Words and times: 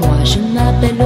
Moi 0.00 0.24
je 0.24 0.38
m'appelle 0.38 0.96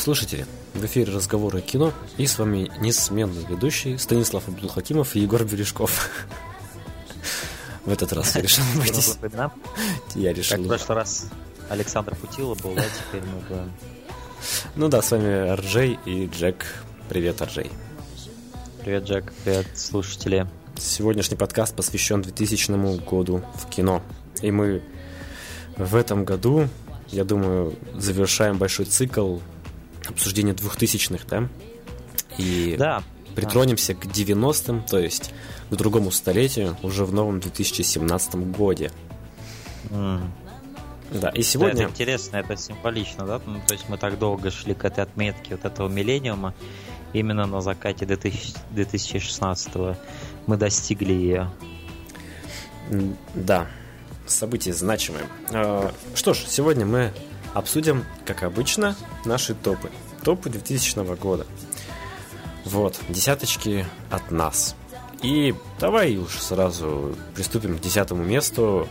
слушатели! 0.00 0.46
В 0.72 0.84
эфире 0.86 1.12
разговоры 1.12 1.58
о 1.58 1.60
кино 1.60 1.92
и 2.16 2.26
с 2.26 2.38
вами 2.38 2.70
несменный 2.80 3.44
ведущий 3.44 3.98
Станислав 3.98 4.48
Абдулхакимов 4.48 5.14
и 5.14 5.20
Егор 5.20 5.44
Бережков. 5.44 6.08
В 7.84 7.92
этот 7.92 8.12
раз 8.14 8.34
я 8.34 8.40
решил 8.40 8.64
обойтись. 8.74 9.18
Я 10.14 10.30
Как 10.30 10.38
решил. 10.38 10.64
в 10.64 10.68
прошлый 10.68 10.96
раз 10.96 11.26
Александр 11.68 12.14
Путила 12.14 12.54
был, 12.54 12.74
да, 12.74 12.84
теперь 12.84 13.22
мы 13.28 13.40
будем... 13.40 13.72
Ну 14.74 14.88
да, 14.88 15.02
с 15.02 15.10
вами 15.10 15.50
Арджей 15.50 15.98
и 16.06 16.26
Джек. 16.26 16.64
Привет, 17.10 17.42
Арджей. 17.42 17.70
Привет, 18.82 19.04
Джек, 19.04 19.32
привет, 19.44 19.66
слушатели. 19.74 20.46
Сегодняшний 20.78 21.36
подкаст 21.36 21.76
посвящен 21.76 22.22
2000 22.22 23.04
году 23.04 23.42
в 23.54 23.68
кино. 23.68 24.02
И 24.40 24.50
мы 24.50 24.82
в 25.76 25.94
этом 25.94 26.24
году, 26.24 26.68
я 27.08 27.24
думаю, 27.24 27.74
завершаем 27.96 28.56
большой 28.56 28.86
цикл 28.86 29.38
обсуждения 30.08 30.52
2000-х, 30.52 31.24
да? 31.28 31.48
И 32.38 32.76
Да, 32.78 33.02
притронемся 33.34 33.94
к 33.94 34.04
90-м, 34.06 34.82
то 34.84 34.98
есть 34.98 35.32
к 35.70 35.74
другому 35.74 36.10
столетию, 36.10 36.76
уже 36.82 37.04
в 37.04 37.12
новом 37.12 37.40
2017 37.40 38.34
годе. 38.50 38.90
м, 39.90 40.32
Да, 41.12 41.30
и 41.30 41.38
да, 41.38 41.42
сегодня... 41.42 41.82
это 41.82 41.90
интересно, 41.90 42.36
это 42.36 42.56
символично, 42.56 43.26
да? 43.26 43.40
Ну, 43.44 43.60
то 43.66 43.74
есть 43.74 43.88
мы 43.88 43.98
так 43.98 44.18
долго 44.18 44.50
шли 44.50 44.74
к 44.74 44.84
этой 44.84 45.02
отметке 45.02 45.56
вот 45.56 45.64
этого 45.64 45.88
миллениума, 45.88 46.54
именно 47.12 47.46
на 47.46 47.60
закате 47.60 48.06
2000 48.06 48.54
2016 48.70 49.96
мы 50.46 50.56
достигли 50.56 51.12
ее. 51.12 51.50
Да, 53.34 53.66
событие 54.26 54.74
значимое. 54.74 55.24
А, 55.52 55.92
Что 56.14 56.34
ж, 56.34 56.38
сегодня 56.46 56.86
мы 56.86 57.12
обсудим, 57.54 58.04
как 58.24 58.42
обычно, 58.42 58.96
наши 59.24 59.54
топы. 59.54 59.90
Топы 60.22 60.50
2000 60.50 61.16
года. 61.16 61.46
Вот, 62.64 62.98
десяточки 63.08 63.86
от 64.10 64.30
нас. 64.30 64.76
И 65.22 65.54
давай 65.78 66.16
уж 66.16 66.38
сразу 66.38 67.14
приступим 67.34 67.78
к 67.78 67.80
десятому 67.80 68.24
месту. 68.24 68.88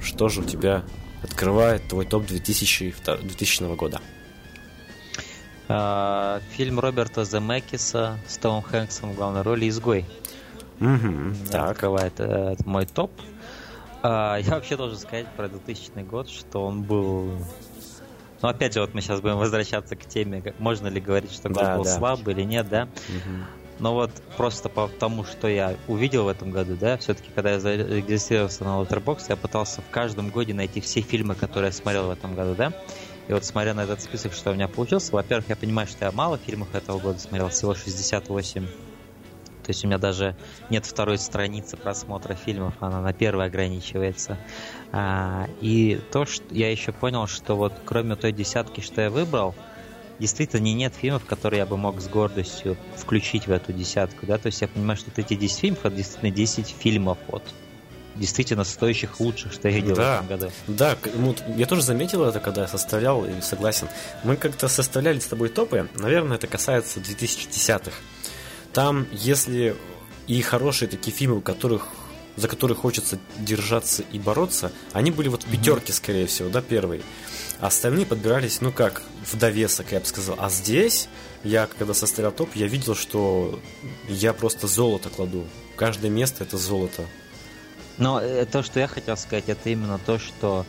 Что 0.00 0.28
же 0.28 0.40
у 0.40 0.44
тебя 0.44 0.84
открывает 1.22 1.86
твой 1.88 2.06
топ 2.06 2.26
2000, 2.26 2.94
2000 3.04 3.76
года? 3.76 4.00
А, 5.68 6.40
Фильм 6.56 6.80
Роберта 6.80 7.24
Земекиса 7.24 8.18
с 8.26 8.38
Томом 8.38 8.62
Хэнксом 8.62 9.12
в 9.12 9.16
главной 9.16 9.42
роли 9.42 9.68
«Изгой». 9.68 10.06
Мгм, 10.80 11.34
так. 11.50 11.72
открывает 11.72 12.14
э, 12.18 12.56
мой 12.64 12.86
топ. 12.86 13.10
А, 14.02 14.36
я 14.40 14.54
вообще 14.54 14.76
должен 14.76 14.98
сказать 14.98 15.26
про 15.36 15.48
2000 15.48 16.02
год, 16.04 16.28
что 16.28 16.64
он 16.64 16.82
был... 16.82 17.30
Ну, 18.40 18.48
опять 18.48 18.74
же, 18.74 18.80
вот 18.80 18.94
мы 18.94 19.00
сейчас 19.00 19.20
будем 19.20 19.36
возвращаться 19.38 19.96
к 19.96 20.06
теме, 20.06 20.54
можно 20.58 20.86
ли 20.86 21.00
говорить, 21.00 21.32
что 21.32 21.48
год 21.48 21.58
Да, 21.62 21.76
был 21.76 21.84
да. 21.84 21.96
слабый 21.96 22.34
или 22.34 22.44
нет, 22.44 22.68
да? 22.68 22.84
Мгм. 23.08 23.44
Но 23.80 23.94
вот 23.94 24.10
просто 24.36 24.68
по 24.68 24.88
тому, 24.88 25.24
что 25.24 25.48
я 25.48 25.76
увидел 25.86 26.24
в 26.24 26.28
этом 26.28 26.50
году, 26.50 26.76
да, 26.76 26.96
все-таки, 26.98 27.30
когда 27.34 27.52
я 27.52 27.60
зарегистрировался 27.60 28.64
на 28.64 28.80
Letterboxd, 28.82 29.26
я 29.28 29.36
пытался 29.36 29.82
в 29.82 29.90
каждом 29.90 30.30
годе 30.30 30.52
найти 30.52 30.80
все 30.80 31.00
фильмы, 31.00 31.34
которые 31.36 31.68
я 31.68 31.72
смотрел 31.72 32.06
в 32.06 32.10
этом 32.10 32.34
году, 32.34 32.54
да. 32.56 32.72
И 33.28 33.32
вот 33.32 33.44
смотря 33.44 33.74
на 33.74 33.82
этот 33.84 34.00
список, 34.00 34.32
что 34.32 34.50
у 34.50 34.54
меня 34.54 34.68
получился, 34.68 35.12
во-первых, 35.12 35.48
я 35.48 35.56
понимаю, 35.56 35.86
что 35.86 36.04
я 36.06 36.12
мало 36.12 36.38
фильмов 36.38 36.74
этого 36.74 36.98
года 36.98 37.18
смотрел, 37.18 37.48
всего 37.50 37.74
68. 37.74 38.66
То 39.68 39.72
есть 39.72 39.84
у 39.84 39.86
меня 39.86 39.98
даже 39.98 40.34
нет 40.70 40.86
второй 40.86 41.18
страницы 41.18 41.76
просмотра 41.76 42.32
фильмов, 42.32 42.72
она 42.80 43.02
на 43.02 43.12
первой 43.12 43.44
ограничивается. 43.44 44.38
А, 44.92 45.46
и 45.60 46.00
то, 46.10 46.24
что 46.24 46.42
я 46.54 46.70
еще 46.70 46.90
понял, 46.90 47.26
что 47.26 47.54
вот 47.54 47.74
кроме 47.84 48.16
той 48.16 48.32
десятки, 48.32 48.80
что 48.80 49.02
я 49.02 49.10
выбрал, 49.10 49.54
действительно 50.18 50.62
не 50.62 50.72
нет 50.72 50.94
фильмов, 50.94 51.26
которые 51.26 51.58
я 51.58 51.66
бы 51.66 51.76
мог 51.76 52.00
с 52.00 52.08
гордостью 52.08 52.78
включить 52.96 53.46
в 53.46 53.52
эту 53.52 53.74
десятку, 53.74 54.24
да, 54.24 54.38
то 54.38 54.46
есть 54.46 54.62
я 54.62 54.68
понимаю, 54.68 54.96
что 54.96 55.10
вот 55.10 55.18
эти 55.18 55.34
10 55.34 55.58
фильмов, 55.58 55.80
это 55.84 55.96
действительно 55.96 56.30
10 56.30 56.68
фильмов 56.68 57.18
вот 57.28 57.42
действительно 58.14 58.64
стоящих 58.64 59.20
лучших, 59.20 59.52
что 59.52 59.68
я 59.68 59.74
видел 59.76 59.94
Да. 59.96 60.22
в 60.22 60.24
этом 60.24 60.38
году. 60.38 60.52
Да, 60.66 60.96
ну, 61.14 61.36
я 61.56 61.66
тоже 61.66 61.82
заметил 61.82 62.24
это, 62.24 62.40
когда 62.40 62.62
я 62.62 62.68
составлял, 62.68 63.22
и 63.26 63.42
согласен. 63.42 63.86
Мы 64.24 64.36
как-то 64.36 64.66
составляли 64.66 65.18
с 65.18 65.26
тобой 65.26 65.50
топы, 65.50 65.88
наверное, 65.94 66.36
это 66.38 66.46
касается 66.46 67.00
2010-х. 67.00 67.92
Там, 68.78 69.08
если 69.10 69.74
и 70.28 70.40
хорошие 70.40 70.88
такие 70.88 71.10
фильмы, 71.10 71.38
у 71.38 71.40
которых 71.40 71.88
за 72.36 72.46
которых 72.46 72.78
хочется 72.78 73.18
держаться 73.36 74.04
и 74.12 74.20
бороться, 74.20 74.70
они 74.92 75.10
были 75.10 75.26
вот 75.26 75.42
в 75.42 75.50
пятерке, 75.50 75.92
скорее 75.92 76.28
всего, 76.28 76.48
да, 76.48 76.62
первые. 76.62 77.02
А 77.58 77.66
остальные 77.66 78.06
подбирались, 78.06 78.60
ну 78.60 78.70
как, 78.70 79.02
в 79.24 79.36
довесок, 79.36 79.90
я 79.90 79.98
бы 79.98 80.06
сказал. 80.06 80.36
А 80.38 80.48
здесь, 80.48 81.08
я 81.42 81.66
когда 81.66 81.92
составлял 81.92 82.30
топ, 82.30 82.54
я 82.54 82.68
видел, 82.68 82.94
что 82.94 83.58
я 84.08 84.32
просто 84.32 84.68
золото 84.68 85.08
кладу. 85.10 85.44
Каждое 85.74 86.12
место 86.12 86.44
это 86.44 86.56
золото. 86.56 87.04
Но 87.96 88.20
э, 88.20 88.46
то, 88.46 88.62
что 88.62 88.78
я 88.78 88.86
хотел 88.86 89.16
сказать, 89.16 89.48
это 89.48 89.70
именно 89.70 89.98
то, 89.98 90.20
что 90.20 90.64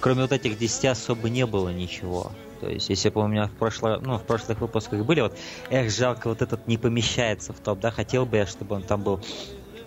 кроме 0.00 0.22
вот 0.22 0.32
этих 0.32 0.58
10 0.58 0.86
особо 0.86 1.30
не 1.30 1.46
было 1.46 1.68
ничего. 1.68 2.32
То 2.62 2.70
есть, 2.70 2.88
если 2.90 3.08
бы 3.08 3.20
у 3.22 3.26
меня 3.26 3.48
в, 3.48 3.50
прошло, 3.58 3.98
ну, 4.00 4.18
в 4.18 4.22
прошлых 4.22 4.60
выпусках 4.60 5.04
были, 5.04 5.20
вот, 5.20 5.36
эх, 5.68 5.90
жалко, 5.90 6.28
вот 6.28 6.42
этот 6.42 6.68
не 6.68 6.78
помещается 6.78 7.52
в 7.52 7.58
топ, 7.58 7.80
да, 7.80 7.90
хотел 7.90 8.24
бы 8.24 8.36
я, 8.36 8.46
чтобы 8.46 8.76
он 8.76 8.82
там 8.84 9.02
был. 9.02 9.20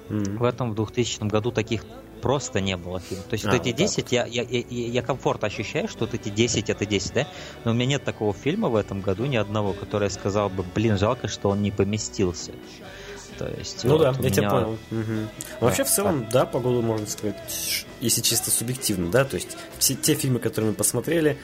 М. 0.09 0.37
В 0.37 0.43
этом, 0.43 0.71
в 0.71 0.75
2000 0.75 1.23
году 1.29 1.51
таких 1.51 1.85
просто 2.21 2.59
не 2.59 2.75
было 2.75 2.99
фильмов. 2.99 3.27
То 3.27 3.33
есть, 3.35 3.45
А, 3.45 3.51
вот 3.51 3.55
эти 3.61 3.69
вот 3.69 3.77
так 3.77 3.87
10, 3.87 4.11
я, 4.11 4.25
я, 4.25 4.43
я, 4.43 4.59
я 4.69 5.01
комфорт 5.01 5.41
ощущаю, 5.45 5.87
что 5.87 6.01
вот 6.05 6.13
эти 6.15 6.27
10 6.27 6.69
это 6.69 6.85
10, 6.85 7.13
да, 7.13 7.27
но 7.63 7.71
у 7.71 7.73
меня 7.73 7.85
нет 7.85 8.03
такого 8.03 8.33
фильма 8.33 8.67
в 8.67 8.75
этом 8.75 8.99
году, 8.99 9.23
ни 9.25 9.37
одного, 9.37 9.71
который 9.71 10.03
я 10.05 10.09
сказал 10.09 10.49
бы, 10.49 10.63
блин, 10.75 10.97
жалко, 10.97 11.29
что 11.29 11.47
он 11.49 11.61
не 11.61 11.71
поместился. 11.71 12.51
То 13.37 13.47
есть, 13.57 13.85
Ну 13.85 13.91
вот 13.93 14.01
да, 14.01 14.11
у 14.11 14.23
я 14.23 14.29
тебя 14.29 14.41
меня- 14.43 14.49
понял. 14.49 14.77
Мгм. 14.91 15.29
Вообще, 15.61 15.83
в 15.85 15.89
целом, 15.89 16.27
да, 16.29 16.45
по 16.45 16.59
году 16.59 16.81
можно 16.81 17.07
сказать, 17.07 17.35
если 18.01 18.21
чисто 18.21 18.51
субъективно, 18.51 19.09
да, 19.11 19.23
то 19.23 19.35
есть 19.35 19.55
все 19.77 19.93
те 19.95 20.13
фильмы, 20.15 20.39
которые 20.39 20.71
мы 20.71 20.75
посмотрели 20.75 21.37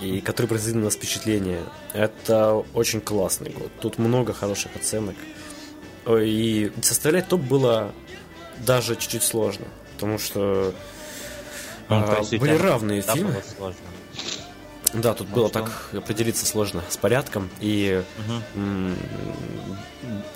и 0.00 0.20
которые 0.20 0.48
произвели 0.48 0.78
на 0.78 0.84
нас 0.84 0.94
впечатление, 0.94 1.62
это 1.92 2.54
очень 2.74 3.00
классный 3.00 3.50
год. 3.50 3.70
Тут 3.80 3.98
много 3.98 4.32
хороших 4.32 4.74
оценок. 4.76 5.16
И 6.08 6.72
составлять 6.82 7.28
топ 7.28 7.40
было 7.40 7.92
даже 8.58 8.96
чуть-чуть 8.96 9.22
сложно, 9.22 9.66
потому 9.94 10.18
что 10.18 10.74
Ну, 11.88 11.96
а, 11.96 12.18
есть 12.20 12.36
были 12.38 12.56
равные 12.56 13.02
да, 13.02 13.14
фильмы. 13.14 13.42
было. 13.58 13.74
Да, 14.94 15.12
тут 15.12 15.28
Ну, 15.28 15.34
было 15.34 15.50
так 15.50 15.90
определиться 15.92 16.46
сложно 16.46 16.82
с 16.88 16.96
порядком. 16.96 17.50
И. 17.60 18.02
М, 18.54 18.96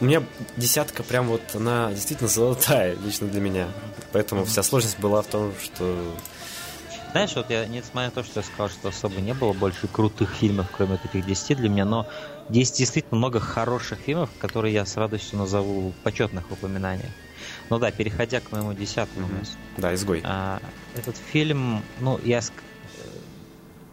У 0.01 0.05
меня 0.05 0.23
десятка 0.59 1.03
прям 1.03 1.29
вот, 1.29 1.41
она 1.55 1.91
действительно 1.93 2.29
золотая 2.29 2.95
лично 2.97 3.29
для 3.29 3.41
меня. 3.41 3.69
Поэтому 4.13 4.45
вся 4.45 4.63
сложность 4.63 4.99
была 4.99 5.23
в 5.23 5.27
том, 5.27 5.55
что... 5.63 5.97
Знаешь, 7.15 7.37
вот 7.37 7.51
я, 7.51 7.67
несмотря 7.67 8.07
на 8.09 8.13
то, 8.13 8.23
что 8.23 8.39
я 8.41 8.43
сказал, 8.43 8.71
что 8.71 8.89
особо 8.89 9.21
не 9.21 9.35
было 9.35 9.53
больше 9.53 9.87
крутых 9.89 10.33
фильмов, 10.35 10.71
кроме 10.71 10.93
вот 10.93 11.05
этих 11.05 11.25
10 11.25 11.59
для 11.59 11.69
меня, 11.69 11.85
но 11.85 12.07
есть 12.49 12.79
действительно 12.79 13.19
много 13.19 13.39
хороших 13.39 14.01
фильмов, 14.01 14.35
которые 14.39 14.73
я 14.73 14.87
с 14.87 14.97
радостью 14.97 15.39
назову 15.39 15.93
в 15.93 16.01
почетных 16.01 16.51
упоминаниях. 16.51 17.15
Ну 17.69 17.79
да, 17.79 17.91
переходя 17.93 18.41
к 18.41 18.51
моему 18.51 18.73
десятому 18.73 19.29
Мгм. 19.29 19.29
месту. 19.29 19.61
Да, 19.77 19.95
изгой. 19.95 20.27
А, 20.27 20.73
этот 20.93 21.19
фильм, 21.19 21.91
ну, 21.97 22.19
я 22.21 22.41
ск- 22.41 22.65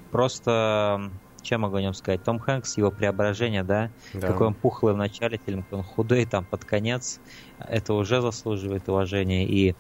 просто, 0.09 1.11
чем 1.41 1.61
могу 1.61 1.75
о 1.77 1.81
нем 1.81 1.93
сказать? 1.93 2.23
Том 2.23 2.39
Хэнкс, 2.39 2.77
его 2.77 2.91
преображение, 2.91 3.63
да, 3.63 3.93
Да. 4.13 4.39
какой 4.39 4.47
он 4.47 4.55
пухлый 4.55 4.93
в 4.93 4.97
начале 4.97 5.39
фильма, 5.43 5.63
какой 5.63 5.79
он 5.79 5.83
худой 5.83 6.25
там 6.25 6.45
под 6.45 6.65
конец, 6.65 7.21
это 7.57 7.93
уже 7.93 8.21
заслуживает 8.21 8.89
уважения. 8.89 9.47
И 9.47 9.77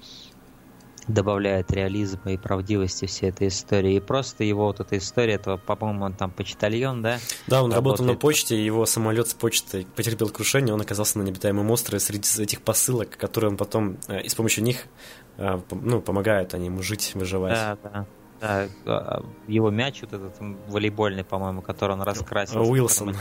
добавляет 1.09 1.71
реализма 1.71 2.31
и 2.31 2.37
правдивости 2.37 3.05
всей 3.05 3.29
этой 3.29 3.47
истории. 3.47 3.95
И 3.95 3.99
просто 3.99 4.43
его 4.43 4.67
вот 4.67 4.79
эта 4.79 4.97
история, 4.97 5.33
этого, 5.33 5.57
по-моему, 5.57 6.05
он 6.05 6.13
там 6.13 6.31
почтальон, 6.31 7.01
да? 7.01 7.19
Да, 7.47 7.63
он 7.63 7.73
работал 7.73 8.05
на 8.05 8.15
почте, 8.15 8.63
его 8.63 8.85
самолет 8.85 9.27
с 9.27 9.33
почтой 9.33 9.85
потерпел 9.95 10.29
крушение, 10.29 10.73
он 10.73 10.81
оказался 10.81 11.17
на 11.17 11.23
необитаемом 11.23 11.69
острове 11.71 11.99
среди 11.99 12.41
этих 12.41 12.61
посылок, 12.61 13.17
которые 13.17 13.51
он 13.51 13.57
потом, 13.57 13.97
э, 14.07 14.21
и 14.21 14.29
с 14.29 14.35
помощью 14.35 14.63
них, 14.63 14.85
э, 15.37 15.59
ну, 15.71 16.01
помогают 16.01 16.53
они 16.53 16.67
ему 16.67 16.81
жить, 16.81 17.11
выживать. 17.15 17.53
Да, 17.53 17.77
да. 17.83 18.05
Да, 18.39 18.69
а, 18.85 19.21
его 19.47 19.69
мяч 19.69 20.01
вот 20.01 20.13
этот 20.13 20.33
волейбольный, 20.69 21.25
по-моему, 21.25 21.61
который 21.61 21.91
он 21.91 22.01
раскрасил. 22.01 22.61
Уилсон. 22.61 23.13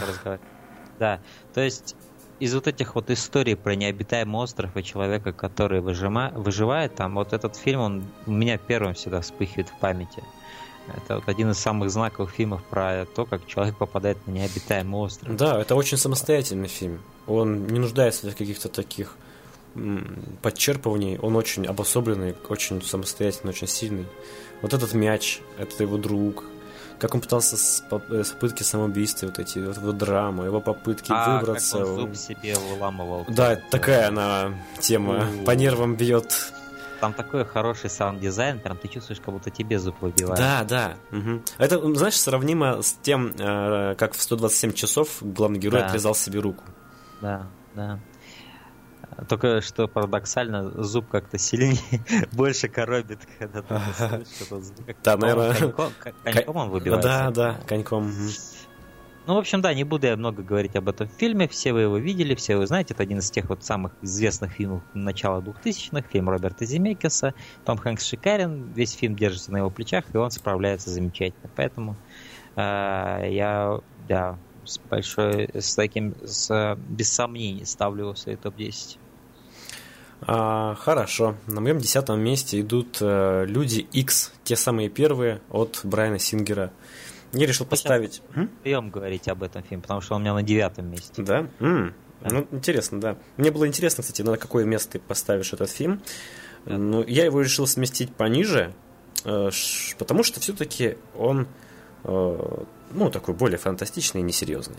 Да, 1.00 1.20
то 1.54 1.60
есть 1.60 1.96
из 2.40 2.54
вот 2.54 2.68
этих 2.68 2.94
вот 2.94 3.10
историй 3.10 3.56
про 3.56 3.74
необитаемый 3.74 4.40
остров 4.40 4.76
и 4.76 4.82
человека, 4.82 5.32
который 5.32 5.80
выжима, 5.80 6.32
выживает 6.34 6.94
там, 6.94 7.14
вот 7.14 7.32
этот 7.32 7.56
фильм, 7.56 7.80
он 7.80 8.04
у 8.26 8.30
меня 8.30 8.58
первым 8.58 8.94
всегда 8.94 9.20
вспыхивает 9.20 9.68
в 9.68 9.78
памяти. 9.78 10.22
Это 10.96 11.16
вот 11.16 11.28
один 11.28 11.50
из 11.50 11.58
самых 11.58 11.90
знаковых 11.90 12.30
фильмов 12.30 12.62
про 12.64 13.04
то, 13.04 13.26
как 13.26 13.46
человек 13.46 13.76
попадает 13.76 14.26
на 14.26 14.32
необитаемый 14.32 15.00
остров. 15.00 15.36
Да, 15.36 15.60
это 15.60 15.74
очень 15.74 15.98
самостоятельный 15.98 16.68
фильм. 16.68 17.00
Он 17.26 17.66
не 17.66 17.78
нуждается 17.78 18.30
в 18.30 18.34
каких-то 18.34 18.68
таких 18.68 19.14
подчерпываний. 20.42 21.18
Он 21.18 21.36
очень 21.36 21.66
обособленный, 21.66 22.34
очень 22.48 22.82
самостоятельный, 22.82 23.50
очень 23.50 23.68
сильный. 23.68 24.06
Вот 24.62 24.72
этот 24.72 24.94
мяч, 24.94 25.40
это 25.58 25.82
его 25.82 25.98
друг, 25.98 26.44
как 26.98 27.14
он 27.14 27.20
пытался 27.20 27.56
с, 27.56 27.84
э, 27.90 28.24
с 28.24 28.30
попытки 28.30 28.62
самоубийства, 28.62 29.26
вот 29.26 29.38
эти 29.38 29.58
вот 29.58 29.76
его 29.76 29.92
драмы, 29.92 30.46
его 30.46 30.60
попытки 30.60 31.10
а, 31.10 31.38
выбраться. 31.38 31.78
Как 31.78 31.86
он 31.86 31.96
зуб 31.96 32.16
себе 32.16 32.54
выламывал. 32.56 33.24
Да, 33.28 33.56
такая 33.70 34.08
она 34.08 34.52
тема. 34.80 35.28
У-у-у. 35.30 35.44
По 35.44 35.52
нервам 35.52 35.96
бьет. 35.96 36.52
Там 37.00 37.12
такой 37.12 37.44
хороший 37.44 37.90
саунд-дизайн, 37.90 38.58
прям 38.58 38.76
ты 38.76 38.88
чувствуешь, 38.88 39.20
как 39.20 39.32
будто 39.32 39.50
тебе 39.50 39.78
зуб 39.78 39.94
выбивают. 40.00 40.38
Да, 40.38 40.64
да. 40.64 40.96
Угу. 41.16 41.42
Это, 41.58 41.94
знаешь, 41.94 42.18
сравнимо 42.20 42.82
с 42.82 42.92
тем, 43.02 43.32
э, 43.38 43.94
как 43.96 44.14
в 44.14 44.20
127 44.20 44.72
часов 44.72 45.18
главный 45.20 45.60
герой 45.60 45.80
да. 45.80 45.86
отрезал 45.86 46.16
себе 46.16 46.40
руку. 46.40 46.64
Да, 47.20 47.46
да. 47.74 48.00
Только 49.26 49.60
что 49.62 49.88
парадоксально 49.88 50.82
зуб 50.84 51.08
как-то 51.08 51.38
сильнее, 51.38 51.78
больше 52.32 52.68
коробит, 52.68 53.18
когда 53.38 53.62
ты 53.62 54.24
что-то 54.36 54.62
Да, 55.02 55.16
наверное. 55.16 55.72
Коньком, 56.22 56.56
он 56.56 56.70
выбивается. 56.70 57.08
Да, 57.08 57.30
да, 57.30 57.60
коньком. 57.66 58.12
Ну, 59.26 59.34
в 59.34 59.38
общем, 59.38 59.60
да, 59.60 59.74
не 59.74 59.84
буду 59.84 60.06
я 60.06 60.16
много 60.16 60.42
говорить 60.42 60.74
об 60.76 60.88
этом 60.88 61.08
фильме. 61.08 61.48
Все 61.48 61.74
вы 61.74 61.82
его 61.82 61.98
видели, 61.98 62.34
все 62.34 62.56
вы 62.56 62.66
знаете. 62.66 62.94
Это 62.94 63.02
один 63.02 63.18
из 63.18 63.30
тех 63.30 63.50
вот 63.50 63.62
самых 63.62 63.92
известных 64.00 64.52
фильмов 64.52 64.82
начала 64.94 65.42
2000-х. 65.42 66.08
Фильм 66.08 66.30
Роберта 66.30 66.64
Земекиса. 66.64 67.34
Том 67.66 67.76
Хэнкс 67.76 68.06
шикарен. 68.06 68.72
Весь 68.72 68.92
фильм 68.92 69.16
держится 69.16 69.52
на 69.52 69.58
его 69.58 69.68
плечах, 69.68 70.04
и 70.14 70.16
он 70.16 70.30
справляется 70.30 70.88
замечательно. 70.88 71.50
Поэтому 71.56 71.96
э, 72.56 73.28
я, 73.30 73.80
да, 74.08 74.38
с 74.64 74.78
большой, 74.78 75.50
с 75.52 75.74
таким, 75.74 76.14
с, 76.24 76.78
без 76.88 77.12
сомнений 77.12 77.66
ставлю 77.66 78.04
его 78.04 78.14
в 78.14 78.18
свой 78.18 78.36
топ-10. 78.36 78.98
А, 80.22 80.74
хорошо. 80.74 81.36
На 81.46 81.60
моем 81.60 81.78
десятом 81.78 82.20
месте 82.20 82.60
идут 82.60 82.98
э, 83.00 83.44
Люди 83.46 83.80
X, 83.92 84.32
те 84.44 84.56
самые 84.56 84.88
первые 84.88 85.40
от 85.50 85.80
Брайана 85.84 86.18
Сингера. 86.18 86.72
Я 87.32 87.46
решил 87.46 87.66
поставить... 87.66 88.22
Прием 88.62 88.90
говорить 88.90 89.28
об 89.28 89.42
этом 89.42 89.62
фильме, 89.62 89.82
потому 89.82 90.00
что 90.00 90.14
он 90.14 90.22
у 90.22 90.24
меня 90.24 90.34
на 90.34 90.42
девятом 90.42 90.90
месте. 90.90 91.22
Да? 91.22 91.46
М-м. 91.60 91.94
да? 92.20 92.28
Ну, 92.30 92.46
интересно, 92.50 93.00
да. 93.00 93.16
Мне 93.36 93.50
было 93.50 93.66
интересно, 93.66 94.02
кстати, 94.02 94.22
на 94.22 94.36
какое 94.36 94.64
место 94.64 94.92
ты 94.92 94.98
поставишь 94.98 95.52
этот 95.52 95.70
фильм. 95.70 96.00
Да. 96.64 96.78
Но 96.78 97.04
я 97.04 97.24
его 97.24 97.40
решил 97.40 97.66
сместить 97.66 98.14
пониже, 98.14 98.74
э, 99.24 99.50
потому 99.98 100.22
что 100.22 100.40
все-таки 100.40 100.96
он 101.16 101.46
э, 102.04 102.64
ну, 102.92 103.10
такой 103.10 103.34
более 103.34 103.58
фантастичный 103.58 104.22
и 104.22 104.24
несерьезный 104.24 104.78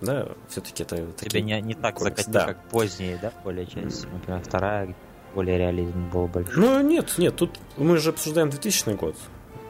да, 0.00 0.28
все-таки 0.48 0.82
это... 0.82 1.06
Тебе 1.18 1.42
не, 1.42 1.60
не 1.60 1.74
так 1.74 1.98
закатить, 1.98 2.30
да. 2.30 2.46
как 2.46 2.68
поздние, 2.68 3.18
да, 3.20 3.32
более 3.44 3.66
часть, 3.66 4.06
например, 4.12 4.42
вторая 4.42 4.94
более 5.34 5.58
реализм 5.58 6.08
был 6.10 6.26
больше. 6.26 6.58
Ну, 6.58 6.80
нет, 6.80 7.14
нет, 7.18 7.36
тут 7.36 7.58
мы 7.76 7.98
же 7.98 8.10
обсуждаем 8.10 8.50
2000 8.50 8.90
год. 8.94 9.16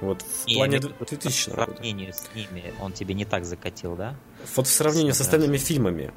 Вот 0.00 0.22
в 0.22 0.46
и 0.46 0.54
плане 0.54 0.78
2000 0.78 1.50
года. 1.50 1.62
В 1.62 1.66
сравнении 1.66 2.10
с 2.10 2.28
ними 2.34 2.72
он 2.80 2.92
тебе 2.92 3.14
не 3.14 3.24
так 3.24 3.44
закатил, 3.44 3.96
да? 3.96 4.14
Вот 4.54 4.66
в 4.66 4.70
сравнении 4.70 5.10
с, 5.10 5.16
с 5.16 5.20
остальными 5.22 5.56
фильмами. 5.56 6.12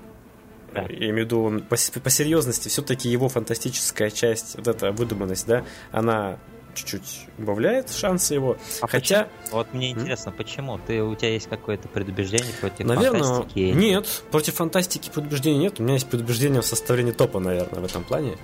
Да. 0.74 0.84
Я 0.84 1.10
имею 1.10 1.14
в 1.14 1.18
виду, 1.18 1.64
по, 1.68 1.76
по 2.00 2.10
серьезности, 2.10 2.70
все-таки 2.70 3.10
его 3.10 3.28
фантастическая 3.28 4.10
часть, 4.10 4.56
вот 4.56 4.68
эта 4.68 4.92
выдуманность, 4.92 5.46
да, 5.48 5.66
она 5.92 6.40
чуть-чуть 6.74 7.28
убавляет 7.38 7.90
шансы 7.90 8.34
его. 8.34 8.58
А 8.82 8.88
Хотя... 8.88 9.24
Почему? 9.24 9.58
Вот 9.58 9.74
мне 9.74 9.92
интересно, 9.92 10.32
почему? 10.32 10.80
Ты, 10.86 11.04
у 11.04 11.16
тебя 11.16 11.34
есть 11.34 11.50
какое-то 11.50 11.88
предубеждение 11.88 12.54
против 12.60 12.86
наверное, 12.86 13.24
фантастики? 13.24 13.60
Нет, 13.60 14.24
против 14.32 14.56
фантастики 14.56 15.10
предубеждения 15.10 15.60
нет. 15.60 15.80
У 15.80 15.84
меня 15.84 15.94
есть 15.94 16.10
предубеждение 16.10 16.62
в 16.62 16.66
составлении 16.66 17.12
топа, 17.12 17.40
наверное, 17.40 17.82
в 17.82 17.86
этом 17.86 18.04
плане. 18.04 18.38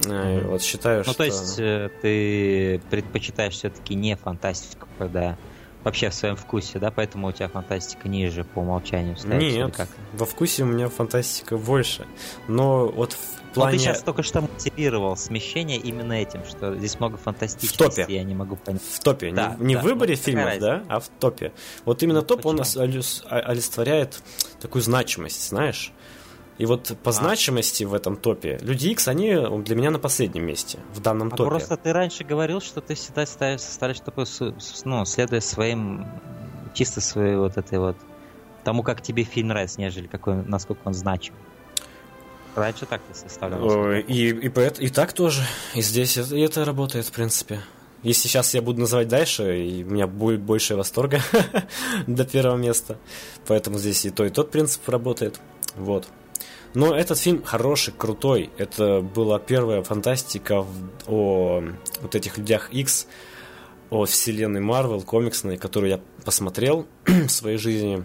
Mm-hmm. 0.00 0.48
Вот 0.48 0.62
считаю, 0.62 0.98
ну, 0.98 1.12
что... 1.12 1.14
то 1.14 1.24
есть 1.24 1.58
э, 1.58 1.90
ты 2.02 2.80
предпочитаешь 2.90 3.54
все-таки 3.54 3.94
не 3.94 4.16
фантастику, 4.16 4.86
когда 4.98 5.36
вообще 5.84 6.10
в 6.10 6.14
своем 6.14 6.36
вкусе, 6.36 6.78
да, 6.78 6.90
поэтому 6.90 7.28
у 7.28 7.32
тебя 7.32 7.48
фантастика 7.48 8.08
ниже 8.08 8.44
по 8.44 8.58
умолчанию 8.58 9.16
ставится? 9.16 9.58
Нет, 9.58 9.76
как? 9.76 9.88
во 10.14 10.26
вкусе 10.26 10.64
у 10.64 10.66
меня 10.66 10.88
фантастика 10.88 11.56
больше, 11.56 12.06
но 12.48 12.86
вот 12.88 13.16
плане... 13.56 13.72
Но 13.72 13.78
ты 13.78 13.84
сейчас 13.84 14.02
только 14.02 14.22
что 14.22 14.40
мотивировал 14.40 15.16
смещение 15.16 15.78
именно 15.78 16.12
этим, 16.12 16.44
что 16.44 16.74
здесь 16.76 16.98
много 16.98 17.18
топе. 17.18 18.06
я 18.08 18.22
не 18.22 18.34
могу 18.34 18.56
понять. 18.56 18.82
В 18.82 19.00
топе, 19.00 19.32
да, 19.32 19.56
не, 19.58 19.66
не 19.66 19.74
да, 19.74 19.80
в 19.80 19.84
выборе 19.84 20.14
ну, 20.14 20.22
фильмов, 20.22 20.58
да, 20.58 20.84
а 20.88 21.00
в 21.00 21.08
топе. 21.08 21.52
Вот 21.84 22.02
именно 22.02 22.20
ну, 22.20 22.26
топ, 22.26 22.42
почему? 22.42 22.52
он 22.52 23.02
олицетворяет 23.28 24.22
такую 24.60 24.82
значимость, 24.82 25.48
знаешь? 25.48 25.92
И 26.58 26.64
вот 26.64 26.96
по 27.02 27.10
а. 27.10 27.12
значимости 27.12 27.84
в 27.84 27.92
этом 27.92 28.16
топе 28.16 28.58
Люди 28.62 28.88
X, 28.88 29.08
они 29.08 29.36
для 29.62 29.76
меня 29.76 29.90
на 29.90 29.98
последнем 29.98 30.46
месте 30.46 30.78
в 30.94 31.00
данном 31.00 31.28
а 31.28 31.30
топе. 31.32 31.50
Просто 31.50 31.76
ты 31.76 31.92
раньше 31.92 32.24
говорил, 32.24 32.60
что 32.60 32.80
ты 32.80 32.94
всегда 32.94 33.26
ставишь, 33.26 33.60
ставишь 33.60 34.00
такой, 34.00 34.24
ну, 34.84 35.04
следуя 35.04 35.40
своим, 35.40 36.06
чисто 36.72 37.00
своей 37.00 37.36
вот 37.36 37.58
этой 37.58 37.78
вот, 37.78 37.96
тому, 38.64 38.82
как 38.82 39.02
тебе 39.02 39.24
фильм 39.24 39.48
нравится, 39.48 39.80
нежели 39.80 40.06
какой, 40.06 40.36
насколько 40.36 40.80
он 40.84 40.94
значим. 40.94 41.34
Раньше 42.56 42.86
так 42.86 43.02
ты 43.06 43.14
составлял. 43.14 43.92
И, 43.92 44.00
и, 44.00 44.30
и, 44.30 44.86
и 44.86 44.88
так 44.88 45.12
тоже. 45.12 45.42
И 45.74 45.82
здесь 45.82 46.16
это, 46.16 46.34
и 46.34 46.40
это 46.40 46.64
работает, 46.64 47.04
в 47.04 47.12
принципе. 47.12 47.60
Если 48.02 48.28
сейчас 48.28 48.54
я 48.54 48.62
буду 48.62 48.80
называть 48.80 49.08
дальше, 49.08 49.62
и 49.62 49.84
у 49.84 49.90
меня 49.90 50.06
будет 50.06 50.40
больше 50.40 50.74
восторга 50.74 51.20
до 52.06 52.24
первого 52.24 52.56
места. 52.56 52.98
Поэтому 53.46 53.78
здесь 53.78 54.06
и 54.06 54.10
то, 54.10 54.24
и 54.24 54.30
тот 54.30 54.50
принцип 54.50 54.88
работает. 54.88 55.38
Вот. 55.74 56.08
Но 56.72 56.94
этот 56.96 57.18
фильм 57.18 57.42
хороший, 57.42 57.92
крутой. 57.92 58.50
Это 58.56 59.00
была 59.00 59.38
первая 59.38 59.82
фантастика 59.82 60.64
о 61.06 61.62
вот 62.00 62.14
этих 62.14 62.38
людях 62.38 62.70
X, 62.72 63.06
о 63.90 64.06
вселенной 64.06 64.60
Марвел, 64.60 65.02
комиксной, 65.02 65.58
которую 65.58 65.90
я 65.90 66.00
посмотрел 66.24 66.86
в 67.06 67.28
своей 67.28 67.58
жизни. 67.58 68.04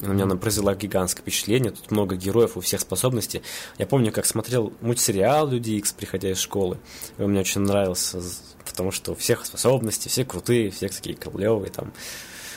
На 0.00 0.12
меня 0.12 0.24
она 0.24 0.36
произвела 0.36 0.74
гигантское 0.74 1.22
впечатление. 1.22 1.72
Тут 1.72 1.90
много 1.90 2.16
героев, 2.16 2.56
у 2.56 2.60
всех 2.60 2.80
способностей. 2.80 3.42
Я 3.78 3.86
помню, 3.86 4.12
как 4.12 4.24
смотрел 4.24 4.72
мультсериал 4.80 5.48
Люди 5.48 5.72
X, 5.72 5.92
приходя 5.92 6.30
из 6.30 6.38
школы. 6.38 6.78
И 7.18 7.22
он 7.22 7.30
мне 7.30 7.40
очень 7.40 7.60
нравился, 7.60 8.22
потому 8.64 8.92
что 8.92 9.12
у 9.12 9.14
всех 9.14 9.44
способности, 9.44 10.08
все 10.08 10.24
крутые, 10.24 10.70
все 10.70 10.88
такие 10.88 11.14
клевые 11.14 11.70
там. 11.70 11.92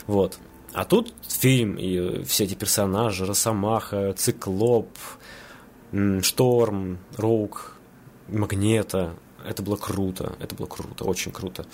Вот. 0.08 0.38
А 0.74 0.86
тут 0.86 1.14
фильм, 1.28 1.76
и 1.76 2.24
все 2.24 2.46
эти 2.46 2.56
персонажи, 2.56 3.26
Росомаха, 3.26 4.14
Циклоп, 4.14 4.90
Шторм, 6.22 6.98
Роук, 7.18 7.78
Магнета. 8.28 9.16
Это 9.46 9.62
было 9.62 9.76
круто, 9.76 10.36
это 10.40 10.56
было 10.56 10.66
круто, 10.66 11.04
очень 11.04 11.32
круто. 11.32 11.66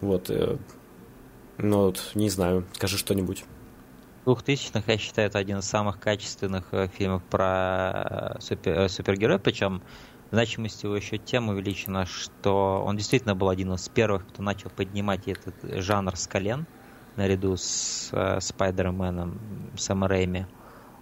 Вот, 0.00 0.30
э, 0.30 0.56
ну 1.58 1.78
вот, 1.86 2.12
не 2.14 2.30
знаю, 2.30 2.64
скажи 2.72 2.96
что-нибудь. 2.96 3.44
2000-х, 4.28 4.92
я 4.92 4.98
считаю, 4.98 5.28
это 5.28 5.38
один 5.38 5.58
из 5.58 5.64
самых 5.64 5.98
качественных 5.98 6.64
э, 6.72 6.88
фильмов 6.88 7.22
про 7.24 8.36
э, 8.36 8.40
супер, 8.40 8.88
супергероя, 8.88 9.38
причем 9.38 9.82
значимость 10.30 10.82
его 10.82 10.94
еще 10.96 11.18
тем 11.18 11.48
увеличена, 11.48 12.06
что 12.06 12.82
он 12.84 12.96
действительно 12.96 13.34
был 13.34 13.48
один 13.48 13.72
из 13.72 13.88
первых, 13.88 14.26
кто 14.26 14.42
начал 14.42 14.70
поднимать 14.70 15.26
этот 15.28 15.54
жанр 15.82 16.16
с 16.16 16.26
колен, 16.26 16.66
наряду 17.16 17.56
с 17.56 18.10
э, 18.12 18.40
Спайдерменом, 18.40 19.40
Сэм 19.76 20.04
Рэйми. 20.04 20.46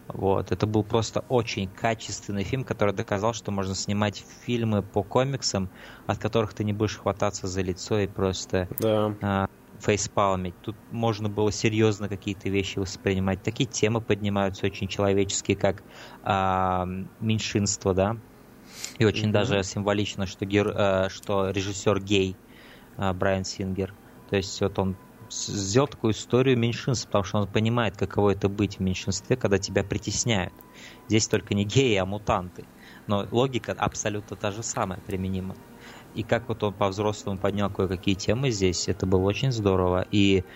Вот. 0.08 0.52
Это 0.52 0.66
был 0.66 0.84
просто 0.84 1.24
очень 1.28 1.68
качественный 1.68 2.44
фильм, 2.44 2.64
который 2.64 2.94
доказал, 2.94 3.34
что 3.34 3.50
можно 3.50 3.74
снимать 3.74 4.24
фильмы 4.44 4.82
по 4.82 5.02
комиксам, 5.02 5.68
от 6.06 6.18
которых 6.18 6.54
ты 6.54 6.64
не 6.64 6.72
будешь 6.72 6.96
хвататься 6.98 7.48
за 7.48 7.60
лицо 7.62 7.98
и 7.98 8.06
просто 8.06 8.68
да. 8.78 9.14
а, 9.20 9.46
фейспалмить. 9.80 10.54
Тут 10.62 10.76
можно 10.90 11.28
было 11.28 11.52
серьезно 11.52 12.08
какие-то 12.08 12.48
вещи 12.48 12.78
воспринимать. 12.78 13.42
Такие 13.42 13.68
темы 13.68 14.00
поднимаются 14.00 14.66
очень 14.66 14.88
человеческие, 14.88 15.56
как 15.56 15.82
а, 16.22 16.86
меньшинство, 17.20 17.92
да. 17.92 18.16
И 18.98 19.04
очень 19.04 19.28
mm-hmm. 19.28 19.32
даже 19.32 19.62
символично, 19.62 20.26
что, 20.26 20.44
гер, 20.44 20.72
а, 20.74 21.08
что 21.08 21.50
режиссер 21.50 22.00
гей 22.00 22.36
а, 22.96 23.12
Брайан 23.12 23.44
Сингер. 23.44 23.94
То 24.30 24.36
есть 24.36 24.60
вот 24.60 24.78
он 24.78 24.96
сделал 25.30 25.88
такую 25.88 26.12
историю 26.12 26.58
меньшинств, 26.58 27.06
потому 27.06 27.24
что 27.24 27.38
он 27.38 27.48
понимает, 27.48 27.96
каково 27.96 28.30
это 28.30 28.48
быть 28.48 28.78
в 28.78 28.80
меньшинстве, 28.80 29.36
когда 29.36 29.58
тебя 29.58 29.82
притесняют. 29.82 30.52
Здесь 31.08 31.26
только 31.28 31.54
не 31.54 31.64
геи, 31.64 31.96
а 31.96 32.06
мутанты. 32.06 32.64
Но 33.06 33.26
логика 33.30 33.72
абсолютно 33.72 34.36
та 34.36 34.50
же 34.50 34.62
самая 34.62 35.00
применима. 35.00 35.56
И 36.16 36.24
как 36.24 36.48
вот 36.48 36.62
он 36.62 36.74
по-взрослому 36.74 37.38
поднял 37.38 37.70
кое-какие 37.70 38.14
темы 38.14 38.50
здесь, 38.50 38.88
это 38.88 39.04
было 39.06 39.20
очень 39.20 39.52
здорово. 39.52 40.06
И 40.10 40.46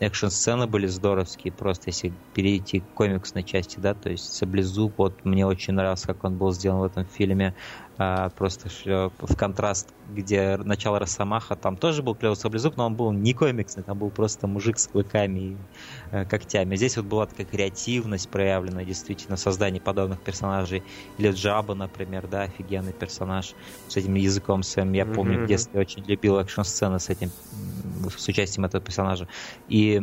экшн-сцены 0.00 0.66
были 0.66 0.86
здоровские, 0.86 1.52
просто 1.52 1.90
если 1.90 2.12
перейти 2.34 2.80
к 2.80 2.94
комиксной 2.94 3.44
части, 3.44 3.78
да, 3.78 3.94
то 3.94 4.10
есть 4.10 4.32
Саблезуб, 4.32 4.94
вот 4.96 5.24
мне 5.24 5.46
очень 5.46 5.74
нравился, 5.74 6.08
как 6.08 6.24
он 6.24 6.36
был 6.36 6.52
сделан 6.52 6.80
в 6.80 6.84
этом 6.84 7.06
фильме, 7.06 7.54
а, 7.96 8.30
просто 8.30 8.68
в 8.88 9.36
контраст, 9.36 9.88
где 10.10 10.56
начало 10.56 10.98
Росомаха, 10.98 11.54
там 11.54 11.76
тоже 11.76 12.02
был 12.02 12.16
клевый 12.16 12.36
Саблезуб, 12.36 12.76
но 12.76 12.86
он 12.86 12.96
был 12.96 13.12
не 13.12 13.34
комиксный, 13.34 13.84
там 13.84 13.98
был 13.98 14.10
просто 14.10 14.48
мужик 14.48 14.78
с 14.78 14.88
клыками 14.88 15.38
и 15.38 15.56
э, 16.10 16.24
когтями. 16.24 16.74
Здесь 16.74 16.96
вот 16.96 17.06
была 17.06 17.26
такая 17.26 17.46
креативность 17.46 18.28
проявлена, 18.28 18.84
действительно, 18.84 19.36
создание 19.36 19.80
подобных 19.80 20.20
персонажей. 20.20 20.82
Или 21.18 21.30
Джаба, 21.30 21.74
например, 21.74 22.26
да, 22.26 22.42
офигенный 22.42 22.92
персонаж 22.92 23.54
с 23.86 23.96
этим 23.96 24.14
языком 24.14 24.64
своим. 24.64 24.92
Я 24.92 25.06
помню, 25.06 25.44
в 25.44 25.46
детстве 25.46 25.80
очень 25.80 26.04
любил 26.04 26.38
экшн-сцены 26.40 26.98
с 26.98 27.10
этим, 27.10 27.30
с 28.10 28.28
участием 28.28 28.64
этого 28.64 28.82
персонажа. 28.82 29.28
И 29.68 30.02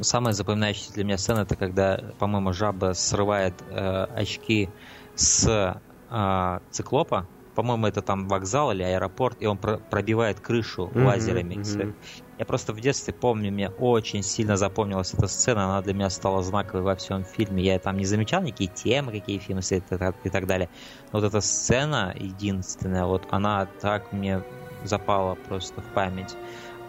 самая 0.00 0.32
запоминающаяся 0.32 0.92
для 0.94 1.04
меня 1.04 1.18
сцена, 1.18 1.40
это 1.40 1.56
когда, 1.56 2.00
по-моему, 2.18 2.52
Жаба 2.52 2.92
срывает 2.94 3.54
э, 3.70 4.04
очки 4.14 4.68
с 5.14 5.80
э, 6.10 6.58
циклопа. 6.70 7.26
По-моему, 7.54 7.86
это 7.86 8.02
там 8.02 8.28
вокзал 8.28 8.72
или 8.72 8.82
аэропорт, 8.82 9.38
и 9.40 9.46
он 9.46 9.56
про- 9.56 9.78
пробивает 9.78 10.40
крышу 10.40 10.90
mm-hmm, 10.92 11.04
лазерами. 11.04 11.54
Mm-hmm. 11.54 11.94
Я 12.38 12.44
просто 12.44 12.74
в 12.74 12.80
детстве 12.80 13.14
помню, 13.14 13.50
мне 13.50 13.70
очень 13.70 14.22
сильно 14.22 14.58
запомнилась 14.58 15.14
эта 15.14 15.26
сцена, 15.26 15.64
она 15.64 15.80
для 15.80 15.94
меня 15.94 16.10
стала 16.10 16.42
знаковой 16.42 16.82
во 16.82 16.94
всем 16.96 17.24
фильме. 17.24 17.64
Я 17.64 17.78
там 17.78 17.96
не 17.96 18.04
замечал 18.04 18.42
никакие 18.42 18.68
темы, 18.68 19.12
какие 19.12 19.38
фильмы 19.38 19.62
и 19.70 20.28
так 20.28 20.46
далее. 20.46 20.68
Но 21.12 21.20
вот 21.20 21.24
эта 21.24 21.40
сцена 21.40 22.14
единственная, 22.14 23.06
вот 23.06 23.26
она 23.30 23.66
так 23.80 24.12
мне 24.12 24.42
запала 24.84 25.34
просто 25.34 25.80
в 25.80 25.86
память. 25.94 26.36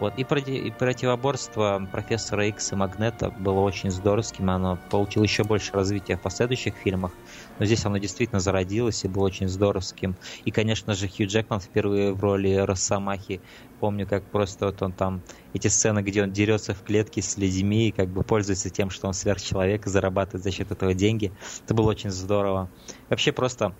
Вот. 0.00 0.16
И, 0.16 0.24
проти, 0.24 0.56
и 0.56 0.70
противоборство 0.70 1.82
профессора 1.90 2.46
Икс 2.46 2.72
и 2.72 2.76
Магнета 2.76 3.30
было 3.30 3.60
очень 3.60 3.90
здоровским, 3.90 4.48
оно 4.48 4.78
получило 4.90 5.24
еще 5.24 5.42
больше 5.42 5.72
развития 5.72 6.16
в 6.16 6.20
последующих 6.20 6.74
фильмах, 6.74 7.12
но 7.58 7.66
здесь 7.66 7.84
оно 7.84 7.98
действительно 7.98 8.40
зародилось 8.40 9.04
и 9.04 9.08
было 9.08 9.24
очень 9.24 9.48
здоровским. 9.48 10.16
И, 10.44 10.52
конечно 10.52 10.94
же, 10.94 11.08
Хью 11.08 11.26
Джекман 11.26 11.60
впервые 11.60 12.12
в 12.12 12.20
роли 12.22 12.54
Росомахи, 12.54 13.42
помню, 13.80 14.06
как 14.06 14.30
просто 14.30 14.66
вот 14.66 14.82
он 14.82 14.92
там, 14.92 15.22
эти 15.52 15.66
сцены, 15.66 16.00
где 16.00 16.22
он 16.22 16.30
дерется 16.30 16.74
в 16.74 16.82
клетке 16.82 17.20
с 17.20 17.36
людьми 17.36 17.88
и 17.88 17.92
как 17.92 18.08
бы 18.08 18.22
пользуется 18.22 18.70
тем, 18.70 18.90
что 18.90 19.08
он 19.08 19.14
сверхчеловек 19.14 19.86
и 19.86 19.90
зарабатывает 19.90 20.44
за 20.44 20.52
счет 20.52 20.70
этого 20.70 20.94
деньги, 20.94 21.32
это 21.64 21.74
было 21.74 21.90
очень 21.90 22.10
здорово. 22.10 22.70
Вообще 23.08 23.32
просто 23.32 23.74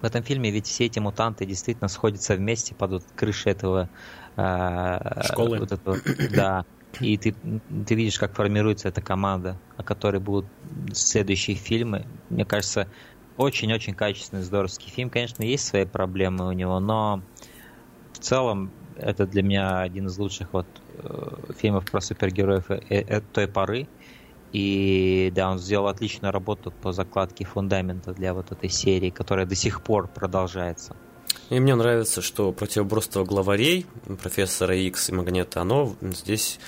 в 0.00 0.06
этом 0.06 0.22
фильме 0.22 0.50
ведь 0.50 0.66
все 0.66 0.84
эти 0.84 0.98
мутанты 0.98 1.46
действительно 1.46 1.88
сходятся 1.88 2.34
вместе 2.34 2.74
под 2.74 2.90
вот 2.90 3.04
крышей 3.14 3.52
этого 3.52 3.90
школы. 4.34 5.58
Вот 5.60 5.72
этого, 5.72 5.98
да. 6.34 6.64
И 7.00 7.16
ты, 7.16 7.34
ты 7.86 7.94
видишь, 7.94 8.18
как 8.18 8.34
формируется 8.34 8.88
эта 8.88 9.00
команда, 9.00 9.58
о 9.76 9.82
которой 9.82 10.20
будут 10.20 10.46
следующие 10.92 11.56
фильмы. 11.56 12.06
Мне 12.30 12.44
кажется, 12.44 12.88
очень-очень 13.36 13.94
качественный, 13.94 14.42
здоровский 14.42 14.90
фильм. 14.90 15.10
Конечно, 15.10 15.42
есть 15.42 15.66
свои 15.66 15.84
проблемы 15.84 16.46
у 16.46 16.52
него, 16.52 16.78
но 16.80 17.22
в 18.12 18.18
целом 18.18 18.70
это 18.96 19.26
для 19.26 19.42
меня 19.42 19.80
один 19.80 20.06
из 20.06 20.18
лучших 20.18 20.52
вот 20.52 20.66
э, 20.98 21.52
фильмов 21.58 21.90
про 21.90 22.00
супергероев 22.00 22.70
э, 22.70 22.80
э, 22.88 23.20
той 23.20 23.48
поры. 23.48 23.88
И 24.52 25.32
да, 25.34 25.50
он 25.50 25.58
сделал 25.58 25.88
отличную 25.88 26.32
работу 26.32 26.70
по 26.70 26.92
закладке 26.92 27.44
фундамента 27.44 28.14
для 28.14 28.32
вот 28.34 28.52
этой 28.52 28.68
серии, 28.70 29.10
которая 29.10 29.46
до 29.46 29.56
сих 29.56 29.82
пор 29.82 30.06
продолжается. 30.06 30.94
И 31.50 31.60
мне 31.60 31.74
нравится, 31.74 32.22
что 32.22 32.52
противоборство 32.52 33.24
главарей, 33.24 33.86
профессора 34.22 34.76
Икс 34.76 35.08
и 35.08 35.12
Магнета, 35.12 35.60
оно 35.60 35.94
здесь 36.00 36.58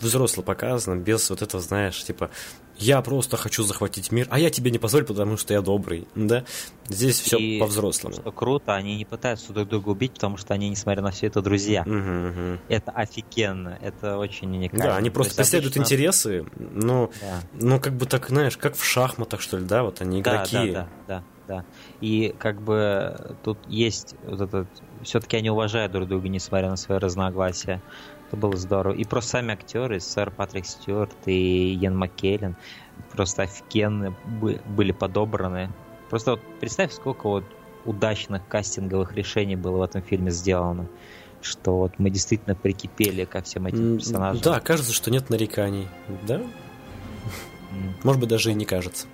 взросло 0.00 0.42
показано, 0.42 0.96
без 0.96 1.30
вот 1.30 1.42
этого, 1.42 1.62
знаешь, 1.62 2.02
типа, 2.02 2.30
я 2.78 3.02
просто 3.02 3.36
хочу 3.36 3.64
захватить 3.64 4.12
мир, 4.12 4.28
а 4.30 4.38
я 4.38 4.50
тебе 4.50 4.70
не 4.70 4.78
позволю, 4.78 5.04
потому 5.04 5.36
что 5.36 5.52
я 5.52 5.62
добрый, 5.62 6.06
да? 6.14 6.44
Здесь 6.88 7.18
все 7.20 7.58
по-взрослому. 7.58 8.14
Что 8.14 8.30
круто, 8.30 8.74
они 8.74 8.96
не 8.96 9.04
пытаются 9.04 9.52
друг 9.52 9.68
друга 9.68 9.88
убить, 9.88 10.12
потому 10.14 10.36
что 10.36 10.54
они, 10.54 10.68
несмотря 10.68 11.02
на 11.02 11.10
все 11.10 11.26
это, 11.26 11.42
друзья. 11.42 11.82
Угу, 11.82 11.92
угу. 11.94 12.58
Это 12.68 12.92
офигенно, 12.92 13.78
это 13.82 14.16
очень 14.16 14.48
уникально. 14.48 14.84
Да, 14.84 14.96
они 14.96 15.10
просто 15.10 15.34
преследуют 15.34 15.76
обычно... 15.76 15.94
интересы, 15.94 16.46
но, 16.56 17.10
да. 17.20 17.40
ну, 17.54 17.80
как 17.80 17.94
бы 17.94 18.06
так, 18.06 18.28
знаешь, 18.28 18.56
как 18.56 18.76
в 18.76 18.84
шахматах, 18.84 19.40
что 19.40 19.58
ли, 19.58 19.64
да, 19.64 19.82
вот 19.82 20.00
они 20.00 20.20
игроки. 20.20 20.72
Да, 20.72 20.72
да, 20.72 20.72
да, 20.72 20.88
да 21.08 21.24
да. 21.48 21.64
И 22.00 22.34
как 22.38 22.60
бы 22.62 23.36
тут 23.42 23.58
есть 23.68 24.14
вот 24.24 24.40
этот... 24.40 24.68
Все-таки 25.02 25.36
они 25.36 25.50
уважают 25.50 25.92
друг 25.92 26.08
друга, 26.08 26.28
несмотря 26.28 26.70
на 26.70 26.76
свои 26.76 26.98
разногласия. 26.98 27.82
Это 28.28 28.36
было 28.36 28.56
здорово. 28.56 28.94
И 28.94 29.04
просто 29.04 29.30
сами 29.30 29.52
актеры, 29.52 30.00
сэр 30.00 30.30
Патрик 30.30 30.66
Стюарт 30.66 31.16
и 31.26 31.76
Йен 31.80 31.96
Маккеллен, 31.96 32.56
просто 33.12 33.42
офигенно 33.42 34.14
были 34.66 34.92
подобраны. 34.92 35.70
Просто 36.10 36.32
вот 36.32 36.40
представь, 36.60 36.92
сколько 36.92 37.28
вот 37.28 37.44
удачных 37.84 38.46
кастинговых 38.48 39.14
решений 39.14 39.56
было 39.56 39.78
в 39.78 39.82
этом 39.82 40.02
фильме 40.02 40.30
сделано 40.30 40.88
что 41.40 41.78
вот 41.78 41.98
мы 41.98 42.10
действительно 42.10 42.54
прикипели 42.54 43.24
ко 43.24 43.42
всем 43.42 43.66
этим 43.66 43.98
персонажам. 43.98 44.42
Да, 44.42 44.60
кажется, 44.60 44.92
что 44.92 45.10
нет 45.10 45.30
нареканий, 45.30 45.88
да? 46.26 46.42
Может 48.02 48.20
быть, 48.20 48.28
даже 48.28 48.50
и 48.50 48.54
не 48.54 48.64
кажется. 48.64 49.06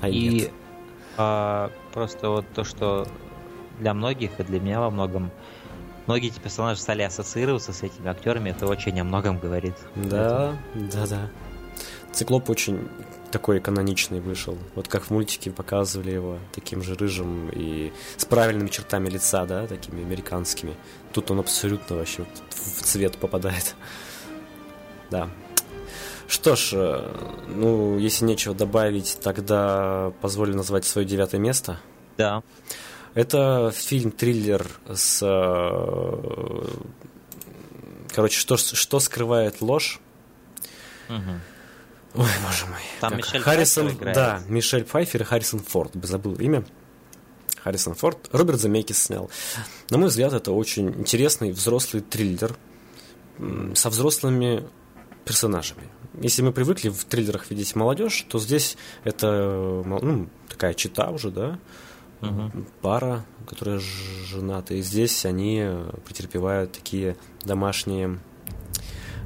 А 0.00 0.08
и 0.08 0.28
нет. 0.28 0.52
А, 1.16 1.70
просто 1.92 2.28
вот 2.30 2.46
то, 2.54 2.64
что 2.64 3.06
для 3.78 3.94
многих 3.94 4.38
и 4.40 4.42
для 4.42 4.60
меня 4.60 4.80
во 4.80 4.90
многом 4.90 5.30
многие 6.06 6.28
эти 6.28 6.38
персонажи 6.38 6.80
стали 6.80 7.02
ассоциироваться 7.02 7.72
с 7.72 7.82
этими 7.82 8.08
актерами, 8.08 8.50
это 8.50 8.66
очень 8.66 8.98
о 9.00 9.04
многом 9.04 9.38
говорит. 9.38 9.74
Да, 9.94 10.56
да, 10.74 11.06
да. 11.06 11.30
Циклоп 12.12 12.48
очень 12.48 12.88
такой 13.30 13.60
каноничный 13.60 14.20
вышел. 14.20 14.56
Вот 14.74 14.88
как 14.88 15.04
в 15.04 15.10
мультике 15.10 15.50
показывали 15.50 16.12
его 16.12 16.38
таким 16.54 16.82
же 16.82 16.94
рыжим 16.94 17.50
и 17.52 17.92
с 18.16 18.24
правильными 18.24 18.68
чертами 18.68 19.08
лица, 19.08 19.44
да, 19.44 19.66
такими 19.66 20.02
американскими. 20.02 20.74
Тут 21.12 21.30
он 21.30 21.40
абсолютно 21.40 21.96
вообще 21.96 22.24
в 22.48 22.82
цвет 22.82 23.16
попадает. 23.18 23.74
Да, 25.08 25.30
что 26.28 26.56
ж, 26.56 26.70
э, 26.72 27.42
ну, 27.48 27.98
если 27.98 28.24
нечего 28.24 28.54
добавить, 28.54 29.18
тогда 29.22 30.12
позволю 30.20 30.54
назвать 30.54 30.84
свое 30.84 31.06
девятое 31.06 31.40
место. 31.40 31.78
Да. 32.16 32.42
Это 33.14 33.72
фильм-триллер 33.74 34.66
с... 34.92 35.20
Э, 35.22 36.64
короче, 38.14 38.38
что, 38.38 38.56
что 38.56 39.00
скрывает 39.00 39.60
ложь? 39.60 40.00
Угу. 41.08 42.22
Ой, 42.22 42.30
боже 42.44 42.66
мой. 42.66 42.80
Там 43.00 43.10
как 43.10 43.18
Мишель 43.18 43.40
Харрисон, 43.40 43.84
Пфайфер 43.86 44.02
играет. 44.02 44.16
Да, 44.16 44.42
Мишель 44.48 44.84
Пфайфер 44.84 45.22
и 45.22 45.24
Харрисон 45.24 45.60
Форд. 45.60 45.92
Забыл 46.02 46.34
имя. 46.36 46.64
Харрисон 47.62 47.94
Форд. 47.94 48.28
Роберт 48.32 48.60
Замекис 48.60 49.02
снял. 49.02 49.30
На 49.90 49.98
мой 49.98 50.08
взгляд, 50.08 50.32
это 50.32 50.52
очень 50.52 50.88
интересный 50.88 51.52
взрослый 51.52 52.02
триллер 52.02 52.56
со 53.74 53.90
взрослыми 53.90 54.66
персонажами. 55.24 55.82
Если 56.20 56.42
мы 56.42 56.52
привыкли 56.52 56.88
в 56.88 57.04
триллерах 57.04 57.50
видеть 57.50 57.74
молодежь, 57.76 58.26
то 58.28 58.38
здесь 58.38 58.76
это 59.04 59.82
ну, 59.84 60.28
такая 60.48 60.74
чита 60.74 61.10
уже, 61.10 61.30
да, 61.30 61.58
угу. 62.22 62.64
пара, 62.80 63.24
которая 63.46 63.80
жената. 63.80 64.74
И 64.74 64.82
здесь 64.82 65.24
они 65.26 65.68
претерпевают 66.04 66.72
такие 66.72 67.16
домашние 67.44 68.18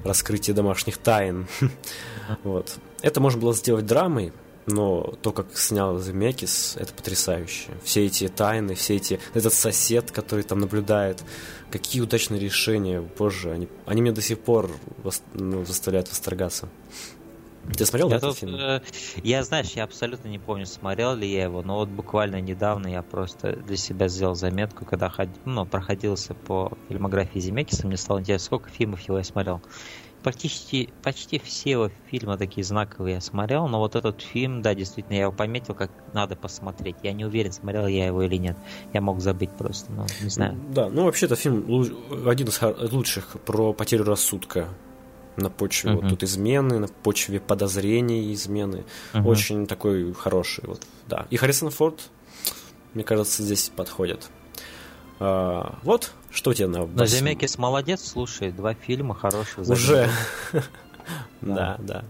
раскрытия 0.04 0.54
домашних 0.54 0.98
тайн. 0.98 1.46
вот. 2.44 2.78
Это 3.02 3.20
можно 3.20 3.40
было 3.40 3.54
сделать 3.54 3.86
драмой, 3.86 4.32
но 4.70 5.14
то, 5.22 5.32
как 5.32 5.56
снял 5.56 5.98
Земекис, 5.98 6.76
это 6.78 6.92
потрясающе. 6.92 7.70
Все 7.82 8.06
эти 8.06 8.28
тайны, 8.28 8.74
все 8.74 8.96
эти... 8.96 9.20
Этот 9.34 9.52
сосед, 9.52 10.10
который 10.10 10.44
там 10.44 10.60
наблюдает, 10.60 11.22
какие 11.70 12.02
удачные 12.02 12.40
решения, 12.40 13.02
позже, 13.02 13.52
они, 13.52 13.68
они 13.86 14.00
меня 14.00 14.14
до 14.14 14.22
сих 14.22 14.38
пор 14.40 14.70
ну, 15.34 15.64
заставляют 15.64 16.08
восторгаться. 16.08 16.68
Ты 17.76 17.84
смотрел 17.84 18.10
я 18.10 18.16
этот 18.16 18.38
фильм? 18.38 18.56
Э, 18.56 18.80
я, 19.22 19.42
знаешь, 19.44 19.72
я 19.72 19.84
абсолютно 19.84 20.28
не 20.28 20.38
помню, 20.38 20.66
смотрел 20.66 21.14
ли 21.14 21.30
я 21.30 21.44
его, 21.44 21.62
но 21.62 21.76
вот 21.76 21.88
буквально 21.88 22.40
недавно 22.40 22.88
я 22.88 23.02
просто 23.02 23.54
для 23.56 23.76
себя 23.76 24.08
сделал 24.08 24.34
заметку, 24.34 24.84
когда 24.84 25.10
ход, 25.10 25.28
ну, 25.44 25.66
проходился 25.66 26.34
по 26.34 26.72
фильмографии 26.88 27.38
Земекиса, 27.38 27.86
мне 27.86 27.96
стало 27.96 28.20
интересно, 28.20 28.46
сколько 28.46 28.70
фильмов 28.70 29.00
его 29.02 29.18
я 29.18 29.24
смотрел. 29.24 29.60
Почти, 30.22 30.88
почти 31.02 31.38
все 31.38 31.70
его 31.70 31.90
фильмы 32.10 32.36
такие 32.36 32.64
знаковые 32.64 33.16
я 33.16 33.20
смотрел, 33.20 33.66
но 33.68 33.78
вот 33.78 33.96
этот 33.96 34.20
фильм, 34.20 34.62
да, 34.62 34.74
действительно, 34.74 35.14
я 35.14 35.22
его 35.22 35.32
пометил, 35.32 35.74
как 35.74 35.90
надо 36.12 36.36
посмотреть. 36.36 36.96
Я 37.02 37.12
не 37.12 37.24
уверен, 37.24 37.52
смотрел 37.52 37.86
я 37.86 38.06
его 38.06 38.22
или 38.22 38.36
нет. 38.36 38.56
Я 38.92 39.00
мог 39.00 39.20
забыть 39.20 39.50
просто, 39.50 39.92
но 39.92 40.06
не 40.22 40.30
знаю. 40.30 40.58
Да, 40.70 40.88
ну 40.88 41.04
вообще 41.04 41.26
это 41.26 41.36
фильм 41.36 41.64
один 42.26 42.48
из 42.48 42.92
лучших 42.92 43.36
про 43.44 43.72
потерю 43.72 44.04
рассудка 44.04 44.68
на 45.36 45.48
почве 45.50 45.92
uh-huh. 45.92 46.00
вот 46.00 46.08
тут 46.08 46.22
измены, 46.22 46.78
на 46.78 46.88
почве 46.88 47.40
подозрений 47.40 48.32
измены. 48.32 48.84
Uh-huh. 49.12 49.26
Очень 49.26 49.66
такой 49.66 50.12
хороший, 50.12 50.64
вот, 50.66 50.82
да. 51.08 51.26
И 51.30 51.36
Харрисон 51.36 51.70
Форд, 51.70 52.10
мне 52.94 53.04
кажется, 53.04 53.42
здесь 53.42 53.70
подходит. 53.74 54.28
А, 55.20 55.78
вот, 55.82 56.12
что 56.30 56.54
тебе 56.54 56.66
на... 56.66 56.86
Но 56.86 57.06
Земекис 57.06 57.58
молодец, 57.58 58.02
слушай, 58.08 58.50
два 58.50 58.74
фильма 58.74 59.14
хороших. 59.14 59.58
Уже. 59.58 60.08
Да, 61.40 61.76
да. 61.80 62.04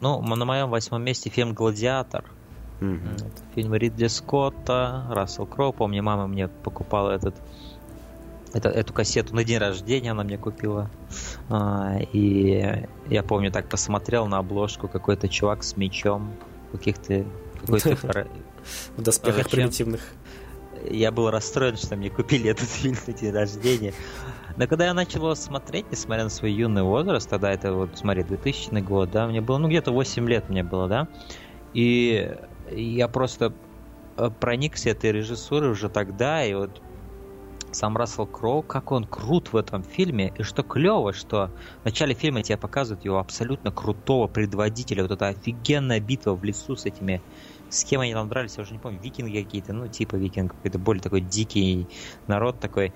Ну, 0.00 0.22
на 0.22 0.44
моем 0.44 0.70
восьмом 0.70 1.02
месте 1.02 1.28
фильм 1.28 1.52
«Гладиатор». 1.52 2.24
Фильм 3.54 3.74
Ридли 3.74 4.06
Скотта, 4.06 5.06
Рассел 5.10 5.46
Кроу. 5.46 5.72
Помню, 5.72 6.02
мама 6.02 6.26
мне 6.26 6.48
покупала 6.48 7.10
этот 7.10 7.34
это, 8.52 8.68
эту 8.70 8.92
кассету 8.92 9.34
на 9.34 9.44
день 9.44 9.58
рождения 9.58 10.12
она 10.12 10.24
мне 10.24 10.38
купила. 10.38 10.90
А, 11.48 11.98
и 12.12 12.86
я 13.08 13.22
помню, 13.22 13.50
так 13.50 13.68
посмотрел 13.68 14.26
на 14.26 14.38
обложку 14.38 14.88
какой-то 14.88 15.28
чувак 15.28 15.62
с 15.62 15.76
мечом, 15.76 16.32
каких-то 16.72 17.24
какой-то 17.60 17.96
в 18.96 19.02
доспехах 19.02 19.50
примитивных 19.50 20.00
я 20.90 21.12
был 21.12 21.30
расстроен, 21.30 21.76
что 21.76 21.96
мне 21.96 22.10
купили 22.10 22.50
этот 22.50 22.68
фильм 22.68 22.96
на 23.06 23.12
день 23.12 23.32
рождения. 23.32 23.92
Но 24.56 24.66
когда 24.66 24.86
я 24.86 24.94
начал 24.94 25.20
его 25.20 25.34
смотреть, 25.34 25.86
несмотря 25.90 26.24
на 26.24 26.30
свой 26.30 26.52
юный 26.52 26.82
возраст, 26.82 27.28
тогда 27.28 27.52
это 27.52 27.72
вот, 27.72 27.98
смотри, 27.98 28.22
2000 28.22 28.80
год, 28.80 29.10
да, 29.10 29.26
мне 29.26 29.40
было, 29.40 29.58
ну, 29.58 29.68
где-то 29.68 29.92
8 29.92 30.28
лет 30.28 30.48
мне 30.48 30.62
было, 30.62 30.88
да, 30.88 31.08
и 31.74 32.34
я 32.70 33.08
просто 33.08 33.52
э, 34.16 34.30
проникся 34.40 34.90
этой 34.90 35.12
режиссурой 35.12 35.70
уже 35.70 35.88
тогда, 35.90 36.44
и 36.44 36.54
вот 36.54 36.80
сам 37.76 37.96
Рассел 37.96 38.26
Кроу, 38.26 38.62
как 38.62 38.92
он 38.92 39.04
крут 39.04 39.52
в 39.52 39.56
этом 39.56 39.82
фильме, 39.82 40.32
и 40.38 40.42
что 40.42 40.62
клево, 40.62 41.12
что 41.12 41.50
в 41.82 41.84
начале 41.84 42.14
фильма 42.14 42.42
тебе 42.42 42.56
показывают 42.56 43.04
его 43.04 43.18
абсолютно 43.18 43.70
крутого 43.70 44.26
предводителя, 44.26 45.02
вот 45.02 45.12
эта 45.12 45.28
офигенная 45.28 46.00
битва 46.00 46.34
в 46.34 46.42
лесу 46.42 46.76
с 46.76 46.86
этими 46.86 47.20
с 47.68 47.84
кем 47.84 48.00
они 48.00 48.12
там 48.12 48.28
дрались, 48.28 48.56
я 48.56 48.62
уже 48.62 48.72
не 48.72 48.78
помню, 48.78 49.00
викинги 49.00 49.42
какие-то, 49.42 49.72
ну, 49.72 49.88
типа 49.88 50.16
викинг, 50.16 50.52
какой-то 50.52 50.78
более 50.78 51.02
такой 51.02 51.20
дикий 51.20 51.88
народ 52.26 52.60
такой. 52.60 52.92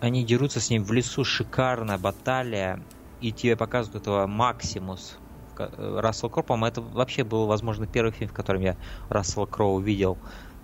Они 0.00 0.24
дерутся 0.24 0.60
с 0.60 0.70
ним 0.70 0.84
в 0.84 0.92
лесу, 0.92 1.24
шикарная 1.24 1.98
баталия, 1.98 2.82
и 3.20 3.32
тебе 3.32 3.56
показывают 3.56 4.02
этого 4.02 4.26
Максимус. 4.26 5.16
Рассел 5.56 6.30
Кроу, 6.30 6.64
это 6.64 6.80
вообще 6.80 7.24
был, 7.24 7.46
возможно, 7.46 7.86
первый 7.86 8.12
фильм, 8.12 8.30
в 8.30 8.34
котором 8.34 8.62
я 8.62 8.76
Рассела 9.08 9.46
Кроу 9.46 9.74
увидел. 9.74 10.18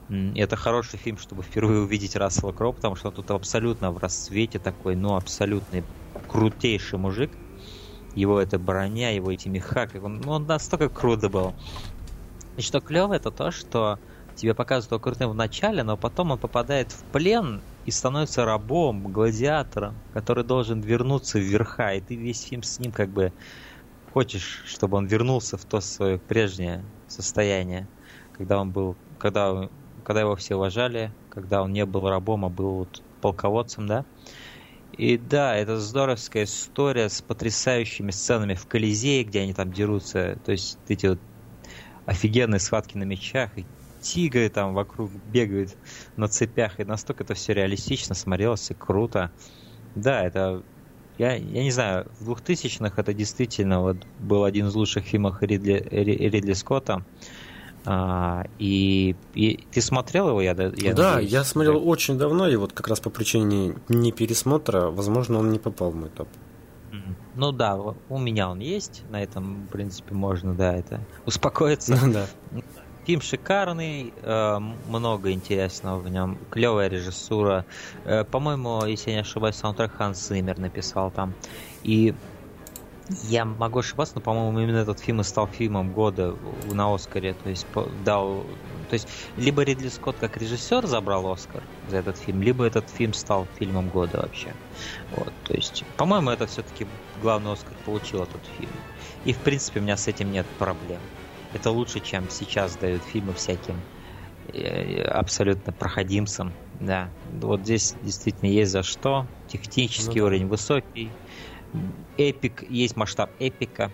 И 0.09 0.41
это 0.41 0.57
хороший 0.57 0.99
фильм, 0.99 1.19
чтобы 1.19 1.43
впервые 1.43 1.83
увидеть 1.83 2.17
Рассела 2.17 2.53
Кроу, 2.53 2.73
потому 2.73 2.97
что 2.97 3.09
он 3.09 3.15
тут 3.15 3.31
абсолютно 3.31 3.93
в 3.93 3.99
расцвете 3.99 4.59
такой, 4.59 4.97
ну, 4.97 5.15
абсолютный 5.15 5.85
крутейший 6.27 6.99
мужик. 6.99 7.31
Его 8.15 8.41
эта 8.41 8.59
броня, 8.59 9.11
его 9.11 9.31
эти 9.31 9.49
меха, 9.49 9.87
как 9.87 10.03
он, 10.03 10.21
ну, 10.21 10.33
он 10.33 10.47
настолько 10.47 10.89
круто 10.89 11.29
был. 11.29 11.55
И 12.59 12.63
что 12.63 12.81
клево, 12.81 13.15
это 13.15 13.31
то, 13.31 13.53
что 13.53 14.01
тебе 14.35 14.53
показывают 14.53 14.91
его 14.91 15.01
крутым 15.01 15.31
в 15.31 15.35
начале, 15.35 15.85
но 15.85 15.97
потом 15.97 16.33
он 16.33 16.41
попадает 16.41 16.91
в 16.91 17.05
плен 17.13 17.65
и 17.85 17.93
становится 17.93 18.45
рабом, 18.45 19.05
гладиатором, 19.13 20.03
который 20.11 20.43
должен 20.43 20.81
вернуться 20.81 21.39
в 21.39 21.43
верха, 21.43 21.95
и 21.95 22.01
ты 22.01 22.17
весь 22.17 22.43
фильм 22.43 22.65
с 22.65 22.81
ним 22.81 22.91
как 22.93 23.13
бы 23.13 23.33
хочешь, 24.03 24.63
чтобы 24.67 24.97
он 24.97 25.07
вернулся 25.07 25.57
в 25.57 25.65
то 25.67 25.81
свое 25.81 26.19
прежнее 26.19 26.93
состояние, 27.07 27.91
когда 28.33 28.61
он 28.61 28.73
был, 28.73 28.99
когда, 29.21 29.71
когда 30.05 30.23
его 30.23 30.35
все 30.35 30.57
уважали, 30.57 31.15
когда 31.29 31.63
он 31.63 31.73
не 31.73 31.87
был 31.87 32.09
рабом, 32.09 32.45
а 32.45 32.51
был 32.51 32.75
вот 32.79 33.05
полководцем, 33.21 33.87
да. 33.87 34.05
И 34.93 35.17
да, 35.19 35.57
это 35.57 35.79
здоровская 35.79 36.45
история 36.45 37.09
с 37.09 37.23
потрясающими 37.23 38.11
сценами 38.11 38.55
в 38.55 38.67
Колизее, 38.67 39.23
где 39.25 39.43
они 39.43 39.55
там 39.55 39.73
дерутся. 39.73 40.41
То 40.45 40.53
есть 40.53 40.81
эти 40.89 41.07
вот 41.07 41.23
офигенные 42.09 42.59
схватки 42.59 42.97
на 42.97 43.03
мечах, 43.03 43.51
и 43.57 43.67
тигры 44.01 44.49
там 44.49 44.73
вокруг 44.73 45.11
бегают 45.31 45.77
на 46.17 46.27
цепях, 46.27 46.81
и 46.81 46.85
настолько 46.85 47.23
это 47.23 47.35
все 47.35 47.53
реалистично 47.53 48.15
смотрелось 48.15 48.71
и 48.71 48.75
круто. 48.75 49.31
Да, 49.95 50.25
это... 50.25 50.63
Я, 51.19 51.35
я 51.35 51.63
не 51.65 51.71
знаю, 51.71 52.07
в 52.21 52.31
2000-х 52.31 52.95
это 52.97 53.13
действительно 53.13 53.83
вот 53.83 53.97
был 54.21 54.45
один 54.45 54.69
из 54.69 54.75
лучших 54.75 55.05
фильмов 55.05 55.43
Ридли, 55.43 55.87
Ридли 55.91 56.53
Скотта. 56.55 57.05
А, 57.85 58.45
и, 58.59 59.17
и 59.35 59.61
ты 59.71 59.81
смотрел 59.81 60.29
его, 60.29 60.41
я, 60.41 60.53
я 60.77 60.95
Да, 60.95 61.15
надеюсь, 61.15 61.33
я 61.33 61.45
смотрел 61.45 61.75
да? 61.75 61.81
очень 61.81 62.17
давно, 62.17 62.49
и 62.49 62.57
вот 62.57 62.73
как 62.73 62.89
раз 62.89 63.01
по 63.01 63.11
причине 63.11 63.75
не 63.89 64.13
пересмотра, 64.13 64.87
возможно, 64.87 65.39
он 65.39 65.51
не 65.51 65.59
попал 65.59 65.91
в 65.91 65.97
мой 65.97 66.09
топ. 66.09 66.29
Ну 67.35 67.53
да, 67.53 67.77
у 67.77 68.19
меня 68.19 68.51
он 68.51 68.61
есть, 68.61 69.05
на 69.11 69.23
этом, 69.23 69.67
в 69.67 69.69
принципе, 69.69 70.15
можно, 70.15 70.55
да, 70.55 70.75
это 70.75 71.01
успокоиться. 71.27 71.99
Ну 72.01 72.13
да. 72.13 72.27
Фильм 73.05 73.23
шикарный, 73.23 74.13
э, 74.23 74.59
много 74.89 75.33
интересного 75.33 75.99
в 75.99 76.09
нем, 76.11 76.39
клевая 76.51 76.89
режиссура. 76.89 77.65
Э, 78.05 78.25
по-моему, 78.25 78.85
если 78.85 79.11
я 79.11 79.17
не 79.17 79.23
ошибаюсь, 79.23 79.57
саундтрек 79.57 79.93
Ханс 79.95 80.29
Зиммер 80.29 80.59
написал 80.59 81.11
там. 81.11 81.33
И 81.85 82.15
я 83.25 83.47
могу 83.47 83.79
ошибаться, 83.79 84.17
но, 84.17 84.21
по-моему, 84.21 84.61
именно 84.61 84.79
этот 84.79 84.99
фильм 84.99 85.23
и 85.23 85.25
стал 85.25 85.47
фильмом 85.47 85.93
года 85.93 86.35
на 86.71 86.95
Оскаре. 86.95 87.33
То 87.33 87.49
есть 87.49 87.67
дал 88.05 88.45
то 88.89 88.95
есть, 88.95 89.09
либо 89.37 89.63
Ридли 89.63 89.89
Скотт 89.89 90.17
как 90.19 90.37
режиссер 90.37 90.87
забрал 90.87 91.31
Оскар 91.31 91.63
за 91.89 91.99
этот 91.99 92.17
фильм, 92.17 92.43
либо 92.43 92.65
этот 92.65 92.89
фильм 92.89 93.13
стал 93.13 93.47
фильмом 93.59 93.89
года 93.89 94.21
вообще. 94.23 94.55
Вот, 95.17 95.33
то 95.45 95.55
есть, 95.55 95.85
по-моему, 95.97 96.31
это 96.31 96.47
все-таки 96.47 96.87
главный 97.23 97.53
Оскар 97.53 97.73
получил 97.85 98.23
этот 98.23 98.43
фильм. 98.59 98.73
И, 99.25 99.33
в 99.33 99.39
принципе, 99.39 99.81
у 99.81 99.83
меня 99.83 99.97
с 99.97 100.07
этим 100.07 100.31
нет 100.31 100.47
проблем. 100.59 101.01
Это 101.55 101.71
лучше, 101.71 102.01
чем 102.01 102.29
сейчас 102.29 102.77
дают 102.77 103.03
фильмы 103.03 103.33
всяким 103.33 103.81
э, 104.53 105.03
абсолютно 105.03 105.73
проходимцам. 105.73 106.53
Да, 106.79 107.09
вот 107.41 107.63
здесь 107.63 107.95
действительно 108.03 108.51
есть 108.51 108.71
за 108.71 108.83
что. 108.83 109.27
Технический 109.49 110.21
ну, 110.21 110.27
уровень 110.27 110.47
высокий. 110.47 111.11
Эпик, 112.17 112.71
есть 112.71 112.97
масштаб 112.97 113.31
эпика 113.39 113.91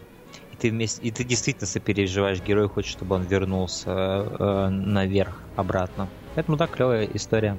и 0.55 0.57
ты 0.57 0.71
вместе, 0.71 1.03
и 1.03 1.11
ты 1.11 1.25
действительно 1.25 1.67
сопереживаешь 1.67 2.41
герою, 2.41 2.69
хочешь, 2.69 2.93
чтобы 2.93 3.17
он 3.17 3.23
вернулся 3.23 3.91
э, 3.91 4.69
наверх, 4.69 5.37
обратно. 5.57 6.09
Поэтому 6.35 6.57
да, 6.57 6.67
клевая 6.67 7.09
история. 7.13 7.59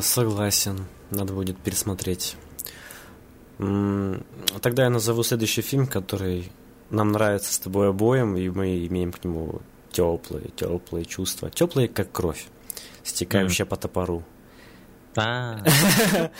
Согласен, 0.00 0.86
надо 1.14 1.32
будет 1.32 1.56
пересмотреть. 1.58 2.36
Тогда 3.58 4.84
я 4.84 4.90
назову 4.90 5.22
следующий 5.22 5.62
фильм, 5.62 5.86
который 5.86 6.50
нам 6.90 7.12
нравится 7.12 7.52
с 7.52 7.58
тобой 7.58 7.90
обоим, 7.90 8.36
и 8.36 8.48
мы 8.48 8.86
имеем 8.86 9.12
к 9.12 9.24
нему 9.24 9.60
теплые, 9.92 10.50
теплые 10.56 11.04
чувства. 11.04 11.50
Теплые, 11.50 11.88
как 11.88 12.10
кровь, 12.10 12.46
стекающая 13.02 13.64
mm. 13.64 13.68
по 13.68 13.76
топору. 13.76 14.24
А. 15.16 15.62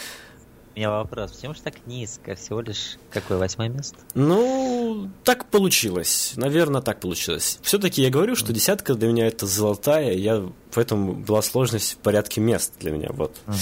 У 0.74 0.76
меня 0.76 0.90
вопрос, 0.90 1.30
почему 1.30 1.54
же 1.54 1.62
так 1.62 1.74
низко? 1.86 2.34
Всего 2.34 2.60
лишь 2.60 2.98
какое 3.10 3.38
восьмое 3.38 3.68
место? 3.68 3.96
Ну, 4.14 5.08
так 5.22 5.46
получилось. 5.46 6.32
Наверное, 6.34 6.80
так 6.80 6.98
получилось. 6.98 7.60
Все-таки 7.62 8.02
я 8.02 8.10
говорю, 8.10 8.34
что 8.34 8.52
десятка 8.52 8.94
для 8.96 9.06
меня 9.06 9.28
это 9.28 9.46
золотая, 9.46 10.14
я 10.14 10.42
поэтому 10.72 11.12
была 11.12 11.42
сложность 11.42 11.92
в 11.92 11.96
порядке 11.98 12.40
мест 12.40 12.72
для 12.80 12.90
меня. 12.90 13.10
Вот. 13.10 13.36
Угу. 13.46 13.56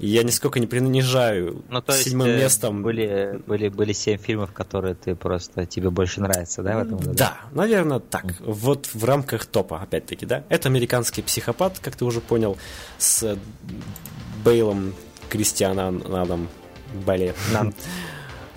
Я 0.00 0.24
нисколько 0.24 0.58
не 0.58 0.66
принижаю 0.66 1.62
ну, 1.68 1.80
то 1.80 1.92
седьмым 1.92 2.26
есть, 2.26 2.40
э, 2.40 2.42
местом. 2.42 2.82
Были, 2.82 3.40
были, 3.46 3.68
были 3.68 3.92
семь 3.92 4.18
фильмов, 4.18 4.52
которые 4.52 4.96
ты 4.96 5.14
просто 5.14 5.66
тебе 5.66 5.90
больше 5.90 6.20
нравятся, 6.20 6.64
да, 6.64 6.78
в 6.78 6.82
этом 6.82 6.98
году? 6.98 7.14
Да, 7.14 7.42
наверное, 7.52 8.00
так. 8.00 8.24
Угу. 8.24 8.52
Вот 8.52 8.86
в 8.92 9.04
рамках 9.04 9.46
топа, 9.46 9.80
опять-таки, 9.80 10.26
да. 10.26 10.42
Это 10.48 10.68
американский 10.68 11.22
психопат, 11.22 11.78
как 11.78 11.94
ты 11.94 12.04
уже 12.04 12.20
понял, 12.20 12.58
с 12.98 13.38
Бейлом 14.44 14.94
Кристиана 15.28 15.90
Надом 15.90 16.48
Бали. 17.04 17.34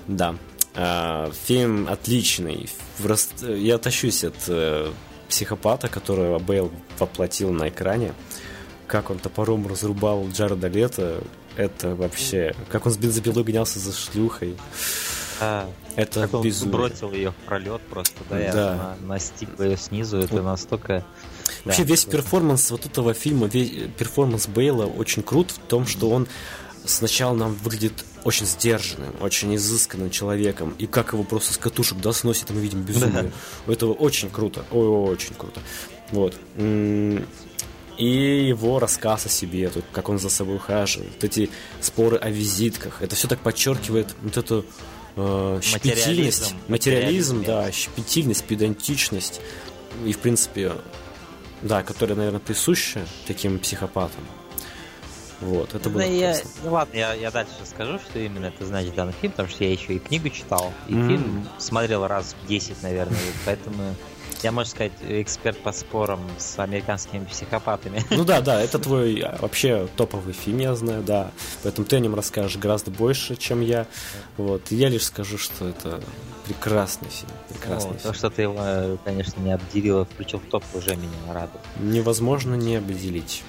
Да. 0.07 0.35
А, 0.75 1.31
фильм 1.45 1.87
отличный. 1.87 2.69
Я 3.41 3.77
тащусь 3.77 4.23
от 4.23 4.35
э, 4.47 4.91
психопата, 5.27 5.87
которого 5.87 6.39
Бейл 6.39 6.71
воплотил 6.97 7.51
на 7.51 7.69
экране. 7.69 8.13
Как 8.87 9.09
он 9.09 9.19
топором 9.19 9.67
разрубал 9.67 10.27
Джареда 10.29 10.67
Лето. 10.67 11.21
Это 11.55 11.95
вообще... 11.95 12.55
Как 12.69 12.85
он 12.85 12.91
с 12.91 12.97
бензопилой 12.97 13.43
гонялся 13.43 13.79
за 13.79 13.93
шлюхой. 13.93 14.57
А, 15.41 15.69
это 15.95 16.21
как 16.21 16.33
он 16.33 16.51
бросил 16.71 17.11
ее 17.11 17.31
в 17.31 17.35
пролет 17.45 17.81
просто, 17.89 18.19
да, 18.29 18.51
да. 18.51 18.97
На, 19.01 19.07
настиг 19.07 19.59
ее 19.59 19.77
снизу, 19.77 20.17
это 20.17 20.41
настолько... 20.41 21.05
Вообще 21.65 21.83
да, 21.83 21.89
весь 21.89 22.05
перформанс 22.05 22.71
вот 22.71 22.85
этого 22.85 23.13
фильма, 23.13 23.47
весь 23.47 23.71
перформанс 23.97 24.47
Бейла 24.47 24.85
очень 24.85 25.23
крут 25.23 25.51
в 25.51 25.59
том, 25.59 25.85
что 25.85 26.09
он 26.09 26.27
сначала 26.85 27.35
нам 27.35 27.53
выглядит 27.55 27.93
очень 28.23 28.45
сдержанным, 28.45 29.13
очень 29.21 29.55
изысканным 29.55 30.09
человеком, 30.09 30.75
и 30.77 30.87
как 30.87 31.13
его 31.13 31.23
просто 31.23 31.53
с 31.53 31.57
катушек 31.57 31.99
да, 31.99 32.11
сносит, 32.11 32.49
мы 32.49 32.59
видим 32.59 32.81
безумие. 32.81 33.31
Это 33.67 33.87
очень 33.87 34.29
круто, 34.29 34.65
ой, 34.71 34.87
очень 34.87 35.35
круто. 35.35 35.61
Вот. 36.11 36.35
И 37.97 38.47
его 38.47 38.79
рассказ 38.79 39.25
о 39.25 39.29
себе, 39.29 39.69
тут, 39.69 39.83
как 39.91 40.07
он 40.09 40.19
за 40.19 40.29
собой 40.29 40.55
ухаживает, 40.55 41.11
вот 41.15 41.23
эти 41.23 41.49
споры 41.81 42.17
о 42.17 42.29
визитках, 42.29 43.01
это 43.01 43.15
все 43.15 43.27
так 43.27 43.39
подчеркивает 43.39 44.15
вот 44.21 44.37
эту 44.37 44.65
э, 45.17 45.59
щепетильность, 45.61 46.55
материализм, 46.69 47.41
материализм, 47.41 47.43
да, 47.43 47.71
щепетильность, 47.73 48.45
педантичность, 48.45 49.41
и, 50.05 50.13
в 50.13 50.19
принципе, 50.19 50.71
да, 51.61 51.83
которая, 51.83 52.17
наверное, 52.17 52.39
присуща 52.39 53.05
таким 53.27 53.59
психопатам. 53.59 54.23
Вот, 55.41 55.73
это 55.73 55.89
было 55.89 56.03
да 56.03 56.09
я, 56.09 56.35
ну 56.63 56.73
ладно, 56.73 56.97
я, 56.97 57.13
я 57.13 57.31
дальше 57.31 57.53
скажу, 57.63 57.97
что 57.99 58.19
именно 58.19 58.47
это 58.47 58.65
значит 58.65 58.93
данный 58.95 59.13
фильм, 59.13 59.31
потому 59.31 59.47
что 59.47 59.63
я 59.63 59.71
еще 59.71 59.93
и 59.93 59.99
книгу 59.99 60.29
читал, 60.29 60.73
и 60.89 60.93
mm-hmm. 60.93 61.07
фильм 61.07 61.49
смотрел 61.57 62.05
раз 62.07 62.35
в 62.43 62.47
10, 62.47 62.83
наверное, 62.83 63.17
поэтому 63.45 63.95
я, 64.43 64.51
можно 64.51 64.69
сказать, 64.69 64.91
эксперт 65.07 65.57
по 65.59 65.71
спорам 65.71 66.19
с 66.37 66.59
американскими 66.59 67.25
психопатами. 67.25 68.03
Ну 68.09 68.23
да, 68.23 68.41
да, 68.41 68.61
это 68.61 68.79
твой 68.79 69.19
а, 69.19 69.37
вообще 69.41 69.87
топовый 69.95 70.33
фильм, 70.33 70.59
я 70.59 70.75
знаю, 70.75 71.03
да. 71.03 71.31
Поэтому 71.63 71.85
ты 71.85 71.97
о 71.97 71.99
нем 71.99 72.15
расскажешь 72.15 72.57
гораздо 72.57 72.91
больше, 72.91 73.35
чем 73.35 73.61
я. 73.61 73.87
Вот. 74.37 74.71
И 74.71 74.75
я 74.75 74.89
лишь 74.89 75.05
скажу, 75.05 75.37
что 75.37 75.67
это 75.67 76.01
прекрасный 76.49 77.09
фильм. 77.09 77.31
Прекрасный 77.47 77.91
фильм. 77.91 78.01
То, 78.01 78.13
что 78.13 78.29
ты 78.29 78.41
его, 78.43 78.97
конечно, 79.05 79.39
не 79.41 79.51
обделил, 79.53 80.05
включил 80.05 80.39
в 80.39 80.45
топ, 80.45 80.63
уже 80.73 80.95
меня 80.95 81.11
радует. 81.27 81.61
Невозможно 81.79 82.55
не 82.55 82.77
обделить. 82.77 83.43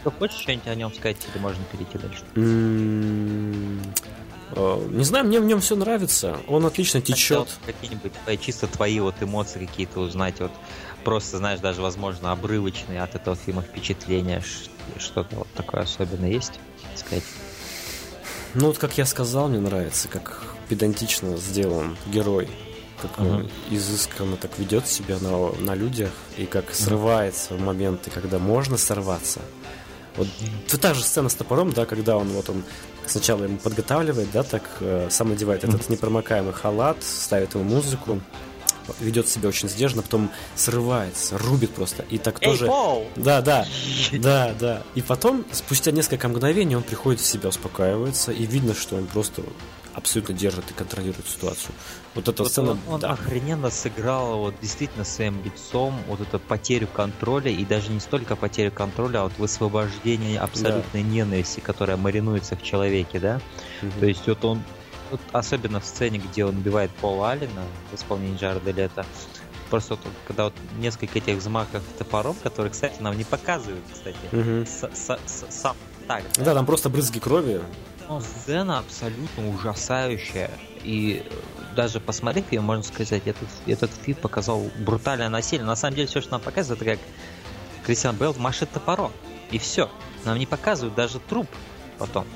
Что 0.00 0.10
хочешь 0.10 0.40
что-нибудь 0.40 0.66
о 0.66 0.74
нем 0.74 0.92
сказать, 0.92 1.18
или 1.32 1.42
можно 1.42 1.62
перейти 1.64 1.98
дальше? 1.98 2.24
Э, 4.56 4.88
не 4.90 5.04
знаю, 5.04 5.26
мне 5.26 5.40
в 5.40 5.44
нем 5.44 5.60
все 5.60 5.76
нравится. 5.76 6.38
Он 6.48 6.64
отлично 6.64 7.00
течет. 7.00 7.48
Какие-нибудь 7.66 8.12
чисто 8.40 8.66
твои 8.66 9.00
вот 9.00 9.16
эмоции 9.20 9.66
какие-то 9.66 10.00
узнать, 10.00 10.40
вот 10.40 10.52
просто, 11.04 11.38
знаешь, 11.38 11.60
даже, 11.60 11.82
возможно, 11.82 12.32
обрывочные 12.32 13.02
от 13.02 13.14
этого 13.14 13.36
фильма 13.36 13.62
впечатления, 13.62 14.42
что-то 14.98 15.36
вот 15.36 15.48
такое 15.54 15.82
особенное 15.82 16.30
есть, 16.30 16.58
сказать. 16.96 17.24
Ну 18.54 18.68
вот, 18.68 18.78
как 18.78 18.96
я 18.96 19.04
сказал, 19.04 19.48
мне 19.48 19.58
нравится, 19.58 20.08
как 20.08 20.53
педантично 20.74 21.36
сделан 21.36 21.96
герой, 22.06 22.48
как 23.00 23.12
uh-huh. 23.18 23.34
он 23.36 23.50
изысканно 23.70 24.36
так 24.36 24.58
ведет 24.58 24.88
себя 24.88 25.18
на, 25.20 25.52
на 25.52 25.76
людях, 25.76 26.10
и 26.36 26.46
как 26.46 26.70
uh-huh. 26.70 26.74
срывается 26.74 27.54
в 27.54 27.60
моменты, 27.60 28.10
когда 28.10 28.40
можно 28.40 28.76
сорваться. 28.76 29.40
Вот 30.16 30.26
mm 30.26 30.78
та 30.78 30.92
же 30.92 31.04
сцена 31.04 31.28
с 31.28 31.34
топором, 31.34 31.72
да, 31.72 31.86
когда 31.86 32.16
он 32.16 32.28
вот 32.28 32.50
он 32.50 32.64
сначала 33.06 33.44
ему 33.44 33.58
подготавливает, 33.58 34.30
да, 34.32 34.42
так 34.42 34.62
э, 34.80 35.06
сам 35.10 35.28
надевает 35.28 35.62
этот 35.62 35.88
непромокаемый 35.88 36.52
халат, 36.52 36.96
ставит 37.02 37.54
ему 37.54 37.62
музыку, 37.62 38.20
ведет 39.00 39.28
себя 39.28 39.48
очень 39.48 39.68
сдержанно, 39.68 40.02
потом 40.02 40.30
срывается, 40.56 41.38
рубит 41.38 41.70
просто. 41.70 42.04
И 42.10 42.18
так 42.18 42.38
Эй, 42.40 42.50
тоже. 42.50 42.66
Пол! 42.66 43.06
Да, 43.14 43.40
да, 43.40 43.66
да, 44.12 44.52
да. 44.58 44.82
И 44.96 45.02
потом, 45.02 45.44
спустя 45.52 45.92
несколько 45.92 46.28
мгновений, 46.28 46.74
он 46.74 46.82
приходит 46.82 47.20
в 47.20 47.26
себя, 47.26 47.50
успокаивается, 47.50 48.32
и 48.32 48.44
видно, 48.44 48.74
что 48.74 48.96
он 48.96 49.06
просто 49.06 49.42
абсолютно 49.94 50.34
держит 50.34 50.70
и 50.70 50.74
контролирует 50.74 51.26
ситуацию. 51.26 51.74
Вот 52.14 52.28
эта 52.28 52.42
вот 52.42 52.52
сцена... 52.52 52.72
Он, 52.72 52.78
он 52.88 53.00
да. 53.00 53.12
охрененно 53.12 53.70
сыграл 53.70 54.38
вот 54.38 54.54
действительно 54.60 55.04
своим 55.04 55.42
лицом 55.44 55.94
вот 56.08 56.20
эту 56.20 56.38
потерю 56.38 56.88
контроля, 56.88 57.50
и 57.50 57.64
даже 57.64 57.90
не 57.90 58.00
столько 58.00 58.36
потерю 58.36 58.72
контроля, 58.72 59.20
а 59.20 59.22
вот 59.24 59.32
высвобождение 59.38 60.40
абсолютной 60.40 61.02
да. 61.02 61.08
ненависти, 61.08 61.60
которая 61.60 61.96
маринуется 61.96 62.56
в 62.56 62.62
человеке, 62.62 63.20
да? 63.20 63.40
Угу. 63.82 64.00
То 64.00 64.06
есть 64.06 64.26
вот 64.26 64.44
он 64.44 64.62
вот 65.10 65.20
особенно 65.32 65.80
в 65.80 65.84
сцене, 65.84 66.18
где 66.18 66.44
он 66.44 66.56
убивает 66.56 66.90
Пола 66.92 67.32
Алина 67.32 67.62
в 67.92 67.94
исполнении 67.94 68.36
Джареда 68.36 68.70
Лето, 68.70 69.06
просто 69.70 69.94
вот, 69.94 70.04
когда 70.26 70.44
вот 70.44 70.54
несколько 70.78 71.18
этих 71.18 71.36
взмахов 71.36 71.82
топором, 71.98 72.36
которые, 72.42 72.70
кстати, 72.72 73.00
нам 73.00 73.16
не 73.16 73.24
показывают, 73.24 73.84
кстати, 73.92 74.16
угу. 74.32 74.66
сам 75.26 75.76
так. 76.06 76.22
Да? 76.36 76.44
да, 76.44 76.54
там 76.54 76.66
просто 76.66 76.90
брызги 76.90 77.18
крови. 77.18 77.60
Но 78.08 78.20
сцена 78.20 78.78
абсолютно 78.78 79.48
ужасающая. 79.48 80.50
И 80.82 81.26
даже 81.74 82.00
посмотрев 82.00 82.50
ее, 82.52 82.60
можно 82.60 82.82
сказать, 82.82 83.22
этот, 83.26 83.48
этот 83.66 83.90
фильм 83.92 84.18
показал 84.18 84.68
брутальное 84.78 85.28
насилие. 85.28 85.64
На 85.64 85.76
самом 85.76 85.96
деле, 85.96 86.08
все, 86.08 86.20
что 86.20 86.32
нам 86.32 86.40
показывает, 86.40 86.82
это 86.82 86.92
как 86.92 87.00
Кристиан 87.86 88.16
Белл 88.16 88.34
машет 88.38 88.70
топором. 88.70 89.12
И 89.50 89.58
все. 89.58 89.90
Нам 90.24 90.38
не 90.38 90.46
показывают 90.46 90.94
даже 90.94 91.18
труп 91.18 91.48
потом, 91.98 92.26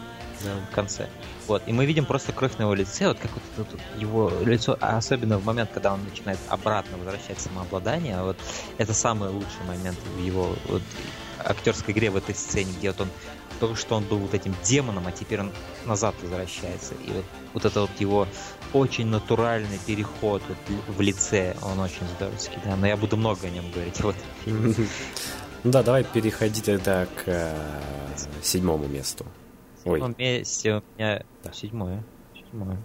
в 0.40 0.74
конце. 0.74 1.08
Вот, 1.46 1.62
и 1.66 1.72
мы 1.72 1.86
видим 1.86 2.04
просто 2.04 2.32
кровь 2.32 2.58
на 2.58 2.64
его 2.64 2.74
лице, 2.74 3.08
вот 3.08 3.18
как 3.18 3.30
вот, 3.32 3.68
вот, 3.72 3.80
его 3.98 4.30
лицо, 4.44 4.76
а 4.82 4.98
особенно 4.98 5.38
в 5.38 5.46
момент, 5.46 5.70
когда 5.72 5.94
он 5.94 6.04
начинает 6.04 6.38
обратно 6.48 6.98
возвращать 6.98 7.40
самообладание, 7.40 8.22
вот 8.22 8.36
это 8.76 8.92
самый 8.92 9.30
лучший 9.30 9.64
момент 9.66 9.96
в 10.14 10.20
его 10.20 10.54
вот, 10.66 10.82
актерской 11.38 11.94
игре 11.94 12.10
в 12.10 12.16
этой 12.16 12.34
сцене, 12.34 12.70
где 12.76 12.90
вот 12.90 13.00
он 13.00 13.08
то, 13.58 13.74
что 13.74 13.96
он 13.96 14.04
был 14.04 14.18
вот 14.18 14.34
этим 14.34 14.54
демоном, 14.64 15.06
а 15.06 15.12
теперь 15.12 15.40
он 15.40 15.52
назад 15.86 16.14
возвращается. 16.22 16.94
И 17.06 17.10
вот, 17.10 17.24
вот 17.54 17.64
это 17.64 17.80
вот 17.82 17.90
его 17.98 18.26
очень 18.72 19.06
натуральный 19.06 19.78
переход 19.86 20.42
вот 20.48 20.96
в 20.96 21.00
лице, 21.00 21.56
он 21.62 21.78
очень 21.80 22.06
здоровский, 22.16 22.58
да. 22.64 22.76
Но 22.76 22.86
я 22.86 22.96
буду 22.96 23.16
много 23.16 23.46
о 23.46 23.50
нем 23.50 23.70
говорить 23.70 24.00
в 24.00 24.08
этом 24.08 24.22
фильме. 24.44 24.74
Ну 25.64 25.72
да, 25.72 25.82
давай 25.82 26.04
переходить 26.04 26.64
тогда 26.64 27.06
к 27.06 27.24
э, 27.26 27.56
седьмому 28.42 28.86
месту. 28.86 29.26
В 29.84 29.90
седьмом 29.90 30.14
месте 30.16 30.74
у 30.74 30.82
меня... 30.96 31.24
Да. 31.42 31.52
Седьмое. 31.52 32.04
Седьмое. 32.34 32.78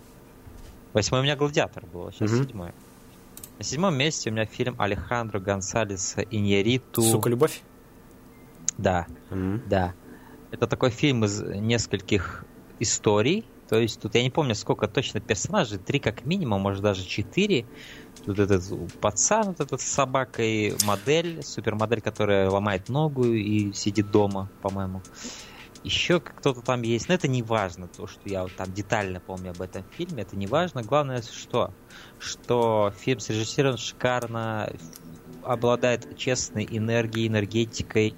Восьмое 0.93 1.21
у 1.21 1.23
меня 1.23 1.35
«Гладиатор» 1.35 1.85
было, 1.85 2.11
сейчас 2.11 2.31
угу. 2.31 2.43
седьмое. 2.43 2.73
На 3.57 3.63
седьмом 3.63 3.95
месте 3.95 4.29
у 4.29 4.33
меня 4.33 4.45
фильм 4.45 4.75
Алехандро 4.79 5.39
Гонсалеса 5.39 6.21
«Иньяриту». 6.21 7.01
«Сука, 7.01 7.29
любовь»? 7.29 7.61
Да, 8.77 9.07
угу. 9.29 9.61
да. 9.67 9.93
Это 10.53 10.67
такой 10.67 10.91
фильм 10.91 11.25
из 11.25 11.41
нескольких 11.41 12.45
историй. 12.79 13.43
То 13.69 13.79
есть 13.79 13.99
тут 13.99 14.13
я 14.13 14.21
не 14.21 14.29
помню, 14.29 14.53
сколько 14.53 14.87
точно 14.87 15.19
персонажей, 15.19 15.79
три 15.79 15.97
как 15.97 16.25
минимум, 16.25 16.61
может 16.61 16.83
даже 16.83 17.03
четыре. 17.03 17.65
Тут 18.23 18.37
этот 18.37 18.63
пацан, 19.01 19.47
вот 19.47 19.61
этот 19.61 19.81
с 19.81 19.85
собакой, 19.85 20.75
модель, 20.85 21.41
супермодель, 21.43 22.01
которая 22.01 22.51
ломает 22.51 22.87
ногу 22.87 23.25
и 23.25 23.73
сидит 23.73 24.11
дома, 24.11 24.47
по-моему 24.61 25.01
еще 25.83 26.21
кто-то 26.21 26.61
там 26.61 26.81
есть, 26.81 27.09
но 27.09 27.15
это 27.15 27.27
не 27.27 27.43
важно, 27.43 27.89
то, 27.89 28.07
что 28.07 28.21
я 28.29 28.43
вот 28.43 28.55
там 28.55 28.71
детально 28.71 29.19
помню 29.19 29.51
об 29.51 29.61
этом 29.61 29.83
фильме, 29.97 30.23
это 30.23 30.37
не 30.37 30.47
важно. 30.47 30.81
Главное, 30.81 31.21
что, 31.21 31.73
что 32.19 32.93
фильм 32.97 33.19
срежиссирован 33.19 33.77
шикарно, 33.77 34.71
обладает 35.43 36.17
честной 36.17 36.65
энергией, 36.69 37.27
энергетикой. 37.27 38.15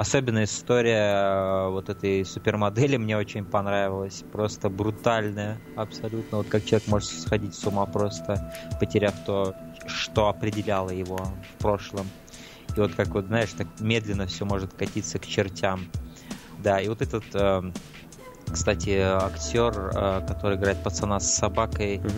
Особенно 0.00 0.44
история 0.44 1.12
э, 1.12 1.68
вот 1.68 1.90
этой 1.90 2.24
супермодели 2.24 2.96
мне 2.96 3.18
очень 3.18 3.44
понравилась. 3.44 4.24
Просто 4.32 4.70
брутальная, 4.70 5.60
абсолютно. 5.76 6.38
Вот 6.38 6.48
как 6.48 6.64
человек 6.64 6.88
может 6.88 7.10
сходить 7.10 7.54
с 7.54 7.66
ума 7.66 7.84
просто, 7.84 8.50
потеряв 8.80 9.12
то, 9.26 9.54
что 9.86 10.30
определяло 10.30 10.88
его 10.88 11.18
в 11.18 11.58
прошлом. 11.62 12.06
И 12.74 12.80
вот 12.80 12.94
как 12.94 13.08
вот, 13.08 13.26
знаешь, 13.26 13.50
так 13.52 13.66
медленно 13.78 14.26
все 14.26 14.46
может 14.46 14.72
катиться 14.72 15.18
к 15.18 15.26
чертям. 15.26 15.82
Да, 16.60 16.80
и 16.80 16.88
вот 16.88 17.02
этот, 17.02 17.24
э, 17.34 17.70
кстати, 18.50 18.96
актер, 19.02 19.90
э, 19.94 20.26
который 20.26 20.56
играет 20.56 20.82
пацана 20.82 21.20
с 21.20 21.30
собакой, 21.30 21.98
угу. 21.98 22.08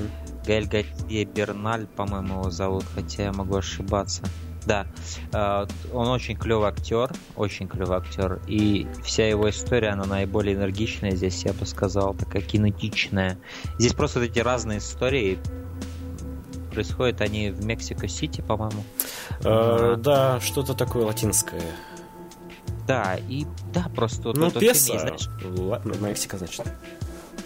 Гаэль 0.46 0.68
Гатье 0.68 1.24
Берналь, 1.24 1.88
по-моему, 1.88 2.34
его 2.34 2.50
зовут, 2.52 2.84
хотя 2.94 3.24
я 3.24 3.32
могу 3.32 3.56
ошибаться. 3.56 4.22
Да, 4.66 4.87
э, 5.33 5.66
он 5.92 6.09
очень 6.09 6.37
клевый 6.37 6.68
актер, 6.68 7.11
очень 7.37 7.66
клевый 7.66 7.98
актер, 7.98 8.40
и 8.46 8.87
вся 9.03 9.29
его 9.29 9.51
история, 9.51 9.90
она 9.90 10.05
наиболее 10.05 10.55
энергичная 10.55 11.12
здесь, 11.12 11.44
я 11.44 11.53
бы 11.53 11.66
сказал, 11.66 12.14
такая 12.14 12.42
кинетичная. 12.42 13.38
Здесь 13.79 13.92
просто 13.92 14.20
вот 14.20 14.27
эти 14.27 14.38
разные 14.38 14.79
истории, 14.79 15.38
происходят 16.72 17.20
они 17.20 17.51
в 17.51 17.64
Мексико-Сити, 17.64 18.40
по-моему. 18.40 18.85
Э, 19.44 19.96
да, 19.98 20.40
что-то 20.40 20.75
такое 20.75 21.05
латинское. 21.05 21.62
Да, 22.87 23.16
и 23.29 23.46
да, 23.72 23.90
просто... 23.94 24.33
Ну, 24.33 24.46
вот, 24.46 24.59
Песа, 24.59 24.98
знаешь, 24.98 25.29
Мексика, 26.01 26.38
значит. 26.38 26.66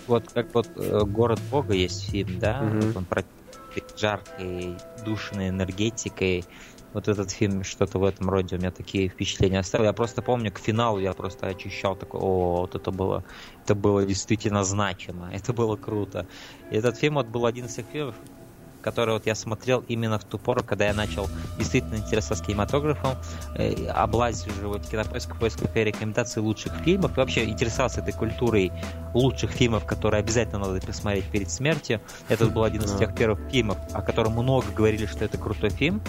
Вот 0.06 0.24
как 0.32 0.54
вот 0.54 0.68
э, 0.76 1.00
«Город 1.04 1.40
Бога» 1.50 1.74
есть 1.74 2.10
фильм, 2.10 2.38
да, 2.38 2.60
угу. 2.62 2.86
вот 2.86 2.96
он 2.96 3.04
про 3.04 3.24
жаркой, 3.96 4.76
душной 5.04 5.48
энергетикой. 5.48 6.44
Вот 6.96 7.08
этот 7.08 7.30
фильм 7.30 7.62
что-то 7.62 7.98
в 7.98 8.04
этом 8.04 8.30
роде 8.30 8.56
у 8.56 8.58
меня 8.58 8.70
такие 8.70 9.10
впечатления 9.10 9.58
оставил. 9.58 9.84
Я 9.84 9.92
просто 9.92 10.22
помню, 10.22 10.50
к 10.50 10.58
финалу 10.58 10.98
я 10.98 11.12
просто 11.12 11.46
очищал 11.46 11.94
такой, 11.94 12.20
о, 12.20 12.60
вот 12.62 12.74
это 12.74 12.90
было, 12.90 13.22
это 13.62 13.74
было 13.74 14.06
действительно 14.06 14.64
значимо, 14.64 15.30
это 15.34 15.52
было 15.52 15.76
круто. 15.76 16.26
И 16.70 16.76
этот 16.76 16.96
фильм 16.96 17.16
вот 17.16 17.26
был 17.26 17.44
один 17.44 17.66
из 17.66 17.74
тех 17.74 17.84
фильмов, 17.92 18.14
которые 18.80 19.16
вот 19.16 19.26
я 19.26 19.34
смотрел 19.34 19.84
именно 19.88 20.18
в 20.18 20.24
ту 20.24 20.38
пору, 20.38 20.64
когда 20.64 20.86
я 20.86 20.94
начал 20.94 21.28
действительно 21.58 21.96
интересоваться 21.96 22.42
кинематографом, 22.42 23.16
э, 23.56 23.92
вот 24.62 24.86
кинопоиск 24.86 25.34
в 25.34 25.38
поисках 25.38 25.76
рекомендаций 25.76 26.40
лучших 26.40 26.72
фильмов, 26.76 27.14
и 27.14 27.20
вообще 27.20 27.44
интересовался 27.44 28.00
этой 28.00 28.14
культурой 28.14 28.72
лучших 29.12 29.50
фильмов, 29.50 29.84
которые 29.84 30.20
обязательно 30.20 30.60
надо 30.60 30.80
посмотреть 30.80 31.26
перед 31.26 31.50
смертью. 31.50 32.00
Этот 32.30 32.54
был 32.54 32.64
один 32.64 32.80
из 32.84 32.96
тех 32.96 33.14
первых 33.14 33.50
фильмов, 33.50 33.76
о 33.92 34.00
котором 34.00 34.32
много 34.32 34.64
говорили, 34.74 35.04
что 35.04 35.26
это 35.26 35.36
крутой 35.36 35.68
фильм. 35.68 36.00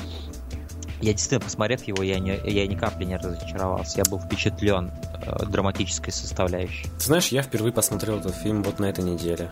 Я 1.01 1.11
действительно, 1.13 1.39
посмотрев 1.41 1.83
его, 1.87 2.01
я, 2.03 2.19
не, 2.19 2.39
я 2.45 2.65
ни 2.67 2.75
капли 2.75 3.05
не 3.05 3.17
разочаровался. 3.17 3.99
Я 3.99 4.03
был 4.05 4.19
впечатлен 4.19 4.91
э, 5.25 5.45
драматической 5.45 6.11
составляющей. 6.11 6.85
Ты 6.97 7.05
знаешь, 7.05 7.27
я 7.27 7.41
впервые 7.43 7.71
посмотрел 7.71 8.17
этот 8.17 8.35
фильм 8.35 8.63
вот 8.63 8.79
на 8.79 8.85
этой 8.85 9.03
неделе. 9.03 9.51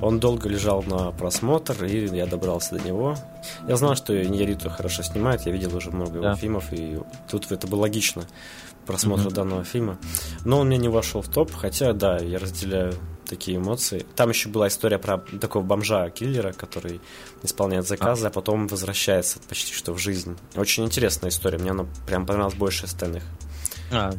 Он 0.00 0.20
долго 0.20 0.48
лежал 0.48 0.84
на 0.84 1.10
просмотр, 1.10 1.84
и 1.84 2.06
я 2.16 2.26
добрался 2.26 2.76
до 2.76 2.84
него. 2.86 3.16
Я 3.66 3.76
знал, 3.76 3.96
что 3.96 4.16
Иньяриту 4.22 4.70
хорошо 4.70 5.02
снимает, 5.02 5.44
я 5.46 5.50
видел 5.52 5.74
уже 5.76 5.90
много 5.90 6.20
Да. 6.20 6.28
его 6.28 6.36
фильмов, 6.36 6.72
и 6.72 7.00
тут 7.28 7.50
это 7.50 7.66
было 7.66 7.80
логично 7.80 8.22
просмотр 8.86 9.24
Мгм. 9.24 9.32
данного 9.34 9.64
фильма. 9.64 9.98
Но 10.44 10.60
он 10.60 10.68
мне 10.68 10.78
не 10.78 10.88
вошел 10.88 11.20
в 11.20 11.28
топ, 11.28 11.52
хотя, 11.52 11.92
да, 11.92 12.18
я 12.18 12.38
разделяю 12.38 12.94
такие 13.28 13.58
эмоции. 13.58 14.06
Там 14.16 14.30
еще 14.30 14.48
была 14.48 14.68
история 14.68 14.98
про 14.98 15.18
такого 15.40 15.62
бомжа-киллера, 15.62 16.52
который 16.52 17.00
исполняет 17.42 17.86
заказы, 17.86 18.26
а 18.26 18.30
потом 18.30 18.66
возвращается 18.66 19.38
почти 19.48 19.72
что 19.72 19.92
в 19.92 19.98
жизнь. 19.98 20.36
Очень 20.56 20.84
интересная 20.84 21.30
история, 21.30 21.58
мне 21.58 21.70
она 21.70 21.86
прям 22.06 22.26
понравилась 22.26 22.54
больше 22.54 22.84
остальных. 22.84 23.22
А, 23.90 24.12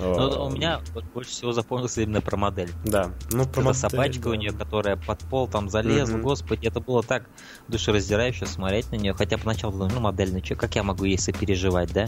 Ну, 0.00 0.46
у 0.46 0.50
меня 0.50 0.80
вот 0.94 1.04
больше 1.06 1.30
всего 1.30 1.52
запомнился 1.52 2.02
именно 2.02 2.20
про 2.20 2.36
модель. 2.36 2.70
Да, 2.84 3.10
ну 3.30 3.46
про 3.46 3.62
модель, 3.62 3.80
собачка 3.80 4.24
да. 4.24 4.30
у 4.30 4.34
нее, 4.34 4.52
которая 4.52 4.96
под 4.96 5.18
пол 5.20 5.48
там 5.48 5.68
залезла, 5.68 6.14
Мгм. 6.14 6.22
господи, 6.22 6.66
это 6.66 6.80
было 6.80 7.02
так 7.02 7.28
душераздирающе 7.68 8.46
смотреть 8.46 8.90
на 8.92 8.96
нее. 8.96 9.12
Хотя 9.14 9.38
поначалу 9.38 9.72
думаю, 9.72 9.90
ну 9.94 10.00
модель, 10.00 10.32
ну 10.32 10.44
что, 10.44 10.54
как 10.54 10.76
я 10.76 10.82
могу 10.82 11.04
ей 11.04 11.18
сопереживать, 11.18 11.92
да? 11.92 12.06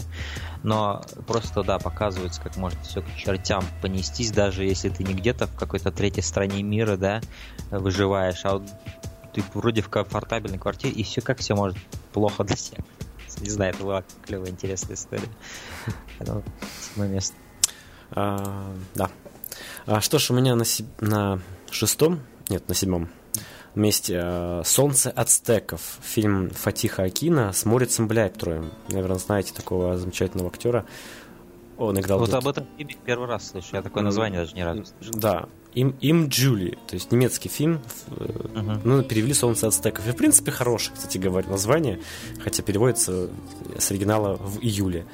Но 0.63 1.03
просто, 1.27 1.63
да, 1.63 1.79
показывается, 1.79 2.41
как 2.41 2.55
может 2.57 2.79
все 2.83 3.01
к 3.01 3.15
чертям 3.15 3.63
понестись, 3.81 4.31
даже 4.31 4.63
если 4.63 4.89
ты 4.89 5.03
не 5.03 5.13
где-то 5.13 5.47
в 5.47 5.55
какой-то 5.55 5.91
третьей 5.91 6.23
стране 6.23 6.63
мира, 6.63 6.97
да, 6.97 7.21
выживаешь, 7.69 8.41
а 8.43 8.53
вот 8.53 8.63
ты 9.33 9.43
вроде 9.53 9.81
в 9.81 9.89
комфортабельной 9.89 10.59
квартире, 10.59 10.93
и 10.93 11.03
все 11.03 11.21
как 11.21 11.39
все 11.39 11.55
может 11.55 11.77
плохо 12.13 12.43
для 12.43 12.55
всех. 12.55 12.79
Не 13.39 13.49
знаю, 13.49 13.73
это 13.73 13.83
была 13.83 14.03
клевая, 14.25 14.51
интересная 14.51 14.95
история. 14.95 15.29
Седьмое 16.19 17.07
место. 17.07 17.35
А, 18.11 18.73
да. 18.95 19.09
А, 19.85 20.01
что 20.01 20.19
ж, 20.19 20.31
у 20.31 20.33
меня 20.33 20.55
на, 20.55 20.65
се- 20.65 20.85
на 20.99 21.39
шестом, 21.69 22.19
нет, 22.49 22.67
на 22.67 22.75
седьмом 22.75 23.09
месте 23.75 24.19
а, 24.21 24.61
«Солнце 24.65 25.09
ацтеков». 25.11 25.99
Фильм 26.01 26.49
Фатиха 26.49 27.03
Акина 27.03 27.53
с 27.53 27.65
Морицем 27.65 28.07
Бляйптроем. 28.07 28.71
Наверное, 28.89 29.17
знаете 29.17 29.53
такого 29.53 29.97
замечательного 29.97 30.49
актера. 30.49 30.85
Он 31.77 31.99
играл... 31.99 32.19
Вот 32.19 32.33
об 32.33 32.47
этом 32.47 32.67
фильме 32.77 32.95
первый 33.05 33.27
раз 33.27 33.49
слышу. 33.49 33.69
Я 33.73 33.81
такое 33.81 34.03
название 34.03 34.41
даже 34.41 34.55
не 34.55 34.63
слышал. 34.85 35.13
Да. 35.19 35.47
Им, 35.73 35.95
им 36.01 36.27
Джули, 36.27 36.77
то 36.85 36.95
есть 36.95 37.11
немецкий 37.13 37.47
фильм, 37.47 37.79
Мгм. 38.53 38.81
ну, 38.83 39.03
перевели 39.03 39.33
«Солнце 39.33 39.67
ацтеков». 39.67 40.05
И, 40.05 40.11
в 40.11 40.15
принципе, 40.17 40.51
хорошее, 40.51 40.93
кстати 40.97 41.17
говоря, 41.17 41.47
название, 41.47 42.01
хотя 42.43 42.61
переводится 42.61 43.29
с 43.79 43.89
оригинала 43.89 44.35
в 44.35 44.59
июле. 44.59 45.05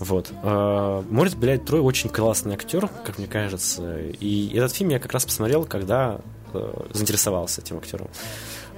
Вот. 0.00 0.32
А, 0.42 1.04
Морис 1.10 1.34
Бляйт 1.34 1.64
Трой 1.64 1.80
очень 1.80 2.10
классный 2.10 2.54
актер, 2.54 2.88
как 3.04 3.18
мне 3.18 3.26
кажется. 3.28 3.98
И 4.00 4.50
этот 4.56 4.72
фильм 4.74 4.90
я 4.90 4.98
как 4.98 5.12
раз 5.12 5.24
посмотрел, 5.26 5.64
когда 5.64 6.20
э, 6.52 6.72
заинтересовался 6.92 7.60
этим 7.60 7.76
актером. 7.76 8.08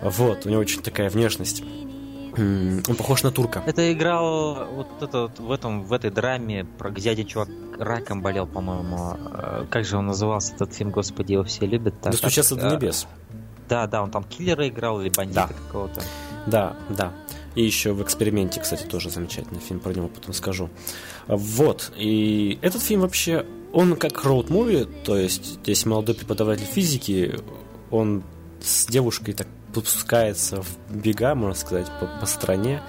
Вот, 0.02 0.44
у 0.44 0.50
него 0.50 0.60
очень 0.60 0.82
такая 0.82 1.08
внешность. 1.08 1.62
Он 2.36 2.82
похож 2.98 3.22
на 3.22 3.30
турка. 3.30 3.62
Это 3.66 3.92
играл 3.92 4.66
вот 4.74 4.88
это 5.02 5.22
вот 5.22 5.38
в 5.38 5.52
этом 5.52 5.84
в 5.84 5.92
этой 5.92 6.10
драме 6.10 6.64
про 6.64 6.88
один 6.88 7.26
чувак 7.26 7.48
раком 7.78 8.20
болел, 8.22 8.46
по-моему. 8.46 9.16
Э, 9.32 9.66
Как 9.70 9.84
же 9.84 9.96
он 9.98 10.06
назывался 10.06 10.54
этот 10.54 10.74
фильм, 10.74 10.90
господи, 10.90 11.32
его 11.32 11.44
все 11.44 11.66
любят. 11.66 11.94
так, 12.00 12.12
Достучаться 12.12 12.56
так, 12.56 12.64
до 12.64 12.70
э, 12.70 12.76
небес. 12.78 13.06
Да, 13.68 13.86
да, 13.86 14.02
он 14.02 14.10
там 14.10 14.24
киллера 14.24 14.66
играл 14.68 15.00
или 15.00 15.08
бандита 15.10 15.48
Да. 15.48 15.54
какого-то. 15.66 16.02
Да, 16.46 16.76
да. 16.88 17.12
И 17.54 17.62
еще 17.62 17.92
в 17.92 18.02
эксперименте, 18.02 18.60
кстати, 18.60 18.84
тоже 18.84 19.10
замечательный 19.10 19.60
фильм, 19.60 19.78
про 19.80 19.92
него 19.92 20.08
потом 20.08 20.32
скажу. 20.32 20.68
Вот. 21.26 21.92
И 21.96 22.58
этот 22.62 22.82
фильм 22.82 23.02
вообще, 23.02 23.46
он 23.72 23.96
как 23.96 24.24
роуд-муви, 24.24 24.88
то 25.04 25.16
есть 25.16 25.60
здесь 25.62 25.86
молодой 25.86 26.14
преподаватель 26.14 26.66
физики, 26.66 27.36
он 27.90 28.22
с 28.60 28.86
девушкой 28.86 29.34
так 29.34 29.46
спускается 29.80 30.62
в 30.62 30.94
бега, 30.94 31.34
можно 31.34 31.54
сказать, 31.54 31.86
по, 31.98 32.06
по 32.20 32.26
стране, 32.26 32.82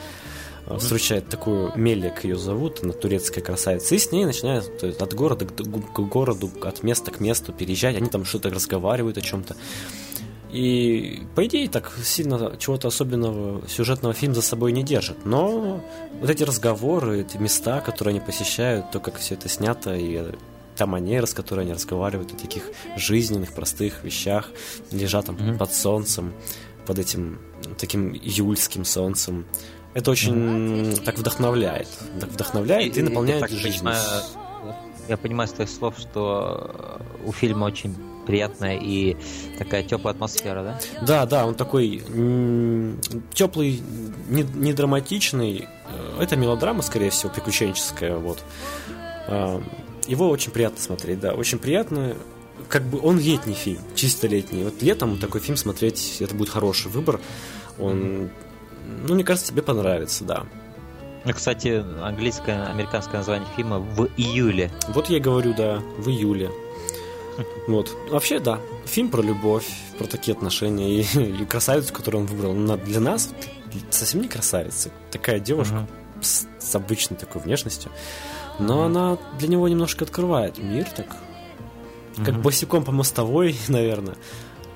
э, 0.66 0.78
встречает 0.78 1.30
такую 1.30 1.72
Мелик 1.76 2.26
ее 2.26 2.36
зовут, 2.36 2.84
она 2.84 2.94
турецкая 2.94 3.44
красавица, 3.44 3.96
и 3.96 4.00
с 4.00 4.12
ней 4.12 4.26
начинает 4.26 4.78
то 4.78 4.88
есть, 4.88 5.02
от 5.02 5.14
города 5.14 5.46
к, 5.46 5.54
к 5.54 6.00
городу, 6.02 6.52
от 6.64 6.84
места 6.84 7.12
к 7.12 7.20
месту 7.20 7.54
переезжать, 7.54 7.96
они 7.96 8.10
там 8.10 8.26
что-то 8.26 8.50
разговаривают 8.50 9.18
о 9.18 9.22
чем-то. 9.22 9.56
И, 10.54 11.24
по 11.36 11.44
идее, 11.46 11.68
так 11.68 11.92
сильно 12.04 12.56
чего-то 12.60 12.88
особенного 12.88 13.68
сюжетного 13.68 14.14
фильм 14.14 14.36
за 14.36 14.44
собой 14.44 14.72
не 14.72 14.84
держит. 14.84 15.26
Но 15.26 15.82
вот 16.22 16.30
эти 16.30 16.44
разговоры, 16.44 17.22
эти 17.22 17.38
места, 17.38 17.82
которые 17.82 18.12
они 18.12 18.20
посещают, 18.20 18.92
то, 18.92 19.00
как 19.00 19.18
все 19.18 19.34
это 19.34 19.50
снято, 19.50 19.96
и 19.96 20.24
та 20.76 20.86
манера, 20.86 21.26
с 21.26 21.34
которой 21.34 21.62
они 21.62 21.74
разговаривают 21.74 22.34
о 22.34 22.36
таких 22.38 22.64
жизненных, 22.98 23.54
простых 23.54 24.04
вещах, 24.04 24.50
лежат 24.92 25.26
там 25.26 25.36
Мгм. 25.36 25.58
под 25.58 25.74
солнцем, 25.74 26.34
под 26.86 27.00
этим 27.00 27.40
таким 27.80 28.14
июльским 28.14 28.86
солнцем. 28.86 29.46
Это 29.96 30.12
очень 30.12 30.96
так 31.04 31.18
вдохновляет. 31.18 31.88
Так 32.20 32.30
вдохновляет 32.30 32.96
и, 32.96 33.00
я 33.00 33.06
наполняет 33.06 33.48
понимаю, 33.50 34.04
я 35.10 35.18
понимаю 35.18 35.48
с 35.48 35.52
твоих 35.54 35.70
слов, 35.70 35.96
что 35.98 37.00
э, 37.24 37.28
у 37.28 37.32
фильма 37.32 37.66
очень 37.66 37.96
приятная 38.26 38.78
и 38.78 39.18
такая 39.58 39.84
теплая 39.84 40.14
атмосфера, 40.14 40.64
да? 40.64 40.80
Да, 41.06 41.26
да, 41.26 41.46
он 41.46 41.56
такой 41.56 42.02
теплый, 43.34 43.82
не, 44.30 44.44
не 44.44 44.74
драматичный. 44.74 45.68
Э, 45.90 46.22
Это 46.22 46.36
мелодрама, 46.36 46.82
скорее 46.82 47.10
всего, 47.10 47.32
приключенческая. 47.32 48.18
Вот. 48.18 48.44
А, 49.28 49.62
Его 50.08 50.30
очень 50.30 50.52
приятно 50.52 50.82
смотреть, 50.82 51.20
да, 51.20 51.34
очень 51.34 51.60
приятно. 51.60 52.16
Как 52.70 52.84
бы 52.84 53.00
он 53.02 53.20
летний 53.20 53.54
фильм, 53.56 53.82
чисто 53.96 54.28
летний. 54.28 54.64
Вот 54.64 54.82
летом 54.82 55.18
такой 55.18 55.42
фильм 55.42 55.58
смотреть, 55.58 56.18
это 56.20 56.36
будет 56.36 56.50
хороший 56.50 56.90
выбор. 56.92 57.20
Он, 57.80 58.30
ну, 59.08 59.16
мне 59.16 59.24
кажется, 59.24 59.52
тебе 59.52 59.62
понравится, 59.64 60.24
да. 60.24 60.44
Ну, 61.26 61.34
кстати, 61.34 61.84
английское, 62.02 62.66
американское 62.66 63.18
название 63.18 63.48
фильма 63.56 63.80
в 63.80 64.10
июле. 64.18 64.72
Вот 64.90 65.10
я 65.10 65.18
и 65.18 65.20
говорю, 65.22 65.54
да, 65.54 65.82
в 65.98 66.10
июле. 66.10 66.52
Вот. 67.68 67.96
Вообще, 68.10 68.40
да, 68.40 68.60
фильм 68.86 69.10
про 69.10 69.22
любовь, 69.22 69.66
про 69.98 70.06
такие 70.08 70.36
отношения. 70.36 71.02
И, 71.02 71.02
и 71.42 71.46
красавицу, 71.46 71.94
которую 71.94 72.24
он 72.24 72.28
выбрал, 72.28 72.52
она 72.52 72.78
для 72.78 73.00
нас 73.00 73.30
совсем 73.90 74.22
не 74.22 74.28
красавица. 74.28 74.92
Такая 75.12 75.40
девушка 75.40 75.76
Мгм. 75.76 75.88
с, 76.22 76.48
с 76.60 76.76
обычной 76.76 77.18
такой 77.18 77.42
внешностью. 77.42 77.92
Но 78.60 78.84
она 78.84 79.18
для 79.40 79.48
него 79.48 79.68
немножко 79.68 80.06
открывает 80.06 80.58
мир, 80.60 80.86
так 80.96 81.08
как 82.18 82.36
Мгм. 82.36 82.42
босиком 82.44 82.84
по 82.84 82.92
мостовой, 82.92 83.56
наверное. 83.68 84.16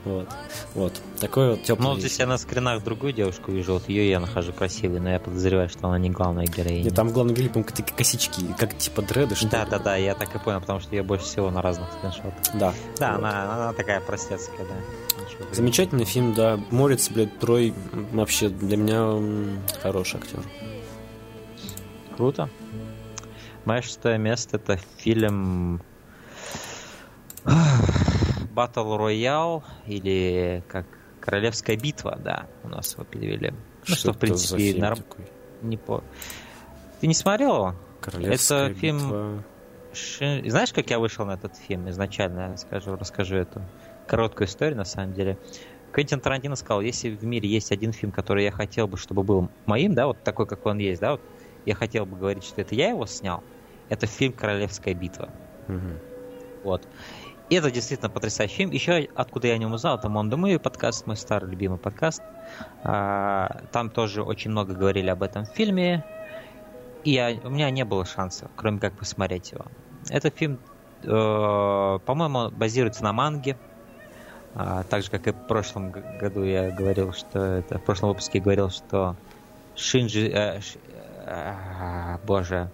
Вот. 0.07 0.27
Вот. 0.73 0.93
Такой 1.19 1.51
вот 1.51 1.63
теплый. 1.63 1.83
Ну, 1.83 1.89
вот 1.91 1.99
здесь 1.99 2.17
я 2.19 2.27
на 2.27 2.37
скринах 2.37 2.83
другую 2.83 3.11
девушку 3.13 3.51
вижу, 3.51 3.73
вот 3.73 3.89
ее 3.89 4.09
я 4.09 4.19
нахожу 4.19 4.53
красивой, 4.53 4.99
но 4.99 5.09
я 5.09 5.19
подозреваю, 5.19 5.67
что 5.69 5.87
она 5.87 5.97
не 5.99 6.09
главная 6.09 6.45
героиня. 6.45 6.83
Нет, 6.83 6.95
там 6.95 7.09
в 7.09 7.13
главном 7.13 7.35
герое, 7.35 7.49
по-моему, 7.49 7.69
такие 7.75 7.95
косички, 7.95 8.41
как 8.57 8.77
типа 8.77 9.01
дреды, 9.01 9.35
что 9.35 9.49
Да, 9.49 9.63
ли. 9.65 9.69
да, 9.71 9.79
да, 9.79 9.95
я 9.97 10.15
так 10.15 10.33
и 10.35 10.39
понял, 10.39 10.61
потому 10.61 10.79
что 10.79 10.95
я 10.95 11.03
больше 11.03 11.25
всего 11.25 11.51
на 11.51 11.61
разных 11.61 11.89
скриншотах. 11.93 12.33
Да. 12.55 12.73
Да, 12.99 13.11
Вот. 13.13 13.19
она, 13.19 13.53
она 13.55 13.73
такая 13.73 13.99
простецкая, 14.01 14.65
да. 14.65 15.23
Ничего. 15.23 15.45
Замечательный 15.53 16.05
фильм, 16.05 16.33
да. 16.33 16.59
Морец, 16.71 17.09
блядь, 17.09 17.37
Трой 17.39 17.73
вообще 18.13 18.49
для 18.49 18.77
меня 18.77 19.57
хороший 19.81 20.19
актер. 20.21 20.39
Круто. 22.15 22.49
Мое 23.65 23.81
шестое 23.81 24.17
место 24.17 24.55
это 24.57 24.79
фильм 24.97 25.81
Battle 28.57 28.97
Royale 28.97 29.63
или 29.85 30.63
как 30.67 30.85
Королевская 31.19 31.77
битва, 31.77 32.17
да, 32.23 32.47
у 32.63 32.69
нас 32.69 32.93
его 32.93 33.03
перевели. 33.03 33.53
Ну 33.87 33.95
что, 33.95 34.13
в 34.13 34.17
принципе, 34.17 34.79
норм... 34.79 34.95
такой? 34.97 35.25
не 35.61 35.77
по... 35.77 36.03
Ты 36.99 37.07
не 37.07 37.13
смотрел 37.13 37.55
его? 37.55 37.75
Королевская 38.01 38.69
Это 38.69 38.79
фильм- 38.79 38.97
битва. 38.97 39.43
Ши- 39.93 40.43
Знаешь, 40.49 40.73
как 40.73 40.89
я 40.89 40.99
вышел 40.99 41.25
на 41.25 41.33
этот 41.33 41.55
фильм 41.55 41.89
изначально? 41.89 42.55
Скажу, 42.57 42.95
расскажу 42.95 43.35
эту 43.35 43.61
короткую 44.07 44.47
историю, 44.47 44.77
на 44.77 44.85
самом 44.85 45.13
деле. 45.13 45.37
Квентин 45.91 46.19
Тарантино 46.19 46.55
сказал, 46.55 46.81
если 46.81 47.09
в 47.09 47.23
мире 47.23 47.49
есть 47.49 47.71
один 47.71 47.91
фильм, 47.91 48.11
который 48.11 48.43
я 48.43 48.51
хотел 48.51 48.87
бы, 48.87 48.97
чтобы 48.97 49.23
был 49.23 49.49
моим, 49.65 49.95
да, 49.95 50.07
вот 50.07 50.21
такой, 50.23 50.45
как 50.45 50.65
он 50.65 50.77
есть, 50.77 51.01
да, 51.01 51.11
вот 51.13 51.21
я 51.65 51.75
хотел 51.75 52.05
бы 52.05 52.17
говорить, 52.17 52.43
что 52.43 52.61
это 52.61 52.75
я 52.75 52.89
его 52.89 53.05
снял, 53.05 53.43
это 53.89 54.05
фильм 54.05 54.33
«Королевская 54.33 54.93
битва». 54.93 55.29
Мгм. 55.67 55.99
Вот. 56.63 56.87
Это 57.49 57.71
действительно 57.71 58.09
потрясающий 58.09 58.55
фильм. 58.55 58.71
Еще 58.71 59.07
откуда 59.15 59.47
я 59.47 59.53
о 59.53 59.57
нем 59.57 59.71
узнал, 59.71 59.97
это 59.97 60.09
Мондо 60.09 60.35
Муви 60.35 60.57
подкаст, 60.57 61.07
мой 61.07 61.15
старый 61.15 61.49
любимый 61.49 61.77
подкаст. 61.77 62.21
А, 62.83 63.61
там 63.71 63.89
тоже 63.89 64.21
очень 64.21 64.51
много 64.51 64.73
говорили 64.73 65.09
об 65.09 65.23
этом 65.23 65.45
фильме. 65.45 66.03
И 67.05 67.11
я, 67.11 67.33
у 67.45 67.49
меня 67.49 67.69
не 67.69 67.85
было 67.85 68.03
шанса, 68.03 68.49
кроме 68.57 68.79
как 68.79 68.97
посмотреть 68.97 69.53
его. 69.53 69.65
Этот 70.09 70.35
фильм, 70.35 70.59
э, 71.03 71.99
по-моему, 72.05 72.51
базируется 72.51 73.05
на 73.05 73.13
манге. 73.13 73.55
А, 74.53 74.83
так 74.83 75.03
же, 75.03 75.09
как 75.09 75.27
и 75.27 75.31
в 75.31 75.47
прошлом 75.47 75.91
году 75.91 76.43
я 76.43 76.71
говорил, 76.71 77.13
что 77.13 77.39
это 77.39 77.79
в 77.79 77.83
прошлом 77.83 78.09
выпуске 78.09 78.41
говорил, 78.41 78.71
что 78.71 79.15
Шинджи, 79.77 80.27
э, 80.27 80.59
э, 81.25 82.17
боже, 82.25 82.69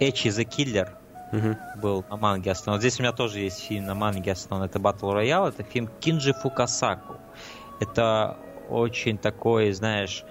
Эчи 0.00 0.28
the 0.30 0.44
Killer 0.44 0.90
угу. 1.36 1.56
был 1.80 2.04
на 2.08 2.16
манге 2.16 2.52
основан. 2.52 2.80
Здесь 2.80 2.98
у 2.98 3.02
меня 3.02 3.12
тоже 3.12 3.40
есть 3.40 3.60
фильм 3.60 3.86
на 3.86 3.94
манге 3.94 4.32
основан. 4.32 4.64
Это 4.64 4.78
Battle 4.78 5.14
Royale. 5.14 5.48
Это 5.48 5.62
фильм 5.62 5.88
Кинджи 6.00 6.32
Фукасаку. 6.32 7.16
Это 7.80 8.36
очень 8.68 9.18
такой, 9.18 9.72
знаешь, 9.72 10.24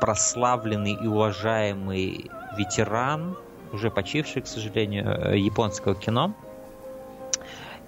прославленный 0.00 0.92
и 0.92 1.06
уважаемый 1.06 2.30
ветеран, 2.56 3.36
уже 3.72 3.90
почивший, 3.90 4.42
к 4.42 4.46
сожалению, 4.46 5.06
э, 5.06 5.38
японского 5.38 5.94
кино. 5.94 6.34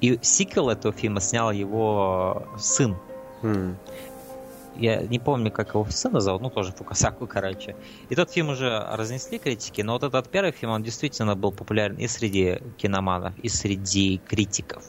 И 0.00 0.18
сиквел 0.22 0.68
этого 0.68 0.92
фильма 0.92 1.20
снял 1.20 1.52
его 1.52 2.46
сын. 2.58 2.96
Mm. 3.42 3.76
Я 4.74 5.02
не 5.02 5.18
помню, 5.18 5.50
как 5.50 5.74
его 5.74 5.84
сына 5.90 6.20
зовут, 6.20 6.42
ну 6.42 6.50
тоже 6.50 6.72
Фукасаку, 6.72 7.26
короче. 7.26 7.76
И 8.08 8.14
тот 8.14 8.30
фильм 8.30 8.50
уже 8.50 8.86
разнесли 8.92 9.38
критики, 9.38 9.82
но 9.82 9.92
вот 9.92 10.02
этот 10.02 10.30
первый 10.30 10.52
фильм, 10.52 10.72
он 10.72 10.82
действительно 10.82 11.36
был 11.36 11.52
популярен 11.52 11.96
и 11.96 12.08
среди 12.08 12.58
киноманов, 12.78 13.38
и 13.38 13.48
среди 13.48 14.18
критиков, 14.18 14.84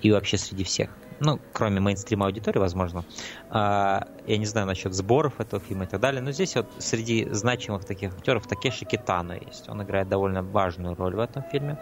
и 0.00 0.10
вообще 0.10 0.38
среди 0.38 0.64
всех. 0.64 0.90
Ну, 1.22 1.38
кроме 1.52 1.80
мейнстрима 1.80 2.24
аудитории, 2.24 2.58
возможно. 2.58 3.04
А, 3.50 4.06
я 4.26 4.38
не 4.38 4.46
знаю 4.46 4.66
насчет 4.66 4.94
сборов 4.94 5.38
этого 5.38 5.62
фильма 5.62 5.84
и 5.84 5.86
так 5.86 6.00
далее, 6.00 6.22
но 6.22 6.32
здесь 6.32 6.56
вот 6.56 6.66
среди 6.78 7.28
значимых 7.30 7.84
таких 7.84 8.14
актеров 8.14 8.46
Такеши 8.46 8.86
Китано 8.86 9.32
есть. 9.32 9.68
Он 9.68 9.82
играет 9.82 10.08
довольно 10.08 10.42
важную 10.42 10.94
роль 10.94 11.14
в 11.14 11.18
этом 11.18 11.42
фильме. 11.42 11.76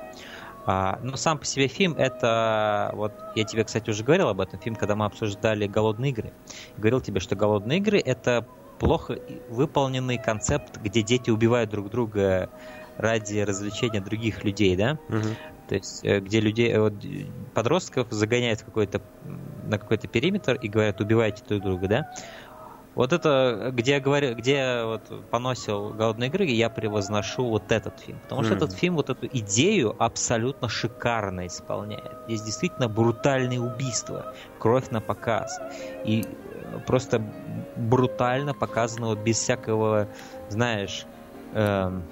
А, 0.71 0.99
но 1.03 1.17
сам 1.17 1.39
по 1.39 1.47
себе 1.47 1.67
фильм 1.67 1.95
это, 1.97 2.91
вот 2.93 3.13
я 3.35 3.45
тебе, 3.45 3.65
кстати, 3.65 3.89
уже 3.89 4.05
говорил 4.05 4.29
об 4.29 4.39
этом 4.39 4.61
фильм, 4.61 4.77
когда 4.77 4.95
мы 4.97 5.07
обсуждали 5.07 5.67
«Голодные 5.67 6.11
игры». 6.11 6.31
Говорил 6.77 7.01
тебе, 7.01 7.21
что 7.21 7.35
«Голодные 7.35 7.79
игры» 7.79 7.99
это 7.99 8.47
плохо 8.79 9.19
выполненный 9.49 10.19
концепт, 10.19 10.77
где 10.77 11.03
дети 11.03 11.31
убивают 11.31 11.71
друг 11.71 11.89
друга 11.89 12.51
ради 12.99 13.39
развлечения 13.39 14.03
других 14.03 14.45
людей, 14.45 14.77
да? 14.77 14.99
Угу. 15.09 15.29
То 15.69 15.75
есть, 15.75 16.05
э, 16.05 16.21
где 16.21 16.41
людей, 16.41 16.71
э, 16.71 16.81
вот, 16.81 16.93
подростков 17.55 18.09
загоняют 18.11 18.61
в 18.61 18.67
какой-то, 18.67 19.01
на 19.65 19.79
какой-то 19.79 20.07
периметр 20.07 20.55
и 20.57 20.69
говорят, 20.69 21.01
убивайте 21.01 21.43
друг 21.49 21.63
друга, 21.63 21.89
да? 21.89 22.07
Вот 22.99 23.13
это, 23.13 23.71
где 23.73 23.93
я 23.93 24.01
говорю, 24.01 24.35
где 24.35 24.57
я 24.57 24.85
вот 24.85 25.31
поносил 25.31 25.91
голодные 25.91 26.31
игры, 26.31 26.47
я 26.47 26.69
превозношу 26.69 27.45
вот 27.45 27.71
этот 27.71 28.01
фильм. 28.01 28.19
Потому 28.25 28.43
что 28.43 28.55
mm. 28.55 28.57
этот 28.57 28.73
фильм 28.73 28.97
вот 28.97 29.09
эту 29.09 29.29
идею 29.29 29.95
абсолютно 30.03 30.69
шикарно 30.69 31.47
исполняет. 31.47 32.11
Здесь 32.27 32.43
действительно 32.43 32.89
брутальные 32.89 33.61
убийства, 33.61 34.35
кровь 34.59 34.91
на 34.91 35.01
показ. 35.01 35.61
И 36.05 36.27
просто 36.89 37.23
брутально 37.77 38.53
показано 38.53 39.07
вот 39.07 39.21
без 39.21 39.37
всякого, 39.37 40.09
знаешь, 40.49 41.07
эм, 41.55 42.03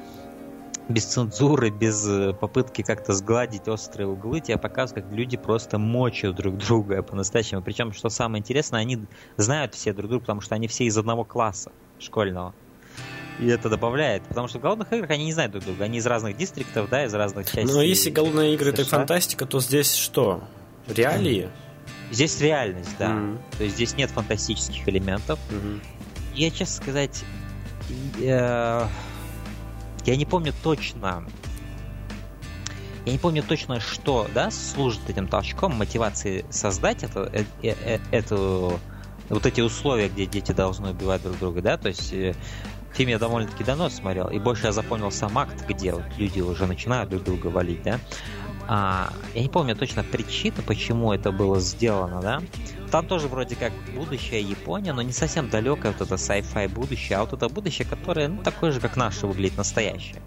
без 0.89 1.05
цензуры, 1.05 1.71
без 1.71 2.07
э, 2.07 2.33
попытки 2.33 2.83
как-то 2.83 3.13
сгладить 3.13 3.67
острые 3.69 4.07
углы, 4.07 4.41
тебе 4.41 4.57
показывают, 4.57 5.07
как 5.07 5.17
люди 5.17 5.37
просто 5.37 5.79
мочат 5.79 6.37
друг 6.37 6.59
друга 6.59 7.03
по-настоящему. 7.03 7.63
Причем, 7.63 7.93
что 7.93 8.09
самое 8.09 8.41
интересное, 8.41 8.81
они 8.81 8.99
знают 9.37 9.75
все 9.75 9.93
друг 9.93 10.09
друга, 10.11 10.23
потому 10.23 10.41
что 10.41 10.55
они 10.55 10.69
все 10.69 10.85
из 10.85 10.97
одного 10.97 11.25
класса 11.25 11.73
школьного. 11.99 12.55
И 13.41 13.49
это 13.49 13.69
добавляет, 13.69 14.23
потому 14.23 14.49
что 14.49 14.59
в 14.59 14.63
голодных 14.63 14.93
играх 14.93 15.11
они 15.11 15.27
не 15.27 15.33
знают 15.33 15.53
друг 15.53 15.65
друга, 15.65 15.85
они 15.85 15.99
из 15.99 16.07
разных 16.07 16.37
дистриктов, 16.37 16.89
да, 16.89 17.05
из 17.05 17.13
разных 17.13 17.47
частей. 17.47 17.65
Но 17.65 17.83
если 17.83 18.11
голодные 18.11 18.55
игры 18.55 18.71
это 18.71 18.85
фантастика, 18.85 19.45
то 19.45 19.61
здесь 19.61 19.95
что? 19.95 20.45
Реалии? 20.87 21.51
Здесь 22.11 22.41
реальность, 22.41 22.95
да. 22.99 23.11
Mm-hmm. 23.11 23.39
То 23.59 23.65
есть 23.65 23.75
здесь 23.75 23.97
нет 23.97 24.11
фантастических 24.11 24.89
элементов. 24.89 25.39
Mm-hmm. 25.51 25.81
Я, 26.35 26.51
честно 26.51 26.83
сказать, 26.83 27.25
я 28.19 28.89
я 30.07 30.17
не 30.17 30.25
помню 30.27 30.53
точно, 30.63 31.25
я 33.05 33.13
не 33.13 33.19
помню 33.19 33.43
точно, 33.43 33.81
что 33.81 34.27
да, 34.35 34.51
служит 34.51 35.09
этим 35.09 35.29
толчком 35.29 35.77
мотивации 35.77 36.45
создать 36.51 37.05
это, 37.05 37.31
э, 37.33 37.45
э, 37.63 37.75
э, 37.85 37.99
эту, 38.11 38.79
вот 39.29 39.47
эти 39.47 39.61
условия, 39.61 40.09
где 40.09 40.27
дети 40.27 40.53
должны 40.53 40.91
убивать 40.91 41.23
друг 41.23 41.39
друга, 41.39 41.63
да, 41.63 41.77
то 41.77 41.89
есть 41.89 42.13
фильм 42.93 43.11
я 43.11 43.19
довольно-таки 43.19 43.63
давно 43.63 43.89
смотрел, 43.91 44.29
и 44.29 44.39
больше 44.39 44.67
я 44.67 44.73
запомнил 44.73 45.11
сам 45.11 45.39
акт, 45.39 45.65
где 45.69 45.93
вот 45.93 46.05
люди 46.17 46.41
уже 46.41 46.67
начинают 46.67 47.11
друг 47.11 47.25
друга 47.25 47.47
валить, 47.49 47.83
да. 47.83 48.01
А, 48.69 49.13
я 49.35 49.43
не 49.43 49.49
помню 49.49 49.77
точно 49.77 50.03
причину, 50.03 50.57
почему 50.67 51.13
это 51.13 51.31
было 51.31 51.61
сделано, 51.61 52.21
да. 52.21 52.43
Там 52.91 53.07
тоже 53.07 53.29
вроде 53.29 53.57
как 53.57 53.73
будущее 53.95 54.41
Япония, 54.41 54.93
но 54.93 55.03
не 55.03 55.13
совсем 55.13 55.49
далекое 55.49 55.93
вот 55.93 56.01
это 56.01 56.15
sci-fi 56.15 56.69
будущее, 56.69 57.19
а 57.19 57.25
вот 57.25 57.33
это 57.33 57.49
будущее, 57.49 57.87
которое, 57.89 58.29
ну, 58.29 58.43
такое 58.43 58.73
же, 58.73 58.81
как 58.81 58.97
наше, 58.97 59.27
выглядит 59.27 59.57
настоящее. 59.57 60.23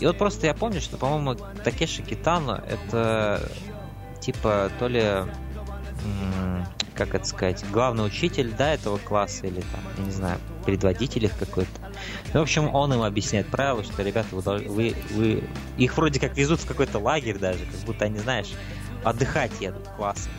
И 0.00 0.06
вот 0.06 0.16
просто 0.18 0.46
я 0.46 0.54
помню, 0.54 0.80
что, 0.80 0.96
по-моему, 0.96 1.34
Такеши 1.64 2.02
Китано 2.02 2.62
это 2.68 3.50
типа 4.20 4.70
то 4.78 4.88
ли 4.88 5.04
как 6.98 7.14
это 7.14 7.24
сказать, 7.24 7.64
главный 7.70 8.04
учитель, 8.04 8.52
да, 8.58 8.74
этого 8.74 8.98
класса 8.98 9.46
или 9.46 9.60
там, 9.60 9.80
я 9.98 10.04
не 10.04 10.10
знаю, 10.10 10.40
предводитель 10.66 11.26
их 11.26 11.38
какой-то. 11.38 11.70
Ну, 12.34 12.40
в 12.40 12.42
общем, 12.42 12.74
он 12.74 12.92
им 12.92 13.02
объясняет 13.02 13.46
правила, 13.46 13.84
что, 13.84 14.02
ребята, 14.02 14.34
вы, 14.34 14.58
вы, 14.66 14.94
вы... 15.12 15.44
Их 15.76 15.96
вроде 15.96 16.18
как 16.18 16.36
везут 16.36 16.60
в 16.60 16.66
какой-то 16.66 16.98
лагерь 16.98 17.38
даже, 17.38 17.60
как 17.66 17.80
будто 17.86 18.04
они, 18.04 18.18
знаешь, 18.18 18.48
отдыхать 19.04 19.52
едут 19.60 19.86
классом 19.96 20.32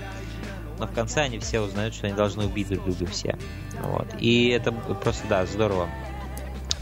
но 0.79 0.87
в 0.87 0.93
конце 0.93 1.21
они 1.21 1.39
все 1.39 1.59
узнают, 1.59 1.93
что 1.93 2.07
они 2.07 2.15
должны 2.15 2.45
убить 2.45 2.69
друг 2.69 2.85
друга 2.85 3.05
все. 3.11 3.37
Вот. 3.81 4.07
И 4.19 4.49
это 4.49 4.71
просто, 4.71 5.27
да, 5.27 5.45
здорово 5.45 5.89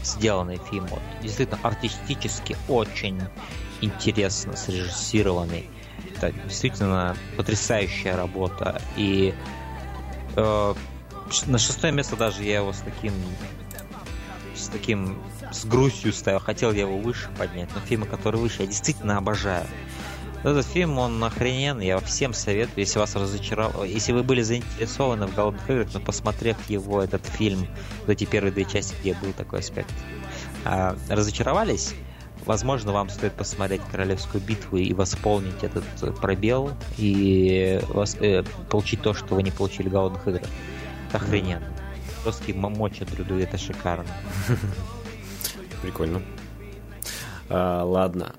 сделанный 0.04 0.60
фильм. 0.70 0.86
Вот. 0.86 1.02
Действительно, 1.22 1.58
артистически 1.62 2.56
очень 2.68 3.20
интересно 3.80 4.56
срежиссированный. 4.56 5.68
Это 6.16 6.32
действительно 6.32 7.16
потрясающая 7.36 8.16
работа. 8.16 8.80
И 8.96 9.34
э, 10.36 10.74
на 11.46 11.58
шестое 11.58 11.92
место 11.92 12.16
даже 12.16 12.42
я 12.44 12.56
его 12.56 12.72
с 12.72 12.78
таким 12.78 13.12
с 14.54 14.68
таким 14.68 15.18
с 15.52 15.64
грустью 15.64 16.12
ставил. 16.12 16.40
Хотел 16.40 16.72
я 16.72 16.80
его 16.80 16.98
выше 16.98 17.28
поднять, 17.38 17.68
но 17.74 17.80
фильмы, 17.80 18.06
которые 18.06 18.40
выше, 18.40 18.62
я 18.62 18.66
действительно 18.66 19.16
обожаю. 19.16 19.66
Этот 20.44 20.66
фильм, 20.66 20.98
он 20.98 21.22
охрененный, 21.22 21.86
я 21.86 21.98
всем 21.98 22.32
советую, 22.32 22.78
если 22.78 22.98
вас 23.00 23.16
разочаровал, 23.16 23.82
если 23.82 24.12
вы 24.12 24.22
были 24.22 24.42
заинтересованы 24.42 25.26
в 25.26 25.34
голодных 25.34 25.68
играх, 25.68 25.88
но 25.92 26.00
посмотрев 26.00 26.56
его, 26.70 27.02
этот 27.02 27.26
фильм, 27.26 27.66
вот 28.00 28.10
эти 28.10 28.24
первые 28.24 28.52
две 28.52 28.64
части, 28.64 28.94
где 29.00 29.14
был 29.14 29.32
такой 29.32 29.58
аспект, 29.60 29.92
а, 30.64 30.96
разочаровались, 31.08 31.94
возможно, 32.44 32.92
вам 32.92 33.10
стоит 33.10 33.32
посмотреть 33.32 33.82
Королевскую 33.90 34.42
битву 34.42 34.76
и 34.76 34.92
восполнить 34.92 35.62
этот 35.62 35.84
пробел 36.20 36.70
и 36.96 37.80
вас, 37.88 38.16
э, 38.20 38.44
получить 38.70 39.02
то, 39.02 39.14
что 39.14 39.34
вы 39.34 39.42
не 39.42 39.50
получили 39.50 39.88
в 39.88 39.92
голодных 39.92 40.26
играх. 40.28 40.48
Это 41.08 41.16
охрененно. 41.18 41.66
Просто 42.22 42.54
моча 42.54 43.04
друг 43.04 43.26
друга, 43.26 43.42
это 43.42 43.58
шикарно. 43.58 44.10
Прикольно. 45.82 46.22
А, 47.48 47.82
ладно. 47.84 48.34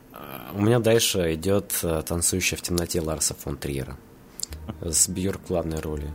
У 0.53 0.61
меня 0.61 0.79
дальше 0.79 1.33
идет 1.35 1.79
э, 1.83 2.01
«Танцующая 2.05 2.57
в 2.57 2.61
темноте» 2.61 3.01
Ларса 3.01 3.33
фон 3.35 3.57
Триера 3.57 3.97
с 4.81 5.07
Бьорк 5.07 5.41
в 5.45 5.47
главной 5.47 5.79
роли. 5.79 6.11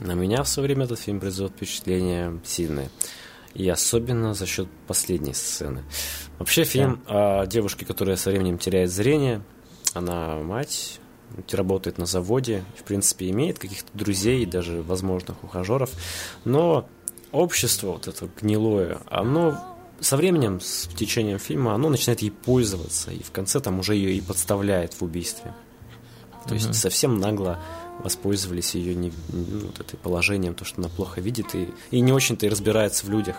На 0.00 0.12
меня 0.12 0.42
в 0.42 0.48
свое 0.48 0.66
время 0.66 0.84
этот 0.84 0.98
фильм 0.98 1.20
произвел 1.20 1.48
впечатление 1.48 2.38
сильное. 2.44 2.90
И 3.54 3.68
особенно 3.68 4.34
за 4.34 4.46
счет 4.46 4.68
последней 4.86 5.34
сцены. 5.34 5.82
Вообще 6.38 6.64
фильм 6.64 7.02
да. 7.06 7.40
о 7.40 7.46
девушке, 7.46 7.84
которая 7.84 8.16
со 8.16 8.30
временем 8.30 8.58
теряет 8.58 8.90
зрение. 8.90 9.42
Она 9.94 10.36
мать, 10.36 11.00
работает 11.50 11.98
на 11.98 12.06
заводе, 12.06 12.64
в 12.76 12.84
принципе, 12.84 13.30
имеет 13.30 13.58
каких-то 13.58 13.88
друзей, 13.94 14.44
даже 14.46 14.82
возможных 14.82 15.42
ухажеров. 15.42 15.90
Но 16.44 16.88
общество 17.32 17.92
вот 17.92 18.06
это 18.06 18.28
гнилое, 18.40 18.98
оно 19.08 19.77
со 20.00 20.16
временем, 20.16 20.60
с 20.60 20.88
течением 20.94 21.38
фильма, 21.38 21.74
оно 21.74 21.88
начинает 21.88 22.22
ей 22.22 22.30
пользоваться, 22.30 23.10
и 23.10 23.22
в 23.22 23.30
конце 23.30 23.60
там 23.60 23.78
уже 23.80 23.94
ее 23.94 24.14
и 24.14 24.20
подставляет 24.20 24.94
в 24.94 25.02
убийстве. 25.02 25.54
То 26.46 26.54
есть 26.54 26.74
совсем 26.74 27.18
нагло 27.18 27.60
воспользовались 28.02 28.74
ее 28.74 28.94
не, 28.94 29.12
ну, 29.28 29.66
вот 29.66 29.80
этой 29.80 29.96
положением, 29.96 30.54
то, 30.54 30.64
что 30.64 30.80
она 30.80 30.88
плохо 30.88 31.20
видит 31.20 31.54
и, 31.54 31.68
и 31.90 32.00
не 32.00 32.12
очень-то 32.12 32.46
и 32.46 32.48
разбирается 32.48 33.04
в 33.04 33.10
людях. 33.10 33.36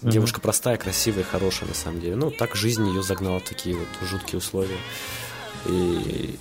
Mm-hmm. 0.00 0.10
Девушка 0.10 0.40
простая, 0.40 0.76
красивая, 0.76 1.24
хорошая 1.24 1.68
на 1.68 1.74
самом 1.74 2.00
деле. 2.00 2.16
Ну, 2.16 2.30
так 2.30 2.54
жизнь 2.54 2.86
ее 2.86 3.02
загнала 3.02 3.40
в 3.40 3.44
такие 3.44 3.76
вот 3.76 3.88
жуткие 4.08 4.38
условия. 4.38 4.78
И 5.66 6.38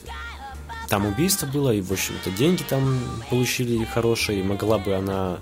там 0.94 1.08
убийство 1.08 1.48
было, 1.48 1.72
и, 1.72 1.82
в 1.82 1.92
общем-то, 1.92 2.30
деньги 2.30 2.62
там 2.62 3.00
получили 3.32 3.84
хорошие, 3.84 4.42
и 4.42 4.44
могла 4.44 4.78
бы 4.78 4.94
она 4.94 5.40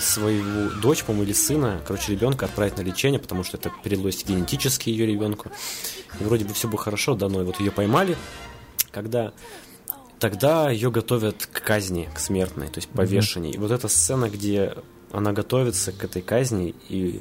свою 0.00 0.70
дочь, 0.80 1.04
по-моему, 1.04 1.24
или 1.24 1.34
сына, 1.34 1.82
короче, 1.86 2.12
ребенка 2.12 2.46
отправить 2.46 2.78
на 2.78 2.80
лечение, 2.80 3.20
потому 3.20 3.44
что 3.44 3.58
это 3.58 3.70
передалось 3.84 4.24
генетически 4.24 4.88
ее 4.88 5.04
ребенку. 5.04 5.50
И 6.18 6.24
вроде 6.24 6.46
бы 6.46 6.54
все 6.54 6.66
было 6.66 6.78
хорошо, 6.78 7.14
да, 7.14 7.28
но 7.28 7.44
вот 7.44 7.60
ее 7.60 7.72
поймали, 7.72 8.16
когда 8.90 9.34
тогда 10.18 10.70
ее 10.70 10.90
готовят 10.90 11.44
к 11.44 11.62
казни, 11.62 12.08
к 12.14 12.18
смертной, 12.18 12.68
то 12.68 12.78
есть 12.78 12.88
повешению. 12.88 13.52
Mm-hmm. 13.52 13.56
И 13.56 13.58
вот 13.58 13.72
эта 13.72 13.88
сцена, 13.88 14.30
где 14.30 14.76
она 15.12 15.32
готовится 15.32 15.92
к 15.92 16.04
этой 16.04 16.22
казни 16.22 16.74
и 16.88 17.20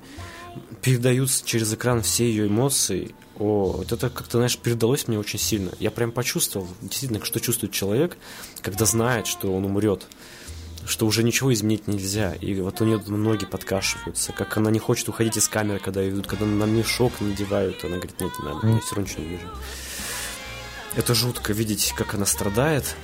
передаются 0.81 1.45
через 1.45 1.73
экран 1.73 2.01
все 2.03 2.23
ее 2.23 2.47
эмоции. 2.47 3.13
О, 3.37 3.73
вот 3.77 3.91
это 3.91 4.09
как-то, 4.09 4.37
знаешь, 4.37 4.57
передалось 4.57 5.07
мне 5.07 5.19
очень 5.19 5.39
сильно. 5.39 5.71
Я 5.79 5.91
прям 5.91 6.11
почувствовал, 6.11 6.67
действительно, 6.81 7.23
что 7.23 7.39
чувствует 7.39 7.73
человек, 7.73 8.17
когда 8.61 8.85
знает, 8.85 9.27
что 9.27 9.53
он 9.53 9.65
умрет 9.65 10.05
что 10.87 11.07
уже 11.07 11.23
ничего 11.23 11.51
изменить 11.53 11.87
нельзя. 11.87 12.35
И 12.35 12.59
вот 12.61 12.79
у 12.79 12.85
нее 12.85 13.01
ноги 13.07 13.45
подкашиваются, 13.45 14.33
как 14.33 14.55
она 14.57 14.69
не 14.69 14.79
хочет 14.79 15.09
уходить 15.09 15.37
из 15.37 15.47
камеры, 15.47 15.79
когда 15.79 16.01
ее 16.01 16.11
ведут, 16.11 16.27
когда 16.27 16.45
на 16.45 16.65
мешок 16.65 17.13
надевают, 17.19 17.83
она 17.83 17.95
говорит, 17.95 18.19
нет, 18.19 18.31
не 18.39 18.45
надо, 18.45 18.67
я 18.67 18.79
все 18.79 18.95
равно 18.95 19.09
ничего 19.09 19.23
не 19.23 19.29
вижу. 19.29 19.47
Это 20.95 21.13
жутко 21.13 21.53
видеть, 21.53 21.93
как 21.97 22.13
она 22.13 22.25
страдает, 22.25 22.95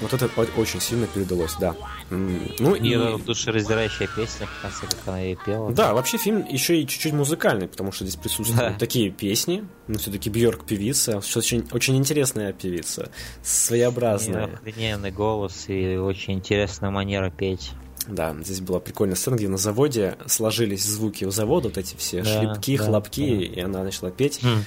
вот 0.00 0.12
это 0.12 0.28
очень 0.56 0.80
сильно 0.80 1.06
передалось, 1.06 1.56
да. 1.60 1.74
Ну 2.10 2.74
и... 2.74 2.94
и 2.94 3.22
душераздирающая 3.22 4.08
песня, 4.08 4.46
в 4.46 4.62
конце, 4.62 4.86
как 4.86 4.98
она 5.06 5.20
ей 5.20 5.36
пела. 5.36 5.72
Да, 5.72 5.94
вообще 5.94 6.18
фильм 6.18 6.44
еще 6.46 6.80
и 6.80 6.86
чуть-чуть 6.86 7.12
музыкальный, 7.12 7.68
потому 7.68 7.92
что 7.92 8.04
здесь 8.04 8.16
присутствуют 8.16 8.72
да. 8.72 8.78
такие 8.78 9.10
песни. 9.10 9.64
Но 9.88 9.98
все-таки 9.98 10.30
Бьорк 10.30 10.64
певица, 10.64 11.18
очень, 11.18 11.66
очень 11.72 11.96
интересная 11.96 12.52
певица, 12.52 13.10
своеобразная. 13.42 14.46
Охрененный 14.54 15.10
голос 15.10 15.64
и 15.68 15.96
очень 15.96 16.34
интересная 16.34 16.90
манера 16.90 17.30
петь. 17.30 17.72
Да, 18.06 18.34
здесь 18.42 18.60
была 18.60 18.80
прикольная 18.80 19.16
сцена, 19.16 19.36
где 19.36 19.48
на 19.48 19.58
заводе 19.58 20.16
сложились 20.26 20.84
звуки 20.84 21.24
у 21.24 21.30
завода, 21.30 21.68
вот 21.68 21.78
эти 21.78 21.96
все 21.96 22.22
да, 22.22 22.40
шлепки, 22.40 22.76
да, 22.78 22.84
хлопки, 22.84 23.36
да. 23.36 23.60
и 23.60 23.60
она 23.60 23.82
начала 23.84 24.10
петь. 24.10 24.40
Mm. 24.42 24.58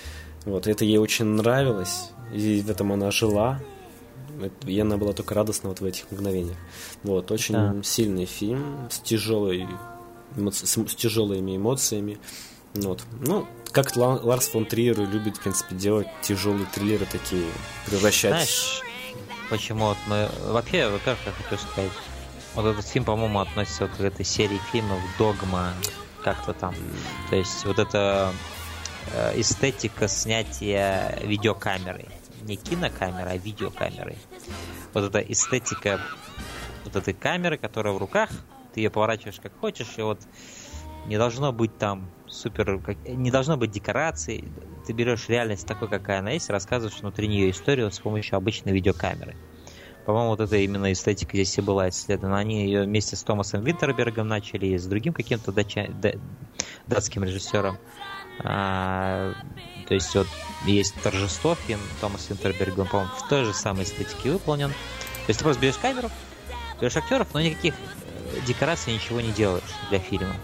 Вот, 0.46 0.68
это 0.68 0.86
ей 0.86 0.98
очень 0.98 1.26
нравилось, 1.26 2.10
и 2.34 2.62
в 2.62 2.70
этом 2.70 2.92
она 2.92 3.12
жила, 3.12 3.60
и 4.66 4.80
она 4.80 4.98
была 4.98 5.14
только 5.14 5.34
радостна 5.34 5.70
вот 5.70 5.82
в 5.82 5.86
этих 5.86 6.10
мгновениях. 6.12 6.58
Вот, 7.04 7.32
очень 7.32 7.54
да. 7.54 7.76
сильный 7.84 8.26
фильм 8.26 8.88
с 8.90 9.00
тяжелой 9.00 9.68
с, 10.52 10.96
тяжелыми 10.96 11.58
эмоциями. 11.58 12.18
Вот. 12.74 13.04
Ну, 13.22 13.48
как 13.72 13.96
Ларс 13.96 14.48
фон 14.48 14.66
Триер 14.66 15.00
любит, 15.00 15.38
в 15.38 15.42
принципе, 15.42 15.76
делать 15.76 16.08
тяжелые 16.22 16.66
триллеры 16.74 17.06
такие, 17.06 17.46
превращать... 17.86 18.32
Знаешь, 18.32 18.82
почему 19.50 19.88
вот 19.88 19.98
мы... 20.08 20.30
Вообще, 20.48 20.92
как 21.06 21.18
я 21.26 21.32
хочу 21.32 21.62
сказать, 21.62 21.92
вот 22.56 22.66
этот 22.66 22.86
фильм, 22.88 23.06
по-моему, 23.06 23.40
относится 23.40 23.86
вот 23.86 23.96
к 23.96 24.02
этой 24.02 24.26
серии 24.26 24.60
фильмов 24.72 25.00
«Догма», 25.18 25.74
как-то 26.24 26.54
там. 26.54 26.74
То 27.30 27.36
есть 27.36 27.66
вот 27.66 27.80
эта 27.80 28.32
э, 29.14 29.40
эстетика 29.40 30.08
снятия 30.08 31.20
видеокамерой 31.24 32.08
не 32.44 32.56
кинокамерой, 32.56 33.34
а 33.34 33.38
видеокамерой. 33.38 34.18
Вот 34.94 35.04
эта 35.04 35.20
эстетика 35.20 36.00
вот 36.84 36.96
этой 36.96 37.14
камеры, 37.14 37.58
которая 37.58 37.94
в 37.94 37.98
руках, 37.98 38.30
ты 38.74 38.82
ее 38.82 38.90
поворачиваешь 38.90 39.40
как 39.42 39.58
хочешь, 39.60 39.94
и 39.98 40.02
вот 40.02 40.20
не 41.08 41.18
должно 41.18 41.52
быть 41.52 41.78
там 41.78 42.10
супер, 42.28 42.80
не 43.08 43.32
должно 43.32 43.58
быть 43.58 43.72
декораций. 43.72 44.52
Ты 44.86 44.94
берешь 44.94 45.30
реальность 45.30 45.68
такой, 45.68 45.88
какая 45.88 46.20
она 46.20 46.32
есть, 46.32 46.50
рассказываешь 46.50 47.00
внутри 47.00 47.28
нее 47.28 47.50
историю 47.52 47.92
с 47.92 48.00
помощью 48.00 48.38
обычной 48.38 48.74
видеокамеры. 48.74 49.36
По-моему, 50.06 50.30
вот 50.30 50.42
это 50.42 50.58
именно 50.58 50.92
эстетика 50.92 51.32
здесь 51.38 51.58
и 51.58 51.62
была 51.62 51.88
исследована. 51.88 52.38
Они 52.38 52.66
ее 52.66 52.84
вместе 52.84 53.16
с 53.16 53.24
Томасом 53.24 53.64
Винтербергом 53.64 54.28
начали 54.28 54.68
и 54.68 54.78
с 54.78 54.86
другим 54.86 55.14
каким-то 55.14 55.54
датским 56.88 57.24
режиссером. 57.24 57.78
То 59.88 59.94
есть 59.94 60.14
вот 60.16 60.28
есть 60.66 60.96
торжество 61.02 61.56
фильм 61.56 61.80
Томас 62.02 62.30
Винтерберг, 62.30 62.78
он, 62.78 62.88
по-моему, 62.88 63.12
в 63.18 63.28
той 63.28 63.46
же 63.46 63.54
самой 63.54 63.84
эстетике 63.84 64.32
выполнен. 64.32 64.70
То 64.70 65.30
есть 65.30 65.40
ты 65.40 65.44
просто 65.44 65.62
берешь 65.62 65.78
камеру, 65.78 66.10
берешь 66.80 66.96
актеров, 66.96 67.28
но 67.34 67.42
никаких 67.42 67.74
э, 67.76 68.40
декораций 68.46 68.94
ничего 68.94 69.22
не 69.22 69.32
делаешь 69.32 69.64
для 69.90 70.00
фильма. 70.00 70.36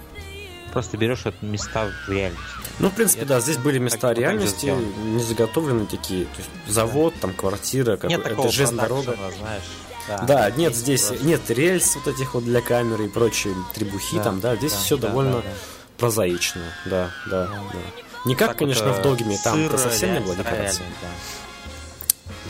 Просто 0.71 0.97
берешь 0.97 1.25
вот 1.25 1.35
места 1.41 1.91
в 2.05 2.11
реальности. 2.11 2.45
Ну, 2.77 2.89
в 2.89 2.93
принципе, 2.93 3.25
да, 3.25 3.39
здесь 3.39 3.57
были 3.57 3.79
места 3.79 4.13
реальности, 4.13 4.67
не 4.67 5.21
заготовленные 5.21 5.87
такие. 5.87 6.25
То 6.25 6.37
есть 6.37 6.49
завод, 6.67 7.13
там 7.19 7.33
квартира, 7.33 7.97
как 7.97 8.09
нет 8.09 8.25
это 8.25 8.49
железная 8.49 8.83
дорога. 8.83 9.17
Знаешь, 9.39 9.63
да, 10.07 10.17
да 10.25 10.51
нет, 10.51 10.75
здесь 10.75 11.03
просто... 11.03 11.25
нет 11.25 11.49
рельс 11.49 11.95
вот 11.95 12.07
этих 12.07 12.33
вот 12.33 12.43
для 12.43 12.61
камеры 12.61 13.05
и 13.05 13.09
прочие 13.09 13.53
трибухи 13.73 14.17
да, 14.17 14.23
там, 14.23 14.39
да, 14.39 14.55
здесь 14.55 14.73
да, 14.73 14.79
все 14.79 14.97
да, 14.97 15.07
довольно 15.07 15.37
да, 15.37 15.41
да. 15.41 15.49
прозаично, 15.97 16.61
да, 16.85 17.11
да, 17.29 17.47
да. 17.47 17.63
да. 17.73 18.08
Не 18.25 18.35
как, 18.35 18.49
так 18.49 18.57
конечно, 18.59 18.91
в 18.91 19.01
догме, 19.01 19.37
там 19.43 19.69
совсем 19.77 20.13
не 20.13 20.19
было 20.19 20.35
декораций. 20.35 20.85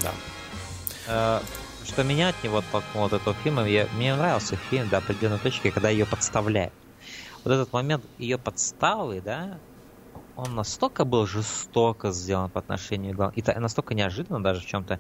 Да. 0.01 0.11
да. 1.07 1.41
Э, 1.41 1.41
что 1.85 2.03
меня 2.03 2.29
от 2.29 2.43
него 2.43 2.59
оттолкнуло 2.59 3.07
от 3.07 3.13
этого 3.13 3.35
фильма, 3.43 3.67
я, 3.67 3.87
мне 3.93 4.15
нравился 4.15 4.55
фильм 4.69 4.89
до 4.89 4.97
определенной 4.97 5.39
точки, 5.39 5.69
когда 5.71 5.89
ее 5.89 6.05
подставляют. 6.05 6.73
Вот 7.43 7.53
этот 7.53 7.71
момент 7.71 8.03
ее 8.17 8.37
подставы, 8.37 9.21
да, 9.21 9.57
он 10.35 10.55
настолько 10.55 11.05
был 11.05 11.25
жестоко 11.25 12.11
сделан 12.11 12.49
по 12.49 12.59
отношению 12.59 13.15
к 13.17 13.31
и 13.35 13.43
настолько 13.59 13.93
неожиданно 13.93 14.41
даже 14.41 14.61
в 14.61 14.65
чем-то, 14.65 14.99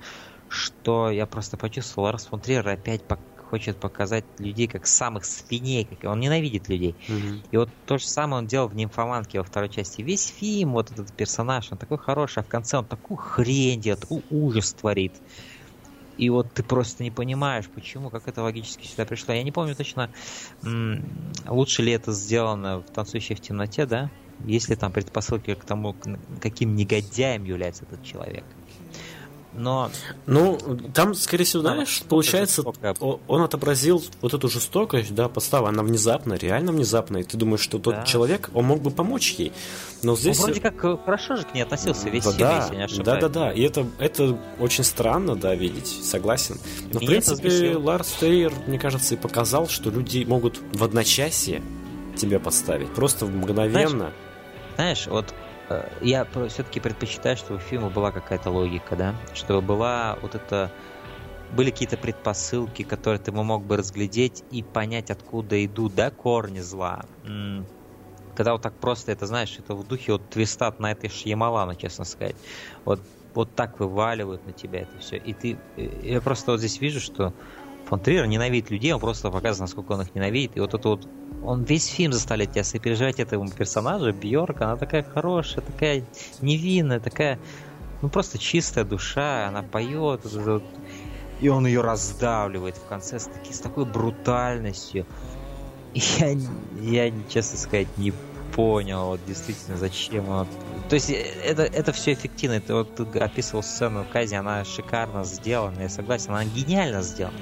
что 0.49 1.09
я 1.09 1.25
просто 1.25 1.57
почувствовал, 1.57 2.07
Ларс 2.07 2.25
фон 2.25 2.41
Триер 2.41 2.67
опять 2.67 3.03
хочет 3.49 3.79
показать 3.79 4.25
людей 4.37 4.67
как 4.67 4.85
самых 4.85 5.25
свиней, 5.25 5.85
как 5.85 6.09
он 6.11 6.19
ненавидит 6.19 6.69
людей. 6.69 6.95
Mm-hmm. 7.07 7.47
И 7.51 7.57
вот 7.57 7.69
то 7.85 7.97
же 7.97 8.07
самое 8.07 8.41
он 8.41 8.47
делал 8.47 8.67
в 8.67 8.75
«Нимфоманке» 8.75 9.39
во 9.39 9.43
второй 9.43 9.69
части. 9.69 10.01
Весь 10.01 10.27
фильм, 10.27 10.73
вот 10.73 10.91
этот 10.91 11.11
персонаж, 11.15 11.71
он 11.71 11.77
такой 11.77 11.97
хороший, 11.97 12.39
а 12.39 12.43
в 12.43 12.47
конце 12.47 12.77
он 12.77 12.85
такую 12.85 13.17
хрень 13.17 13.81
делает, 13.81 14.01
такой 14.01 14.23
ужас 14.29 14.73
творит. 14.73 15.13
И 16.17 16.29
вот 16.29 16.53
ты 16.53 16.63
просто 16.63 17.03
не 17.03 17.11
понимаешь, 17.11 17.69
почему, 17.73 18.09
как 18.09 18.27
это 18.27 18.43
логически 18.43 18.85
сюда 18.85 19.05
пришло. 19.05 19.33
Я 19.33 19.43
не 19.43 19.51
помню 19.51 19.73
точно, 19.75 20.11
лучше 21.47 21.81
ли 21.81 21.93
это 21.93 22.11
сделано 22.11 22.79
в 22.79 22.91
«Танцующей 22.91 23.35
в 23.35 23.41
темноте», 23.41 23.85
да? 23.85 24.11
Есть 24.45 24.69
ли 24.69 24.75
там 24.75 24.91
предпосылки 24.91 25.55
к 25.55 25.65
тому, 25.65 25.95
каким 26.41 26.75
негодяем 26.75 27.43
является 27.45 27.85
этот 27.85 28.03
человек 28.03 28.45
но... 29.59 29.91
Ну, 30.25 30.57
там, 30.93 31.13
скорее 31.13 31.43
всего, 31.43 31.61
да, 31.61 31.73
знаешь, 31.73 32.01
получается, 32.07 32.63
он 33.27 33.41
отобразил 33.41 34.03
вот 34.21 34.33
эту 34.33 34.47
жестокость, 34.47 35.13
да, 35.13 35.27
подстава, 35.27 35.69
она 35.69 35.83
внезапно, 35.83 36.35
реально 36.35 36.71
внезапно, 36.71 37.17
и 37.17 37.23
ты 37.23 37.35
думаешь, 37.35 37.59
что 37.59 37.77
тот 37.77 37.95
да. 37.95 38.03
человек, 38.03 38.49
он 38.53 38.65
мог 38.65 38.81
бы 38.81 38.89
помочь 38.89 39.33
ей, 39.33 39.51
но 40.01 40.15
здесь... 40.15 40.39
Он 40.39 40.45
вроде 40.45 40.61
как 40.61 40.83
э, 40.85 40.97
хорошо 41.03 41.35
же 41.35 41.43
к 41.43 41.53
ней 41.53 41.61
относился 41.61 42.09
весь 42.09 42.23
да, 42.23 42.31
фильм, 42.31 42.61
если 42.61 42.75
не 42.75 42.83
ошибаюсь. 42.83 43.05
Да, 43.05 43.19
да, 43.19 43.29
да, 43.29 43.51
и 43.51 43.61
это, 43.61 43.85
это 43.99 44.37
очень 44.59 44.85
странно, 44.85 45.35
да, 45.35 45.53
видеть, 45.55 45.87
согласен. 45.87 46.57
Но, 46.93 46.99
Меня 46.99 47.01
в 47.01 47.05
принципе, 47.05 47.75
Ларс 47.75 48.15
Терриер, 48.19 48.53
мне 48.65 48.79
кажется, 48.79 49.15
и 49.15 49.17
показал, 49.17 49.67
что 49.67 49.89
люди 49.89 50.23
могут 50.23 50.59
в 50.73 50.83
одночасье 50.83 51.61
тебя 52.15 52.39
подставить, 52.39 52.89
просто 52.93 53.25
мгновенно. 53.25 54.11
Знаешь, 54.75 55.03
знаешь 55.03 55.07
вот 55.07 55.33
Э, 55.33 55.38
я 56.01 56.25
все-таки 56.25 56.79
предпочитаю, 56.79 57.37
чтобы 57.37 57.57
у 57.57 57.59
фильма 57.59 57.89
была 57.89 58.11
какая-то 58.11 58.51
логика, 58.51 58.95
да, 58.95 59.15
чтобы 59.33 59.61
была 59.61 60.17
вот 60.21 60.35
это 60.35 60.71
были 61.51 61.71
какие-то 61.71 61.97
предпосылки, 61.97 62.83
которые 62.83 63.19
ты 63.19 63.31
мог 63.31 63.65
бы 63.65 63.77
разглядеть 63.77 64.43
и 64.51 64.61
понять, 64.63 65.09
откуда 65.09 65.63
идут, 65.65 65.95
да, 65.95 66.11
корни 66.11 66.59
зла. 66.59 67.01
Когда 68.35 68.53
вот 68.53 68.61
так 68.61 68.79
просто, 68.79 69.11
это 69.11 69.25
знаешь, 69.25 69.57
это 69.59 69.73
в 69.75 69.85
духе 69.85 70.13
вот 70.13 70.29
твистат 70.29 70.79
на 70.79 70.91
этой 70.91 71.09
Шьямалана, 71.09 71.75
честно 71.75 72.05
сказать. 72.05 72.35
Вот, 72.85 73.01
вот 73.33 73.55
так 73.55 73.79
вываливают 73.79 74.45
на 74.45 74.53
тебя 74.53 74.81
это 74.81 74.97
все. 74.97 75.17
И 75.17 75.33
ты, 75.33 75.59
э, 75.75 76.11
я 76.11 76.21
просто 76.21 76.51
вот 76.51 76.59
здесь 76.59 76.79
вижу, 76.79 77.01
что 77.01 77.33
фон 77.89 77.99
Триер 77.99 78.27
ненавидит 78.27 78.69
людей, 78.69 78.93
он 78.93 78.99
просто 78.99 79.31
показывает, 79.31 79.71
насколько 79.71 79.93
он 79.93 80.01
их 80.01 80.13
ненавидит. 80.13 80.55
И 80.55 80.59
вот 80.59 80.73
это 80.73 80.89
вот 80.89 81.07
он 81.43 81.63
весь 81.63 81.87
фильм 81.87 82.13
заставляет 82.13 82.51
тебя 82.51 82.63
сопереживать 82.63 83.19
этому 83.19 83.49
персонажу, 83.49 84.13
Бьорк, 84.13 84.61
она 84.61 84.75
такая 84.75 85.03
хорошая, 85.03 85.63
такая 85.63 86.05
невинная, 86.41 86.99
такая, 86.99 87.39
ну 88.01 88.09
просто 88.09 88.37
чистая 88.37 88.85
душа, 88.85 89.47
она 89.47 89.63
поет, 89.63 90.21
и 91.41 91.47
он 91.47 91.65
ее 91.65 91.81
раздавливает 91.81 92.75
в 92.75 92.85
конце 92.85 93.19
с, 93.19 93.25
таки, 93.25 93.53
с 93.53 93.59
такой 93.59 93.85
брутальностью. 93.85 95.05
Я, 95.93 96.37
я, 96.81 97.11
честно 97.29 97.57
сказать, 97.57 97.87
не 97.97 98.13
понял, 98.55 99.05
вот 99.05 99.21
действительно, 99.25 99.77
зачем 99.77 100.29
он... 100.29 100.47
То 100.89 100.95
есть 100.95 101.09
это, 101.09 101.63
это 101.63 101.91
все 101.93 102.13
эффективно. 102.13 102.55
Это 102.55 102.75
вот 102.75 102.95
ты 102.95 103.19
описывал 103.19 103.63
сцену 103.63 104.05
Кази, 104.11 104.35
она 104.35 104.65
шикарно 104.65 105.23
сделана, 105.23 105.81
я 105.81 105.89
согласен, 105.89 106.31
она 106.31 106.43
гениально 106.45 107.01
сделана. 107.01 107.39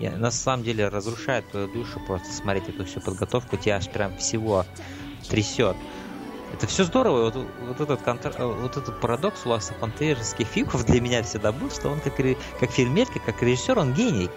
Я, 0.00 0.12
на 0.12 0.30
самом 0.30 0.64
деле 0.64 0.88
разрушает 0.88 1.48
твою 1.50 1.68
душу 1.68 2.00
просто 2.06 2.32
смотреть 2.32 2.68
эту 2.68 2.84
всю 2.84 3.00
подготовку, 3.00 3.56
тебя 3.56 3.76
аж 3.76 3.88
прям 3.88 4.16
всего 4.18 4.66
трясет. 5.28 5.76
Это 6.52 6.66
все 6.66 6.84
здорово. 6.84 7.24
Вот, 7.30 7.46
вот, 7.66 7.80
этот, 7.80 8.02
контр... 8.02 8.32
вот 8.38 8.76
этот 8.76 9.00
парадокс 9.00 9.44
у 9.44 9.48
Ласа 9.50 9.74
фантазерских 9.74 10.46
фильмов 10.46 10.84
для 10.86 11.00
меня 11.00 11.22
всегда 11.22 11.52
был, 11.52 11.70
что 11.70 11.88
он 11.88 12.00
как, 12.00 12.18
ре... 12.20 12.36
как 12.60 12.70
фильмерка, 12.70 13.18
как 13.18 13.42
режиссер, 13.42 13.78
он 13.78 13.92
гений. 13.92 14.30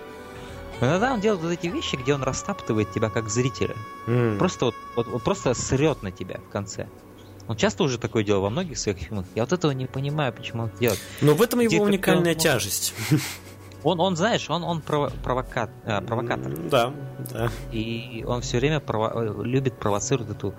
Но 0.79 0.87
иногда 0.87 1.13
он 1.13 1.21
делает 1.21 1.41
вот 1.41 1.51
эти 1.51 1.67
вещи, 1.67 1.95
где 1.95 2.13
он 2.13 2.23
растаптывает 2.23 2.91
тебя 2.91 3.09
как 3.09 3.29
зрителя. 3.29 3.75
М. 4.07 4.37
Просто 4.37 4.65
вот, 4.65 4.75
вот, 4.95 5.07
вот 5.07 5.23
просто 5.23 5.53
срет 5.53 6.01
на 6.03 6.11
тебя 6.11 6.39
в 6.39 6.49
конце. 6.51 6.87
Он 7.47 7.55
часто 7.55 7.83
уже 7.83 7.97
такое 7.97 8.23
делал 8.23 8.41
во 8.41 8.49
многих 8.49 8.77
своих 8.77 8.97
фильмах. 8.97 9.25
Я 9.33 9.43
вот 9.43 9.53
этого 9.53 9.71
не 9.71 9.85
понимаю, 9.85 10.33
почему 10.33 10.63
он 10.63 10.71
делает. 10.79 10.99
Но 11.21 11.33
в 11.33 11.41
этом 11.41 11.59
Где 11.59 11.75
его 11.75 11.85
как-то 11.85 11.95
уникальная 11.95 12.33
он- 12.33 12.39
тяжесть. 12.39 12.93
Он, 13.87 13.99
он 14.01 14.15
знаешь, 14.17 14.49
он, 14.49 14.63
он 14.63 14.79
прово- 14.85 15.13
провока- 15.23 15.69
а, 15.85 16.01
провокатор. 16.01 16.51
Да, 16.69 16.93
да. 17.31 17.49
И 17.71 18.25
он 18.27 18.41
все 18.41 18.57
время 18.59 18.79
прово- 18.79 19.43
любит 19.43 19.79
провоцировать 19.79 20.29
эту 20.35 20.53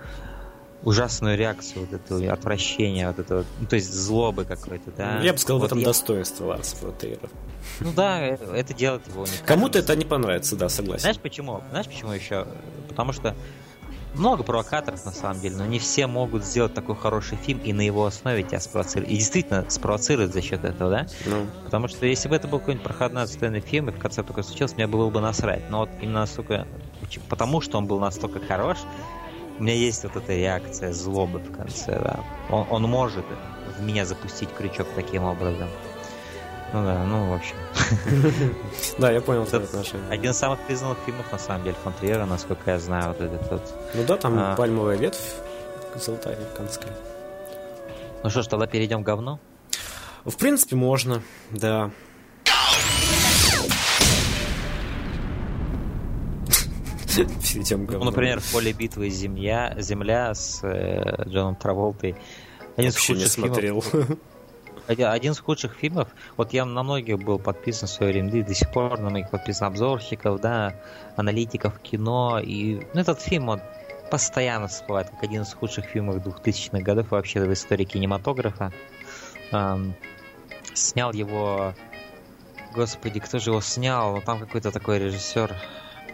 ужасную 0.81 1.37
реакцию, 1.37 1.85
вот 1.85 1.93
это 1.93 2.33
отвращение, 2.33 3.07
вот 3.07 3.19
это, 3.19 3.45
ну, 3.59 3.67
то 3.67 3.75
есть 3.75 3.93
злобы 3.93 4.45
какой-то, 4.45 4.91
да. 4.91 5.19
Я 5.19 5.33
бы 5.33 5.37
сказал, 5.37 5.59
в 5.59 5.61
Вот 5.61 5.67
этом 5.67 5.79
я- 5.79 5.85
достоинство 5.85 6.45
Ларса 6.45 6.75
фон. 6.77 6.93
Ну 7.81 7.91
да, 7.93 8.21
э, 8.21 8.37
это 8.55 8.73
делает 8.73 9.05
его 9.07 9.21
уникальным. 9.21 9.45
Кому-то 9.45 9.77
это 9.79 9.95
не 9.95 10.05
понравится, 10.05 10.55
да, 10.55 10.69
согласен. 10.69 11.01
Знаешь 11.01 11.19
почему? 11.19 11.61
Знаешь 11.69 11.87
почему 11.87 12.13
еще? 12.13 12.47
Потому 12.87 13.11
что 13.13 13.35
много 14.15 14.43
провокаторов 14.43 15.05
на 15.05 15.11
самом 15.11 15.39
деле, 15.39 15.55
но 15.57 15.65
не 15.65 15.79
все 15.79 16.07
могут 16.07 16.43
сделать 16.43 16.73
такой 16.73 16.95
хороший 16.95 17.37
фильм 17.37 17.59
и 17.59 17.73
на 17.73 17.81
его 17.81 18.05
основе 18.05 18.43
тебя 18.43 18.59
спровоцировать. 18.59 19.11
И 19.11 19.15
действительно 19.15 19.65
спровоцировать 19.69 20.33
за 20.33 20.41
счет 20.41 20.63
этого, 20.63 20.89
да? 20.89 21.07
Ну, 21.25 21.47
Потому 21.63 21.87
что 21.87 22.05
если 22.05 22.27
бы 22.27 22.35
это 22.35 22.47
был 22.47 22.59
какой-нибудь 22.59 22.83
проходной 22.83 23.23
отстойный 23.23 23.61
фильм, 23.61 23.89
и 23.89 23.91
в 23.91 23.99
конце 23.99 24.23
такое 24.23 24.43
случилось, 24.43 24.73
мне 24.73 24.87
было 24.87 25.09
бы 25.09 25.21
насрать. 25.21 25.69
Но 25.69 25.79
вот 25.79 25.89
именно 26.01 26.21
настолько... 26.21 26.67
Потому 27.29 27.61
что 27.61 27.77
он 27.77 27.85
был 27.85 27.99
настолько 27.99 28.39
хорош, 28.39 28.77
у 29.59 29.63
меня 29.63 29.73
есть 29.73 30.03
вот 30.03 30.15
эта 30.15 30.35
реакция 30.35 30.93
злобы 30.93 31.39
в 31.39 31.51
конце, 31.51 31.99
да. 31.99 32.19
Он, 32.49 32.65
он 32.69 32.83
может 32.83 33.25
в 33.77 33.83
меня 33.83 34.05
запустить 34.05 34.49
крючок 34.53 34.87
таким 34.95 35.23
образом. 35.23 35.67
Ну 36.71 36.85
да, 36.85 37.03
ну 37.03 37.29
в 37.29 37.33
общем. 37.33 37.55
да, 38.99 39.11
я 39.11 39.21
понял 39.21 39.43
Это 39.43 39.57
отношение. 39.57 40.07
Один 40.11 40.31
из 40.31 40.37
самых 40.37 40.59
признанных 40.67 40.99
фильмов, 41.05 41.31
на 41.31 41.39
самом 41.39 41.63
деле, 41.63 41.75
фон 41.83 41.93
Триера, 41.99 42.25
насколько 42.25 42.69
я 42.71 42.79
знаю, 42.79 43.07
вот 43.09 43.21
этот 43.21 43.51
вот. 43.51 43.73
Ну 43.95 44.03
да, 44.05 44.17
там 44.17 44.37
А. 44.37 44.55
пальмовая 44.55 44.95
ветвь 44.97 45.19
золотая 45.95 46.37
конская. 46.55 46.93
Ну 48.23 48.29
что 48.29 48.43
ж, 48.43 48.47
тогда 48.47 48.67
перейдем 48.67 49.03
к 49.03 49.05
говну. 49.07 49.39
В 50.25 50.35
принципе, 50.37 50.75
можно, 50.75 51.23
да. 51.49 51.89
Перейдем 57.15 57.87
к 57.87 57.91
Ну, 57.91 57.99
говну. 57.99 58.05
например, 58.11 58.39
в 58.39 58.51
поле 58.51 58.71
битвы 58.73 59.09
Земля, 59.09 59.75
Земля 59.79 60.33
с 60.33 60.59
э, 60.63 61.23
Джоном 61.27 61.55
Траволтой. 61.55 62.15
Один 62.77 62.89
из 62.89 62.93
Вообще 62.95 63.13
не 63.13 63.19
худших 63.23 63.31
смотрел. 63.33 63.83
один 64.89 65.33
из 65.33 65.39
худших 65.39 65.75
фильмов. 65.75 66.09
Вот 66.35 66.53
я 66.53 66.65
на 66.65 66.83
многих 66.83 67.19
был 67.19 67.37
подписан 67.37 67.87
в 67.87 67.91
свое 67.91 68.11
время, 68.11 68.43
до 68.43 68.53
сих 68.53 68.71
пор 68.71 68.99
на 68.99 69.09
многих 69.09 69.29
подписан 69.29 69.67
обзорщиков, 69.67 70.41
да, 70.41 70.75
аналитиков 71.15 71.79
кино. 71.79 72.39
И 72.39 72.81
ну, 72.93 73.01
этот 73.01 73.21
фильм, 73.21 73.49
он 73.49 73.61
постоянно 74.09 74.67
всплывает 74.67 75.09
как 75.09 75.23
один 75.23 75.43
из 75.43 75.53
худших 75.53 75.85
фильмов 75.85 76.17
2000-х 76.17 76.79
годов 76.79 77.11
вообще 77.11 77.41
в 77.41 77.53
истории 77.53 77.85
кинематографа. 77.85 78.71
Ам, 79.51 79.95
снял 80.73 81.13
его... 81.13 81.73
Господи, 82.75 83.19
кто 83.19 83.39
же 83.39 83.51
его 83.51 83.61
снял? 83.61 84.15
Ну, 84.15 84.21
там 84.21 84.39
какой-то 84.39 84.71
такой 84.71 84.99
режиссер... 84.99 85.55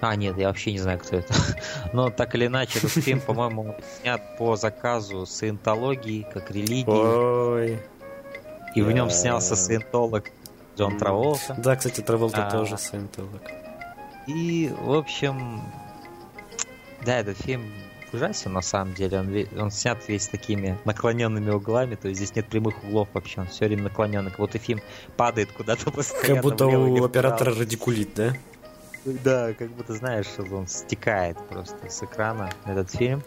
А, 0.02 0.16
нет, 0.18 0.38
я 0.38 0.48
вообще 0.48 0.74
не 0.74 0.80
знаю, 0.80 1.00
кто 1.00 1.16
это. 1.16 1.34
Но 1.94 2.10
так 2.10 2.36
или 2.36 2.48
иначе, 2.48 2.80
этот 2.80 2.92
фильм, 2.92 3.22
по-моему, 3.22 3.78
снят 4.02 4.38
по 4.38 4.58
заказу 4.58 5.26
саентологии, 5.26 6.28
как 6.34 6.52
религии. 6.52 6.86
Ой. 6.86 7.80
И 8.76 8.82
в 8.82 8.92
нем 8.92 9.10
снялся 9.10 9.56
саентолог 9.56 10.26
Джон 10.78 10.98
Траволта. 10.98 11.56
Да, 11.58 11.76
кстати, 11.76 12.02
Траволта 12.02 12.48
А. 12.48 12.52
тоже 12.52 12.78
саентолог. 12.78 13.42
И, 14.28 14.74
в 14.82 14.94
общем, 14.94 15.62
да, 17.06 17.20
этот 17.20 17.38
фильм 17.38 17.72
ужасен 18.12 18.54
на 18.54 18.62
самом 18.62 18.94
деле. 18.94 19.20
Он, 19.20 19.62
он 19.62 19.72
снят 19.72 19.98
весь 20.08 20.28
такими 20.28 20.78
наклоненными 20.86 21.52
углами, 21.52 21.96
то 21.96 22.08
есть 22.08 22.20
здесь 22.20 22.36
нет 22.36 22.48
прямых 22.48 22.84
углов 22.84 23.08
вообще, 23.14 23.42
он 23.42 23.48
все 23.48 23.66
время 23.66 23.84
наклоненный. 23.84 24.32
Как 24.32 24.40
будто 24.40 24.58
фильм 24.58 24.82
падает 25.16 25.52
куда-то 25.52 25.92
постоянно. 25.92 26.36
Как 26.36 26.44
будто 26.44 26.68
у 26.68 27.04
оператора 27.06 27.54
радикулит, 27.56 28.14
да? 28.16 28.34
Да, 29.06 29.54
как 29.54 29.70
будто, 29.70 29.94
знаешь, 29.94 30.26
он 30.52 30.68
стекает 30.68 31.38
просто 31.48 31.78
с 31.88 32.02
экрана, 32.02 32.50
этот 32.66 32.90
фильм. 32.92 33.24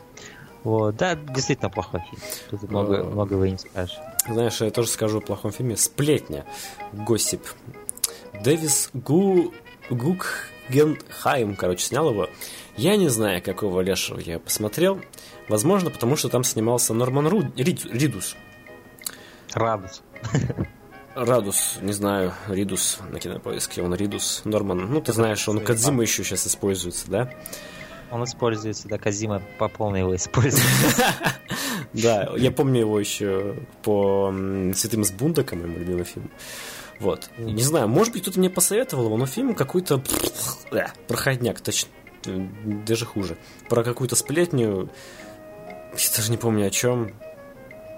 Вот, 0.65 0.97
да, 0.97 1.15
действительно 1.15 1.71
плохой 1.71 2.01
фильм. 2.01 2.21
Тут 2.51 2.69
много, 2.69 3.01
А. 3.01 3.05
многого 3.05 3.45
и 3.45 3.53
не 3.53 3.59
скажешь. 3.59 3.97
Знаешь, 4.29 4.61
я 4.61 4.71
тоже 4.71 4.89
скажу 4.89 5.19
о 5.19 5.21
плохом 5.21 5.53
фильме. 5.53 5.77
Сплетня. 5.77 6.45
Госип. 6.93 7.43
Дэвис 8.43 8.91
Гу... 8.93 9.53
Гуггенхайм, 9.91 11.57
короче, 11.57 11.85
снял 11.85 12.11
его. 12.11 12.29
Я 12.77 12.97
не 12.97 13.09
знаю, 13.09 13.43
какого 13.43 13.81
лешего 13.81 14.21
я 14.21 14.39
посмотрел. 14.39 15.01
Возможно, 15.49 15.91
потому 15.91 16.15
что 16.17 16.29
там 16.29 16.45
снимался 16.45 16.93
Норман 16.93 17.27
Ру- 17.27 17.55
Рид- 17.57 17.91
Ридус. 17.91 18.37
Радус. 19.55 20.03
Радус, 21.15 21.79
не 21.81 21.93
знаю, 21.93 22.35
Ридус 22.49 22.99
на 23.11 23.19
кинопоиске, 23.19 23.83
он 23.83 23.95
Ридус, 23.95 24.43
Норман. 24.45 24.79
Ну, 24.93 25.01
ты 25.01 25.13
знаешь, 25.13 25.49
он 25.49 25.65
Кадзима 25.65 26.03
еще 26.03 26.23
сейчас 26.23 26.47
используется, 26.47 27.11
да? 27.11 27.33
Он 28.11 28.25
используется, 28.25 28.89
да, 28.89 28.99
Казима 28.99 29.43
по 29.59 29.69
полной 29.69 30.01
его 30.01 30.15
использует. 30.15 30.65
Да, 31.95 32.35
я 32.37 32.51
помню 32.51 32.81
его 32.81 33.01
еще 33.01 33.57
по 33.83 34.33
«Святым 34.75 35.05
с 35.05 35.11
Бундака», 35.11 35.57
моему 35.57 35.79
любимый 35.79 36.05
фильм. 36.05 36.31
Вот. 37.01 37.31
Не 37.39 37.63
знаю, 37.63 37.89
может 37.89 38.13
быть, 38.13 38.23
кто-то 38.23 38.39
мне 38.39 38.51
посоветовал 38.51 39.07
его, 39.07 39.17
но 39.17 39.27
фильм 39.27 39.55
какой-то 39.55 40.03
проходняк, 41.07 41.61
точно, 41.61 41.91
даже 42.87 43.07
хуже. 43.07 43.39
Про 43.69 43.85
какую-то 43.85 44.17
сплетню, 44.17 44.91
я 45.93 46.17
даже 46.17 46.31
не 46.31 46.37
помню 46.37 46.67
о 46.67 46.71
чем. 46.71 47.13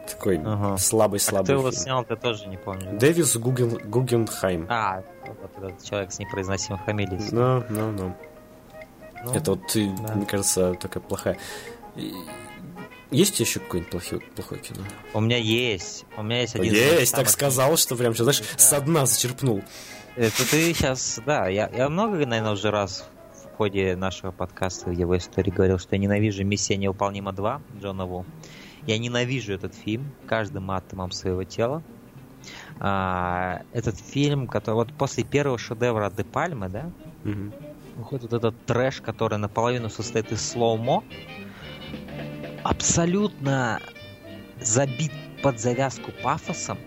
Такой 0.08 0.40
слабый-слабый 0.78 1.44
Кто 1.44 1.52
его 1.54 1.70
снял, 1.70 2.04
ты 2.04 2.16
тоже 2.16 2.46
не 2.48 2.56
помню. 2.56 2.98
Дэвис 2.98 3.36
Гуген, 3.36 3.78
Гугенхайм. 3.90 4.66
А, 4.68 5.02
вот 5.26 5.38
этот 5.56 5.82
человек 5.84 6.12
с 6.12 6.18
непроизносимой 6.18 6.80
фамилией. 6.84 7.20
Ну, 7.30 7.64
ну, 7.68 7.90
ну. 7.92 8.16
Ну, 9.25 9.33
Это 9.35 9.51
вот, 9.53 9.66
ты, 9.68 9.91
да. 10.07 10.14
мне 10.14 10.27
кажется, 10.27 10.75
такая 10.75 11.03
плохая. 11.03 11.37
Есть 13.11 13.41
еще 13.41 13.59
какое-нибудь 13.61 13.91
плохое, 13.91 14.21
плохое 14.37 14.61
кино? 14.61 14.81
У 15.14 15.21
меня 15.21 15.37
есть. 15.37 16.05
У 16.16 16.23
меня 16.23 16.43
есть 16.43 16.55
один 16.55 16.73
Есть, 16.73 17.12
так 17.14 17.29
сказал, 17.29 17.77
что 17.77 17.97
прям, 17.97 18.14
что, 18.14 18.23
знаешь, 18.25 18.41
Да. 18.41 18.59
со 18.59 18.81
дна 18.81 19.05
зачерпнул. 19.07 19.62
Это 20.16 20.49
ты 20.49 20.73
сейчас, 20.75 21.21
да, 21.27 21.49
я, 21.49 21.68
я 21.77 21.89
много, 21.89 22.25
наверное, 22.25 22.53
уже 22.53 22.71
раз 22.71 23.09
в 23.53 23.57
ходе 23.57 23.97
нашего 23.97 24.31
подкаста 24.31 24.91
в 24.91 24.93
его 24.93 25.16
истории 25.18 25.51
говорил, 25.51 25.79
что 25.79 25.97
я 25.97 25.99
ненавижу 26.01 26.45
«Миссия 26.45 26.77
невыполнима 26.77 27.33
2» 27.33 27.61
Джона 27.81 28.07
Ву. 28.07 28.25
Я 28.87 28.99
ненавижу 28.99 29.53
этот 29.53 29.75
фильм 29.75 30.12
каждым 30.27 30.71
атомом 30.71 31.11
своего 31.11 31.45
тела. 31.45 31.83
А, 32.79 33.61
этот 33.73 33.99
фильм, 33.99 34.47
который 34.47 34.77
вот 34.77 34.93
после 34.95 35.25
первого 35.25 35.59
шедевра 35.59 36.11
Де 36.16 36.25
Пальмы, 36.25 36.68
да, 36.68 36.91
Мгм. 37.25 37.53
Выходит 38.01 38.32
этот 38.32 38.66
трэш, 38.66 39.01
который 39.01 39.38
наполовину 39.38 39.88
состоит 39.88 40.32
из 40.32 40.46
слоумо, 40.46 41.05
абсолютно 42.62 43.80
забит 44.61 45.12
под 45.42 45.59
завязку 45.59 46.12
пафосом. 46.22 46.78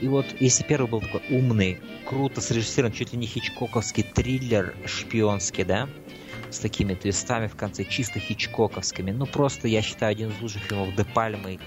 И 0.00 0.08
вот 0.08 0.26
если 0.40 0.64
первый 0.64 0.88
был 0.88 1.00
такой 1.00 1.22
умный, 1.30 1.80
круто 2.06 2.40
срежиссирован, 2.40 2.92
чуть 2.92 3.12
ли 3.12 3.18
не 3.18 3.26
хичкоковский 3.26 4.02
триллер 4.02 4.74
шпионский, 4.84 5.64
да, 5.64 5.88
с 6.50 6.58
такими 6.58 6.94
твистами 6.94 7.46
в 7.46 7.56
конце, 7.56 7.84
чисто 7.84 8.18
хичкоковскими. 8.18 9.12
Ну, 9.12 9.26
просто, 9.26 9.68
я 9.68 9.80
считаю, 9.80 10.12
один 10.12 10.30
из 10.30 10.40
лучших 10.40 10.62
фильмов 10.62 10.94
Де 10.96 11.04
Пальмы 11.04 11.58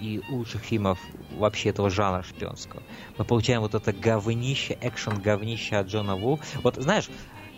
и 0.00 0.20
лучших 0.28 0.62
фильмов 0.62 0.98
вообще 1.32 1.68
этого 1.70 1.90
жанра 1.90 2.22
шпионского. 2.22 2.82
Мы 3.16 3.24
получаем 3.24 3.60
вот 3.60 3.74
это 3.74 3.92
говнище, 3.92 4.76
экшен 4.80 5.20
говнище 5.20 5.76
от 5.76 5.86
Джона 5.88 6.16
Ву. 6.16 6.40
Вот, 6.62 6.76
знаешь, 6.76 7.08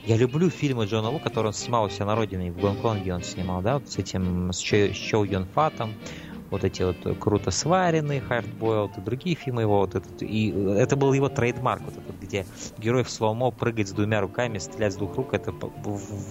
я 0.07 0.17
люблю 0.17 0.51
фильмы 0.51 0.87
Джона 0.87 1.11
Ву, 1.11 1.19
которые 1.19 1.49
он 1.49 1.55
снимал 1.55 1.85
у 1.85 1.89
себя 1.91 2.07
на 2.07 2.15
родине, 2.15 2.53
в 2.53 2.59
Гонконге 2.61 3.15
он 3.15 3.23
снимал, 3.23 3.63
да, 3.63 3.75
вот 3.75 3.89
с 3.89 3.99
этим, 3.99 4.53
с 4.53 4.59
Чо, 4.59 4.77
с 4.93 5.13
Юн 5.13 5.47
Фатом, 5.47 5.97
вот 6.51 6.65
эти 6.65 6.83
вот 6.83 7.05
э, 7.07 7.15
круто 7.17 7.51
сваренные, 7.51 8.21
Hard 8.20 8.49
Boiled 8.49 8.93
и 8.99 9.01
другие 9.01 9.35
фильмы 9.37 9.63
его, 9.63 9.79
вот 9.81 9.97
этот, 9.97 10.23
и 10.23 10.51
это 10.51 10.97
был 10.97 11.13
его 11.13 11.29
trademark, 11.29 11.83
вот 11.87 11.99
этот, 11.99 12.17
где 12.19 12.47
герой 12.79 13.03
в 13.03 13.11
slow-mo 13.11 13.51
прыгает 13.51 13.89
с 13.89 13.93
двумя 13.93 14.21
руками, 14.21 14.59
стрелять 14.59 14.93
с 14.93 14.97
двух 14.97 15.17
рук, 15.17 15.35
это 15.35 15.53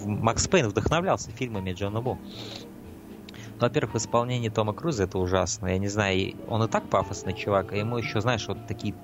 Макс 0.06 0.48
Пейн 0.48 0.68
вдохновлялся 0.68 1.30
фильмами 1.32 1.72
Джона 1.72 2.00
Ву. 2.00 2.18
Ну, 3.58 3.66
Во-первых, 3.66 3.94
в 3.94 3.98
исполнении 3.98 4.48
Тома 4.48 4.74
Круза 4.74 5.04
это 5.04 5.18
ужасно. 5.18 5.68
Я 5.68 5.78
не 5.78 5.88
знаю, 5.88 6.18
и- 6.18 6.34
он 6.46 6.62
и 6.62 6.68
так 6.68 6.88
пафосный 6.88 7.34
чувак, 7.34 7.72
а 7.72 7.76
ему 7.76 7.98
еще, 7.98 8.20
знаешь, 8.20 8.46
вот 8.48 8.58
такие 8.66 8.94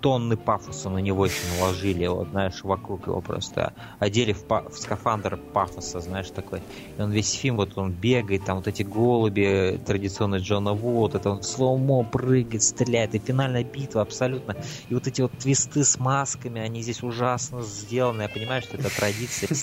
тонны 0.00 0.36
пафоса 0.36 0.90
на 0.90 0.98
него 0.98 1.26
еще 1.26 1.40
наложили, 1.58 2.06
вот, 2.06 2.28
знаешь, 2.28 2.62
вокруг 2.62 3.06
его 3.06 3.20
просто 3.20 3.72
одели 3.98 4.32
в, 4.32 4.44
па- 4.44 4.68
в 4.68 4.78
скафандр 4.78 5.36
пафоса, 5.52 6.00
знаешь, 6.00 6.30
такой. 6.30 6.60
И 6.96 7.00
он 7.00 7.10
весь 7.10 7.32
фильм, 7.32 7.56
вот 7.56 7.76
он 7.76 7.92
бегает, 7.92 8.44
там 8.44 8.58
вот 8.58 8.68
эти 8.68 8.82
голуби, 8.82 9.80
традиционный 9.84 10.38
Джона 10.38 10.72
Ву, 10.72 10.92
вот 10.98 11.14
это 11.14 11.30
он 11.30 11.42
слоумо 11.42 12.04
прыгает, 12.04 12.62
стреляет, 12.62 13.14
и 13.14 13.18
финальная 13.18 13.64
битва 13.64 14.02
абсолютно. 14.02 14.56
И 14.88 14.94
вот 14.94 15.06
эти 15.06 15.20
вот 15.20 15.32
твисты 15.32 15.84
с 15.84 15.98
масками, 15.98 16.60
они 16.60 16.82
здесь 16.82 17.02
ужасно 17.02 17.62
сделаны. 17.62 18.22
Я 18.22 18.28
понимаю, 18.28 18.62
что 18.62 18.76
это 18.76 18.94
традиция 18.94 19.48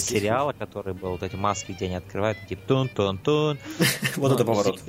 сериала, 0.00 0.52
который 0.52 0.94
был, 0.94 1.10
вот 1.10 1.22
эти 1.22 1.36
маски, 1.36 1.72
где 1.72 1.86
они 1.86 1.96
открывают, 1.96 2.38
типа 2.48 2.62
тун-тун-тун. 2.66 3.58
Вот 4.16 4.32
это 4.32 4.44
Ну, 4.44 4.52
поворот. 4.54 4.80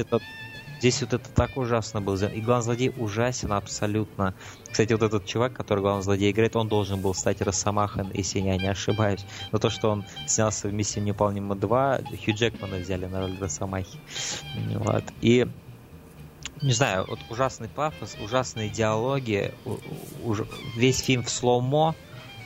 Здесь, 0.80 1.01
вот 1.01 1.13
это 1.13 1.30
так 1.30 1.57
ужасно 1.57 2.01
было. 2.01 2.15
И 2.25 2.41
главный 2.41 2.63
злодей 2.63 2.93
ужасен 2.97 3.51
абсолютно. 3.51 4.34
Кстати, 4.71 4.93
вот 4.93 5.03
этот 5.03 5.25
чувак, 5.25 5.53
который 5.53 5.80
главный 5.82 6.03
злодей 6.03 6.32
играет, 6.32 6.55
он 6.55 6.69
должен 6.69 7.01
был 7.01 7.13
стать 7.13 7.41
Росомахан, 7.41 8.09
если 8.13 8.39
я 8.39 8.57
не 8.57 8.67
ошибаюсь. 8.67 9.25
Но 9.51 9.59
то, 9.59 9.69
что 9.69 9.89
он 9.89 10.05
снялся 10.25 10.69
в 10.69 10.73
«Миссии 10.73 10.99
неуполнима 11.01 11.55
2», 11.55 12.17
Хью 12.23 12.34
Джекмана 12.34 12.77
взяли 12.77 13.05
на 13.05 13.19
роль 13.21 13.38
Росомахи. 13.39 13.99
Вот. 14.75 15.03
И 15.21 15.47
не 16.61 16.73
знаю, 16.73 17.05
вот 17.07 17.19
ужасный 17.30 17.67
пафос, 17.67 18.15
ужасные 18.23 18.69
диалоги, 18.69 19.53
уж- 20.23 20.47
весь 20.75 20.99
фильм 20.99 21.23
в 21.23 21.30
slow-mo, 21.30 21.95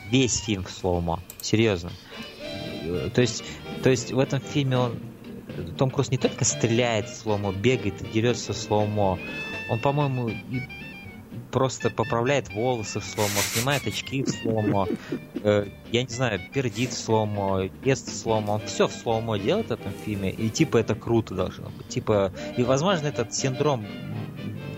весь 0.09 0.39
фильм 0.39 0.63
в 0.63 0.71
slow-mo, 0.71 1.19
серьезно. 1.41 1.91
То 3.13 3.21
есть, 3.21 3.43
то 3.81 3.89
есть 3.89 4.11
в 4.11 4.19
этом 4.19 4.39
фильме 4.39 4.77
он 4.77 4.99
Том 5.77 5.89
Круз 5.89 6.11
не 6.11 6.17
только 6.17 6.45
стреляет 6.45 7.09
в 7.09 7.15
slow-mo, 7.15 7.51
бегает 7.51 8.01
и 8.01 8.05
дерется 8.07 8.53
в 8.53 8.57
slow-mo, 8.57 9.19
он, 9.69 9.79
по-моему, 9.79 10.29
и 10.29 10.61
просто 11.51 11.89
поправляет 11.89 12.49
волосы 12.53 12.99
в 12.99 13.05
slow-mo, 13.05 13.39
снимает 13.53 13.85
очки 13.87 14.23
в 14.23 14.29
slow-mo, 14.29 14.87
э, 15.43 15.67
я 15.91 16.01
не 16.01 16.09
знаю, 16.09 16.41
пердит 16.51 16.91
в 16.91 16.97
slow-mo, 16.97 17.69
ест 17.85 18.09
в 18.09 18.15
slow-mo, 18.15 18.53
он 18.53 18.61
все 18.65 18.87
в 18.87 18.91
slow-mo 18.91 19.37
делает 19.37 19.67
в 19.67 19.71
этом 19.71 19.93
фильме, 20.05 20.31
и 20.31 20.49
типа 20.49 20.77
это 20.77 20.95
круто 20.95 21.35
должно 21.35 21.69
быть. 21.69 21.87
Типа, 21.87 22.33
и 22.57 22.63
возможно 22.63 23.07
этот 23.07 23.33
синдром 23.33 23.85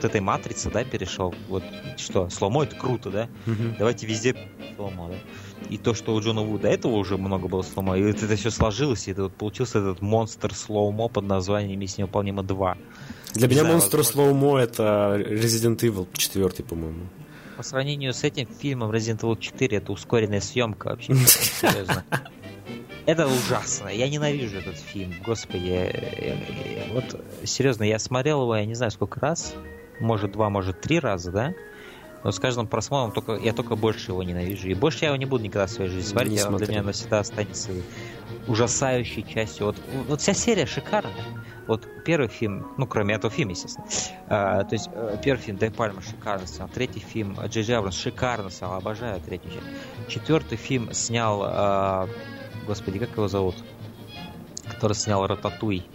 этой 0.06 0.22
матрицы, 0.22 0.70
да, 0.72 0.84
перешел. 0.84 1.34
Вот 1.49 1.64
что, 1.97 2.30
slow-mo 2.30 2.64
это 2.64 2.76
круто, 2.76 3.10
да? 3.10 3.28
Мгм. 3.45 3.76
Давайте 3.78 4.08
везде 4.08 4.36
slow-mo, 4.76 5.10
да? 5.10 5.16
И 5.70 5.78
то, 5.78 5.93
что 5.93 6.14
у 6.14 6.22
Джона 6.22 6.41
Ву 6.41 6.58
до 6.60 6.68
этого 6.68 6.93
уже 6.93 7.18
много 7.18 7.47
было 7.47 7.62
slow-mo, 7.64 7.98
и 7.97 8.03
вот 8.03 8.22
это 8.22 8.36
все 8.36 8.49
сложилось, 8.51 9.08
и 9.08 9.12
это 9.12 9.24
вот 9.24 9.34
получился 9.36 9.80
этот 9.80 10.01
монстр 10.01 10.53
slow-mo 10.54 11.08
под 11.08 11.26
названием 11.26 11.80
«Миссия 11.80 12.03
невыполнима 12.04 12.43
2». 12.43 12.78
Для 13.34 13.47
меня 13.47 13.64
монстр 13.66 13.97
возможно. 13.97 14.03
slow-mo 14.24 14.58
это 14.60 15.16
Resident 15.20 15.78
Evil 15.80 16.08
4, 16.14 16.49
по-моему. 16.64 17.01
По 17.58 17.64
сравнению 17.64 18.14
с 18.14 18.24
этим 18.24 18.47
фильмом 18.47 18.91
Resident 18.91 19.22
Evil 19.22 19.39
4 19.39 19.78
это 19.78 19.91
ускоренная 19.91 20.41
съемка 20.41 20.89
вообще. 20.89 21.16
Серьезно. 21.26 22.03
Это 23.06 23.28
ужасно. 23.28 23.89
Я 23.89 24.10
ненавижу 24.10 24.58
этот 24.58 24.78
фильм. 24.78 25.14
Господи, 25.26 25.68
я- 25.68 25.86
я- 25.89 26.34
я- 26.88 26.93
вот 26.93 27.22
серьезно, 27.43 27.84
я 27.84 27.99
смотрел 27.99 28.41
его, 28.41 28.56
я 28.56 28.66
не 28.66 28.74
знаю 28.74 28.91
сколько 28.91 29.20
раз, 29.20 29.53
может 30.00 30.32
два, 30.32 30.50
может 30.50 30.82
три 30.82 31.00
раза, 31.00 31.32
да? 31.32 31.54
Но 32.24 32.32
с 32.32 32.39
каждым 32.39 32.66
просмотром 32.66 33.12
только, 33.12 33.34
я 33.36 33.54
только 33.54 33.76
больше 33.76 34.12
его 34.12 34.24
ненавижу. 34.24 34.68
И 34.68 34.74
больше 34.74 35.06
я 35.06 35.10
его 35.10 35.18
не 35.18 35.26
буду 35.26 35.43
никогда 35.43 35.68
в 35.68 35.70
своей 35.70 35.91
жизни 35.91 36.10
смотреть. 36.10 36.32
Не 36.32 36.38
Я- 36.38 36.50
для 36.50 36.68
меня 36.68 36.84
навсегда 36.84 37.20
останется 37.20 37.72
ужасающей 38.48 39.24
частью. 39.24 39.68
Вот, 39.68 39.76
вот 40.08 40.22
вся 40.22 40.34
серия 40.34 40.66
шикарная. 40.66 41.14
Вот 41.68 41.88
первый 42.04 42.28
фильм, 42.28 42.68
ну, 42.78 42.88
кроме 42.88 43.16
этого 43.16 43.32
фильма, 43.32 43.52
естественно. 43.52 43.88
А, 44.28 44.64
то 44.64 44.74
есть, 44.74 44.89
э, 44.91 45.18
первый 45.24 45.39
фильм 45.41 45.58
Дай 45.58 45.70
Пальма 45.72 46.02
шикарно 46.02 46.48
снял. 46.48 46.68
Третий 46.68 47.00
фильм 47.00 47.38
Джей 47.46 47.64
Джей 47.64 47.78
Абрамс 47.78 47.96
шикарно 47.96 48.50
снял. 48.50 48.74
Обожаю 48.74 49.20
третью 49.22 49.52
часть. 49.52 49.66
Четвертый 50.10 50.58
фильм 50.58 50.93
снял... 50.93 51.41
а, 51.43 52.10
господи, 52.68 52.98
как 53.00 53.12
его 53.12 53.28
зовут? 53.28 53.56
Который 54.68 54.93
снял 54.93 55.26
Рататуй. 55.28 55.86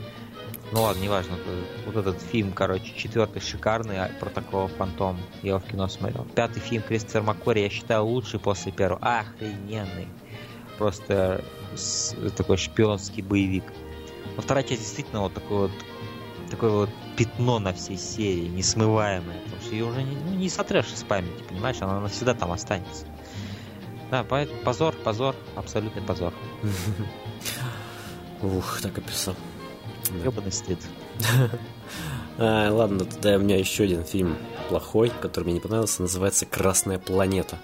Ну 0.72 0.82
ладно, 0.82 1.00
неважно. 1.00 1.36
Вот 1.86 1.96
этот 1.96 2.22
фильм, 2.22 2.52
короче, 2.52 2.94
четвертый 2.96 3.42
шикарный, 3.42 3.98
а, 3.98 4.10
Протокол 4.20 4.68
Фантом. 4.68 5.18
Я 5.42 5.50
его 5.50 5.58
в 5.58 5.64
кино 5.64 5.88
смотрел. 5.88 6.24
Пятый 6.34 6.60
фильм 6.60 6.82
Кристофер 6.82 7.22
Маккори, 7.22 7.60
я 7.60 7.70
считаю, 7.70 8.04
лучший 8.04 8.38
после 8.38 8.70
первого. 8.70 9.00
Охрененный. 9.02 10.08
Просто 10.78 11.44
такой 12.36 12.56
шпионский 12.56 13.22
боевик. 13.22 13.64
Но 14.36 14.42
вторая 14.42 14.62
часть 14.62 14.80
действительно 14.80 15.22
вот 15.22 15.34
такой 15.34 15.68
вот 15.68 15.72
такое 16.50 16.70
вот 16.70 16.90
пятно 17.16 17.58
на 17.58 17.72
всей 17.72 17.96
серии, 17.96 18.48
несмываемое, 18.48 19.38
потому 19.44 19.62
что 19.62 19.72
ее 19.72 19.84
уже 19.84 20.02
не, 20.02 20.16
ну, 20.16 20.34
не 20.34 20.48
сотрешь 20.48 20.92
из 20.92 21.04
памяти, 21.04 21.44
понимаешь, 21.48 21.76
она 21.80 22.00
навсегда 22.00 22.34
там 22.34 22.50
останется. 22.50 23.06
Да, 24.10 24.24
поэтому 24.28 24.60
позор, 24.62 24.94
позор, 24.94 25.36
абсолютный 25.54 26.02
позор. 26.02 26.34
Ух, 28.42 28.80
так 28.82 28.98
описал. 28.98 29.36
Да. 30.18 30.24
Ебаный 30.30 30.52
стыд. 30.52 30.78
А, 32.42 32.70
ладно, 32.72 33.04
тогда 33.04 33.36
у 33.36 33.40
меня 33.40 33.58
еще 33.58 33.84
один 33.84 34.02
фильм 34.02 34.38
плохой, 34.70 35.12
который 35.20 35.44
мне 35.44 35.54
не 35.54 35.61
понравился, 35.61 36.00
называется 36.00 36.46
«Красная 36.46 36.98
планета» 36.98 37.58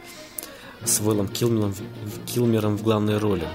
с 0.84 1.00
Уиллом 1.00 1.28
Килмером, 1.28 1.72
в- 1.72 2.26
Килмером 2.26 2.76
в 2.76 2.82
главной 2.82 3.16
роли. 3.16 3.48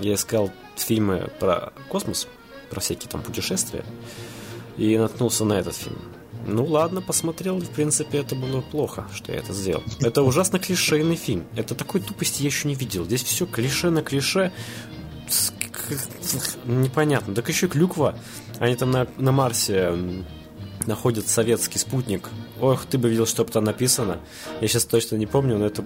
Я 0.00 0.12
искал 0.14 0.50
фильмы 0.76 1.30
про 1.40 1.72
космос, 1.88 2.28
про 2.68 2.80
всякие 2.80 3.08
там 3.08 3.22
путешествия, 3.22 3.82
и 4.76 4.98
наткнулся 4.98 5.46
на 5.46 5.54
этот 5.54 5.74
фильм. 5.74 5.96
Ну 6.46 6.64
ладно, 6.66 7.00
посмотрел, 7.00 7.58
в 7.58 7.70
принципе 7.70 8.18
это 8.18 8.34
было 8.34 8.60
плохо, 8.60 9.06
что 9.14 9.32
я 9.32 9.38
это 9.38 9.54
сделал. 9.54 9.82
Это 10.00 10.22
ужасно 10.22 10.58
клишейный 10.58 11.16
фильм. 11.16 11.46
Это 11.56 11.74
такой 11.74 12.00
тупости 12.02 12.42
я 12.42 12.48
еще 12.48 12.68
не 12.68 12.74
видел. 12.74 13.04
Здесь 13.04 13.22
все 13.22 13.46
клише 13.46 13.88
на 13.90 14.02
клише. 14.02 14.52
Непонятно. 16.64 17.34
Так 17.34 17.48
еще 17.48 17.66
и 17.66 17.68
клюква. 17.68 18.18
Они 18.58 18.74
там 18.76 18.90
на, 18.90 19.06
на 19.16 19.32
Марсе 19.32 19.92
находят 20.86 21.28
советский 21.28 21.78
спутник. 21.78 22.28
Ох, 22.60 22.86
ты 22.86 22.98
бы 22.98 23.08
видел, 23.08 23.26
что 23.26 23.44
там 23.44 23.64
написано. 23.64 24.20
Я 24.60 24.68
сейчас 24.68 24.84
точно 24.84 25.16
не 25.16 25.26
помню, 25.26 25.58
но 25.58 25.66
это... 25.66 25.84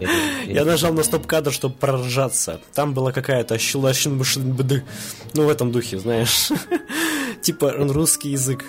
Я 0.46 0.64
нажал 0.64 0.92
на 0.92 1.02
стоп-кадр, 1.02 1.52
чтобы 1.52 1.74
проржаться. 1.74 2.60
Там 2.74 2.94
была 2.94 3.12
какая-то 3.12 3.58
щелащин 3.58 4.22
Ну, 5.32 5.46
в 5.46 5.48
этом 5.48 5.72
духе, 5.72 5.98
знаешь. 5.98 6.50
Типа 7.40 7.72
русский 7.72 8.30
язык. 8.30 8.64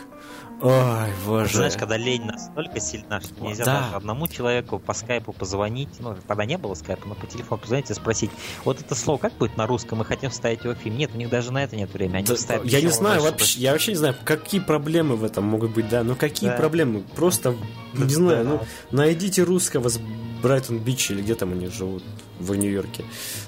Ой, 0.62 1.10
боже. 1.26 1.58
Знаешь, 1.58 1.74
когда 1.76 1.97
лень 1.97 2.24
настолько 2.24 2.80
сильна, 2.80 3.20
что 3.20 3.34
нельзя 3.43 3.66
Да. 3.66 3.82
даже 3.82 3.95
одному 3.95 4.28
человеку 4.28 4.80
по 4.80 4.93
скайпу 4.93 5.34
позвонить, 5.34 5.89
ну, 5.99 6.16
тогда 6.28 6.45
не 6.45 6.58
было 6.58 6.74
скайпа, 6.76 7.08
но 7.08 7.16
по 7.16 7.28
телефону 7.28 7.62
позвонить 7.62 7.89
и 7.91 7.93
спросить, 7.93 8.32
вот 8.64 8.80
это 8.80 8.95
слово 8.95 9.18
как 9.18 9.34
будет 9.34 9.58
на 9.58 9.68
русском, 9.68 9.97
мы 9.99 10.06
хотим 10.06 10.30
вставить 10.30 10.64
его 10.64 10.74
в 10.74 10.78
фильм. 10.78 10.97
Нет, 10.97 11.12
у 11.14 11.18
них 11.18 11.30
даже 11.30 11.51
на 11.51 11.64
это 11.64 11.76
нет 11.76 11.93
времени. 11.93 12.18
Они 12.18 12.26
Да, 12.26 12.36
вставят 12.36 12.66
я 12.66 12.82
не 12.82 12.88
знаю 12.88 13.22
вообще, 13.22 13.60
я 13.60 13.74
вообще 13.74 13.91
не 13.91 13.97
знаю, 13.97 14.16
какие 14.24 14.62
проблемы 14.62 15.18
в 15.18 15.24
этом 15.26 15.43
могут 15.43 15.72
быть, 15.72 15.89
да, 15.89 16.03
ну 16.03 16.16
какие 16.16 16.49
Да. 16.49 16.56
проблемы, 16.56 17.03
просто, 17.16 17.56
не 17.93 18.03
Да. 18.06 18.10
знаю, 18.10 18.45
ну, 18.45 18.62
найдите 18.91 19.43
русского 19.43 19.89
с 19.89 19.99
Брайтон-Бич 20.41 21.12
или 21.12 21.22
где 21.22 21.36
там 21.36 21.51
они 21.51 21.68
живут, 21.68 22.03
в 22.39 22.53
Нью-Йорке, 22.56 23.03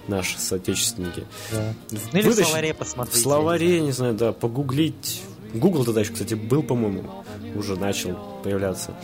наши 0.07 0.37
соотечественники. 0.39 1.23
Да. 1.51 1.73
Ну 1.91 2.19
или 2.19 2.21
в 2.21 2.25
Вытащить- 2.31 2.45
словаре 2.47 2.73
В 2.73 2.77
посмотрите. 2.77 3.19
словаре, 3.21 3.81
не 3.81 3.91
знаю, 3.91 4.13
да, 4.13 4.33
погуглить. 4.33 5.21
Google 5.53 5.85
тогда 5.85 6.01
еще, 6.01 6.13
кстати, 6.13 6.33
был, 6.33 6.63
по-моему, 6.63 7.03
уже 7.55 7.75
начал 7.77 8.15
появляться. 8.43 8.95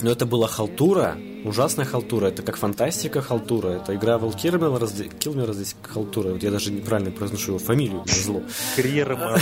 Но 0.00 0.10
это 0.10 0.26
была 0.26 0.46
халтура, 0.46 1.16
ужасная 1.44 1.84
халтура. 1.84 2.26
Это 2.26 2.42
как 2.42 2.56
фантастика 2.56 3.20
халтура. 3.20 3.70
Это 3.70 3.96
игра 3.96 4.16
Вэл 4.18 4.32
Килмера, 4.32 4.86
здесь- 4.86 5.08
Килмера 5.18 5.52
здесь 5.52 5.74
халтура. 5.82 6.30
Вот 6.30 6.42
я 6.42 6.50
даже 6.52 6.70
неправильно 6.70 7.10
произношу 7.10 7.52
его 7.52 7.58
фамилию, 7.58 8.04
зло. 8.06 8.42
Криерман. 8.76 9.40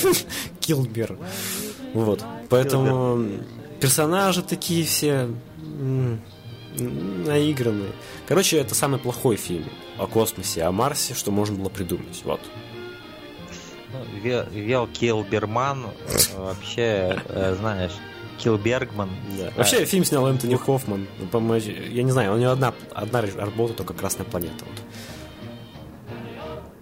Килмер. 0.60 1.18
Вот. 1.92 2.24
Поэтому 2.48 3.26
персонажи 3.78 4.42
такие 4.42 4.84
все 4.86 5.28
наигранные. 6.78 7.90
Короче, 8.26 8.58
это 8.58 8.74
самый 8.74 8.98
плохой 9.00 9.36
фильм 9.36 9.64
о 9.98 10.06
космосе, 10.06 10.62
о 10.62 10.72
Марсе, 10.72 11.14
что 11.14 11.30
можно 11.30 11.56
было 11.58 11.68
придумать. 11.68 12.22
Вот. 12.24 12.40
Ве- 14.22 14.48
Вел 14.50 14.86
Килберман, 14.86 15.86
вообще, 16.36 17.20
э, 17.28 17.54
знаешь, 17.58 17.92
Килбергман. 18.38 19.10
Да. 19.38 19.50
Вообще 19.56 19.84
фильм 19.84 20.04
снял 20.04 20.26
Энтони 20.26 20.56
Хоффман. 20.56 21.06
Я 21.32 22.02
не 22.02 22.10
знаю, 22.10 22.34
у 22.34 22.38
него 22.38 22.52
одна, 22.52 22.74
одна 22.94 23.22
работа 23.22 23.74
только 23.74 23.94
Красная 23.94 24.24
планета. 24.24 24.64
Вот. 24.64 24.80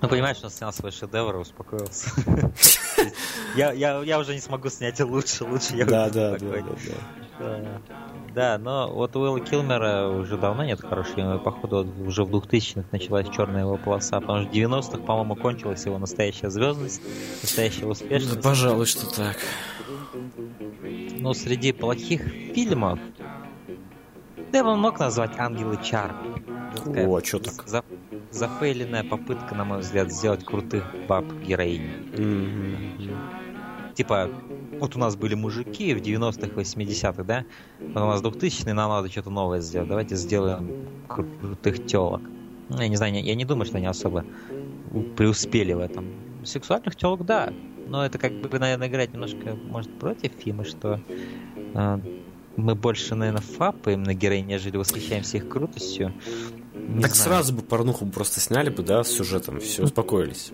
Ну, 0.00 0.08
понимаешь, 0.08 0.36
он 0.44 0.50
снял 0.50 0.72
свой 0.72 0.92
шедевр 0.92 1.36
и 1.36 1.38
успокоился. 1.38 2.10
Я, 3.56 4.18
уже 4.18 4.34
не 4.34 4.40
смогу 4.40 4.68
снять 4.70 5.00
лучше, 5.00 5.44
лучше 5.44 5.74
я 5.74 5.84
Да, 5.86 6.08
да, 6.08 6.36
да, 6.38 6.46
такой. 7.38 7.62
да, 7.62 7.62
да. 7.62 7.82
Да. 7.88 7.98
Да, 8.34 8.58
но 8.58 8.92
вот 8.92 9.16
у 9.16 9.20
Уилла 9.20 9.40
Килмера 9.40 10.08
уже 10.08 10.36
давно 10.36 10.64
нет 10.64 10.80
хорошего, 10.80 11.38
походу 11.38 11.84
вот 11.84 12.06
уже 12.06 12.24
в 12.24 12.30
2000-х 12.30 12.88
началась 12.92 13.28
черная 13.30 13.62
его 13.62 13.78
полоса, 13.78 14.20
потому 14.20 14.42
что 14.42 14.50
в 14.50 14.54
90-х, 14.54 14.98
по-моему, 14.98 15.34
кончилась 15.34 15.84
его 15.86 15.98
настоящая 15.98 16.50
звездность, 16.50 17.02
настоящая 17.42 17.86
успешность. 17.86 18.42
Пожалуй, 18.42 18.86
что 18.86 19.06
так. 19.12 19.36
Но 21.18 21.34
среди 21.34 21.72
плохих 21.72 22.22
фильмов 22.54 23.00
Да, 24.52 24.58
его 24.58 24.76
мог 24.76 24.98
назвать 25.00 25.38
«Ангелы 25.38 25.78
Чар». 25.82 26.14
О, 26.86 27.16
а 27.16 27.24
что 27.24 27.38
так? 27.40 27.66
За, 27.66 27.82
зафейленная 28.30 29.04
попытка, 29.04 29.54
на 29.54 29.64
мой 29.64 29.78
взгляд, 29.80 30.12
сделать 30.12 30.44
крутых 30.44 30.84
баб 31.08 31.24
героинь. 31.42 31.90
Мгм. 32.16 33.47
Типа, 33.98 34.30
вот 34.78 34.94
у 34.94 34.98
нас 35.00 35.16
были 35.16 35.34
мужики 35.34 35.92
в 35.92 35.98
90-х, 35.98 36.46
80-х, 36.54 37.24
да? 37.24 37.44
Потом 37.92 38.10
у 38.10 38.12
нас 38.12 38.22
2000-е, 38.22 38.72
нам 38.72 38.90
надо 38.90 39.10
что-то 39.10 39.28
новое 39.30 39.58
сделать. 39.60 39.88
Давайте 39.88 40.14
сделаем 40.14 40.70
кру- 41.08 41.26
крутых 41.40 41.84
телок. 41.84 42.22
Ну, 42.68 42.80
я 42.80 42.86
не 42.86 42.94
знаю, 42.94 43.20
я 43.20 43.34
не 43.34 43.44
думаю, 43.44 43.66
что 43.66 43.78
они 43.78 43.86
особо 43.86 44.24
преуспели 45.16 45.72
в 45.72 45.80
этом. 45.80 46.06
Сексуальных 46.44 46.94
телок, 46.94 47.24
да. 47.24 47.52
Но 47.88 48.06
это 48.06 48.18
как 48.18 48.32
бы, 48.40 48.56
наверное, 48.60 48.86
играть 48.86 49.12
немножко, 49.12 49.56
может, 49.68 49.90
против 49.98 50.30
Фимы, 50.38 50.64
что 50.64 51.00
э, 51.74 51.98
мы 52.56 52.74
больше, 52.76 53.16
наверное, 53.16 53.42
фапаем 53.42 54.04
на 54.04 54.14
героинь, 54.14 54.46
нежели 54.46 54.76
восхищаемся 54.76 55.38
их 55.38 55.48
крутостью. 55.48 56.14
Не 56.72 57.02
Так 57.02 57.16
знаю. 57.16 57.30
сразу 57.42 57.52
бы 57.52 57.62
порнуху 57.62 58.06
просто 58.06 58.38
сняли 58.38 58.70
бы, 58.70 58.84
да, 58.84 59.02
с 59.02 59.08
сюжетом, 59.08 59.58
все, 59.58 59.82
успокоились. 59.82 60.52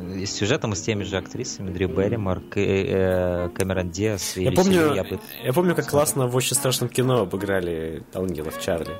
И 0.00 0.26
с 0.26 0.32
сюжетом 0.34 0.72
и 0.72 0.76
с 0.76 0.82
теми 0.82 1.02
же 1.04 1.16
актрисами 1.16 1.70
Дрю 1.70 1.88
Берримор, 1.88 2.40
К- 2.40 2.56
э, 2.58 3.48
Кэмерон 3.54 3.90
Диас 3.90 4.36
и 4.36 4.44
Я 4.44 4.52
помню, 4.52 4.94
я 4.94 5.04
бы- 5.04 5.20
я 5.44 5.52
помню, 5.52 5.74
как 5.74 5.86
классно 5.88 6.26
в 6.26 6.36
очень 6.36 6.54
страшном 6.56 6.88
кино 6.88 7.20
обыграли 7.20 8.02
ангелов 8.14 8.60
Чарли. 8.60 8.94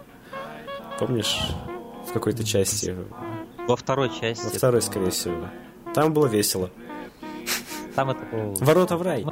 Помнишь? 0.99 1.39
В 2.09 2.13
какой-то 2.13 2.43
части. 2.45 2.97
Во 3.67 3.77
второй 3.77 4.11
части. 4.19 4.45
Во 4.45 4.51
второй, 4.51 4.83
скорее 4.83 5.11
всего. 5.11 5.49
Там 5.95 6.13
было 6.13 6.27
весело. 6.27 6.71
Там 7.95 8.11
это 8.11 8.25
было... 8.27 8.55
Ворота 8.61 8.97
в 8.97 9.03
рай. 9.03 9.25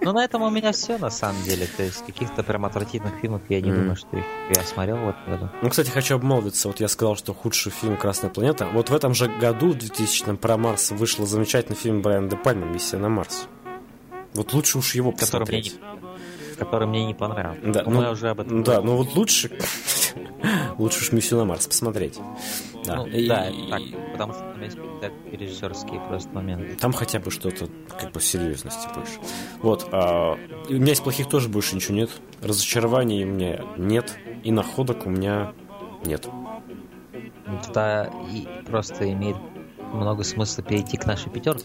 Ну, 0.00 0.12
на 0.12 0.24
этом 0.24 0.42
у 0.42 0.50
меня 0.50 0.72
все, 0.72 0.98
на 0.98 1.10
самом 1.10 1.42
деле. 1.44 1.66
То 1.76 1.82
есть, 1.82 2.04
каких-то 2.04 2.42
прям 2.42 2.64
отвратительных 2.64 3.14
фильмов 3.20 3.42
я 3.48 3.60
не 3.60 3.70
думаю, 3.70 3.96
что 3.96 4.16
их 4.16 4.24
я 4.54 4.62
смотрел 4.62 4.96
в 4.96 5.08
этом 5.08 5.26
году. 5.26 5.50
Ну, 5.62 5.70
кстати, 5.70 5.90
хочу 5.90 6.16
обмолвиться. 6.16 6.68
Вот 6.68 6.80
я 6.80 6.88
сказал, 6.88 7.16
что 7.16 7.34
худший 7.34 7.72
фильм 7.72 7.96
«Красная 7.96 8.30
планета». 8.30 8.66
Вот 8.72 8.90
в 8.90 8.94
этом 8.94 9.14
же 9.14 9.28
году, 9.28 9.72
в 9.72 9.76
2000-м, 9.76 10.36
про 10.36 10.56
Марс 10.56 10.90
вышел 10.90 11.26
замечательный 11.26 11.76
фильм 11.76 12.02
Брайана 12.02 12.28
Де 12.28 12.36
Пальма 12.36 12.66
«Миссия 12.66 12.98
на 12.98 13.08
Марс». 13.08 13.48
Вот 14.34 14.52
лучше 14.52 14.78
уж 14.78 14.94
его 14.94 15.12
посмотреть. 15.12 15.78
Который 16.58 16.86
мне 16.86 17.04
не 17.06 17.14
понравился. 17.14 17.70
Да, 17.70 17.82
Но 17.84 17.90
ну, 17.90 18.00
мы 18.02 18.10
уже 18.10 18.30
об 18.30 18.40
этом 18.40 18.62
Да, 18.62 18.80
говорили. 18.80 18.90
ну 18.90 18.96
вот 18.96 19.14
лучше... 19.16 19.50
Лучше 20.78 21.00
уж 21.00 21.12
«Миссию 21.12 21.40
на 21.40 21.44
Марс» 21.46 21.66
посмотреть. 21.66 22.18
Да, 22.84 22.96
Ну, 22.96 23.06
И- 23.06 23.26
да, 23.26 23.50
так, 23.70 23.82
потому 24.12 24.32
что 24.32 24.42
там 24.42 24.62
есть 24.62 24.78
режиссерские 25.32 26.00
просто 26.08 26.28
моменты. 26.32 26.76
Там 26.76 26.92
хотя 26.92 27.18
бы 27.18 27.30
что-то 27.30 27.68
как 27.98 28.12
бы 28.12 28.20
серьезности 28.20 28.86
больше. 28.94 29.18
Вот. 29.60 29.88
а, 29.92 30.38
у 30.68 30.72
меня 30.72 30.92
из 30.92 31.00
плохих 31.00 31.28
тоже 31.28 31.48
больше 31.48 31.74
ничего 31.74 31.94
нет. 31.96 32.10
Разочарований 32.42 33.24
у 33.24 33.26
меня 33.26 33.60
нет. 33.76 34.16
И 34.44 34.52
находок 34.52 35.06
у 35.06 35.10
меня 35.10 35.52
нет. 36.04 36.26
Тогда 37.64 38.10
и 38.32 38.46
просто 38.66 39.10
имеет 39.12 39.36
много 39.92 40.22
смысла 40.24 40.62
перейти 40.62 40.96
к 40.96 41.06
нашей 41.06 41.30
пятерке. 41.30 41.64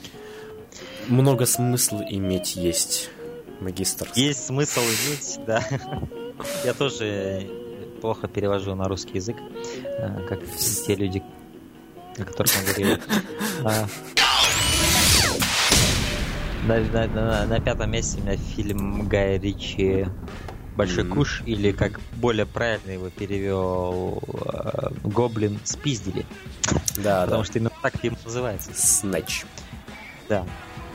Много 1.07 1.45
смысла 1.45 2.03
иметь 2.09 2.55
есть, 2.55 3.09
магистр. 3.61 4.09
Есть 4.15 4.45
смысл 4.47 4.81
иметь, 4.81 5.39
да. 5.45 5.63
Я 6.65 6.73
тоже 6.73 7.47
плохо 8.01 8.27
перевожу 8.27 8.73
на 8.75 8.87
русский 8.87 9.15
язык, 9.15 9.37
э, 9.85 10.25
как 10.27 10.39
те 10.85 10.95
люди, 10.95 11.21
о 12.17 12.23
которых 12.25 12.51
мы 12.57 12.63
говорили. 12.73 12.99
А. 13.63 13.87
На, 16.67 16.79
на- 17.07 17.45
на- 17.47 17.59
пятом 17.59 17.91
месте 17.91 18.19
у 18.19 18.23
меня 18.23 18.37
фильм 18.37 19.07
Гая 19.07 19.39
Ричи 19.39 20.07
Большой 20.75 21.03
Мгм. 21.03 21.13
куш, 21.15 21.41
или 21.45 21.71
как 21.73 21.99
более 22.15 22.45
правильно 22.45 22.91
его 22.91 23.09
перевел 23.09 24.21
э, 24.53 24.89
Гоблин 25.03 25.59
спиздили. 25.65 26.25
Да, 26.97 27.23
Потому 27.25 27.41
да. 27.41 27.45
что 27.45 27.57
именно 27.59 27.71
так 27.81 27.99
фильм 27.99 28.15
называется. 28.23 28.71
Снэч. 28.73 29.43
Да. 30.29 30.45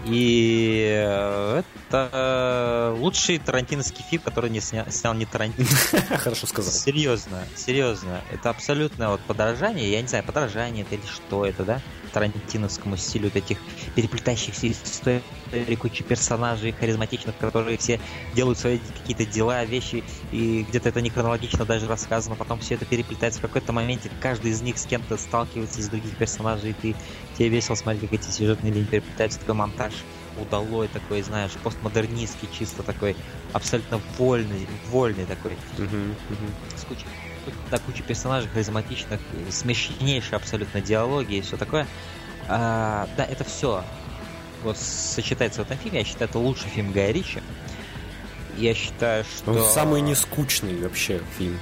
И 0.09 1.05
э, 1.05 1.63
это 1.89 2.11
э, 2.13 2.97
лучший 2.99 3.39
тарантиновский 3.39 4.05
фильм, 4.05 4.23
который 4.23 4.51
не 4.51 4.61
сня... 4.61 4.89
снял 4.91 5.15
не 5.15 5.27
Тарантино. 5.27 5.67
Хорошо 6.19 6.47
сказал. 6.47 6.73
Серьезно, 6.73 7.45
серьезно. 7.57 8.21
Это 8.31 8.51
абсолютно 8.51 9.11
вот 9.11 9.21
подражание. 9.23 9.91
Я 9.91 10.01
не 10.01 10.09
знаю, 10.09 10.25
подражание 10.25 10.85
это 10.85 10.95
или 10.95 11.07
что 11.07 11.45
это, 11.45 11.65
да? 11.65 11.81
Тарантиновскому 12.17 12.97
стилю 12.97 13.27
вот 13.29 13.37
этих 13.37 13.63
переплетающихся 13.95 14.71
историй, 14.71 15.77
кучи 15.79 16.03
персонажей 16.05 16.73
харизматичных, 16.73 17.37
которые 17.37 17.77
все 17.79 18.01
делают 18.33 18.59
свои 18.59 18.79
какие-то 18.81 19.27
дела, 19.27 19.65
вещи, 19.67 20.05
и 20.31 20.63
где-то 20.65 20.89
это 20.89 21.03
не 21.03 21.11
хронологично 21.11 21.67
даже 21.67 21.87
рассказано, 21.87 22.37
потом 22.37 22.59
все 22.59 22.75
это 22.77 22.87
переплетается 22.87 23.39
в 23.39 23.43
какой-то 23.43 23.73
моменте, 23.73 24.11
каждый 24.19 24.53
из 24.53 24.63
них 24.63 24.79
с 24.79 24.87
кем-то 24.87 25.19
сталкивается 25.19 25.81
из 25.83 25.89
других 25.91 26.17
персонажей, 26.17 26.73
и 26.73 26.75
ты, 26.75 26.97
тебе 27.33 27.51
весело 27.51 27.75
смотреть, 27.77 28.03
как 28.03 28.13
эти 28.15 28.31
сюжетные 28.31 28.73
линии 28.73 28.89
переплетаются, 28.89 29.39
такой 29.39 29.55
монтаж 29.55 30.07
удалой 30.35 30.89
такой, 30.89 31.23
знаешь, 31.23 31.59
постмодернистский, 31.63 32.49
чисто 32.49 32.83
такой, 32.83 33.19
абсолютно 33.53 33.99
вольный, 33.99 34.67
вольный 34.83 35.27
такой, 35.27 35.61
Мгм, 35.79 36.19
мгм. 36.29 36.57
с 36.75 36.85
кучей, 36.85 37.11
да, 37.71 37.79
куча 37.79 38.03
персонажей 38.03 38.49
харизматичных, 38.51 39.21
смешнейшие 39.51 40.37
абсолютно 40.37 40.81
диалоги 40.81 41.37
и 41.37 41.41
все 41.41 41.57
такое. 41.57 41.87
А, 42.49 43.09
да, 43.17 43.25
это 43.25 43.45
все 43.45 43.85
вот 44.63 44.77
сочетается 44.79 45.63
в 45.63 45.67
этом 45.67 45.79
фильме. 45.79 46.01
Я 46.01 46.05
считаю, 46.05 46.29
это 46.29 46.39
лучший 46.39 46.69
фильм 46.71 46.93
Гая 46.93 47.13
Ричи. 47.13 47.43
Я 48.57 48.75
считаю, 48.75 49.25
что... 49.25 49.53
Он 49.53 49.65
самый 49.65 50.01
нескучный 50.01 50.81
вообще 50.81 51.21
фильм. 51.37 51.59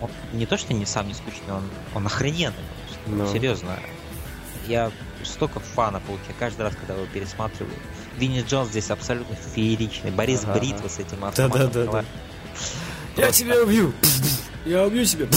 Он 0.00 0.10
не 0.32 0.46
то, 0.46 0.56
что 0.56 0.72
не 0.74 0.86
сам 0.86 1.08
не 1.08 1.14
скучный, 1.14 1.54
он, 1.54 1.64
он 1.94 2.06
охрененный. 2.06 2.54
конечно. 3.06 3.24
Ну. 3.24 3.32
Серьезно. 3.32 3.78
Я 4.66 4.90
столько 5.24 5.60
фана 5.60 6.00
получаю 6.00 6.34
каждый 6.38 6.62
раз, 6.62 6.74
когда 6.76 6.94
его 6.94 7.06
пересматриваю. 7.06 7.74
Винни 8.16 8.42
Джонс 8.42 8.70
здесь 8.70 8.90
абсолютно 8.90 9.36
фееричный. 9.36 10.10
Борис 10.10 10.44
Ага. 10.44 10.58
Бритва 10.58 10.88
с 10.88 10.98
этим 10.98 11.24
автоматом. 11.24 11.70
Да-да-да-да. 11.70 12.04
Я 13.16 13.32
тебя 13.32 13.62
убью! 13.62 13.92
Я 14.64 14.84
убью 14.84 15.06
сын. 15.06 15.28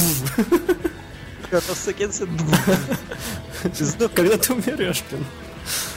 Когда 1.50 1.62
ты 4.38 4.54
умрешь, 4.54 5.04
блин? 5.10 5.26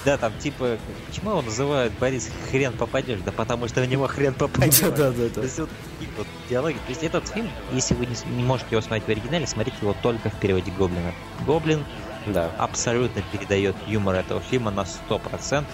Да, 0.04 0.18
там 0.18 0.32
типа, 0.38 0.76
почему 1.06 1.30
его 1.30 1.42
называют 1.42 1.92
Борис 1.98 2.28
хрен 2.50 2.72
попадешь? 2.74 3.20
Да 3.24 3.32
потому 3.32 3.66
что 3.68 3.80
в 3.80 3.86
него 3.86 4.06
хрен 4.06 4.34
попадешь. 4.34 4.80
Да-да-да. 4.80 5.28
То 5.28 5.42
есть 5.42 5.58
вот 5.58 5.70
такие 5.98 6.12
вот 6.18 6.26
диалоги. 6.50 6.74
То 6.74 6.90
есть 6.90 7.02
этот 7.02 7.26
фильм, 7.28 7.48
если 7.72 7.94
вы 7.94 8.06
не 8.06 8.42
можете 8.42 8.68
его 8.72 8.82
смотреть 8.82 9.06
в 9.06 9.08
оригинале, 9.08 9.46
смотрите 9.46 9.78
его 9.80 9.96
только 10.02 10.30
в 10.30 10.38
переводе 10.38 10.70
Гоблина. 10.72 11.12
Гоблин 11.46 11.84
Да. 12.26 12.50
абсолютно 12.58 13.22
передает 13.32 13.76
юмор 13.86 14.16
этого 14.16 14.40
фильма 14.40 14.70
на 14.70 14.84
100% 14.84 15.64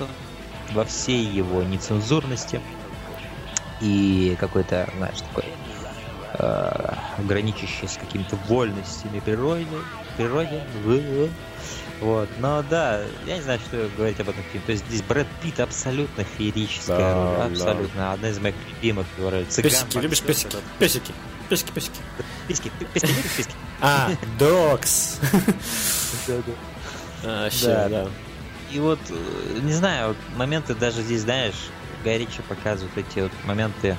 во 0.73 0.85
всей 0.85 1.25
его 1.25 1.63
нецензурности 1.63 2.61
и 3.81 4.37
какой-то, 4.39 4.89
знаешь, 4.97 5.21
такой 5.21 5.45
э, 6.35 6.95
граничащий 7.25 7.89
с 7.89 7.97
какими-то 7.97 8.37
вольностями 8.49 9.21
природы, 9.21 9.67
природе. 10.17 10.63
Вот, 12.01 12.29
но 12.39 12.63
да, 12.71 13.03
я 13.27 13.37
не 13.37 13.43
знаю, 13.43 13.61
что 13.61 13.89
говорить 13.97 14.19
об 14.21 14.31
этом 14.31 14.43
фильме. 14.45 14.65
То 14.65 14.73
есть 14.73 14.87
здесь 14.89 15.03
Брэд 15.03 15.27
Питт 15.43 15.61
абсолютно 15.61 16.25
феерическая 16.25 16.97
Да, 16.99 17.15
роль, 17.15 17.37
да. 17.37 17.45
абсолютно 17.47 18.13
одна 18.15 18.29
из 18.31 18.39
моих 18.39 18.55
любимых 18.71 19.07
его 19.19 19.29
ролей. 19.29 19.45
Цыган, 19.45 19.71
Песики, 19.71 19.99
любишь 19.99 20.23
боксер, 20.23 20.27
песики? 20.35 20.47
этот- 20.57 20.63
Песики. 20.79 21.13
Песики, 21.51 21.73
песики. 21.73 22.01
Писки, 22.49 22.73
ты 22.79 22.85
писки 22.87 23.07
любишь 23.09 23.33
писки? 23.37 23.53
А, 23.83 24.11
докс. 24.39 25.19
А, 27.25 27.49
Да. 27.65 27.89
да. 27.89 28.07
И 28.73 28.79
вот, 28.79 28.99
э, 29.11 29.59
не 29.63 29.73
знаю, 29.73 30.17
моменты 30.37 30.75
даже 30.75 31.03
здесь, 31.03 31.23
знаешь, 31.23 31.55
Гай 32.05 32.19
Ричи 32.19 32.41
показывает 32.49 32.97
эти 32.97 33.21
вот 33.21 33.33
моменты, 33.45 33.97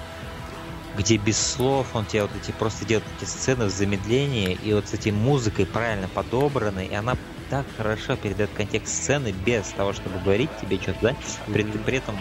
где 0.97 1.17
без 1.17 1.37
слов 1.37 1.87
он 1.93 2.05
тебе 2.05 2.23
вот 2.23 2.31
эти 2.41 2.51
просто 2.51 2.85
делает 2.85 3.07
эти 3.17 3.27
сцены 3.27 3.65
в 3.65 3.69
замедлении, 3.69 4.57
и 4.63 4.73
вот 4.73 4.87
с 4.87 4.93
этой 4.93 5.11
музыкой 5.11 5.65
правильно 5.65 6.07
подобраны, 6.07 6.85
и 6.85 6.93
она 6.93 7.15
так 7.49 7.65
хорошо 7.77 8.15
передает 8.15 8.49
контекст 8.55 8.93
сцены 8.95 9.33
без 9.45 9.67
того, 9.69 9.93
чтобы 9.93 10.19
говорить 10.19 10.49
тебе 10.61 10.77
что-то, 10.81 10.99
да? 11.01 11.15
При, 11.51 11.63
при 11.63 11.97
этом 11.97 12.17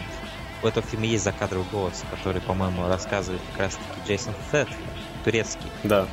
у 0.62 0.66
этого 0.66 0.87
фильма 0.87 1.07
есть 1.07 1.25
закадровый 1.25 1.66
голос, 1.73 2.03
который, 2.11 2.41
по-моему, 2.43 2.87
рассказывает 2.89 3.41
как 3.53 3.61
раз-таки 3.61 4.09
Джейсон 4.09 4.35
Сет, 4.51 4.68
турецкий. 5.25 5.66
Да. 5.85 6.07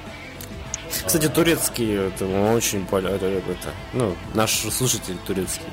Кстати, 1.05 1.27
турецкий, 1.27 1.93
это 1.95 2.25
очень 2.53 2.85
поле- 2.85 3.09
это, 3.09 3.25
это, 3.25 3.69
ну, 3.93 4.15
наши 4.33 4.71
слушатели 4.71 5.17
турецкие 5.27 5.67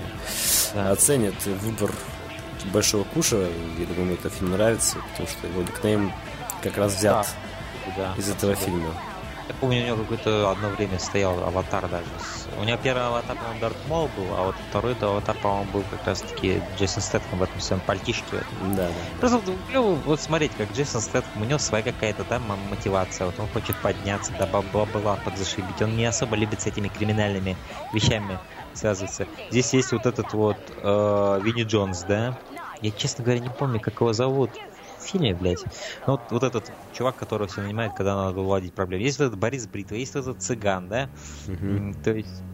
Да. 0.75 0.91
оценят 0.91 1.35
выбор 1.63 1.93
большого 2.73 3.05
куша. 3.05 3.47
Я 3.79 3.87
думаю, 3.95 4.15
этот 4.15 4.33
фильм 4.33 4.51
нравится, 4.53 4.97
потому 5.13 5.29
что 5.29 5.47
его 5.47 5.63
никнейм 5.63 6.13
как 6.65 6.79
раз 6.79 6.95
взят 6.97 7.27
Да, 7.97 8.15
из 8.17 8.29
этого 8.31 8.53
абсолютно. 8.53 8.79
фильма. 8.81 8.95
Я 9.47 9.55
помню, 9.61 9.83
у 9.83 9.87
него 9.87 9.97
какое-то 9.99 10.51
одно 10.53 10.69
время 10.71 10.99
стоял 10.99 11.39
аватар 11.45 11.87
даже. 11.89 12.07
У 12.59 12.65
него 12.65 12.79
первый 12.83 13.07
аватар, 13.07 13.37
по-моему, 13.37 13.61
Дарт 13.61 13.77
Мол 13.89 14.09
был, 14.17 14.27
а 14.35 14.45
вот 14.45 14.55
второй 14.71 14.95
аватар, 14.99 15.37
по-моему, 15.37 15.71
был 15.71 15.85
как 15.91 16.07
раз-таки 16.07 16.63
Джейсон 16.79 17.03
Стэтком 17.03 17.41
в 17.41 17.43
этом 17.43 17.61
своем 17.61 17.83
пальтишке. 17.83 18.39
Да, 18.75 18.87
да. 18.87 18.93
Просто 19.21 19.43
клево 19.69 19.97
вот 20.07 20.21
смотреть, 20.21 20.53
как 20.57 20.73
Джейсон 20.73 21.03
Стэтком, 21.03 21.43
у 21.43 21.45
него 21.45 21.59
своя 21.59 21.85
какая-то 21.85 22.25
там 22.25 22.43
мотивация. 22.71 23.27
Вот 23.27 23.39
он 23.39 23.47
хочет 23.49 23.77
подняться, 23.83 24.33
да 24.39 24.47
бла-бла-бла, 24.47 25.19
подзашибить. 25.25 25.83
Он 25.83 25.95
не 25.95 26.07
особо 26.07 26.37
любит 26.37 26.63
с 26.63 26.67
этими 26.67 26.89
криминальными 26.89 27.55
вещами 27.93 28.39
связываться. 28.73 29.27
Здесь 29.51 29.75
есть 29.75 29.93
вот 29.93 30.07
этот 30.07 30.33
вот 30.33 30.57
э, 30.83 31.41
Винни 31.43 31.65
Джонс, 31.65 32.03
да? 32.05 32.39
Я, 32.81 32.91
честно 32.93 33.25
говоря, 33.25 33.41
не 33.41 33.51
помню, 33.51 33.79
как 33.79 34.01
его 34.01 34.13
зовут 34.15 34.51
в 35.05 35.09
фильме, 35.09 35.35
блядь. 35.35 35.65
Ну, 36.07 36.15
вот, 36.15 36.31
вот 36.31 36.43
этот 36.43 36.71
чувак, 36.91 37.17
который 37.17 37.49
все 37.49 37.63
нанимает, 37.63 37.95
когда 37.95 38.15
надо 38.17 38.41
уладить 38.41 38.75
проблемы. 38.75 39.05
Есть 39.05 39.19
вот 39.19 39.27
этот 39.27 39.39
Борис 39.39 39.67
Бритва, 39.67 39.97
есть 39.97 40.15
вот 40.15 40.23
этот 40.23 40.43
цыган, 40.43 40.89
да? 40.89 41.11
Мгм. 41.47 41.95
То 42.03 42.13
есть... 42.15 42.45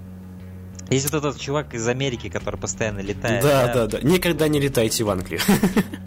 Есть 0.90 1.04
вот 1.12 1.24
этот 1.24 1.40
чувак 1.40 1.72
из 1.74 1.86
Америки, 1.86 2.28
который 2.28 2.56
постоянно 2.58 2.98
летает. 3.00 3.42
Да, 3.42 3.72
да, 3.72 3.86
да. 3.86 4.00
Никогда 4.00 4.48
не 4.48 4.58
летайте 4.60 5.04
в 5.04 5.10
Англию. 5.10 5.40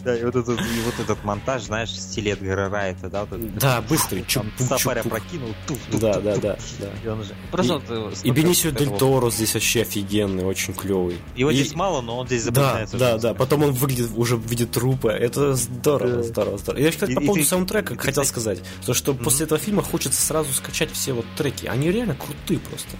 Да, 0.04 0.14
и 0.14 0.22
вот 0.22 0.36
этот, 0.36 0.60
и 0.60 0.80
вот 0.84 0.94
этот 1.02 1.24
монтаж, 1.24 1.62
знаешь, 1.62 1.88
в 1.88 1.98
стиле 1.98 2.32
Эдгара 2.32 2.68
Райта, 2.68 3.08
да? 3.08 3.24
Вот 3.24 3.38
этот- 3.40 3.56
Да, 3.58 3.80
быстрый. 3.80 4.20
Там 4.20 4.26
чуп 4.58 4.66
сафаря 4.68 5.02
прокинул, 5.02 5.48
туф, 5.66 5.78
туф, 5.90 5.98
Да, 5.98 6.12
туф, 6.12 6.22
да, 6.24 6.32
туф. 6.34 6.42
да, 6.42 6.56
да. 6.80 6.88
И 7.02 7.08
он 7.08 7.24
же... 7.24 7.34
Просто 7.50 7.74
вот, 7.78 7.84
э, 7.88 8.12
И 8.22 8.30
Бенисио 8.30 8.70
Дель 8.70 8.90
Торо 8.98 9.30
здесь 9.30 9.54
вообще 9.54 9.80
офигенный, 9.80 10.44
очень 10.44 10.74
клевый. 10.74 11.16
Его 11.34 11.50
И- 11.50 11.54
здесь 11.54 11.74
мало, 11.74 12.02
но 12.02 12.18
он 12.18 12.26
здесь 12.26 12.44
Да, 12.44 12.50
запоминается. 12.52 12.98
да, 12.98 13.12
да. 13.14 13.18
сильно. 13.20 13.34
Потом 13.34 13.62
он 13.62 13.72
выглядит 13.72 14.10
уже 14.14 14.36
в 14.36 14.46
виде 14.46 14.66
трупа. 14.66 15.08
Это 15.08 15.54
здорово, 15.54 16.16
Да. 16.16 16.22
здорово, 16.22 16.58
здорово. 16.58 16.82
Я, 16.82 16.90
кстати, 16.90 17.12
И- 17.12 17.14
по 17.14 17.20
и 17.20 17.24
поводу 17.26 17.42
ты- 17.42 17.48
саундтрека 17.48 17.94
и 17.94 17.96
ты, 17.96 18.02
хотел 18.02 18.24
кстати- 18.24 18.28
сказать, 18.28 18.62
то, 18.84 18.92
что 18.92 19.14
после 19.14 19.46
этого 19.46 19.58
фильма 19.58 19.82
хочется 19.82 20.20
сразу 20.20 20.52
скачать 20.52 20.90
все 20.92 21.14
вот 21.14 21.24
треки. 21.38 21.64
Они 21.64 21.90
реально 21.90 22.14
крутые 22.14 22.60
просто. 22.60 22.90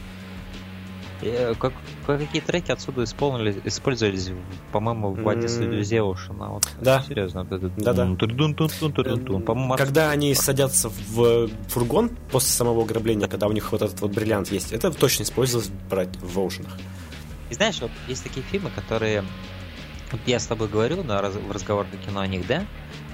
Э, 1.25 1.55
Как, 1.59 1.73
какие 2.07 2.43
треки 2.43 2.71
отсюда 2.71 3.05
исполнили, 3.05 3.61
использовались, 3.65 4.31
по-моему, 4.73 5.13
в 5.13 5.27
М. 5.27 5.71
Друзей 5.71 6.01
Оушена. 6.01 6.49
Вот, 6.49 6.69
Да. 6.81 7.03
Серьезно. 7.03 7.45
тун-тун-тун-тун-тун-тун. 7.47 9.43
По-моему, 9.43 9.77
Когда 9.77 10.11
они 10.11 10.35
садятся 10.35 10.91
в 10.91 11.49
фургон 11.69 12.11
после 12.31 12.51
самого 12.51 12.83
ограбления, 12.83 13.27
когда 13.27 13.47
у 13.47 13.53
них 13.53 13.73
вот 13.73 13.83
этот 13.83 14.01
вот 14.01 14.13
бриллиант 14.13 14.51
есть, 14.53 14.73
это 14.73 14.91
точно 14.91 15.23
использовалось 15.23 15.71
брать 15.91 16.11
в 16.21 16.39
Оушенах. 16.39 16.77
И 17.51 17.55
знаешь, 17.55 17.81
вот 17.81 17.91
есть 18.09 18.23
такие 18.23 18.43
фильмы, 18.43 18.71
которые... 18.75 19.25
Вот 20.13 20.21
я 20.27 20.39
с 20.39 20.47
тобой 20.47 20.69
говорю 20.69 21.03
на 21.03 21.21
в 21.23 21.51
разговорах 21.51 21.89
кино 22.07 22.21
о 22.21 22.27
них, 22.27 22.47
да? 22.47 22.65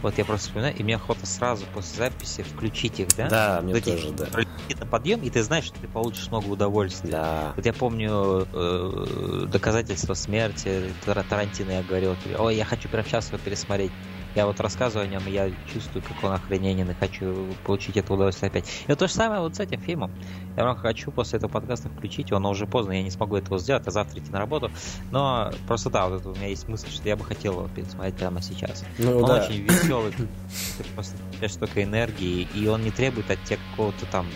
Вот 0.03 0.17
я 0.17 0.25
просто 0.25 0.49
вспоминаю, 0.49 0.75
и 0.77 0.83
мне 0.83 0.97
охота 0.97 1.27
сразу 1.27 1.67
после 1.75 1.99
записи 1.99 2.43
включить 2.43 3.01
их, 3.01 3.09
да? 3.17 3.29
Да, 3.29 3.61
мне 3.63 3.75
Вот 3.75 3.85
тоже, 3.85 4.11
да. 4.13 4.25
пролетит 4.27 4.81
на 4.81 4.87
подъем, 4.87 5.21
и 5.21 5.29
ты 5.31 5.43
знаешь, 5.43 5.65
что 5.65 5.79
ты 5.79 5.89
получишь 5.89 6.29
много 6.29 6.47
удовольствия. 6.47 7.11
Да. 7.11 7.53
Вот 7.55 7.67
я 7.67 7.73
помню 7.75 8.47
э, 8.53 9.47
доказательства 9.51 10.15
смерти 10.15 10.85
Тар- 11.05 11.23
Тарантино, 11.29 11.73
я 11.73 11.83
говорил, 11.83 12.17
ой, 12.39 12.57
я 12.57 12.65
хочу 12.65 12.89
прямо 12.89 13.07
сейчас 13.07 13.29
его 13.29 13.39
пересмотреть. 13.39 13.93
Я 14.35 14.47
вот 14.47 14.61
рассказываю 14.61 15.07
о 15.07 15.11
нем, 15.11 15.23
и 15.27 15.33
я 15.33 15.51
чувствую, 15.73 16.03
как 16.03 16.23
он 16.23 16.33
охрененен, 16.33 16.89
и 16.91 16.95
хочу 16.95 17.49
получить 17.65 17.97
это 17.97 18.13
удовольствие 18.15 18.49
опять. 18.49 18.69
И 18.87 18.89
вот 18.89 18.99
то 18.99 19.09
же 19.09 19.13
самое 19.13 19.41
вот 19.41 19.57
с 19.57 19.61
этим 19.61 19.81
фильмом. 19.81 20.11
Я 20.57 20.63
прям 20.63 20.77
хочу 20.77 21.11
после 21.11 21.39
этого 21.39 21.51
подкаста 21.51 21.89
включить 21.89 22.31
его, 22.31 22.39
но 22.39 22.51
уже 22.51 22.67
поздно, 22.67 22.93
я 22.93 23.03
не 23.03 23.11
смогу 23.11 23.37
этого 23.37 23.59
сделать, 23.59 23.87
а 23.87 23.91
завтра 23.91 24.21
идти 24.21 24.31
на 24.31 24.39
работу. 24.39 24.71
Но 25.11 25.53
просто 25.67 25.91
да, 25.91 26.09
вот 26.09 26.21
это 26.21 26.31
у 26.31 26.35
меня 26.35 26.47
есть 26.47 26.69
мысль, 26.69 26.91
что 26.91 27.09
я 27.09 27.17
бы 27.17 27.25
хотел 27.25 27.55
его 27.55 27.69
пересмотреть 27.69 28.15
прямо 28.17 28.41
сейчас. 28.41 28.85
Ну 28.99 29.19
Он 29.19 29.27
да. 29.27 29.43
очень 29.43 29.63
веселый, 29.65 30.13
ты 30.13 30.85
просто 30.95 31.17
столько 31.49 31.83
энергии, 31.83 32.47
и 32.55 32.67
он 32.69 32.83
не 32.83 32.91
требует 32.91 33.31
от 33.31 33.43
тебя 33.45 33.59
какого-то 33.71 34.07
там 34.07 34.27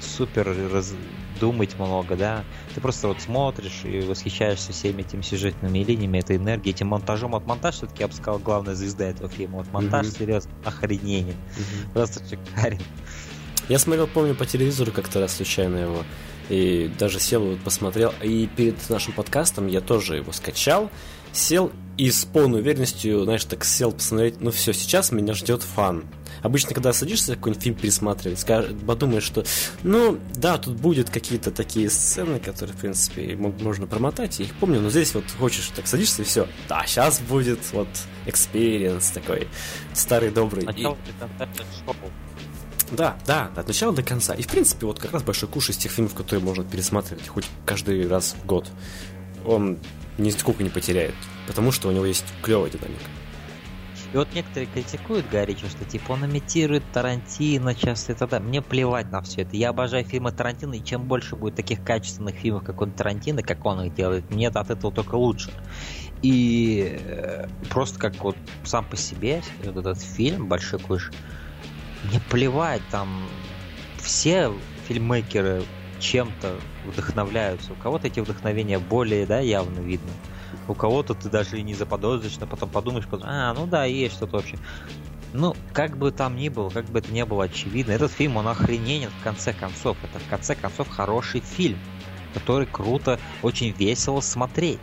супер 0.00 0.46
раз- 0.72 0.94
думать 1.42 1.76
много, 1.76 2.14
да. 2.14 2.44
Ты 2.72 2.80
просто 2.80 3.08
вот 3.08 3.20
смотришь 3.20 3.80
и 3.82 4.00
восхищаешься 4.02 4.72
всеми 4.72 5.00
этими 5.02 5.22
сюжетными 5.22 5.80
линиями, 5.80 6.18
этой 6.18 6.36
энергией, 6.36 6.72
этим 6.72 6.86
монтажом. 6.86 7.32
Вот 7.32 7.44
монтаж 7.46 7.74
все-таки, 7.74 8.02
я 8.04 8.06
бы 8.08 8.14
сказал, 8.14 8.38
главная 8.38 8.76
звезда 8.76 9.06
этого 9.06 9.28
фильма. 9.28 9.58
Вот 9.58 9.72
монтаж, 9.72 10.06
Мгм. 10.06 10.16
серьезно, 10.16 10.52
охрененен. 10.64 11.34
Мгм. 11.56 11.92
Просто 11.94 12.22
шикарен. 12.24 12.80
Я 13.68 13.80
смотрел, 13.80 14.06
помню, 14.06 14.36
по 14.36 14.46
телевизору 14.46 14.92
как-то 14.92 15.18
раз 15.18 15.34
случайно 15.36 15.78
его. 15.78 16.04
И 16.48 16.88
даже 16.96 17.18
сел 17.18 17.42
вот 17.44 17.58
посмотрел. 17.60 18.12
И 18.22 18.46
перед 18.46 18.88
нашим 18.88 19.12
подкастом 19.12 19.66
я 19.66 19.80
тоже 19.80 20.16
его 20.16 20.30
скачал. 20.30 20.90
Сел 21.32 21.72
и 21.98 22.10
с 22.10 22.24
полной 22.24 22.60
уверенностью, 22.60 23.24
знаешь, 23.24 23.44
так 23.44 23.64
сел 23.64 23.92
посмотреть. 23.92 24.40
Ну 24.40 24.50
все, 24.50 24.72
сейчас 24.72 25.12
меня 25.12 25.34
ждет 25.34 25.62
фан. 25.62 26.04
Обычно, 26.42 26.74
когда 26.74 26.92
садишься 26.92 27.36
какой-нибудь 27.36 27.62
фильм 27.62 27.76
пересматривать, 27.76 28.38
скаж- 28.40 28.74
подумаешь, 28.86 29.22
что, 29.22 29.44
ну, 29.82 30.18
да, 30.34 30.58
тут 30.58 30.74
будет 30.76 31.10
какие-то 31.10 31.50
такие 31.50 31.88
сцены, 31.90 32.40
которые, 32.40 32.74
в 32.74 32.80
принципе, 32.80 33.36
мо- 33.36 33.54
можно 33.60 33.86
промотать, 33.86 34.40
я 34.40 34.46
их 34.46 34.54
помню, 34.54 34.80
но 34.80 34.90
здесь 34.90 35.14
вот 35.14 35.24
хочешь, 35.38 35.70
так 35.76 35.86
садишься 35.86 36.22
и 36.22 36.24
все. 36.24 36.48
Да, 36.68 36.84
сейчас 36.86 37.20
будет 37.20 37.60
вот 37.72 37.88
experience 38.26 39.12
такой, 39.12 39.46
старый 39.94 40.30
добрый. 40.30 40.64
И- 40.64 40.66
так 40.66 40.76
шоу. 40.78 40.96
да, 42.90 43.16
да, 43.26 43.50
от 43.54 43.68
начала 43.68 43.92
до 43.94 44.02
конца. 44.02 44.34
И 44.34 44.42
в 44.42 44.48
принципе, 44.48 44.86
вот 44.86 44.98
как 44.98 45.12
раз 45.12 45.22
большой 45.22 45.48
куш 45.48 45.70
из 45.70 45.76
тех 45.76 45.92
фильмов, 45.92 46.14
которые 46.14 46.42
можно 46.44 46.64
пересматривать 46.64 47.28
хоть 47.28 47.44
каждый 47.64 48.08
раз 48.08 48.34
в 48.42 48.46
год. 48.46 48.68
Он 49.46 49.78
нисколько 50.18 50.62
не 50.62 50.70
потеряет, 50.70 51.14
потому 51.46 51.72
что 51.72 51.88
у 51.88 51.92
него 51.92 52.04
есть 52.04 52.26
клевая 52.42 52.70
динамика. 52.70 53.04
И 54.12 54.16
вот 54.16 54.28
некоторые 54.34 54.66
критикуют 54.66 55.26
Горича, 55.30 55.68
что 55.68 55.86
типа 55.86 56.12
он 56.12 56.26
имитирует 56.26 56.82
Тарантино 56.92 57.74
часто 57.74 58.14
так 58.14 58.28
далее. 58.28 58.46
Мне 58.46 58.60
плевать 58.60 59.10
на 59.10 59.22
все 59.22 59.40
это. 59.40 59.56
Я 59.56 59.70
обожаю 59.70 60.04
фильмы 60.04 60.32
Тарантино, 60.32 60.74
и 60.74 60.84
чем 60.84 61.04
больше 61.04 61.34
будет 61.34 61.54
таких 61.54 61.82
качественных 61.82 62.36
фильмов, 62.36 62.62
как 62.64 62.82
он 62.82 62.90
Тарантино, 62.92 63.42
как 63.42 63.64
он 63.64 63.84
их 63.84 63.94
делает, 63.94 64.30
мне 64.30 64.48
от 64.48 64.70
этого 64.70 64.92
только 64.92 65.14
лучше. 65.14 65.50
И 66.20 66.98
э, 67.00 67.48
просто 67.70 67.98
как 67.98 68.22
вот 68.22 68.36
сам 68.64 68.84
по 68.84 68.98
себе 68.98 69.42
вот 69.64 69.78
этот 69.78 70.00
фильм 70.02 70.46
«Большой 70.46 70.78
куш», 70.78 71.10
мне 72.04 72.20
плевать, 72.30 72.82
там 72.90 73.08
все 73.98 74.52
фильммейкеры 74.86 75.62
чем-то 76.02 76.56
вдохновляются. 76.84 77.72
У 77.72 77.76
кого-то 77.76 78.08
эти 78.08 78.20
вдохновения 78.20 78.78
более 78.78 79.24
да, 79.24 79.38
явно 79.38 79.78
видно. 79.78 80.10
У 80.68 80.74
кого-то 80.74 81.14
ты 81.14 81.30
даже 81.30 81.58
и 81.58 81.62
не 81.62 81.74
заподозришь, 81.74 82.38
но 82.38 82.46
потом 82.46 82.68
подумаешь, 82.68 83.06
потом, 83.06 83.28
а, 83.28 83.54
ну 83.54 83.66
да, 83.66 83.84
есть 83.84 84.16
что-то 84.16 84.36
вообще. 84.36 84.58
Ну, 85.32 85.56
как 85.72 85.96
бы 85.96 86.10
там 86.10 86.36
ни 86.36 86.50
было, 86.50 86.68
как 86.68 86.84
бы 86.86 86.98
это 86.98 87.10
ни 87.10 87.22
было 87.22 87.44
очевидно, 87.44 87.92
этот 87.92 88.12
фильм, 88.12 88.36
он 88.36 88.48
охрененен 88.48 89.08
в 89.08 89.24
конце 89.24 89.54
концов. 89.54 89.96
Это 90.02 90.22
в 90.22 90.28
конце 90.28 90.54
концов 90.54 90.88
хороший 90.88 91.40
фильм, 91.40 91.78
который 92.34 92.66
круто, 92.66 93.18
очень 93.40 93.70
весело 93.70 94.20
смотреть. 94.20 94.80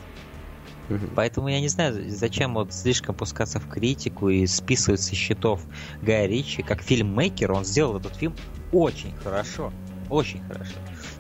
Поэтому 1.15 1.49
я 1.49 1.59
не 1.59 1.67
знаю, 1.67 2.09
зачем 2.09 2.55
вот 2.55 2.73
слишком 2.73 3.13
пускаться 3.13 3.59
в 3.59 3.69
критику 3.69 4.29
и 4.29 4.47
списывать 4.47 5.01
со 5.01 5.13
счетов 5.13 5.61
Гая 6.01 6.25
Ричи. 6.25 6.63
Как 6.63 6.81
фильммейкер 6.81 7.51
он 7.51 7.63
сделал 7.63 7.97
этот 7.97 8.15
фильм 8.15 8.33
очень 8.71 9.15
хорошо. 9.17 9.71
Очень 10.09 10.41
хорошо. 10.47 10.73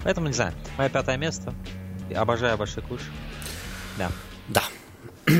Поэтому, 0.03 0.27
не 0.27 0.33
знаю, 0.33 0.53
мое 0.77 0.89
пятое 0.89 1.17
место. 1.17 1.53
Обожаю 2.15 2.57
Большой 2.57 2.83
Куш. 2.83 3.01
Да. 3.97 4.11
Да. 4.47 4.63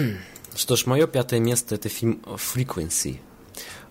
Что 0.56 0.76
ж, 0.76 0.86
мое 0.86 1.08
пятое 1.08 1.40
место 1.40 1.76
это 1.76 1.90
фильм 1.90 2.22
Frequency. 2.26 3.20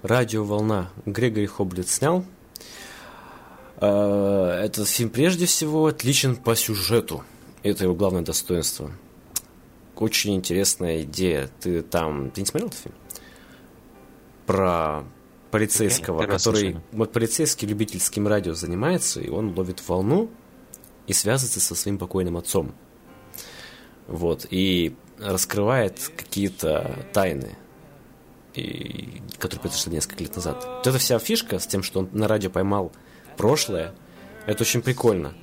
Радиоволна. 0.03 0.91
Грегори 1.07 1.47
Хоблет 1.47 1.89
снял. 1.89 2.25
Э, 3.81 4.61
Этот 4.65 4.89
фильм 4.89 5.11
прежде 5.11 5.47
всего 5.47 5.87
отличен 5.87 6.37
по 6.37 6.55
сюжету. 6.55 7.25
Это 7.63 7.85
его 7.85 7.95
главное 7.95 8.23
достоинство. 8.23 8.91
Очень 9.97 10.37
интересная 10.37 11.03
идея. 11.03 11.51
Ты 11.61 11.83
там... 11.83 12.31
Ты 12.31 12.43
не 12.43 12.47
смотрел 12.47 12.69
этот 12.69 12.81
фильм? 12.81 12.95
Про 14.47 15.05
полицейского, 15.51 16.27
который... 16.27 16.77
Вот 16.93 17.13
полицейский 17.13 17.67
любительским 17.67 18.29
радио 18.29 18.55
занимается, 18.55 19.21
и 19.21 19.29
он 19.29 19.55
ловит 19.57 19.87
волну 19.89 20.31
и 21.09 21.13
связывается 21.13 21.59
со 21.59 21.75
своим 21.75 21.99
покойным 21.99 22.37
отцом. 22.37 22.75
Вот, 24.07 24.47
и 24.51 24.95
раскрывает 25.19 25.99
какие-то 26.17 27.07
тайны, 27.13 27.57
и, 28.55 29.21
которые 29.39 29.61
произошли 29.61 29.93
несколько 29.93 30.23
лет 30.23 30.37
назад. 30.37 30.65
Вот 30.65 30.87
эта 30.87 30.99
вся 30.99 31.19
фишка 31.19 31.59
с 31.59 31.67
тем, 31.67 31.83
что 31.83 32.01
он 32.01 32.09
на 32.13 32.29
радио 32.29 32.51
поймал 32.51 32.93
прошлое, 33.37 33.95
это 34.47 34.63
очень 34.63 34.83
прикольно. 34.83 35.35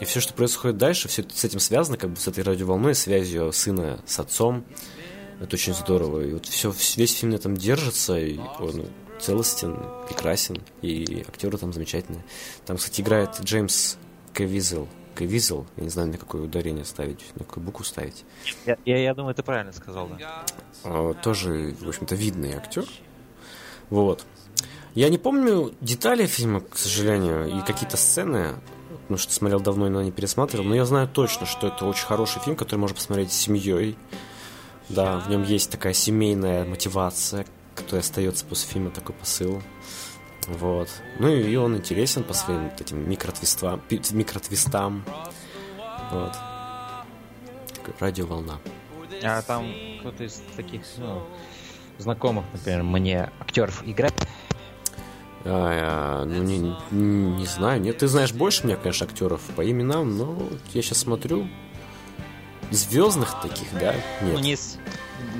И 0.00 0.04
все, 0.04 0.20
что 0.20 0.32
происходит 0.32 0.78
дальше, 0.78 1.08
все 1.08 1.24
с 1.28 1.44
этим 1.44 1.60
связано, 1.60 1.98
как 1.98 2.10
бы 2.10 2.16
с 2.16 2.26
этой 2.26 2.42
радиоволной, 2.42 2.94
связью 2.94 3.52
сына 3.52 4.00
с 4.06 4.18
отцом. 4.18 4.64
Это 5.40 5.56
очень 5.56 5.74
здорово. 5.74 6.20
И 6.22 6.32
вот 6.32 6.46
все, 6.46 6.72
весь 6.96 7.14
фильм 7.14 7.32
на 7.32 7.36
этом 7.36 7.56
держится, 7.56 8.18
и 8.18 8.38
он 8.58 8.86
целостен, 9.18 9.76
прекрасен, 10.08 10.62
и 10.80 11.24
актеры 11.28 11.58
там 11.58 11.72
замечательные. 11.72 12.24
Там, 12.64 12.78
кстати, 12.78 13.02
играет 13.02 13.38
Джеймс 13.42 13.96
Кавизел. 15.20 15.40
Кавизел, 15.40 15.66
я 15.76 15.84
не 15.84 15.90
знаю, 15.90 16.08
на 16.08 16.18
какое 16.18 16.42
ударение 16.42 16.84
ставить, 16.84 17.20
на 17.34 17.44
какую 17.44 17.64
букву 17.64 17.84
ставить. 17.84 18.24
Я, 18.66 18.76
я, 18.84 18.98
я 18.98 19.14
думаю, 19.14 19.34
ты 19.34 19.42
правильно 19.42 19.72
сказал, 19.72 20.08
да. 20.08 20.44
А, 20.84 21.14
тоже, 21.14 21.74
в 21.80 21.88
общем-то, 21.88 22.14
видный 22.14 22.54
актер. 22.54 22.84
Вот. 23.90 24.24
Я 24.94 25.08
не 25.08 25.18
помню 25.18 25.72
детали 25.80 26.26
фильма, 26.26 26.60
к 26.60 26.76
сожалению, 26.76 27.46
и 27.48 27.60
какие-то 27.62 27.96
сцены, 27.96 28.54
потому 29.02 29.18
что 29.18 29.32
смотрел 29.32 29.60
давно 29.60 29.86
и 30.00 30.04
не 30.04 30.12
пересматривал, 30.12 30.64
но 30.64 30.74
я 30.74 30.84
знаю 30.84 31.08
точно, 31.08 31.46
что 31.46 31.68
это 31.68 31.86
очень 31.86 32.06
хороший 32.06 32.42
фильм, 32.42 32.56
который 32.56 32.80
можно 32.80 32.96
посмотреть 32.96 33.32
с 33.32 33.36
семьей. 33.36 33.96
Да, 34.88 35.18
в 35.18 35.30
нем 35.30 35.44
есть 35.44 35.70
такая 35.70 35.92
семейная 35.92 36.64
мотивация, 36.64 37.46
которая 37.74 38.00
остается 38.02 38.44
после 38.44 38.68
фильма, 38.68 38.90
такой 38.90 39.14
посыл. 39.14 39.62
Вот. 40.46 40.88
Ну 41.18 41.28
и 41.28 41.54
он 41.56 41.76
интересен 41.76 42.24
по 42.24 42.34
своим 42.34 42.70
этим 42.78 43.08
микротвистам. 43.08 43.80
микротвистам. 44.12 45.04
Вот. 46.10 46.36
Радиоволна. 47.98 48.58
А 49.22 49.42
там 49.42 49.66
кто-то 50.00 50.24
из 50.24 50.42
таких, 50.56 50.82
ну, 50.96 51.22
знакомых, 51.98 52.44
например, 52.52 52.82
мне 52.82 53.30
актеров 53.40 53.82
играет? 53.86 54.14
А, 55.44 56.24
ну, 56.24 56.42
не, 56.42 56.58
не, 56.58 56.76
не 56.90 57.46
знаю. 57.46 57.80
Нет, 57.80 57.98
ты 57.98 58.08
знаешь 58.08 58.32
больше 58.32 58.66
меня, 58.66 58.76
конечно, 58.76 59.06
актеров 59.06 59.40
по 59.56 59.68
именам, 59.68 60.16
но 60.16 60.38
я 60.72 60.82
сейчас 60.82 60.98
смотрю. 60.98 61.48
Звездных 62.70 63.40
таких, 63.40 63.66
да? 63.72 63.94
Нет. 64.22 64.34
Ну, 64.34 64.38
не, 64.38 64.56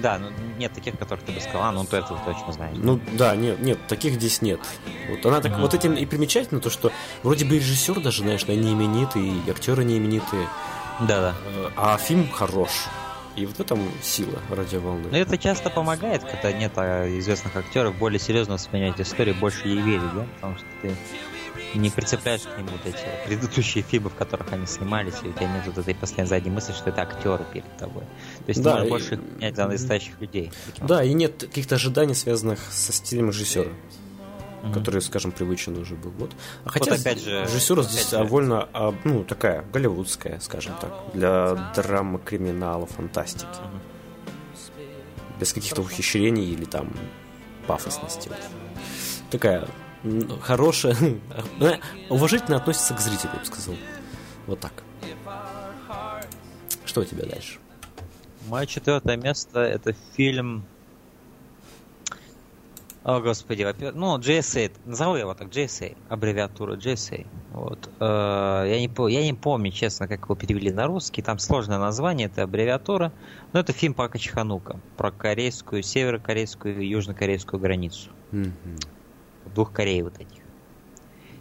да, 0.02 0.18
ну, 0.18 0.30
нет 0.58 0.72
таких, 0.72 0.98
которых 0.98 1.24
ты 1.24 1.32
бы 1.32 1.40
сказал, 1.40 1.62
а, 1.62 1.72
ну, 1.72 1.84
то 1.84 1.96
это 1.96 2.18
точно 2.24 2.52
знаешь. 2.52 2.76
Ну, 2.78 3.00
да, 3.12 3.36
нет, 3.36 3.60
нет, 3.60 3.78
таких 3.88 4.14
здесь 4.14 4.42
нет. 4.42 4.60
Вот 5.08 5.24
она 5.26 5.40
так, 5.40 5.52
mm-hmm. 5.52 5.60
вот 5.60 5.74
этим 5.74 5.94
и 5.94 6.06
примечательно, 6.06 6.60
то, 6.60 6.70
что 6.70 6.92
вроде 7.22 7.44
бы 7.44 7.56
режиссер 7.56 8.00
даже, 8.00 8.22
знаешь, 8.22 8.44
да, 8.44 8.54
не 8.54 8.72
именитый, 8.72 9.28
и 9.46 9.50
актеры 9.50 9.84
не 9.84 9.98
именитые. 9.98 10.48
Да-да. 11.00 11.34
А 11.76 11.96
фильм 11.96 12.28
хорош. 12.30 12.70
И 13.36 13.46
вот 13.46 13.56
в 13.56 13.60
этом 13.60 13.80
сила 14.02 14.38
радиоволны. 14.50 15.08
Но 15.10 15.16
это 15.16 15.38
часто 15.38 15.70
помогает, 15.70 16.24
когда 16.24 16.52
нет 16.52 16.72
а, 16.76 17.06
известных 17.18 17.56
актеров, 17.56 17.96
более 17.96 18.18
серьезно 18.18 18.54
воспринять 18.54 19.00
историю, 19.00 19.36
больше 19.36 19.68
ей 19.68 19.80
верить, 19.80 20.12
да? 20.14 20.26
Потому 20.34 20.56
что 20.56 20.66
ты 20.82 20.90
не 21.74 21.90
прицепляешь 21.90 22.42
к 22.42 22.56
ним 22.56 22.66
вот 22.66 22.84
эти 22.84 23.04
предыдущие 23.26 23.84
фильмы, 23.84 24.10
в 24.10 24.14
которых 24.14 24.52
они 24.52 24.66
снимались, 24.66 25.14
и 25.22 25.28
у 25.28 25.32
тебя 25.32 25.46
нет 25.46 25.66
вот 25.66 25.78
этой 25.78 25.94
постоянной 25.94 26.28
задней 26.28 26.50
мысли, 26.50 26.72
что 26.72 26.90
это 26.90 27.02
актеры 27.02 27.44
перед 27.52 27.76
тобой. 27.76 28.04
То 28.46 28.50
есть 28.50 28.62
да, 28.62 28.82
ты 28.82 28.88
можешь 28.88 29.12
и... 29.12 29.16
больше 29.16 29.34
понять 29.34 29.56
за 29.56 29.66
настоящих 29.66 30.20
людей. 30.20 30.52
Да, 30.80 31.04
и 31.04 31.12
нет 31.12 31.34
каких-то 31.40 31.74
ожиданий, 31.76 32.14
связанных 32.14 32.60
со 32.70 32.92
стилем 32.92 33.28
режиссера. 33.28 33.70
Mm-hmm. 34.62 34.74
который, 34.74 35.00
скажем, 35.00 35.32
привычен 35.32 35.78
уже 35.78 35.94
был. 35.94 36.10
Вот. 36.18 36.32
А 36.66 36.68
хотя 36.68 36.90
вот 36.90 37.00
опять 37.00 37.22
же, 37.22 37.44
режиссура 37.44 37.82
здесь 37.82 38.10
довольно, 38.10 38.68
а, 38.74 38.94
ну, 39.04 39.24
такая 39.24 39.64
голливудская, 39.72 40.38
скажем 40.40 40.74
так, 40.78 40.92
для 41.14 41.72
драмы, 41.74 42.18
криминала, 42.18 42.84
фантастики. 42.84 43.46
Mm-hmm. 43.46 45.38
Без 45.40 45.54
каких-то 45.54 45.80
ухищрений 45.80 46.52
или 46.52 46.66
там 46.66 46.92
пафосности. 47.66 48.28
Вот. 48.28 48.38
Такая 49.30 49.66
хорошая, 50.42 50.96
уважительно 52.10 52.58
относится 52.58 52.92
к 52.92 53.00
зрителю, 53.00 53.30
я 53.32 53.38
бы 53.40 53.46
сказал. 53.46 53.74
Вот 54.46 54.60
так. 54.60 54.72
Что 56.84 57.00
у 57.00 57.04
тебя 57.04 57.24
дальше? 57.24 57.58
Мое 58.50 58.66
четвертое 58.66 59.16
место 59.16 59.60
это 59.60 59.94
фильм. 60.16 60.64
О, 63.02 63.20
господи, 63.20 63.62
во-первых, 63.62 63.96
ну, 63.96 64.18
GSA, 64.18 64.72
назову 64.84 65.14
его 65.14 65.32
так, 65.32 65.48
GSA, 65.48 65.96
аббревиатура 66.10 66.76
GSA. 66.76 67.26
Вот. 67.52 67.88
Э, 67.98 68.66
я, 68.68 68.78
не, 68.78 69.10
я 69.10 69.24
не 69.24 69.32
помню, 69.32 69.72
честно, 69.72 70.06
как 70.06 70.24
его 70.24 70.34
перевели 70.34 70.70
на 70.70 70.86
русский, 70.86 71.22
там 71.22 71.38
сложное 71.38 71.78
название, 71.78 72.26
это 72.26 72.42
аббревиатура, 72.42 73.10
но 73.54 73.60
это 73.60 73.72
фильм 73.72 73.94
про 73.94 74.10
Качханука, 74.10 74.78
про 74.98 75.10
корейскую, 75.10 75.82
северокорейскую 75.82 76.78
и 76.78 76.86
южнокорейскую 76.86 77.58
границу. 77.58 78.10
Mm-hmm 78.32 78.86
двух 79.54 79.72
Корей 79.72 80.02
вот 80.02 80.14
этих. 80.18 80.42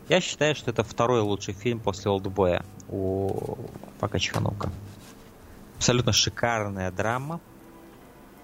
Я 0.07 0.21
считаю, 0.21 0.55
что 0.55 0.71
это 0.71 0.83
второй 0.83 1.21
лучший 1.21 1.53
фильм 1.53 1.79
после 1.79 2.09
Олдбоя 2.09 2.65
у 2.87 3.57
Пака 3.99 4.19
Чханука. 4.19 4.71
Абсолютно 5.79 6.11
шикарная 6.11 6.91
драма 6.91 7.41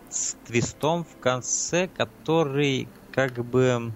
с 0.07 0.35
твистом 0.45 1.03
в 1.03 1.17
конце, 1.17 1.89
который 1.89 2.93
как 3.11 3.43
бы 3.45 3.93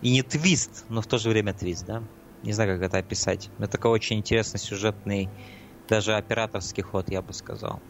и 0.00 0.10
не 0.10 0.24
твист, 0.24 0.84
но 0.88 1.02
в 1.02 1.06
то 1.06 1.18
же 1.18 1.28
время 1.28 1.54
твист, 1.54 1.86
да? 1.86 2.08
Не 2.42 2.52
знаю, 2.52 2.76
как 2.76 2.88
это 2.88 2.98
описать. 2.98 3.52
Это 3.56 3.68
такой 3.68 3.92
очень 3.92 4.18
интересный 4.18 4.58
сюжетный, 4.58 5.40
даже 5.88 6.16
операторский 6.16 6.82
ход, 6.82 7.08
я 7.08 7.22
бы 7.22 7.32
сказал. 7.32 7.84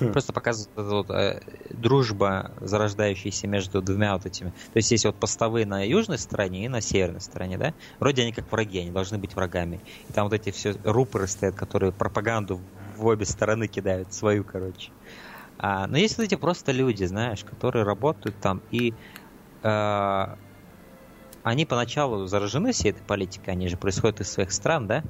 Хм. 0.00 0.12
Просто 0.12 0.32
показывает 0.32 0.70
вот, 0.76 1.10
э, 1.10 1.40
дружба, 1.70 2.52
зарождающаяся 2.60 3.46
между 3.48 3.80
двумя 3.80 4.14
вот 4.14 4.26
этими. 4.26 4.50
То 4.50 4.76
есть 4.76 4.90
есть 4.90 5.04
вот 5.04 5.16
постовые 5.16 5.66
на 5.66 5.86
южной 5.86 6.18
стороне 6.18 6.66
и 6.66 6.68
на 6.68 6.80
северной 6.80 7.20
стороне, 7.20 7.56
да? 7.58 7.74
Вроде 7.98 8.22
они 8.22 8.32
как 8.32 8.50
враги, 8.50 8.80
они 8.80 8.90
должны 8.90 9.18
быть 9.18 9.34
врагами. 9.34 9.80
И 10.08 10.12
там 10.12 10.24
вот 10.24 10.34
эти 10.34 10.50
все 10.50 10.74
рупоры 10.84 11.26
стоят, 11.26 11.54
которые 11.54 11.92
пропаганду 11.92 12.60
в 12.96 13.06
обе 13.06 13.24
стороны 13.24 13.68
кидают, 13.68 14.12
свою, 14.12 14.44
короче. 14.44 14.90
А, 15.58 15.86
но 15.86 15.96
есть 15.96 16.18
вот 16.18 16.24
эти 16.24 16.34
просто 16.34 16.72
люди, 16.72 17.04
знаешь, 17.04 17.44
которые 17.44 17.84
работают 17.84 18.38
там, 18.40 18.62
и 18.70 18.94
э, 19.62 20.26
они 21.42 21.64
поначалу 21.64 22.26
заражены 22.26 22.72
всей 22.72 22.90
этой 22.90 23.04
политикой, 23.04 23.50
они 23.50 23.68
же 23.68 23.76
происходят 23.76 24.20
из 24.20 24.30
своих 24.30 24.52
стран, 24.52 24.86
да? 24.86 25.04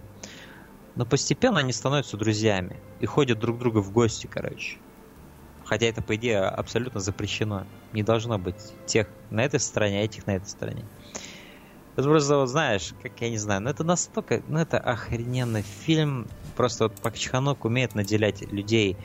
Но 0.97 1.05
постепенно 1.05 1.61
они 1.61 1.73
становятся 1.73 2.17
друзьями 2.17 2.77
и 3.01 3.07
ходят 3.07 3.39
друг 3.39 3.57
к 3.57 3.61
другу 3.61 3.81
в 3.81 3.93
гости, 3.93 4.27
короче. 4.27 4.79
Хотя 5.65 5.87
это, 5.87 6.01
по 6.01 6.17
идее, 6.17 6.41
абсолютно 6.41 7.01
запрещено. 7.01 7.67
Не 7.93 8.03
должно 8.03 8.39
быть 8.39 8.57
тех 8.87 9.09
на 9.31 9.45
этой 9.45 9.61
стороне, 9.61 10.01
а 10.01 10.05
этих 10.05 10.27
на 10.27 10.37
этой 10.37 10.47
стороне. 10.47 10.85
Это 11.97 12.09
просто, 12.09 12.37
вот, 12.37 12.49
знаешь, 12.49 12.95
как 13.03 13.21
я 13.21 13.31
не 13.31 13.39
знаю, 13.39 13.63
но 13.63 13.71
это 13.71 13.83
настолько, 13.83 14.43
ну 14.49 14.59
это 14.59 14.79
охрененный 14.79 15.63
фильм. 15.63 16.27
Просто 16.57 16.85
вот 16.85 17.01
Пак 17.01 17.19
Чханок 17.19 17.65
умеет 17.65 17.95
наделять 17.95 18.43
людей 18.53 18.97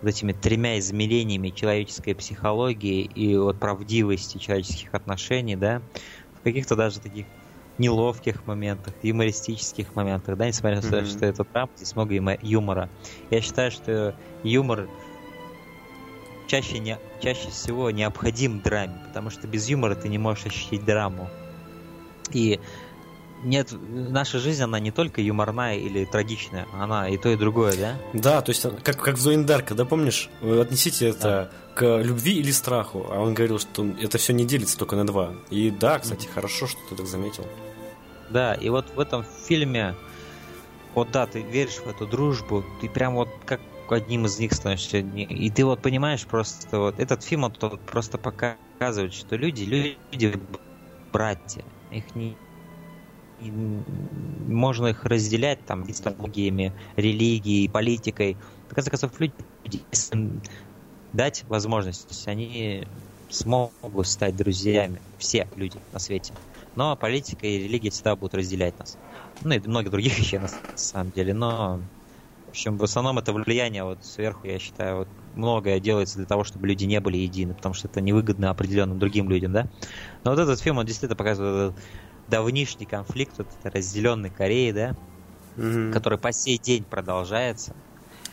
вот 0.00 0.08
этими 0.08 0.32
тремя 0.32 0.78
измерениями 0.78 1.50
человеческой 1.50 2.14
психологии 2.14 3.02
и 3.02 3.36
вот 3.36 3.58
правдивости 3.58 4.38
человеческих 4.38 4.94
отношений, 4.94 5.56
да, 5.56 5.82
в 6.38 6.42
каких-то 6.42 6.76
даже 6.76 7.00
таких 7.00 7.26
неловких 7.78 8.46
моментах, 8.46 8.94
юмористических 9.02 9.94
моментах, 9.94 10.36
да, 10.36 10.46
несмотря 10.46 10.80
на 10.80 10.88
то, 10.88 11.04
что 11.04 11.26
это 11.26 11.44
драма, 11.44 11.70
здесь 11.76 11.94
много 11.94 12.14
юмора. 12.42 12.88
Я 13.30 13.40
считаю, 13.40 13.70
что 13.70 14.14
юмор 14.42 14.88
чаще, 16.48 16.78
не, 16.80 16.98
чаще 17.22 17.50
всего 17.50 17.90
необходим 17.90 18.60
драме, 18.60 19.00
потому 19.06 19.30
что 19.30 19.46
без 19.46 19.68
юмора 19.68 19.94
ты 19.94 20.08
не 20.08 20.18
можешь 20.18 20.46
ощутить 20.46 20.84
драму. 20.84 21.30
И 22.32 22.58
нет, 23.44 23.72
наша 23.88 24.38
жизнь, 24.38 24.62
она 24.62 24.80
не 24.80 24.90
только 24.90 25.20
юморная 25.20 25.76
или 25.76 26.04
трагичная, 26.04 26.66
она 26.72 27.08
и 27.08 27.16
то, 27.16 27.28
и 27.28 27.36
другое, 27.36 27.76
да? 27.76 27.96
Да, 28.12 28.42
то 28.42 28.50
есть 28.50 28.66
как, 28.82 29.00
как 29.00 29.16
в 29.16 29.20
Зоиндарка, 29.20 29.74
да, 29.74 29.84
помнишь? 29.84 30.28
Вы 30.40 30.60
отнесите 30.60 31.08
это 31.08 31.22
да. 31.22 31.74
к 31.74 32.02
любви 32.02 32.32
или 32.38 32.50
страху, 32.50 33.06
а 33.10 33.20
он 33.20 33.34
говорил, 33.34 33.60
что 33.60 33.86
это 34.00 34.18
все 34.18 34.32
не 34.32 34.44
делится 34.44 34.76
только 34.76 34.96
на 34.96 35.06
два. 35.06 35.34
И 35.50 35.70
да, 35.70 36.00
кстати, 36.00 36.26
mm-hmm. 36.26 36.32
хорошо, 36.32 36.66
что 36.66 36.80
ты 36.88 36.96
так 36.96 37.06
заметил. 37.06 37.46
Да, 38.30 38.54
и 38.54 38.68
вот 38.68 38.90
в 38.94 39.00
этом 39.00 39.24
фильме, 39.46 39.94
вот 40.94 41.10
да, 41.10 41.26
ты 41.26 41.42
веришь 41.42 41.78
в 41.78 41.88
эту 41.88 42.06
дружбу, 42.06 42.64
ты 42.80 42.88
прям 42.88 43.14
вот 43.14 43.28
как 43.44 43.60
одним 43.90 44.26
из 44.26 44.38
них 44.38 44.52
становишься. 44.52 44.98
И 44.98 45.50
ты 45.50 45.64
вот 45.64 45.80
понимаешь 45.80 46.26
просто 46.26 46.78
вот 46.78 47.00
этот 47.00 47.22
фильм 47.22 47.44
он 47.44 47.52
просто 47.52 48.18
показывает, 48.18 49.14
что 49.14 49.36
люди, 49.36 49.62
люди 49.62 50.34
братья, 51.12 51.64
их 51.90 52.14
не, 52.14 52.36
можно 54.46 54.88
их 54.88 55.04
разделять 55.04 55.64
там 55.64 55.90
идеологиями, 55.90 56.72
религией, 56.96 57.68
политикой. 57.68 58.36
В 58.68 58.74
конце 58.74 58.90
концов, 58.90 59.18
люди, 59.20 59.34
дать 61.12 61.44
возможность, 61.44 62.28
они 62.28 62.86
смогут 63.30 64.06
стать 64.06 64.36
друзьями, 64.36 65.00
все 65.18 65.48
люди 65.56 65.78
на 65.92 65.98
свете. 65.98 66.34
Но 66.78 66.94
политика 66.94 67.44
и 67.44 67.58
религия 67.58 67.90
всегда 67.90 68.14
будут 68.14 68.34
разделять 68.34 68.78
нас. 68.78 68.96
Ну 69.42 69.52
и 69.52 69.58
многие 69.58 69.88
других 69.88 70.16
вещей 70.16 70.38
на 70.38 70.48
самом 70.76 71.10
деле, 71.10 71.34
но 71.34 71.80
в 72.46 72.50
общем, 72.50 72.78
в 72.78 72.84
основном 72.84 73.18
это 73.18 73.32
влияние 73.32 73.82
вот 73.82 74.04
сверху, 74.04 74.46
я 74.46 74.60
считаю, 74.60 74.98
вот 74.98 75.08
многое 75.34 75.80
делается 75.80 76.18
для 76.18 76.26
того, 76.26 76.44
чтобы 76.44 76.68
люди 76.68 76.84
не 76.84 77.00
были 77.00 77.16
едины, 77.16 77.52
потому 77.52 77.74
что 77.74 77.88
это 77.88 78.00
невыгодно 78.00 78.50
определенным 78.50 79.00
другим 79.00 79.28
людям, 79.28 79.52
да. 79.52 79.66
Но 80.22 80.30
вот 80.30 80.38
этот 80.38 80.60
фильм, 80.60 80.78
он 80.78 80.86
действительно 80.86 81.16
показывает 81.16 81.72
этот 81.72 81.84
давнишний 82.28 82.86
конфликт, 82.86 83.36
вот 83.38 83.48
этой 83.58 83.76
разделенной 83.76 84.30
Кореи, 84.30 84.70
да, 84.70 84.94
угу. 85.56 85.92
который 85.92 86.16
по 86.16 86.30
сей 86.30 86.58
день 86.58 86.84
продолжается. 86.84 87.74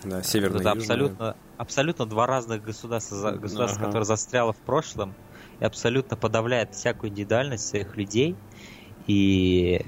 Да, 0.04 0.22
северная 0.22 0.62
Это 0.62 0.72
абсолютно, 0.72 1.36
абсолютно 1.58 2.06
два 2.06 2.28
разных 2.28 2.62
государства, 2.62 3.32
государства 3.32 3.80
ага. 3.80 3.88
которое 3.88 4.06
застряло 4.06 4.54
в 4.54 4.58
прошлом 4.58 5.16
и 5.60 5.64
абсолютно 5.66 6.18
подавляет 6.18 6.74
всякую 6.76 7.12
индивидуальность 7.12 7.68
своих 7.68 7.96
людей. 7.98 8.36
И, 9.08 9.80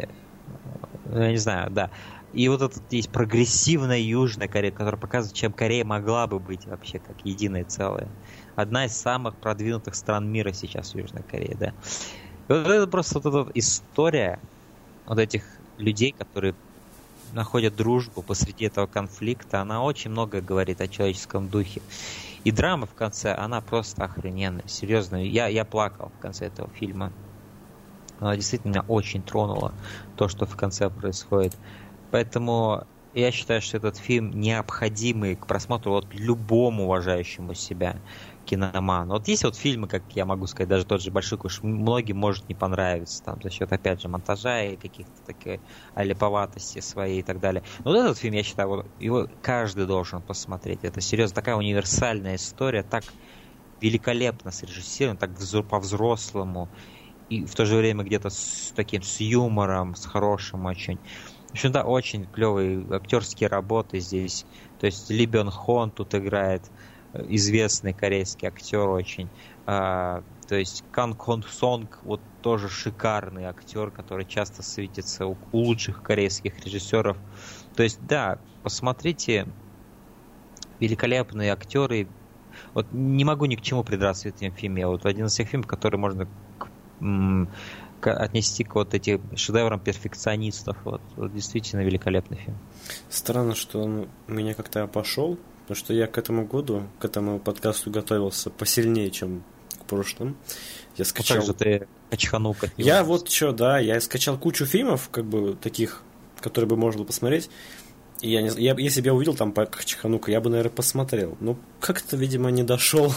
ну, 1.06 1.22
я 1.22 1.32
не 1.32 1.38
знаю, 1.38 1.72
да. 1.72 1.92
и 2.32 2.48
вот 2.50 2.62
этот 2.62 2.92
есть 2.92 3.12
прогрессивная 3.12 4.00
Южная 4.00 4.48
Корея, 4.48 4.72
которая 4.72 5.00
показывает, 5.00 5.36
чем 5.36 5.54
Корея 5.54 5.86
могла 5.86 6.28
бы 6.28 6.40
быть 6.40 6.68
вообще 6.68 7.00
как 7.00 7.22
единое 7.24 7.66
целое. 7.66 8.16
Одна 8.56 8.86
из 8.86 8.94
самых 8.94 9.40
продвинутых 9.40 9.96
стран 9.96 10.30
мира 10.30 10.52
сейчас 10.54 10.94
Южная 10.96 11.24
Корея, 11.24 11.56
да. 11.58 11.70
И 12.50 12.54
вот 12.54 12.68
это 12.68 12.88
просто 12.88 13.20
вот 13.20 13.50
эта 13.50 13.52
история 13.60 14.42
вот 15.06 15.20
этих 15.20 15.44
людей, 15.78 16.14
которые 16.14 16.56
находят 17.32 17.76
дружбу 17.76 18.24
посреди 18.24 18.66
этого 18.66 18.88
конфликта, 18.88 19.62
она 19.62 19.84
очень 19.84 20.12
много 20.12 20.42
говорит 20.42 20.82
о 20.82 20.88
человеческом 20.88 21.50
духе. 21.50 21.86
И 22.48 22.52
драма 22.54 22.86
в 22.86 22.94
конце, 22.94 23.34
она 23.34 23.60
просто 23.60 24.06
охрененная, 24.06 24.64
серьезно. 24.68 25.18
Я, 25.18 25.48
я 25.48 25.66
плакал 25.66 26.14
в 26.18 26.22
конце 26.22 26.46
этого 26.46 26.70
фильма. 26.70 27.12
Она 28.22 28.38
действительно 28.38 28.86
очень 28.88 29.22
тронула, 29.22 29.74
то, 30.16 30.30
что 30.30 30.46
в 30.46 30.56
конце 30.56 30.90
происходит. 30.90 31.58
Поэтому 32.10 32.86
я 33.14 33.34
считаю, 33.34 33.62
что 33.62 33.76
этот 33.76 33.98
фильм 33.98 34.32
необходимый 34.32 35.36
к 35.36 35.46
просмотру 35.46 35.92
вот 35.92 36.08
любому 36.14 36.86
уважающему 36.86 37.54
себя 37.54 37.98
киноману. 38.48 39.14
Вот 39.16 39.28
есть 39.28 39.44
вот 39.44 39.56
фильмы, 39.58 39.88
как 39.88 40.06
я 40.14 40.26
могу 40.26 40.48
сказать, 40.48 40.70
даже 40.70 40.86
тот 40.86 41.02
же 41.02 41.12
Большой 41.12 41.38
куш, 41.38 41.62
многим 41.64 42.18
может 42.18 42.48
не 42.50 42.56
понравиться, 42.56 43.22
там, 43.24 43.42
за 43.42 43.50
счет, 43.52 43.72
опять 43.72 44.02
же, 44.02 44.08
монтажа 44.10 44.64
и 44.64 44.78
каких-то 44.78 45.22
таких 45.26 45.62
алиповатости 45.94 46.80
своей 46.80 47.20
и 47.22 47.24
так 47.24 47.40
далее. 47.40 47.64
Но 47.84 47.92
вот 47.92 47.98
этот 48.00 48.18
фильм, 48.18 48.34
я 48.36 48.44
считаю, 48.44 48.70
вот, 48.70 48.88
его 48.98 49.28
каждый 49.42 49.86
должен 49.88 50.24
посмотреть. 50.24 50.84
Это 50.84 51.02
серьезно 51.02 51.36
такая 51.36 51.56
универсальная 51.56 52.36
история, 52.36 52.84
так 52.84 53.16
великолепно 53.82 54.52
срежиссирована, 54.52 55.18
так 55.20 55.32
по-взрослому, 55.70 56.72
и 57.30 57.46
в 57.46 57.56
то 57.56 57.66
же 57.66 57.78
время 57.78 58.04
где-то 58.04 58.30
с 58.30 58.74
таким, 58.76 59.02
с 59.04 59.20
юмором, 59.20 59.96
с 59.96 60.06
хорошим 60.06 60.66
очень. 60.66 61.02
В 61.52 61.54
общем, 61.54 61.72
да, 61.72 61.86
очень 61.86 62.26
клевые 62.30 62.86
актерские 62.96 63.50
работы 63.50 64.00
здесь. 64.00 64.46
То 64.78 64.86
есть 64.88 65.10
Ли 65.10 65.26
Бен 65.26 65.50
Хон 65.52 65.92
тут 65.92 66.16
играет, 66.16 66.72
известный 67.30 67.94
корейский 67.94 68.48
актер 68.48 68.88
очень. 68.88 69.30
А, 69.66 70.24
то 70.48 70.56
есть 70.56 70.84
Кан 70.92 71.14
Хон 71.14 71.44
Сонг, 71.44 72.00
вот 72.04 72.22
тоже 72.42 72.70
шикарный 72.70 73.46
актер, 73.46 73.92
который 73.92 74.26
часто 74.26 74.64
светится 74.64 75.28
у, 75.28 75.38
у 75.52 75.58
лучших 75.58 76.02
корейских 76.02 76.64
режиссеров. 76.66 77.18
То 77.76 77.84
есть, 77.84 78.00
да, 78.08 78.40
посмотрите, 78.64 79.48
великолепные 80.80 81.52
актеры. 81.52 82.08
Вот 82.74 82.88
не 82.92 83.26
могу 83.26 83.46
ни 83.46 83.56
к 83.56 83.62
чему 83.62 83.84
придраться 83.84 84.32
в 84.32 84.36
этом 84.36 84.52
фильме. 84.52 84.88
Вот 84.88 85.06
один 85.06 85.26
из 85.26 85.36
тех 85.36 85.50
фильмов, 85.50 85.68
который 85.68 85.98
можно 85.98 86.28
к, 86.58 86.70
к, 88.00 88.14
отнести 88.14 88.64
к 88.64 88.76
вот 88.76 88.94
этим 88.94 89.22
шедеврам 89.36 89.80
перфекционистов. 89.80 90.78
Вот, 90.86 91.02
вот 91.18 91.34
действительно 91.34 91.82
великолепный 91.82 92.38
фильм. 92.38 92.58
Странно, 93.10 93.54
что 93.54 93.84
он 93.84 94.08
меня 94.28 94.54
как-то 94.54 94.84
обошел, 94.84 95.38
Потому 95.68 95.84
что 95.84 95.94
я 95.94 96.08
к 96.08 96.18
этому 96.18 96.46
году, 96.46 96.84
к 96.98 97.04
этому 97.04 97.40
подкасту 97.40 97.92
готовился 97.92 98.50
посильнее, 98.50 99.12
чем 99.12 99.44
к 99.82 99.84
прошлым. 99.84 100.38
Я 100.96 101.04
скачал... 101.04 101.38
Ну, 101.38 101.42
как 101.42 101.48
же 101.48 101.54
ты 101.54 101.88
качханул 102.10 102.56
Я 102.78 103.04
вот 103.04 103.30
что, 103.30 103.52
да, 103.52 103.78
я 103.78 104.00
скачал 104.00 104.38
кучу 104.38 104.66
фильмов, 104.66 105.10
как 105.12 105.26
бы 105.26 105.58
таких, 105.62 106.04
которые 106.40 106.70
бы 106.70 106.78
можно 106.78 107.00
было 107.00 107.08
посмотреть. 107.08 107.50
И 108.22 108.32
я, 108.32 108.42
не, 108.42 108.50
я, 108.62 108.76
если 108.78 109.02
бы 109.02 109.08
я 109.08 109.14
увидел 109.14 109.36
там 109.36 109.52
Качханука, 109.52 110.32
я 110.32 110.40
бы, 110.40 110.50
наверное, 110.50 110.72
посмотрел. 110.72 111.38
Ну, 111.42 111.58
как-то, 111.82 112.16
видимо, 112.16 112.50
не 112.50 112.64
дошел. 112.64 113.14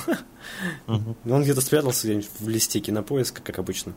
Uh-huh. 0.88 1.14
Он 1.30 1.42
где-то 1.44 1.60
спрятался 1.60 2.08
где-нибудь 2.08 2.30
в 2.40 2.48
листе 2.48 2.80
кинопоиска, 2.80 3.42
как 3.42 3.60
обычно. 3.60 3.94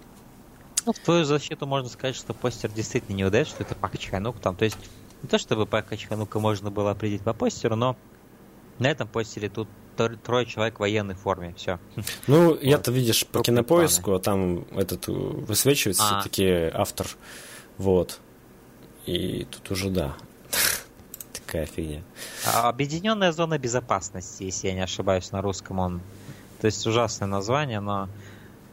Ну, 0.86 0.94
в 0.94 1.00
твою 1.00 1.26
защиту 1.26 1.66
можно 1.66 1.90
сказать, 1.90 2.16
что 2.16 2.36
постер 2.36 2.70
действительно 2.72 3.16
не 3.16 3.26
удается, 3.26 3.56
что 3.56 3.64
это 3.64 3.74
Пак 3.74 3.98
Чханук 3.98 4.40
там. 4.40 4.56
То 4.56 4.66
есть, 4.66 4.78
не 5.24 5.28
то 5.28 5.40
чтобы 5.40 5.66
Пак 5.66 5.98
Чханука 5.98 6.40
можно 6.40 6.70
было 6.70 6.92
определить 6.92 7.24
по 7.24 7.34
постеру, 7.34 7.76
но 7.76 7.98
на 8.80 8.88
этом 8.88 9.08
постере 9.08 9.50
тут 9.50 9.68
трое 10.24 10.46
человек 10.46 10.78
в 10.78 10.80
военной 10.80 11.16
форме, 11.16 11.54
все. 11.56 11.80
Ну, 12.28 12.50
вот. 12.50 12.64
я-то 12.64 12.92
видишь 12.92 13.26
по 13.28 13.42
кинопоиску, 13.42 14.14
а 14.14 14.20
там 14.20 14.66
этот 14.76 15.08
э, 15.08 15.12
высвечивается 15.12 16.04
а. 16.04 16.20
все-таки 16.20 16.48
автор, 16.74 17.08
вот. 17.78 18.20
И 19.06 19.46
тут 19.52 19.72
уже 19.72 19.90
да, 19.90 20.16
такая 21.34 21.66
фигня. 21.66 22.02
А, 22.46 22.70
Объединенная 22.70 23.32
зона 23.32 23.58
безопасности, 23.60 24.44
если 24.44 24.68
я 24.68 24.74
не 24.74 24.82
ошибаюсь, 24.82 25.32
на 25.32 25.42
русском 25.42 25.80
он. 25.80 26.02
То 26.62 26.68
есть 26.68 26.86
ужасное 26.88 27.28
название, 27.28 27.82
но 27.82 28.08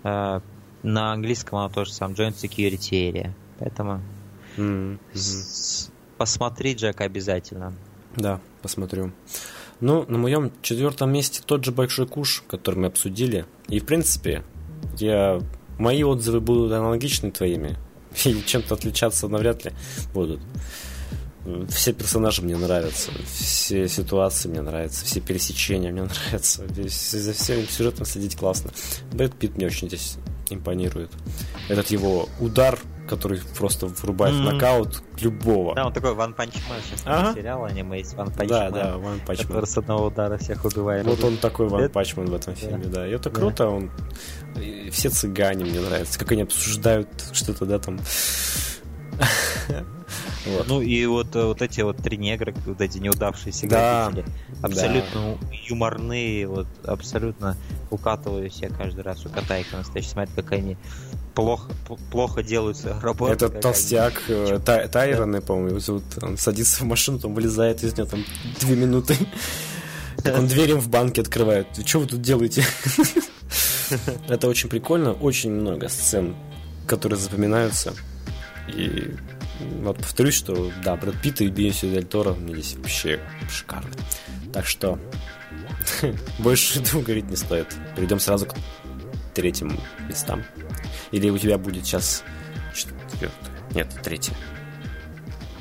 э, 0.04 0.40
на 0.82 1.12
английском 1.12 1.58
оно 1.58 1.68
тоже 1.68 1.92
сам 1.92 2.12
Joint 2.12 2.34
Security 2.34 3.10
Area. 3.10 3.32
Поэтому 3.58 4.00
mm-hmm. 4.56 5.90
посмотри, 6.16 6.74
Джек, 6.74 7.00
обязательно. 7.00 7.74
Да, 8.16 8.40
посмотрю. 8.62 9.12
Ну, 9.80 10.04
на 10.08 10.18
моем 10.18 10.52
четвертом 10.62 11.12
месте 11.12 11.42
тот 11.44 11.64
же 11.64 11.72
Большой 11.72 12.06
Куш, 12.06 12.44
который 12.48 12.76
мы 12.76 12.86
обсудили. 12.88 13.46
И, 13.68 13.80
в 13.80 13.86
принципе, 13.86 14.44
я... 14.98 15.40
мои 15.78 16.02
отзывы 16.02 16.40
будут 16.40 16.72
аналогичны 16.72 17.30
твоими. 17.30 17.78
И 18.24 18.42
чем-то 18.44 18.74
отличаться 18.74 19.28
навряд 19.28 19.64
ли 19.64 19.72
будут. 20.12 20.40
Все 21.70 21.94
персонажи 21.94 22.42
мне 22.42 22.54
нравятся, 22.56 23.10
все 23.26 23.88
ситуации 23.88 24.50
мне 24.50 24.60
нравятся, 24.60 25.06
все 25.06 25.20
пересечения 25.20 25.90
мне 25.90 26.02
нравятся. 26.26 26.66
За 26.68 27.32
всем 27.32 27.66
сюжетом 27.66 28.04
следить 28.04 28.36
классно. 28.36 28.72
Брэд 29.12 29.34
Питт 29.34 29.56
мне 29.56 29.66
очень 29.66 29.88
здесь 29.88 30.16
импонирует. 30.50 31.10
Этот 31.68 31.90
его 31.90 32.28
удар 32.40 32.78
который 33.10 33.40
просто 33.58 33.86
врубает 33.86 34.36
mm-hmm. 34.36 34.52
нокаут 34.52 35.02
любого. 35.20 35.74
Да, 35.74 35.86
он 35.86 35.92
такой 35.92 36.12
One 36.12 36.34
Punch 36.34 36.54
Man 36.54 36.80
сейчас 36.84 37.02
ага. 37.04 37.34
сериал 37.34 37.64
аниме 37.64 37.98
есть 37.98 38.14
One 38.14 38.32
Punch 38.32 38.46
да, 38.46 38.68
Man. 38.68 38.72
Да, 38.72 38.94
One 38.94 39.26
Punch 39.26 39.36
Man. 39.36 39.46
Который 39.48 39.66
с 39.66 39.76
одного 39.76 40.06
удара 40.06 40.38
всех 40.38 40.64
убивает. 40.64 41.04
Вот 41.04 41.22
он 41.24 41.36
такой 41.36 41.66
One 41.66 41.90
Punch 41.90 42.16
Man 42.16 42.30
в 42.30 42.34
этом 42.34 42.54
фильме, 42.54 42.86
да. 42.86 43.06
И 43.06 43.10
это 43.10 43.30
круто, 43.30 43.66
он... 43.66 43.90
Все 44.92 45.10
цыгане 45.10 45.64
мне 45.64 45.80
нравятся, 45.80 46.18
как 46.18 46.32
они 46.32 46.42
обсуждают 46.42 47.08
что-то, 47.32 47.66
да, 47.66 47.78
там... 47.78 47.98
Вот. 50.46 50.68
Ну 50.68 50.80
и 50.80 51.04
вот, 51.06 51.36
э, 51.36 51.44
вот 51.44 51.60
эти 51.60 51.82
вот 51.82 51.98
три 51.98 52.16
негра, 52.16 52.54
вот 52.64 52.80
эти 52.80 52.98
неудавшиеся 52.98 53.68
да, 53.68 54.12
абсолютно 54.62 55.38
да. 55.40 55.46
юморные, 55.66 56.46
вот 56.46 56.66
абсолютно 56.84 57.56
укатываю 57.90 58.50
себя 58.50 58.70
каждый 58.70 59.02
раз, 59.02 59.24
укатай 59.26 59.62
их 59.62 59.72
настоящий, 59.72 60.10
смотреть, 60.10 60.34
как 60.34 60.52
они 60.52 60.78
плохо, 61.34 61.70
плохо 62.10 62.42
делают 62.42 62.78
свою 62.78 62.98
работу. 63.02 63.32
Этот 63.32 63.60
толстяк 63.60 64.22
они... 64.28 64.52
Э, 64.52 64.58
Тай, 64.58 64.88
Тайрон, 64.88 65.42
по-моему, 65.42 65.78
зовут, 65.78 66.04
он 66.22 66.38
садится 66.38 66.84
в 66.84 66.86
машину, 66.86 67.18
там 67.18 67.34
вылезает 67.34 67.82
из 67.82 67.96
нее 67.96 68.06
там 68.06 68.24
две 68.60 68.76
минуты. 68.76 69.16
Так 70.22 70.38
он 70.38 70.48
дверь 70.48 70.74
в 70.74 70.90
банке 70.90 71.22
открывает. 71.22 71.66
Что 71.86 72.00
вы 72.00 72.06
тут 72.06 72.20
делаете? 72.20 72.62
Это 74.28 74.48
очень 74.48 74.68
прикольно, 74.68 75.12
очень 75.12 75.50
много 75.50 75.88
сцен, 75.88 76.36
которые 76.86 77.18
запоминаются. 77.18 77.94
И 78.68 79.14
вот 79.82 79.96
повторюсь, 79.96 80.34
что 80.34 80.70
да, 80.84 80.96
Брэд 80.96 81.20
Питт 81.20 81.40
и 81.40 81.48
Бенисио 81.48 81.90
Дель 81.90 82.04
Торо 82.04 82.34
мне 82.34 82.54
здесь 82.54 82.76
вообще 82.76 83.20
шикарно. 83.48 83.90
Так 84.52 84.66
что 84.66 84.98
больше 86.38 86.80
этого 86.80 87.02
говорить 87.02 87.28
не 87.30 87.36
стоит. 87.36 87.68
Перейдем 87.94 88.20
сразу 88.20 88.46
к 88.46 88.54
третьим 89.34 89.78
местам. 90.08 90.42
Или 91.12 91.30
у 91.30 91.38
тебя 91.38 91.58
будет 91.58 91.84
сейчас 91.84 92.24
четвертое? 92.74 93.50
Нет, 93.74 93.88
третье. 94.02 94.34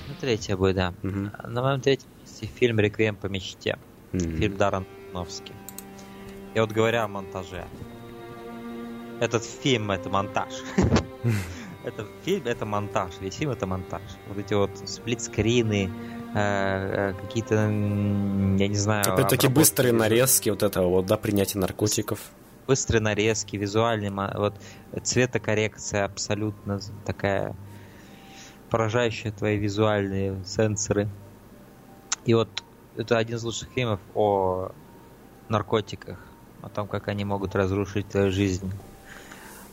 Ну, 0.08 0.16
третье 0.20 0.56
будет, 0.56 0.76
да. 0.76 0.94
Угу. 1.04 1.48
На 1.48 1.62
моем 1.62 1.82
третьем 1.82 2.10
месте 2.22 2.48
фильм 2.48 2.80
«Реквием 2.80 3.16
по 3.16 3.28
мечте». 3.28 3.78
Угу. 4.14 4.20
Фильм 4.20 4.58
Даррен 4.58 4.86
Новский. 5.14 5.54
И 6.56 6.60
вот 6.60 6.72
говоря 6.72 7.04
о 7.04 7.08
монтаже. 7.08 7.66
Этот 9.20 9.44
фильм— 9.44 9.92
это 9.92 10.10
монтаж. 10.10 10.54
это 11.84 12.06
фильм, 12.24 12.46
это 12.46 12.66
монтаж. 12.66 13.14
Весь 13.22 13.36
фильм 13.36 13.52
это 13.52 13.66
монтаж. 13.66 14.02
Вот 14.28 14.38
эти 14.38 14.54
вот 14.54 14.72
сплитскрины, 14.86 15.90
э, 16.34 17.12
э, 17.12 17.14
какие-то, 17.22 17.56
я 17.56 18.68
не 18.68 18.76
знаю... 18.76 19.14
Опять-таки 19.14 19.48
быстрые 19.48 19.94
нарезки 19.94 20.50
вот 20.50 20.64
этого 20.64 20.88
вот, 20.90 21.06
да, 21.06 21.18
принятие 21.18 21.62
наркотиков. 21.62 22.20
Быстрые 22.68 23.02
нарезки, 23.02 23.56
визуальный, 23.56 24.12
вот 24.12 24.54
цветокоррекция 25.04 26.06
абсолютно 26.06 26.80
такая 27.04 27.56
поражающая 28.70 29.32
твои 29.32 29.58
визуальные 29.58 30.44
сенсоры. 30.46 31.10
И 32.26 32.34
вот 32.36 32.64
это 32.96 33.18
один 33.18 33.38
из 33.38 33.44
лучших 33.44 33.70
фильмов 33.70 34.00
о 34.14 34.72
наркотиках, 35.48 36.20
о 36.62 36.70
том, 36.70 36.88
как 36.88 37.08
они 37.08 37.26
могут 37.26 37.56
разрушить 37.56 38.08
твою 38.10 38.32
жизнь. 38.32 38.72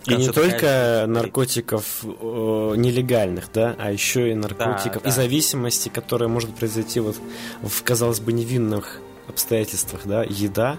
И 0.06 0.16
не 0.16 0.30
только 0.30 1.04
наркотиков 1.08 2.04
э, 2.04 2.06
нелегальных, 2.76 3.50
да, 3.52 3.74
а 3.78 3.90
еще 3.90 4.30
и 4.30 4.34
наркотиков 4.34 5.02
да, 5.02 5.08
и 5.08 5.12
зависимости, 5.12 5.88
которая 5.88 6.28
может 6.28 6.54
произойти 6.54 7.00
вот 7.00 7.16
в, 7.62 7.82
казалось 7.82 8.20
бы, 8.20 8.32
невинных 8.32 9.00
обстоятельствах, 9.28 10.02
да, 10.04 10.22
еда, 10.22 10.78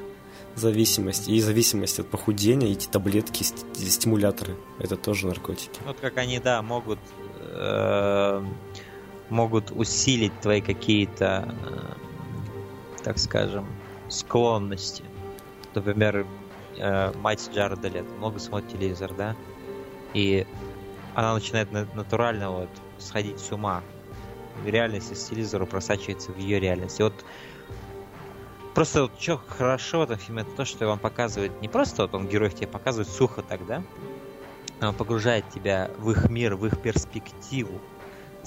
зависимость 0.56 1.28
и 1.28 1.40
зависимость 1.42 2.00
от 2.00 2.10
похудения, 2.10 2.72
эти 2.72 2.88
таблетки, 2.88 3.44
стимуляторы, 3.44 4.56
это 4.80 4.96
тоже 4.96 5.28
наркотики. 5.28 5.80
Вот 5.86 5.98
как 6.00 6.18
они, 6.18 6.40
да, 6.40 6.62
могут 6.62 7.00
э, 7.52 8.44
могут 9.30 9.72
усилить 9.72 10.40
твои 10.42 10.62
какие-то, 10.62 11.54
э, 11.66 13.04
так 13.04 13.18
скажем, 13.18 13.68
склонности. 14.10 15.04
Например, 15.76 16.26
э, 16.78 17.12
мать 17.18 17.50
Джареда 17.54 17.88
лет 17.88 18.06
много 18.18 18.40
смотрит 18.40 18.72
телевизор, 18.72 19.14
да, 19.14 19.36
и 20.14 20.46
она 21.16 21.34
начинает 21.34 21.72
натурально 21.72 22.52
вот 22.52 22.70
сходить 23.00 23.40
с 23.40 23.52
ума. 23.52 23.84
Реальность 24.66 25.12
из 25.12 25.24
телевизора 25.24 25.66
просачивается 25.66 26.32
в 26.32 26.38
ее 26.38 26.60
реальность. 26.60 27.00
И 27.00 27.04
вот 27.04 27.14
просто 28.74 29.04
вот 29.04 29.20
что 29.20 29.38
хорошо 29.38 30.00
в 30.00 30.04
этом 30.04 30.18
фильме, 30.18 30.42
это 30.42 30.52
то, 30.52 30.66
что 30.66 30.88
он 30.88 31.00
показывает 31.00 31.60
не 31.62 31.68
просто 31.68 32.04
вот 32.04 32.14
он 32.14 32.28
героев 32.28 32.56
тебе 32.56 32.68
показывает 32.68 33.10
сухо 33.10 33.42
тогда, 33.42 33.84
он 34.82 34.94
погружает 34.94 35.50
тебя 35.50 35.90
в 35.98 36.12
их 36.12 36.30
мир, 36.30 36.56
в 36.56 36.66
их 36.66 36.82
перспективу 36.82 37.82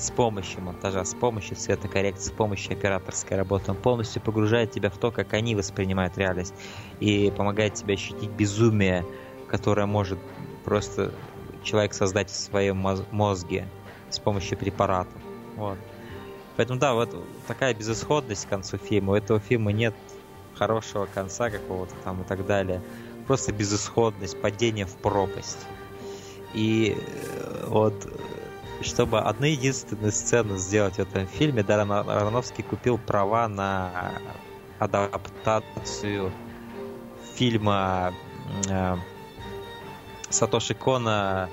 с 0.01 0.11
помощью 0.11 0.63
монтажа, 0.63 1.05
с 1.05 1.15
помощью 1.15 1.57
цветокоррекции, 1.57 2.31
с 2.31 2.33
помощью 2.33 2.73
операторской 2.73 3.37
работы. 3.37 3.71
Он 3.71 3.77
полностью 3.77 4.23
погружает 4.23 4.71
тебя 4.71 4.91
в 4.91 4.99
то, 4.99 5.11
как 5.11 5.33
они 5.35 5.55
воспринимают 5.55 6.17
реальность 6.17 6.55
и 7.01 7.33
помогает 7.37 7.75
тебе 7.75 7.95
ощутить 7.95 8.31
безумие, 8.31 9.05
которое 9.49 9.87
может 9.87 10.19
просто 10.65 11.13
человек 11.63 11.93
создать 11.93 12.31
в 12.31 12.35
своем 12.35 12.77
мозге 13.11 13.69
с 14.09 14.19
помощью 14.19 14.57
препаратов. 14.57 15.21
Вот. 15.57 15.79
Поэтому 16.57 16.79
да, 16.79 16.95
вот 16.95 17.15
такая 17.47 17.75
безысходность 17.75 18.47
к 18.47 18.49
концу 18.49 18.79
фильма. 18.79 19.13
У 19.13 19.15
этого 19.15 19.41
фильма 19.41 19.73
нет 19.73 19.95
хорошего 20.55 21.07
конца 21.07 21.51
какого-то 21.51 21.95
там 22.05 22.23
и 22.23 22.25
так 22.25 22.47
далее. 22.47 22.83
Просто 23.27 23.53
безысходность, 23.53 24.41
падение 24.41 24.87
в 24.87 24.97
пропасть. 24.97 25.67
И 26.53 26.97
э, 26.97 27.65
вот 27.69 27.95
чтобы 28.83 29.21
одну 29.21 29.47
единственную 29.47 30.13
сцену 30.13 30.57
сделать 30.57 30.97
в 30.97 30.99
этом 31.01 31.27
фильме, 31.27 31.63
Даррен 31.63 31.93
Аронофский 31.93 32.65
купил 32.65 32.99
права 32.99 33.49
на 33.49 34.13
адаптацию 34.79 36.33
фильма 37.35 38.15
э, 38.69 38.97
Сатоши 40.31 40.75
Кона 40.75 41.51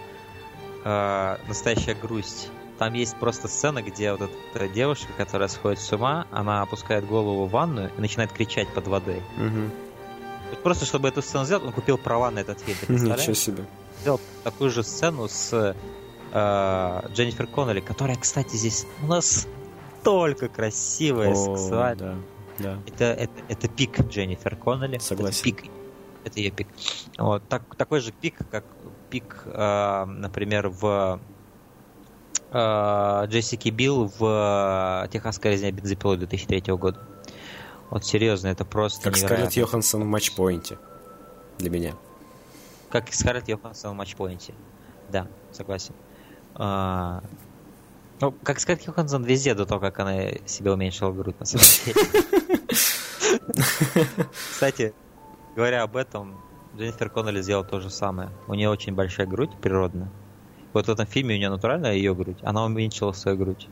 э, 0.83 1.37
«Настоящая 1.47 1.95
грусть». 1.95 2.49
Там 2.77 2.93
есть 2.93 3.17
просто 3.17 3.47
сцена, 3.47 3.81
где 3.81 4.13
вот 4.13 4.29
эта 4.53 4.67
девушка, 4.67 5.07
которая 5.17 5.47
сходит 5.47 5.79
с 5.79 5.91
ума, 5.91 6.27
она 6.31 6.61
опускает 6.61 7.07
голову 7.07 7.47
в 7.47 7.49
ванную 7.49 7.91
и 7.97 8.01
начинает 8.01 8.31
кричать 8.31 8.67
под 8.69 8.87
водой. 8.87 9.23
Угу. 9.37 10.57
Просто 10.63 10.85
чтобы 10.85 11.07
эту 11.07 11.21
сцену 11.21 11.45
сделать, 11.45 11.65
он 11.65 11.73
купил 11.73 11.97
права 11.97 12.29
на 12.29 12.39
этот 12.39 12.59
фильм. 12.61 13.03
Ничего 13.03 13.33
себе. 13.33 13.65
Сделал 14.01 14.21
такую 14.43 14.69
же 14.69 14.83
сцену 14.83 15.27
с 15.27 15.75
э, 16.31 17.01
Дженнифер 17.13 17.47
Коннелли, 17.47 17.79
которая, 17.79 18.17
кстати, 18.17 18.55
здесь 18.55 18.85
у 19.03 19.07
нас 19.07 19.47
только 20.03 20.47
красивая, 20.47 21.31
О, 21.31 21.35
сексуальная. 21.35 22.15
Да, 22.59 22.75
да. 22.75 22.79
Это, 22.87 23.05
это, 23.05 23.33
это 23.49 23.67
пик 23.67 23.99
Дженнифер 24.07 24.55
Коннелли. 24.55 24.97
Согласен. 24.99 25.35
Это 25.35 25.43
пик. 25.43 25.71
Это 26.23 26.39
ее 26.39 26.51
пик. 26.51 26.67
Вот, 27.17 27.47
так, 27.47 27.75
такой 27.75 28.01
же 28.01 28.11
пик, 28.11 28.37
как 28.51 28.65
пик, 29.09 29.43
э, 29.45 30.05
например, 30.05 30.69
в 30.69 31.19
э, 32.51 33.25
Джессики 33.27 33.69
Билл 33.69 34.11
в 34.17 35.05
э, 35.05 35.07
«Техасская 35.09 35.53
резня 35.53 35.71
бензопилой» 35.71 36.17
2003 36.17 36.73
года. 36.75 36.99
Вот 37.89 38.05
серьезно, 38.05 38.47
это 38.47 38.65
просто 38.65 39.09
Как. 39.09 39.17
Скарлетт 39.17 39.53
Йоханссон 39.53 40.03
в 40.03 40.05
матчпоинте. 40.05 40.77
Для 41.57 41.69
меня. 41.69 41.95
Как 42.89 43.13
Скарлетт 43.13 43.47
Йоханссон 43.47 43.91
в 43.91 43.95
матчпоинте. 43.95 44.53
Да, 45.09 45.27
согласен. 45.51 45.93
А, 46.59 47.21
ну, 48.19 48.33
как 48.43 48.59
сказать 48.59 48.85
Йоханссон 48.85 49.23
везде 49.23 49.53
до 49.53 49.65
того, 49.65 49.79
как 49.79 49.99
она 49.99 50.31
себе 50.45 50.71
уменьшила 50.71 51.11
грудь, 51.11 51.39
на 51.39 51.45
самом 51.45 51.65
деле. 51.85 52.01
Кстати, 54.51 54.93
говоря 55.55 55.83
об 55.83 55.95
этом, 55.95 56.35
Дженнифер 56.75 57.09
Коннелли 57.09 57.41
сделала 57.41 57.65
то 57.65 57.79
же 57.79 57.89
самое. 57.89 58.29
У 58.47 58.55
нее 58.55 58.69
очень 58.69 58.93
большая 58.93 59.27
грудь 59.27 59.51
природная. 59.61 60.09
Вот 60.73 60.87
в 60.87 60.89
этом 60.89 61.05
фильме 61.05 61.35
у 61.35 61.37
нее 61.37 61.49
натуральная 61.49 61.93
ее 61.93 62.13
грудь, 62.15 62.39
она 62.41 62.65
уменьшила 62.65 63.11
свою 63.11 63.37
грудь. 63.37 63.67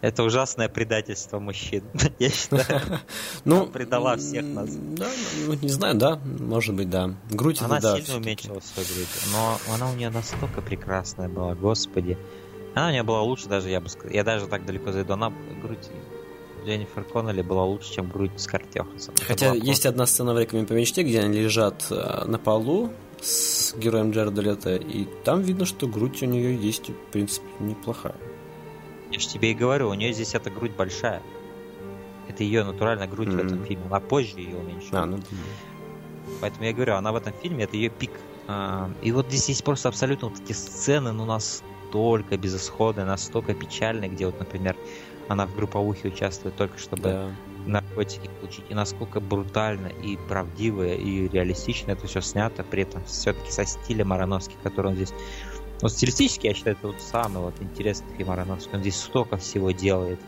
Это 0.00 0.22
ужасное 0.22 0.68
предательство 0.68 1.38
мужчин. 1.38 1.84
Я 2.18 2.30
считаю. 2.30 2.82
Ну, 3.44 3.66
предала 3.66 4.16
всех 4.16 4.44
нас. 4.44 4.70
Да, 4.70 5.06
ну, 5.46 5.54
не 5.54 5.68
знаю, 5.68 5.94
да, 5.94 6.18
может 6.24 6.74
быть, 6.74 6.90
да. 6.90 7.14
Грудь 7.30 7.62
Она 7.62 7.78
это, 7.78 7.92
да, 7.92 8.00
сильно 8.00 8.18
уменьшила 8.18 8.60
свою 8.60 8.88
грудь, 8.88 9.08
но 9.32 9.58
она 9.74 9.90
у 9.90 9.94
нее 9.94 10.10
настолько 10.10 10.60
прекрасная 10.62 11.28
была, 11.28 11.54
господи. 11.54 12.18
Она 12.74 12.88
у 12.88 12.90
нее 12.90 13.02
была 13.04 13.22
лучше 13.22 13.48
даже, 13.48 13.70
я 13.70 13.80
бы 13.80 13.88
сказал. 13.88 14.12
Я 14.12 14.24
даже 14.24 14.46
так 14.48 14.66
далеко 14.66 14.92
зайду. 14.92 15.14
Она 15.14 15.32
грудь 15.62 15.88
Дженнифер 16.66 17.04
Коннелли 17.04 17.42
была 17.42 17.64
лучше, 17.64 17.94
чем 17.94 18.10
грудь 18.10 18.32
Йоханссон. 18.74 19.14
Хотя 19.26 19.54
есть 19.54 19.86
одна 19.86 20.06
сцена 20.06 20.34
в 20.34 20.38
«Реквиеме 20.38 20.66
по 20.66 20.72
мечте», 20.72 21.02
где 21.02 21.20
они 21.20 21.40
лежат 21.40 21.86
э, 21.90 22.24
на 22.26 22.38
полу 22.38 22.90
с 23.22 23.74
героем 23.74 24.10
Джареда 24.10 24.42
Лето, 24.42 24.76
и 24.76 25.06
там 25.24 25.42
видно, 25.42 25.64
что 25.64 25.86
грудь 25.86 26.22
у 26.22 26.26
нее 26.26 26.56
есть, 26.56 26.90
в 26.90 27.12
принципе, 27.12 27.46
неплохая. 27.60 28.16
Я 29.10 29.20
же 29.20 29.28
тебе 29.28 29.52
и 29.52 29.54
говорю, 29.54 29.88
у 29.88 29.94
нее 29.94 30.12
здесь 30.12 30.34
эта 30.34 30.50
грудь 30.50 30.72
большая. 30.72 31.22
Это 32.28 32.42
ее 32.42 32.64
натуральная 32.64 33.06
грудь 33.06 33.28
mm-hmm. 33.28 33.42
в 33.42 33.46
этом 33.46 33.64
фильме. 33.64 33.84
Она 33.86 34.00
позже 34.00 34.40
ее 34.40 34.56
уменьшила. 34.56 35.02
А, 35.02 35.06
ну... 35.06 35.18
Поэтому 36.40 36.64
я 36.64 36.72
говорю, 36.72 36.94
она 36.94 37.12
в 37.12 37.16
этом 37.16 37.32
фильме, 37.32 37.64
это 37.64 37.76
ее 37.76 37.88
пик. 37.88 38.10
А, 38.48 38.90
и 39.02 39.12
вот 39.12 39.28
здесь 39.28 39.48
есть 39.48 39.64
просто 39.64 39.88
абсолютно 39.88 40.28
вот 40.28 40.40
эти 40.40 40.52
сцены, 40.52 41.12
ну, 41.12 41.24
настолько 41.24 42.36
безысходные, 42.36 43.06
настолько 43.06 43.54
печальные, 43.54 44.10
где 44.10 44.26
вот, 44.26 44.38
например, 44.38 44.76
она 45.28 45.46
в 45.46 45.54
групповухе 45.54 46.08
участвует 46.08 46.56
только 46.56 46.78
чтобы 46.78 47.02
да. 47.02 47.30
наркотики 47.66 48.30
получить. 48.40 48.64
И 48.68 48.74
насколько 48.74 49.20
брутально 49.20 49.88
и 49.88 50.16
правдиво 50.28 50.86
и 50.86 51.28
реалистично 51.28 51.92
это 51.92 52.06
все 52.06 52.20
снято, 52.20 52.64
при 52.64 52.82
этом 52.82 53.04
все-таки 53.04 53.50
со 53.50 53.64
стилем 53.64 54.12
Ароновски, 54.12 54.54
который 54.62 54.88
он 54.88 54.94
здесь 54.94 55.12
вот 55.82 55.92
стилистически, 55.92 56.46
я 56.46 56.54
считаю, 56.54 56.76
это 56.76 56.88
вот 56.88 57.00
самый 57.00 57.42
вот 57.42 57.54
интересный 57.60 58.08
фильм 58.16 58.30
Ароновский. 58.30 58.72
Он 58.72 58.80
здесь 58.80 58.96
столько 58.96 59.36
всего 59.36 59.70
делает 59.72 60.18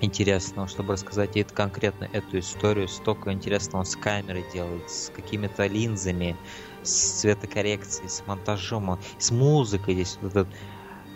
интересного, 0.00 0.68
чтобы 0.68 0.92
рассказать 0.92 1.36
это 1.36 1.52
конкретно 1.54 2.08
эту 2.12 2.38
историю. 2.38 2.88
Столько 2.88 3.32
интересного 3.32 3.84
с 3.84 3.96
камерой 3.96 4.44
делает, 4.52 4.88
с 4.90 5.10
какими-то 5.14 5.66
линзами, 5.66 6.36
с 6.82 7.20
цветокоррекцией, 7.20 8.08
с 8.08 8.22
монтажом, 8.26 8.98
с 9.18 9.30
музыкой 9.30 9.94
здесь. 9.94 10.18
Вот, 10.20 10.32
этот, 10.32 10.48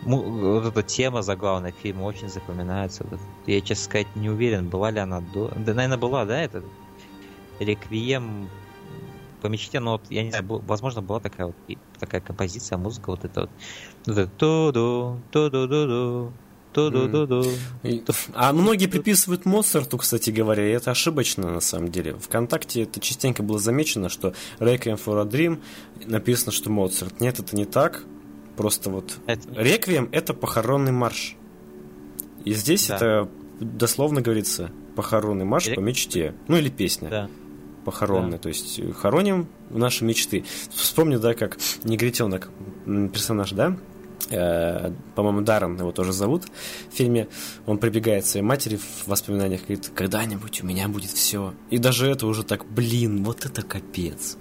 вот 0.03 0.65
эта 0.65 0.83
тема 0.83 1.21
заглавная 1.21 1.71
фильма 1.71 2.03
очень 2.03 2.29
запоминается. 2.29 3.05
Я, 3.45 3.61
честно 3.61 3.85
сказать, 3.85 4.15
не 4.15 4.29
уверен, 4.29 4.69
была 4.69 4.91
ли 4.91 4.99
она 4.99 5.21
до... 5.21 5.49
Да, 5.55 5.73
наверное, 5.73 5.97
была, 5.97 6.25
да, 6.25 6.41
это 6.41 6.63
Реквием 7.59 8.49
по 9.43 9.47
мечте, 9.47 9.81
но 9.81 9.93
вот, 9.93 10.03
я 10.09 10.23
не 10.23 10.29
знаю, 10.29 10.45
возможно, 10.65 11.01
была 11.01 11.19
такая 11.19 11.47
вот 11.47 11.55
такая 11.99 12.21
композиция, 12.21 12.77
музыка, 12.77 13.09
вот 13.09 13.25
это 13.25 13.41
вот. 13.41 13.49
Вот 14.05 14.17
это 14.17 14.31
ту-ду, 14.37 15.19
ту-ду-ду-ду, 15.31 16.31
ту-ду-ду-ду. 16.71 17.43
А 18.33 18.53
многие 18.53 18.87
приписывают 18.87 19.45
Моцарту, 19.45 19.97
кстати 19.97 20.29
говоря, 20.29 20.65
и 20.65 20.71
это 20.71 20.91
ошибочно 20.91 21.51
на 21.51 21.59
самом 21.59 21.89
деле. 21.89 22.15
Вконтакте 22.15 22.83
это 22.83 23.01
частенько 23.01 23.43
было 23.43 23.59
замечено, 23.59 24.07
что 24.07 24.33
Requiem 24.59 24.97
for 24.97 25.21
a 25.21 25.25
Dream 25.25 25.61
написано, 26.05 26.53
что 26.53 26.69
Моцарт. 26.69 27.19
Нет, 27.19 27.39
это 27.39 27.53
не 27.53 27.65
так. 27.65 28.05
Просто 28.55 28.89
вот 28.89 29.17
это... 29.25 29.41
Реквием 29.55 30.07
это 30.13 30.33
похоронный 30.33 30.93
марш. 30.93 31.35
И 32.45 32.53
здесь 32.53 32.87
да. 32.87 32.95
это 32.95 33.29
дословно 33.59 34.21
говорится 34.21 34.71
похоронный 34.95 35.43
марш 35.43 35.67
Рек... 35.67 35.75
по 35.75 35.81
мечте. 35.81 36.33
Ну 36.47 36.55
или 36.55 36.69
песня. 36.69 37.09
Да 37.09 37.29
похоронные. 37.83 38.33
Да. 38.33 38.37
То 38.37 38.49
есть 38.49 38.79
э, 38.79 38.91
хороним 38.91 39.47
наши 39.69 40.03
мечты. 40.03 40.43
Вспомню, 40.71 41.19
да, 41.19 41.33
как 41.33 41.57
негритенок, 41.83 42.49
персонаж, 42.85 43.51
да, 43.51 43.77
э, 44.29 44.91
по-моему, 45.15 45.41
Даррен 45.41 45.77
его 45.77 45.91
тоже 45.91 46.13
зовут 46.13 46.45
в 46.89 46.95
фильме, 46.95 47.27
он 47.65 47.77
прибегает 47.77 48.23
к 48.23 48.27
своей 48.27 48.45
матери 48.45 48.77
в 48.77 49.07
воспоминаниях, 49.07 49.61
говорит, 49.61 49.91
когда-нибудь 49.93 50.63
у 50.63 50.65
меня 50.65 50.87
будет 50.87 51.11
все. 51.11 51.53
И 51.69 51.77
даже 51.77 52.07
это 52.07 52.27
уже 52.27 52.43
так, 52.43 52.65
блин, 52.65 53.23
вот 53.23 53.45
это 53.45 53.61
капец. 53.61 54.37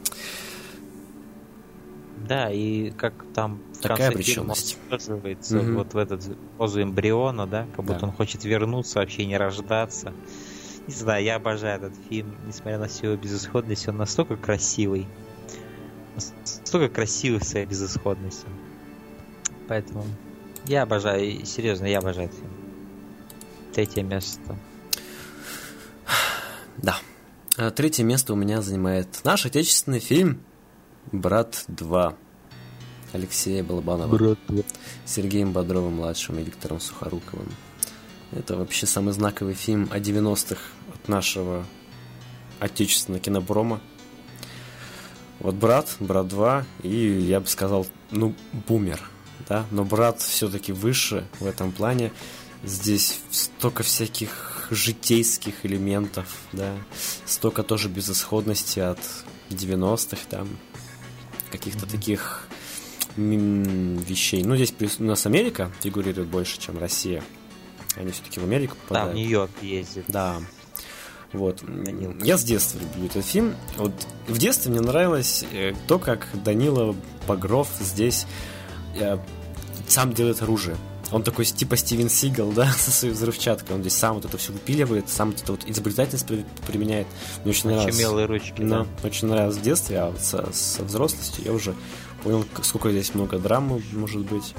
Да, 2.29 2.51
и 2.51 2.91
как 2.91 3.15
там 3.35 3.61
в 3.75 3.83
Такая 3.83 4.13
конце 4.13 4.23
фильма 4.23 4.55
угу. 4.55 5.73
вот 5.79 5.95
в 5.95 5.97
этот 5.97 6.37
позу 6.57 6.83
эмбриона, 6.83 7.47
да, 7.47 7.67
как 7.75 7.85
будто 7.85 8.01
да. 8.01 8.07
он 8.07 8.13
хочет 8.13 8.45
вернуться, 8.45 9.01
вообще 9.01 9.27
не 9.27 9.37
рождаться. 9.37 10.13
Не 10.87 10.95
знаю, 10.95 11.25
я 11.25 11.37
обожаю 11.37 11.77
этот 11.77 11.95
фильм, 12.09 12.37
несмотря 12.47 12.79
на 12.79 12.89
всю 12.89 13.07
его 13.07 13.17
безысходность, 13.17 13.89
он 13.89 13.97
настолько 13.99 14.37
красивый. 14.37 15.07
Настолько 16.15 16.93
красивый 16.93 17.41
в 17.41 17.45
своей 17.45 17.67
безысходности. 17.67 18.47
Поэтому 19.69 20.05
я 20.65 20.83
обожаю, 20.83 21.47
серьезно, 21.47 21.87
я 21.87 21.99
обожаю 21.99 22.29
этот 22.29 22.41
фильм. 22.41 22.53
Третье 23.73 24.03
место. 24.03 24.57
Да. 26.79 26.97
А 27.57 27.71
третье 27.71 28.03
место 28.03 28.33
у 28.33 28.37
меня 28.37 28.63
занимает 28.63 29.21
наш 29.25 29.47
отечественный 29.47 30.01
фильм 30.01 30.43
«Брат 31.13 31.65
2». 31.69 32.17
Алексея 33.13 33.63
Балабанова, 33.63 34.17
Брат. 34.17 34.39
Сергеем 35.05 35.53
Бодровым-младшим 35.53 36.39
и 36.39 36.43
Виктором 36.45 36.81
Сухоруковым. 36.81 37.49
Это 38.33 38.57
вообще 38.57 38.87
самый 38.87 39.13
знаковый 39.13 39.55
фильм 39.55 39.89
о 39.93 39.99
90-х 39.99 40.61
от 40.95 41.09
нашего 41.09 41.67
отечественного 42.61 43.23
кинопрома. 43.23 43.81
Вот 45.41 45.55
«Брат», 45.55 45.97
«Брат 45.99 46.27
2» 46.27 46.65
и, 46.83 47.21
я 47.21 47.41
бы 47.41 47.47
сказал, 47.47 47.87
ну, 48.11 48.35
«Бумер», 48.53 49.03
да, 49.49 49.67
но 49.71 49.85
«Брат» 49.85 50.21
все-таки 50.21 50.73
выше 50.73 51.27
в 51.41 51.47
этом 51.47 51.73
плане. 51.73 52.13
Здесь 52.63 53.19
столько 53.31 53.83
всяких 53.83 54.69
житейских 54.71 55.67
элементов, 55.67 56.27
да, 56.53 56.73
столько 57.27 57.65
тоже 57.65 57.89
безысходности 57.89 58.79
от 58.79 59.01
90-х, 59.51 60.23
там, 60.31 60.49
каких-то 61.51 61.87
таких 61.87 62.47
м, 63.17 63.97
вещей. 63.97 64.45
Ну, 64.45 64.57
здесь 64.57 64.73
у 65.01 65.05
нас 65.05 65.27
Америка 65.27 65.73
фигурирует 65.81 66.29
больше, 66.29 66.61
чем 66.61 66.79
Россия. 66.79 67.23
Они 67.97 68.11
все-таки 68.11 68.41
в 68.41 68.45
Америку 68.45 68.75
Да, 68.75 68.85
в 68.85 68.89
попадают. 68.89 69.15
Нью-Йорк 69.17 69.51
ездит. 69.63 70.05
Да. 70.09 70.37
Вот. 71.33 71.63
Данил. 71.63 72.15
Я 72.23 72.37
с 72.37 72.45
детства 72.45 72.79
люблю 72.79 73.07
этот 73.07 73.25
фильм. 73.25 73.55
Вот 73.77 73.93
в 74.29 74.39
детстве 74.39 74.71
мне 74.71 74.81
нравилось 74.81 75.45
э, 75.53 75.73
то, 75.87 75.99
как 75.99 76.27
Данила 76.45 76.95
Багров 77.27 77.69
здесь 77.81 78.27
э, 78.97 79.19
сам 79.89 80.13
делает 80.13 80.43
оружие. 80.43 80.77
Он 81.11 81.23
такой 81.23 81.45
типа 81.45 81.77
Стивен 81.77 82.09
Сигал, 82.09 82.53
да, 82.53 82.71
со 82.79 82.91
своей 82.91 83.15
взрывчаткой. 83.15 83.77
Он 83.77 83.83
здесь 83.83 83.95
сам 83.95 84.15
вот 84.17 84.25
это 84.25 84.37
все 84.39 84.53
выпиливает, 84.53 85.09
сам 85.11 85.31
вот 85.33 85.43
это 85.43 85.53
вот 85.53 85.65
изобретательность 85.67 86.27
при- 86.27 86.45
применяет. 86.67 87.07
Мне 87.45 87.51
очень 87.51 87.69
нравилось. 87.71 87.95
Очумелые 87.95 88.27
ручки, 88.27 88.63
Да, 88.63 88.81
да. 88.85 88.87
очень 89.09 89.29
нравилось 89.29 89.57
в 89.57 89.63
детстве, 89.63 89.99
а 90.01 90.11
вот 90.11 90.21
со, 90.21 90.51
со 90.53 90.83
взрослостью 90.85 91.45
я 91.45 91.53
уже 91.53 91.75
понял, 92.23 92.45
сколько 92.63 92.91
здесь 92.91 93.15
много 93.15 93.39
драмы, 93.39 93.83
может 93.93 94.21
быть, 94.23 94.55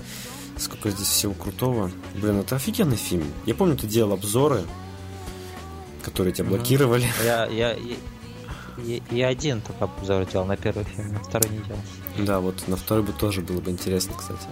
сколько 0.57 0.89
здесь 0.89 1.07
всего 1.07 1.33
крутого. 1.33 1.91
Блин, 2.15 2.39
это 2.39 2.55
офигенный 2.55 2.97
фильм. 2.97 3.25
Я 3.45 3.55
помню, 3.55 3.75
ты 3.75 3.87
делал 3.87 4.13
обзоры, 4.13 4.61
которые 6.03 6.33
тебя 6.33 6.49
блокировали. 6.49 7.07
Я, 7.23 7.45
я, 7.47 7.75
я, 8.77 8.99
я- 9.11 9.27
один 9.27 9.61
только 9.61 9.85
обзор 9.85 10.25
делал 10.25 10.45
на 10.45 10.57
первый 10.57 10.83
фильм, 10.85 11.13
на 11.13 11.19
второй 11.19 11.49
не 11.49 11.59
делал. 11.59 11.79
Да, 12.19 12.39
вот 12.39 12.67
на 12.67 12.75
второй 12.77 13.03
бы 13.03 13.13
тоже 13.13 13.41
было 13.41 13.61
бы 13.61 13.71
интересно, 13.71 14.13
кстати. 14.17 14.47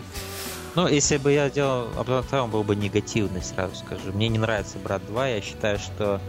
Ну, 0.75 0.87
если 0.87 1.17
бы 1.17 1.31
я 1.33 1.49
делал 1.49 1.87
обзор 1.97 2.17
на 2.17 2.23
второй, 2.23 2.45
он 2.45 2.51
был 2.51 2.63
бы 2.63 2.75
негативный, 2.75 3.43
сразу 3.43 3.75
скажу. 3.75 4.11
Мне 4.13 4.29
не 4.29 4.37
нравится 4.39 4.77
«Брат 4.79 5.01
2», 5.09 5.35
я 5.35 5.41
считаю, 5.41 5.77
что 5.79 6.21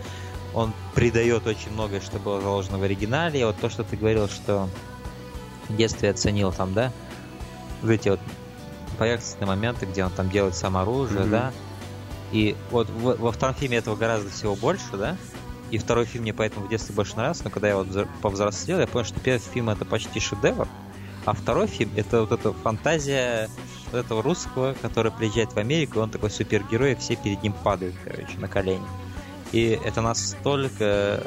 он 0.52 0.72
придает 0.94 1.46
очень 1.46 1.70
многое, 1.72 2.00
что 2.00 2.18
было 2.18 2.40
заложено 2.40 2.78
в 2.78 2.82
оригинале. 2.82 3.40
И 3.40 3.44
вот 3.44 3.56
то, 3.60 3.70
что 3.70 3.84
ты 3.84 3.96
говорил, 3.96 4.28
что 4.28 4.68
в 5.68 5.76
детстве 5.76 6.10
оценил 6.10 6.52
там, 6.52 6.74
да, 6.74 6.92
вот 7.82 7.90
эти 7.90 8.08
вот 8.08 8.20
поверхностные 9.02 9.48
моменты, 9.48 9.84
где 9.84 10.04
он 10.04 10.12
там 10.12 10.30
делает 10.30 10.54
сам 10.54 10.76
оружие, 10.76 11.22
Мгм. 11.22 11.30
да, 11.32 11.52
и 12.30 12.56
вот 12.70 12.88
во, 12.88 13.14
во 13.16 13.32
втором 13.32 13.56
фильме 13.56 13.78
этого 13.78 13.96
гораздо 13.96 14.30
всего 14.30 14.54
больше, 14.54 14.96
да, 14.96 15.16
и 15.72 15.78
второй 15.78 16.04
фильм 16.04 16.22
мне 16.22 16.32
поэтому 16.32 16.66
в 16.66 16.68
детстве 16.68 16.94
больше 16.94 17.16
нравился, 17.16 17.42
но 17.42 17.50
когда 17.50 17.66
я 17.66 17.76
вот 17.76 17.88
взро- 17.88 18.08
повзрослел, 18.20 18.78
я 18.78 18.86
понял, 18.86 19.04
что 19.04 19.18
первый 19.18 19.40
фильм 19.40 19.70
это 19.70 19.84
почти 19.84 20.20
шедевр, 20.20 20.68
а 21.24 21.32
второй 21.32 21.66
фильм 21.66 21.90
это 21.96 22.20
вот 22.20 22.30
эта 22.30 22.52
фантазия 22.52 23.50
вот 23.90 23.98
этого 24.04 24.22
русского, 24.22 24.76
который 24.80 25.10
приезжает 25.10 25.52
в 25.52 25.56
Америку, 25.56 25.98
он 25.98 26.10
такой 26.10 26.30
супергерой, 26.30 26.92
и 26.92 26.94
все 26.94 27.16
перед 27.16 27.42
ним 27.42 27.54
падают, 27.54 27.96
короче, 28.04 28.38
на 28.38 28.46
колени. 28.46 28.86
И 29.50 29.80
это 29.84 30.00
настолько 30.00 31.26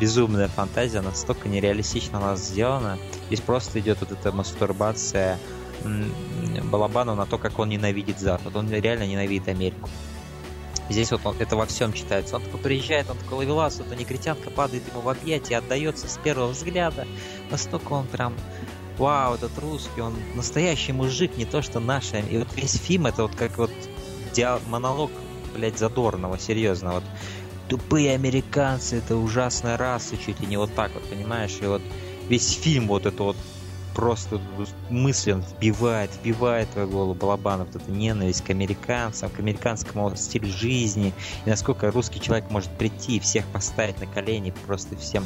безумная 0.00 0.48
фантазия, 0.48 1.02
настолько 1.02 1.48
нереалистично 1.48 2.18
у 2.18 2.22
нас 2.22 2.40
сделана. 2.40 2.98
Здесь 3.28 3.40
просто 3.40 3.78
идет 3.78 4.00
вот 4.00 4.10
эта 4.10 4.32
мастурбация 4.32 5.38
м, 5.86 6.70
Балабанова 6.70 7.16
на 7.16 7.26
то, 7.26 7.38
как 7.38 7.58
он 7.58 7.68
ненавидит 7.68 8.18
Запад. 8.18 8.54
Он 8.56 8.70
реально 8.70 9.06
ненавидит 9.06 9.48
Америку. 9.48 9.88
Здесь 10.88 11.10
вот 11.10 11.20
он, 11.24 11.36
это 11.38 11.56
во 11.56 11.66
всем 11.66 11.92
читается. 11.92 12.36
Он 12.36 12.42
такой 12.42 12.60
приезжает, 12.60 13.10
он 13.10 13.16
такой 13.18 13.38
ловелас, 13.38 13.80
эта 13.80 13.96
негритянка 13.96 14.50
падает 14.50 14.86
ему 14.88 15.00
в 15.00 15.08
объятия, 15.08 15.56
отдается 15.56 16.08
с 16.08 16.16
первого 16.18 16.48
взгляда. 16.48 17.06
Настолько 17.50 17.92
он 17.92 18.06
прям 18.06 18.34
вау, 18.98 19.34
этот 19.34 19.58
русский, 19.58 20.00
он 20.00 20.14
настоящий 20.34 20.92
мужик, 20.92 21.36
не 21.36 21.44
то 21.44 21.60
что 21.62 21.80
наш. 21.80 22.12
И 22.30 22.38
вот 22.38 22.48
весь 22.54 22.74
фильм 22.76 23.06
это 23.06 23.22
вот 23.22 23.34
как 23.34 23.58
вот 23.58 23.72
диа- 24.32 24.60
монолог, 24.68 25.10
блядь, 25.54 25.78
задорного, 25.78 26.38
серьезно. 26.38 26.92
Вот 26.92 27.04
тупые 27.68 28.14
американцы, 28.14 28.98
это 28.98 29.16
ужасная 29.16 29.76
раса, 29.76 30.16
чуть 30.16 30.40
ли 30.40 30.46
не 30.46 30.56
вот 30.56 30.72
так 30.74 30.92
вот, 30.94 31.02
понимаешь? 31.08 31.58
И 31.60 31.66
вот 31.66 31.82
весь 32.28 32.52
фильм 32.52 32.86
вот 32.86 33.06
это 33.06 33.22
вот 33.22 33.36
просто 33.96 34.38
мысли 34.90 35.32
он 35.32 35.40
вбивает, 35.40 36.10
вбивает 36.22 36.68
твою 36.68 36.86
голову 36.86 37.14
Балабанов, 37.14 37.68
вот 37.72 37.82
эта 37.82 37.90
ненависть 37.90 38.44
к 38.44 38.50
американцам, 38.50 39.30
к 39.30 39.38
американскому 39.38 40.14
стилю 40.16 40.48
жизни, 40.48 41.14
и 41.46 41.48
насколько 41.50 41.90
русский 41.90 42.20
человек 42.20 42.50
может 42.50 42.70
прийти 42.72 43.16
и 43.16 43.20
всех 43.20 43.46
поставить 43.46 43.98
на 43.98 44.06
колени, 44.06 44.52
просто 44.66 44.96
всем, 44.96 45.24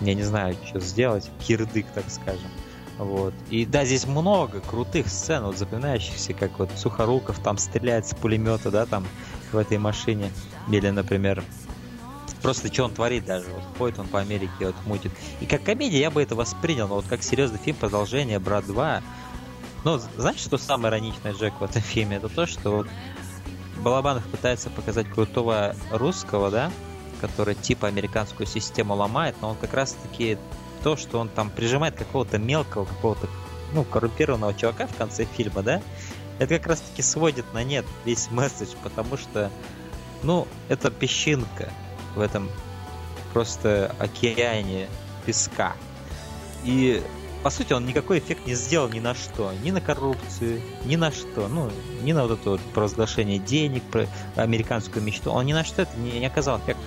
я 0.00 0.14
не 0.14 0.24
знаю, 0.24 0.56
что 0.66 0.80
сделать, 0.80 1.30
кирдык, 1.46 1.86
так 1.94 2.04
скажем. 2.08 2.50
Вот. 2.98 3.34
И 3.50 3.64
да, 3.64 3.84
здесь 3.84 4.04
много 4.04 4.60
крутых 4.60 5.06
сцен, 5.06 5.44
вот 5.44 5.56
запоминающихся, 5.56 6.34
как 6.34 6.58
вот 6.58 6.70
Сухоруков 6.74 7.38
там 7.38 7.56
стреляет 7.56 8.08
с 8.08 8.16
пулемета, 8.16 8.72
да, 8.72 8.86
там 8.86 9.06
в 9.52 9.56
этой 9.56 9.78
машине. 9.78 10.32
Или, 10.72 10.90
например, 10.90 11.44
просто 12.46 12.72
что 12.72 12.84
он 12.84 12.92
творит 12.92 13.24
даже. 13.24 13.48
Вот 13.48 13.64
ходит 13.76 13.98
он 13.98 14.06
по 14.06 14.20
Америке, 14.20 14.52
вот 14.60 14.76
мутит. 14.86 15.10
И 15.40 15.46
как 15.46 15.64
комедия 15.64 15.98
я 15.98 16.12
бы 16.12 16.22
это 16.22 16.36
воспринял, 16.36 16.86
но 16.86 16.94
вот 16.94 17.06
как 17.08 17.24
серьезный 17.24 17.58
фильм, 17.58 17.76
продолжение 17.76 18.38
«Брат 18.38 18.66
2», 18.66 19.02
ну, 19.82 19.98
знаешь, 20.16 20.38
что 20.38 20.56
самое 20.56 20.92
ироничное, 20.92 21.32
Джек, 21.32 21.54
в 21.58 21.64
этом 21.64 21.82
фильме? 21.82 22.18
Это 22.18 22.28
то, 22.28 22.46
что 22.46 22.70
вот 22.70 22.86
Балабанов 23.78 24.24
пытается 24.26 24.70
показать 24.70 25.08
крутого 25.10 25.74
русского, 25.90 26.52
да, 26.52 26.70
который 27.20 27.56
типа 27.56 27.88
американскую 27.88 28.46
систему 28.46 28.94
ломает, 28.94 29.34
но 29.42 29.50
он 29.50 29.56
как 29.56 29.74
раз-таки 29.74 30.38
то, 30.84 30.96
что 30.96 31.18
он 31.18 31.28
там 31.28 31.50
прижимает 31.50 31.96
какого-то 31.96 32.38
мелкого, 32.38 32.84
какого-то, 32.84 33.26
ну, 33.74 33.82
коррумпированного 33.82 34.54
чувака 34.54 34.86
в 34.86 34.94
конце 34.94 35.24
фильма, 35.24 35.64
да, 35.64 35.82
это 36.38 36.58
как 36.58 36.68
раз-таки 36.68 37.02
сводит 37.02 37.52
на 37.54 37.64
нет 37.64 37.84
весь 38.04 38.30
месседж, 38.30 38.68
потому 38.84 39.16
что, 39.16 39.50
ну, 40.22 40.46
это 40.68 40.92
песчинка 40.92 41.72
в 42.16 42.20
этом 42.20 42.50
просто 43.32 43.94
океане 43.98 44.88
песка. 45.24 45.74
И 46.64 47.02
по 47.46 47.50
сути, 47.50 47.72
он 47.72 47.86
никакой 47.86 48.18
эффект 48.18 48.44
не 48.44 48.54
сделал 48.54 48.88
ни 48.88 48.98
на 48.98 49.14
что. 49.14 49.52
Ни 49.62 49.70
на 49.70 49.80
коррупцию, 49.80 50.60
ни 50.84 50.96
на 50.96 51.12
что. 51.12 51.46
Ну, 51.46 51.70
ни 52.02 52.10
на 52.12 52.26
вот 52.26 52.40
это 52.40 52.50
вот 52.50 52.60
провозглашение 52.74 53.38
денег, 53.38 53.84
про 53.84 54.08
американскую 54.34 55.00
мечту. 55.04 55.30
Он 55.30 55.46
ни 55.46 55.52
на 55.52 55.62
что 55.62 55.82
это 55.82 55.96
не, 55.96 56.18
не 56.18 56.26
оказал 56.26 56.58
эффект. 56.58 56.80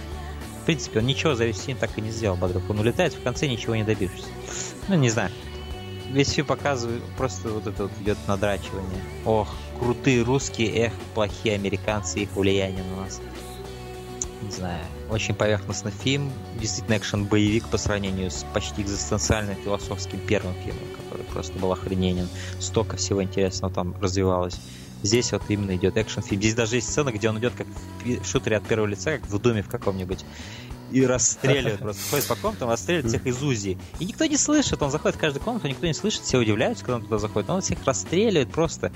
В 0.61 0.65
принципе, 0.65 0.99
он 0.99 1.05
ничего 1.05 1.33
за 1.35 1.45
весь 1.45 1.61
фильм 1.61 1.77
так 1.77 1.97
и 1.97 2.01
не 2.01 2.11
сделал, 2.11 2.35
Бодров. 2.35 2.69
Он 2.69 2.77
улетает, 2.77 3.13
в 3.13 3.23
конце 3.23 3.47
ничего 3.47 3.73
не 3.73 3.85
добившись. 3.85 4.25
Ну, 4.89 4.95
не 4.95 5.09
знаю. 5.09 5.31
Весь 6.11 6.31
фильм 6.31 6.47
показывает, 6.47 7.03
просто 7.15 7.47
вот 7.47 7.65
это 7.65 7.83
вот 7.83 7.91
идет 8.01 8.17
надрачивание. 8.27 9.01
Ох, 9.23 9.47
крутые 9.79 10.23
русские, 10.23 10.87
эх, 10.87 10.93
плохие 11.13 11.55
американцы, 11.55 12.19
их 12.19 12.35
влияние 12.35 12.83
на 12.83 13.03
нас. 13.03 13.21
Не 14.41 14.51
знаю. 14.51 14.83
Очень 15.09 15.33
поверхностный 15.33 15.91
фильм. 15.91 16.31
Действительно 16.59 16.95
экшен-боевик 16.95 17.67
по 17.67 17.77
сравнению 17.77 18.29
с 18.29 18.45
почти 18.53 18.83
экзистенциальным 18.83 19.55
философским 19.55 20.19
первым 20.19 20.53
фильмом, 20.63 20.83
который 20.97 21.25
просто 21.25 21.57
был 21.57 21.71
охрененен. 21.71 22.27
Столько 22.59 22.97
всего 22.97 23.23
интересного 23.23 23.73
там 23.73 23.95
развивалось. 23.99 24.59
Здесь 25.01 25.31
вот 25.31 25.43
именно 25.47 25.75
идет 25.75 25.97
экшен-фильм. 25.97 26.41
Здесь 26.41 26.53
даже 26.53 26.75
есть 26.75 26.89
сцена, 26.89 27.11
где 27.11 27.29
он 27.29 27.39
идет 27.39 27.53
как 27.55 27.67
в 28.03 28.25
шутере 28.25 28.57
от 28.57 28.67
первого 28.67 28.87
лица, 28.87 29.17
как 29.17 29.27
в 29.27 29.39
доме 29.39 29.63
в 29.63 29.69
каком-нибудь. 29.69 30.25
И 30.91 31.05
расстреливает 31.05 31.79
просто. 31.79 32.01
Ходит 32.11 32.27
по 32.27 32.35
комнатам, 32.35 32.69
расстреливает 32.69 33.09
всех 33.09 33.25
из 33.25 33.41
УЗИ. 33.41 33.77
И 33.99 34.05
никто 34.05 34.25
не 34.25 34.37
слышит. 34.37 34.81
Он 34.81 34.91
заходит 34.91 35.17
в 35.17 35.19
каждую 35.19 35.43
комнату, 35.43 35.67
никто 35.67 35.87
не 35.87 35.93
слышит. 35.93 36.21
Все 36.21 36.37
удивляются, 36.37 36.83
когда 36.83 36.97
он 36.97 37.03
туда 37.03 37.17
заходит. 37.17 37.49
Он 37.49 37.61
всех 37.61 37.79
расстреливает 37.85 38.51
просто. 38.51 38.91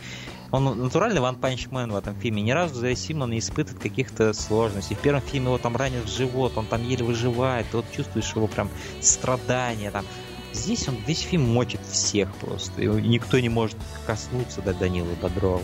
Он 0.54 0.66
натуральный 0.66 1.20
One 1.20 1.36
Punch 1.36 1.66
Man 1.72 1.92
в 1.92 1.96
этом 1.96 2.16
фильме. 2.16 2.44
Ни 2.44 2.52
разу 2.52 2.76
за 2.76 2.88
весь 2.88 3.02
фильм 3.02 3.24
он 3.24 3.32
не 3.32 3.40
испытывает 3.40 3.82
каких-то 3.82 4.34
сложностей. 4.34 4.96
В 4.96 5.00
первом 5.00 5.22
фильме 5.22 5.48
его 5.48 5.58
там 5.58 5.76
ранят 5.76 6.06
в 6.06 6.16
живот, 6.16 6.54
он 6.56 6.68
там 6.68 6.88
еле 6.88 7.04
выживает. 7.04 7.66
Ты 7.72 7.78
вот 7.78 7.92
чувствуешь 7.92 8.32
его 8.36 8.46
прям 8.46 8.70
страдания 9.02 9.90
там. 9.90 10.06
Здесь 10.54 10.88
он 10.88 10.96
весь 11.08 11.22
фильм 11.22 11.52
мочит 11.52 11.82
всех 11.90 12.32
просто. 12.36 12.84
И 12.84 12.86
никто 12.86 13.40
не 13.40 13.50
может 13.50 13.78
коснуться 14.06 14.62
до 14.62 14.76
Данилы 14.76 15.16
Бодрова. 15.20 15.60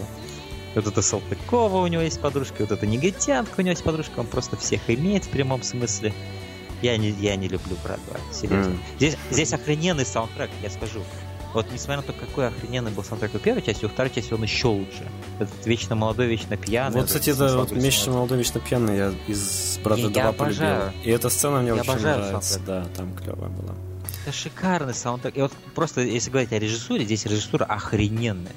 Вот 0.73 0.87
это 0.87 1.03
Салтыкова 1.03 1.83
у 1.83 1.87
него 1.87 2.01
есть 2.01 2.19
подружка, 2.19 2.61
вот 2.61 2.71
эта 2.71 2.87
негритянка 2.87 3.51
у 3.59 3.61
него 3.61 3.71
есть 3.71 3.83
подружка, 3.83 4.19
он 4.19 4.27
просто 4.27 4.57
всех 4.57 4.89
имеет 4.89 5.25
в 5.25 5.29
прямом 5.29 5.61
смысле. 5.61 6.13
Я 6.81 6.97
не, 6.97 7.09
я 7.11 7.35
не 7.35 7.47
люблю 7.47 7.75
брат 7.83 7.99
2, 8.07 8.33
серьезно. 8.33 8.71
Mm. 8.71 8.79
Здесь, 8.97 9.17
здесь 9.29 9.53
охрененный 9.53 10.05
саундтрек, 10.05 10.49
я 10.63 10.71
скажу. 10.71 11.01
Вот 11.53 11.65
несмотря 11.71 11.97
на 11.97 12.03
то, 12.03 12.13
какой 12.13 12.47
охрененный 12.47 12.91
был 12.91 13.03
саундтрек 13.03 13.33
у 13.33 13.39
первой 13.39 13.61
части, 13.63 13.83
у 13.85 13.89
второй 13.89 14.11
части 14.11 14.33
он 14.33 14.43
еще 14.43 14.67
лучше. 14.67 15.07
Этот 15.39 15.65
вечно 15.65 15.95
молодой, 15.95 16.27
вечно 16.27 16.55
пьяный. 16.57 16.97
Вот, 16.99 17.07
кстати, 17.07 17.31
это 17.31 17.57
вот 17.57 17.71
«Вечно 17.71 18.13
молодой, 18.13 18.37
вечно 18.37 18.59
пьяный» 18.59 18.97
я 18.97 19.13
из 19.27 19.79
«Брата 19.83 20.01
Я- 20.01 20.07
2» 20.07 20.11
я 20.17 20.31
полюбил. 20.31 20.43
обожаю. 20.67 20.93
И 21.03 21.09
эта 21.09 21.29
сцена 21.29 21.59
мне 21.61 21.69
Я 21.69 21.75
очень 21.75 21.95
нравится. 21.97 22.31
саундтрек. 22.53 22.65
Да, 22.65 22.85
там 22.95 23.15
клевая 23.15 23.49
была. 23.49 23.73
Это 24.25 24.31
шикарный 24.35 24.93
саундтрек. 24.93 25.37
И 25.37 25.41
вот 25.41 25.51
просто, 25.73 26.01
если 26.01 26.29
говорить 26.29 26.51
о 26.53 26.59
режиссуре, 26.59 27.03
здесь 27.03 27.25
режиссура 27.25 27.65
охрененная. 27.65 28.53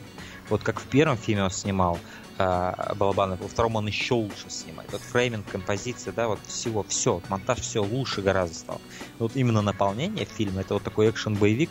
Вот 0.51 0.63
как 0.63 0.79
в 0.81 0.85
первом 0.85 1.17
фильме 1.17 1.45
он 1.45 1.51
снимал 1.51 1.99
э, 2.37 2.73
Балабанов, 2.97 3.41
во 3.41 3.49
втором 3.49 3.77
он 3.77 3.87
еще 3.87 4.15
лучше 4.15 4.51
снимает. 4.51 4.91
Вот 4.93 5.01
фрейминг, 5.01 5.47
композиция, 5.51 6.13
да, 6.13 6.29
вот 6.29 6.41
всего, 6.47 6.85
все, 6.89 7.23
монтаж 7.31 7.61
все 7.61 7.83
лучше 7.83 8.21
гораздо 8.21 8.55
стал. 8.57 8.81
Вот 9.19 9.33
именно 9.35 9.63
наполнение 9.63 10.27
фильма, 10.27 10.61
это 10.61 10.75
вот 10.75 10.83
такой 10.83 11.09
экшен-боевик, 11.09 11.71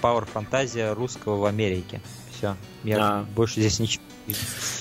пауэр 0.00 0.24
фантазия 0.26 0.92
русского 0.92 1.36
в 1.36 1.44
Америке. 1.44 2.00
Все. 2.36 2.56
Я 2.84 2.98
а. 3.00 3.26
больше 3.34 3.60
здесь 3.60 3.78
ничего 3.78 4.02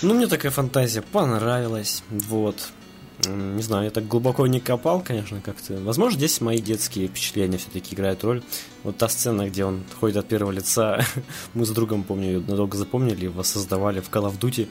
ну, 0.02 0.14
мне 0.14 0.28
такая 0.28 0.52
фантазия 0.52 1.02
понравилась. 1.02 2.04
Вот. 2.10 2.70
Не 3.28 3.62
знаю, 3.62 3.86
я 3.86 3.92
так 3.92 4.08
глубоко 4.08 4.46
не 4.46 4.60
копал, 4.60 5.02
конечно, 5.02 5.40
как-то. 5.40 5.76
Возможно, 5.76 6.18
здесь 6.18 6.42
мои 6.42 6.60
детские 6.60 7.08
впечатления 7.08 7.58
все-таки 7.58 7.96
играют 7.96 8.24
роль. 8.24 8.44
Вот 8.84 8.98
та 8.98 9.08
сцена, 9.08 9.48
где 9.48 9.64
он 9.64 9.84
ходит 10.00 10.18
от 10.18 10.28
первого 10.28 10.52
лица, 10.52 11.06
мы 11.54 11.66
с 11.66 11.70
другом, 11.70 12.04
помню, 12.04 12.26
ее 12.26 12.40
надолго 12.42 12.78
запомнили, 12.78 13.28
воссоздавали 13.28 14.02
в 14.02 14.10
Call 14.10 14.30
of 14.30 14.40
Duty. 14.40 14.68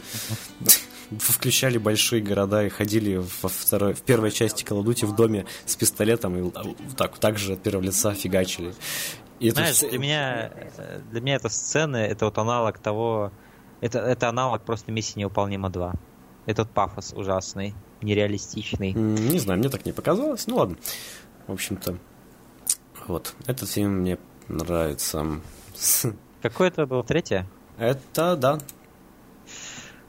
Включали 1.19 1.79
большие 1.79 2.21
города 2.23 2.65
и 2.65 2.69
ходили 2.69 3.17
во 3.43 3.49
второй, 3.49 3.95
в 3.95 4.03
первой 4.03 4.31
части 4.31 4.63
Call 4.63 4.83
of 4.83 4.85
Duty 4.85 5.07
в 5.07 5.15
доме 5.15 5.47
с 5.65 5.75
пистолетом 5.77 6.37
и 6.37 6.53
так, 6.97 7.19
так 7.19 7.39
же 7.39 7.55
от 7.55 7.63
первого 7.63 7.85
лица 7.85 8.13
фигачили. 8.13 8.75
И 9.41 9.51
Знаешь, 9.51 9.79
это... 9.83 9.91
для 9.91 9.99
меня, 9.99 10.53
для 11.11 11.21
меня 11.21 11.35
эта 11.37 11.49
сцена, 11.49 11.97
это 11.97 12.27
вот 12.27 12.39
аналог 12.39 12.79
того, 12.79 13.33
это, 13.81 13.99
это 13.99 14.29
аналог 14.29 14.63
просто 14.63 14.93
миссии 14.93 15.19
невыполнима 15.19 15.71
2. 15.71 15.95
Этот 16.47 16.71
пафос 16.71 17.13
ужасный, 17.15 17.75
нереалистичный. 18.03 18.93
Не 18.93 19.39
знаю, 19.39 19.59
мне 19.59 19.69
так 19.69 19.85
не 19.87 19.93
показалось. 19.93 20.47
Ну 20.47 20.57
ладно. 20.57 20.77
В 21.47 21.53
общем-то, 21.53 21.99
вот. 23.07 23.35
Этот 23.47 23.69
фильм 23.71 24.01
мне 24.01 24.19
нравится. 24.49 25.41
Какое 26.43 26.69
это 26.69 26.87
было 26.87 27.03
третье? 27.03 27.47
Это, 27.79 28.37
да. 28.37 28.59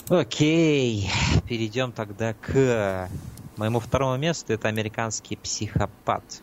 Окей. 0.10 1.10
Перейдем 1.47 1.91
тогда 1.91 2.34
к 2.34 3.10
моему 3.57 3.80
второму 3.80 4.18
месту. 4.18 4.53
Это 4.53 4.68
американский 4.68 5.35
психопат. 5.35 6.41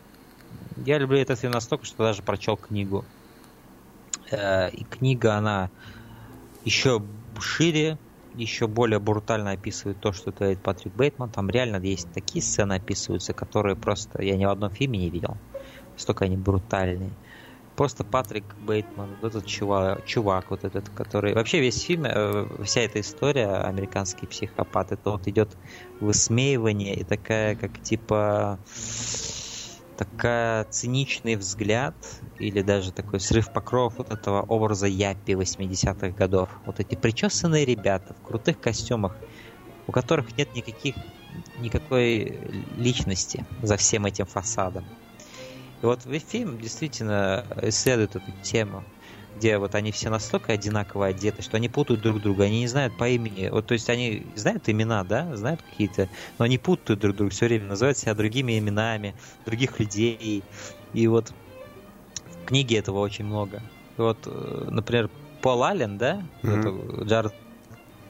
Я 0.77 0.97
люблю 0.97 1.17
этот 1.17 1.39
фильм 1.39 1.53
настолько, 1.53 1.85
что 1.85 2.03
даже 2.03 2.21
прочел 2.21 2.57
книгу. 2.57 3.05
Э, 4.31 4.69
и 4.69 4.83
книга, 4.83 5.35
она 5.35 5.69
еще 6.65 7.01
шире, 7.43 7.97
еще 8.35 8.67
более 8.67 8.99
брутально 8.99 9.51
описывает 9.51 9.99
то, 9.99 10.11
что 10.11 10.31
творит 10.31 10.59
Патрик 10.59 10.93
Бейтман. 10.95 11.29
Там 11.29 11.49
реально 11.49 11.77
есть 11.77 12.11
такие 12.13 12.41
сцены 12.41 12.73
описываются, 12.73 13.33
которые 13.33 13.75
просто 13.75 14.23
я 14.23 14.35
ни 14.35 14.45
в 14.45 14.49
одном 14.49 14.71
фильме 14.71 14.99
не 14.99 15.09
видел. 15.09 15.37
Столько 15.97 16.25
они 16.25 16.37
брутальные. 16.37 17.11
Просто 17.75 18.03
Патрик 18.03 18.45
Бейтман, 18.59 19.09
вот 19.21 19.29
этот 19.31 19.47
чувак, 19.47 20.05
чувак 20.05 20.51
вот 20.51 20.63
этот, 20.63 20.89
который... 20.89 21.33
Вообще 21.33 21.59
весь 21.59 21.81
фильм, 21.81 22.05
э, 22.05 22.47
вся 22.63 22.81
эта 22.81 23.01
история, 23.01 23.47
американский 23.47 24.27
психопат, 24.27 24.91
это 24.91 25.09
вот 25.09 25.27
идет 25.27 25.49
высмеивание 25.99 26.95
и 26.95 27.03
такая, 27.03 27.55
как 27.55 27.81
типа 27.81 28.59
такая 30.05 30.65
циничный 30.65 31.35
взгляд 31.35 31.95
или 32.37 32.61
даже 32.61 32.91
такой 32.91 33.19
срыв 33.19 33.51
покров 33.51 33.95
вот 33.97 34.11
этого 34.11 34.41
образа 34.41 34.87
Яппи 34.87 35.31
80-х 35.31 36.09
годов. 36.09 36.49
Вот 36.65 36.79
эти 36.79 36.95
причесанные 36.95 37.65
ребята 37.65 38.13
в 38.13 38.21
крутых 38.21 38.59
костюмах, 38.59 39.17
у 39.87 39.91
которых 39.91 40.37
нет 40.37 40.53
никаких, 40.55 40.95
никакой 41.59 42.39
личности 42.77 43.45
за 43.61 43.77
всем 43.77 44.05
этим 44.05 44.25
фасадом. 44.25 44.85
И 45.81 45.85
вот 45.85 46.01
фильм 46.29 46.59
действительно 46.59 47.45
исследует 47.61 48.15
эту 48.15 48.31
тему 48.41 48.83
где 49.35 49.57
вот 49.57 49.75
они 49.75 49.91
все 49.91 50.09
настолько 50.09 50.53
одинаково 50.53 51.07
одеты, 51.07 51.41
что 51.41 51.57
они 51.57 51.69
путают 51.69 52.01
друг 52.01 52.21
друга, 52.21 52.45
они 52.45 52.61
не 52.61 52.67
знают 52.67 52.97
по 52.97 53.07
имени. 53.07 53.49
Вот, 53.49 53.67
то 53.67 53.73
есть 53.73 53.89
они 53.89 54.25
знают 54.35 54.69
имена, 54.69 55.03
да, 55.03 55.35
знают 55.35 55.61
какие-то, 55.61 56.09
но 56.37 56.45
они 56.45 56.57
путают 56.57 56.99
друг 56.99 57.15
друга 57.15 57.31
все 57.31 57.47
время, 57.47 57.67
называют 57.67 57.97
себя 57.97 58.13
другими 58.13 58.57
именами, 58.57 59.15
других 59.45 59.79
людей. 59.79 60.43
И 60.93 61.07
вот 61.07 61.33
в 62.41 62.45
книге 62.45 62.77
этого 62.77 62.99
очень 62.99 63.25
много. 63.25 63.61
И 63.97 64.01
вот, 64.01 64.17
э, 64.25 64.67
например, 64.69 65.09
Пол 65.41 65.63
Аллен, 65.63 65.97
да, 65.97 66.23
mm-hmm. 66.41 67.05
Джаред 67.05 67.33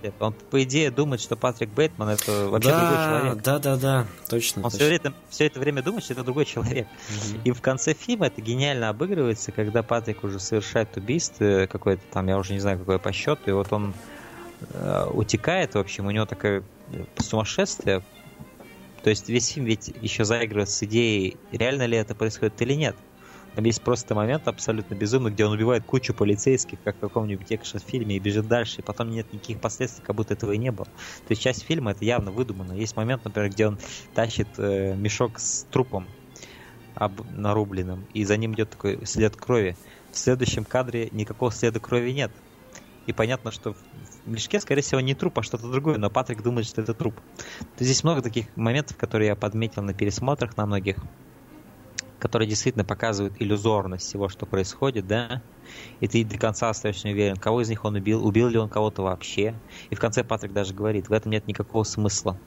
лет. 0.04 0.14
Он, 0.20 0.34
по 0.34 0.62
идее, 0.64 0.92
думает, 0.92 1.22
что 1.22 1.36
Патрик 1.36 1.70
Бейтман 1.70 2.10
это 2.10 2.48
вообще 2.50 2.70
да, 2.70 2.80
другой 2.80 3.06
человек. 3.06 3.44
Да, 3.44 3.60
да, 3.60 3.78
да, 3.78 4.08
точно. 4.30 4.64
Он 4.64 4.72
точно. 4.72 4.78
Все, 4.78 4.88
время, 4.88 5.16
все 5.30 5.46
это 5.48 5.60
время 5.60 5.82
думает, 5.82 6.04
что 6.04 6.14
это 6.14 6.24
другой 6.24 6.46
человек. 6.46 6.88
Угу. 7.10 7.42
И 7.46 7.52
в 7.52 7.62
конце 7.62 7.94
фильма 7.94 8.28
это 8.28 8.42
гениально 8.42 8.90
обыгрывается, 8.90 9.52
когда 9.52 9.84
Патрик 9.84 10.24
уже 10.24 10.40
совершает 10.40 10.96
убийство 10.98 11.68
какое-то 11.72 12.04
там, 12.12 12.28
я 12.28 12.38
уже 12.38 12.54
не 12.54 12.60
знаю, 12.60 12.80
какое 12.80 13.00
по 13.00 13.12
счету, 13.12 13.42
и 13.48 13.52
вот 13.52 13.72
он 13.72 13.94
э, 14.74 15.08
утекает, 15.12 15.76
в 15.76 15.80
общем, 15.80 16.06
у 16.08 16.12
него 16.12 16.26
такое 16.26 16.64
э, 16.92 17.06
сумасшествие. 17.18 18.04
То 19.04 19.10
есть 19.10 19.28
весь 19.28 19.50
фильм 19.50 19.66
ведь 19.66 19.94
еще 20.02 20.24
заигрывает 20.24 20.70
с 20.70 20.82
идеей, 20.84 21.38
реально 21.52 21.86
ли 21.86 21.98
это 21.98 22.16
происходит 22.16 22.62
или 22.62 22.74
нет. 22.74 22.96
Там 23.56 23.66
есть 23.66 23.82
просто 23.82 24.16
момент 24.16 24.48
абсолютно 24.48 24.96
безумный, 24.96 25.32
где 25.32 25.46
он 25.46 25.52
убивает 25.52 25.84
кучу 25.84 26.14
полицейских, 26.14 26.80
как 26.84 26.96
в 26.98 27.00
каком-нибудь 27.00 27.52
экшн-фильме, 27.52 28.16
и 28.16 28.20
бежит 28.20 28.48
дальше, 28.48 28.82
и 28.82 28.84
потом 28.84 29.12
нет 29.12 29.32
никаких 29.32 29.60
последствий, 29.60 30.04
как 30.04 30.16
будто 30.16 30.34
этого 30.34 30.54
и 30.54 30.58
не 30.58 30.72
было. 30.72 30.86
То 30.86 31.32
есть 31.32 31.42
часть 31.42 31.64
фильма 31.64 31.92
это 31.92 32.04
явно 32.04 32.32
выдумано. 32.32 32.74
Есть 32.74 32.96
момент, 32.96 33.26
например, 33.26 33.52
где 33.52 33.68
он 33.68 33.78
тащит 34.16 34.48
э, 34.58 34.96
мешок 34.96 35.40
с 35.40 35.66
трупом 35.70 36.08
об, 36.96 37.22
нарубленным, 37.32 38.06
и 38.14 38.24
за 38.26 38.38
ним 38.38 38.54
идет 38.54 38.72
такой 38.72 39.06
след 39.06 39.36
крови. 39.36 39.78
В 40.12 40.18
следующем 40.18 40.66
кадре 40.66 41.10
никакого 41.12 41.52
следа 41.52 41.80
крови 41.80 42.12
нет. 42.12 42.32
И 43.06 43.12
понятно, 43.12 43.52
что 43.52 43.74
в 43.74 43.78
мешке, 44.26 44.62
скорее 44.62 44.82
всего, 44.82 45.02
не 45.02 45.14
труп, 45.14 45.40
а 45.40 45.44
что-то 45.44 45.70
другое, 45.70 45.98
но 45.98 46.10
Патрик 46.10 46.42
думает, 46.42 46.66
что 46.66 46.82
это 46.82 46.94
труп. 46.94 47.16
То 47.60 47.80
есть 47.80 47.92
здесь 47.92 48.04
много 48.04 48.22
таких 48.22 48.46
моментов, 48.56 48.96
которые 48.96 49.28
я 49.28 49.36
подметил 49.36 49.82
на 49.82 49.94
пересмотрах 49.94 50.56
на 50.56 50.66
многих 50.66 50.98
которые 52.24 52.48
действительно 52.48 52.86
показывают 52.86 53.34
иллюзорность 53.40 54.06
всего, 54.06 54.30
что 54.30 54.46
происходит, 54.46 55.06
да, 55.06 55.42
и 56.00 56.08
ты 56.08 56.24
до 56.24 56.38
конца 56.38 56.70
остаешься 56.70 57.10
не 57.10 57.14
уверен, 57.14 57.36
кого 57.36 57.60
из 57.60 57.68
них 57.68 57.84
он 57.84 57.96
убил, 57.96 58.26
убил 58.26 58.48
ли 58.48 58.58
он 58.58 58.70
кого-то 58.70 59.02
вообще. 59.02 59.54
И 59.90 59.96
в 59.96 60.00
конце 60.00 60.24
Патрик 60.24 60.54
даже 60.54 60.74
говорит, 60.74 61.10
в 61.10 61.12
этом 61.12 61.34
нет 61.34 61.48
никакого 61.48 61.84
смысла. 61.84 62.40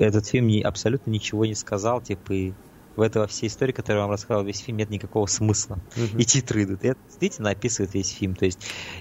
Этот 0.00 0.26
фильм 0.26 0.66
абсолютно 0.66 1.10
ничего 1.10 1.44
не 1.44 1.54
сказал, 1.54 2.00
типа, 2.00 2.32
и 2.32 2.52
в 2.96 3.00
этой 3.00 3.26
всей 3.26 3.48
истории, 3.48 3.72
которую 3.72 4.00
я 4.00 4.06
вам 4.06 4.12
рассказал, 4.12 4.44
весь 4.44 4.60
фильм 4.60 4.78
нет 4.78 4.90
никакого 4.90 5.26
смысла. 5.26 5.78
Uh-huh. 5.96 6.20
И 6.20 6.24
титры 6.24 6.64
идут. 6.64 6.84
И 6.84 6.88
это 6.88 7.00
действительно 7.06 7.50
описывает 7.50 7.94
весь 7.94 8.10
фильм. 8.10 8.34
То 8.34 8.44
есть, 8.44 8.60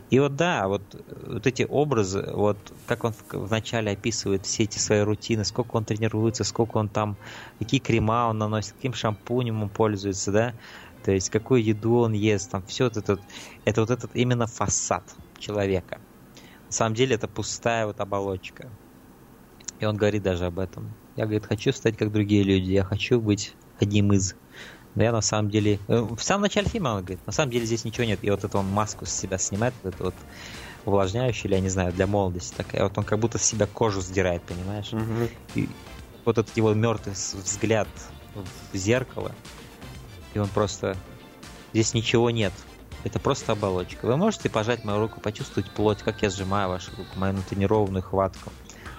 и 0.10 0.20
вот 0.20 0.36
да, 0.36 0.68
вот, 0.68 0.82
вот 1.26 1.48
эти 1.48 1.66
образы, 1.70 2.30
вот 2.34 2.58
как 2.88 3.04
он 3.04 3.14
вначале 3.32 3.92
описывает 3.92 4.46
все 4.46 4.64
эти 4.64 4.78
свои 4.78 5.02
рутины, 5.02 5.44
сколько 5.44 5.76
он 5.76 5.86
тренируется, 5.86 6.44
сколько 6.44 6.78
он 6.78 6.90
там, 6.90 7.18
какие 7.60 7.80
крема 7.80 8.28
он 8.30 8.38
наносит, 8.38 8.74
каким 8.74 8.94
шампунем 8.94 9.64
он 9.64 9.70
пользуется, 9.70 10.32
да, 10.32 10.54
то 11.04 11.12
есть 11.12 11.30
какую 11.30 11.64
еду 11.64 11.98
он 11.98 12.14
ест, 12.14 12.52
там 12.52 12.64
все 12.66 12.86
вот 12.86 12.98
это, 12.98 13.20
это 13.66 13.82
вот 13.82 13.90
этот 13.90 14.16
именно 14.16 14.48
фасад 14.48 15.04
человека. 15.40 16.00
На 16.68 16.72
самом 16.72 16.96
деле 16.96 17.16
это 17.16 17.28
пустая 17.28 17.86
вот 17.86 18.00
оболочка. 18.00 18.70
И 19.80 19.86
он 19.86 19.98
говорит 19.98 20.22
даже 20.22 20.46
об 20.46 20.60
этом. 20.60 20.94
Я, 21.16 21.26
говорит, 21.26 21.46
хочу 21.46 21.74
стать 21.74 21.98
как 21.98 22.12
другие 22.12 22.44
люди, 22.44 22.72
я 22.72 22.84
хочу 22.84 23.20
быть 23.20 23.56
одним 23.82 24.14
из. 24.14 24.36
Но 24.95 25.03
я 25.03 25.12
на 25.12 25.22
самом 25.22 25.49
деле... 25.49 25.80
Э, 25.88 26.02
в 26.02 26.22
самом 26.22 26.44
начале 26.44 26.68
фильма 26.68 26.90
он 26.90 26.99
говорит, 26.99 27.26
на 27.26 27.32
самом 27.32 27.52
деле 27.52 27.66
здесь 27.66 27.86
ничего 27.86 28.06
нет. 28.06 28.20
И 28.22 28.30
вот 28.30 28.44
эту 28.44 28.58
он 28.60 28.68
маску 28.68 29.06
с 29.06 29.12
себя 29.12 29.38
снимает, 29.38 29.74
вот 29.84 29.94
это 29.94 30.03
вот 30.03 30.16
увлажняющий, 30.86 31.48
или 31.48 31.56
я 31.56 31.62
не 31.62 31.70
знаю, 31.70 31.94
для 31.94 32.08
молодости 32.08 32.53
такая. 32.56 32.84
Вот 32.84 32.98
он 32.98 33.03
как 33.03 33.20
будто 33.20 33.38
с 33.38 33.44
себя 33.44 33.68
кожу 33.68 34.02
сдирает, 34.02 34.41
понимаешь? 34.44 34.91
Угу. 34.91 35.30
И 35.56 35.70
вот 36.26 36.38
этот 36.38 36.56
его 36.58 36.74
мертвый 36.74 37.16
взгляд 37.16 37.88
в 38.74 38.78
зеркало, 38.78 39.32
и 40.34 40.40
он 40.40 40.48
просто... 40.49 40.98
Здесь 41.74 41.94
ничего 41.94 42.30
нет. 42.32 42.52
Это 43.06 43.18
просто 43.18 43.53
оболочка. 43.53 44.06
Вы 44.06 44.18
можете 44.18 44.49
пожать 44.49 44.84
мою 44.84 44.99
руку, 44.99 45.22
почувствовать 45.22 45.72
плоть, 45.72 45.99
как 45.99 46.22
я 46.22 46.30
сжимаю 46.30 46.68
вашу 46.68 46.91
руку, 46.91 47.10
мою 47.16 47.34
натренированную 47.34 48.03
хватку. 48.03 48.52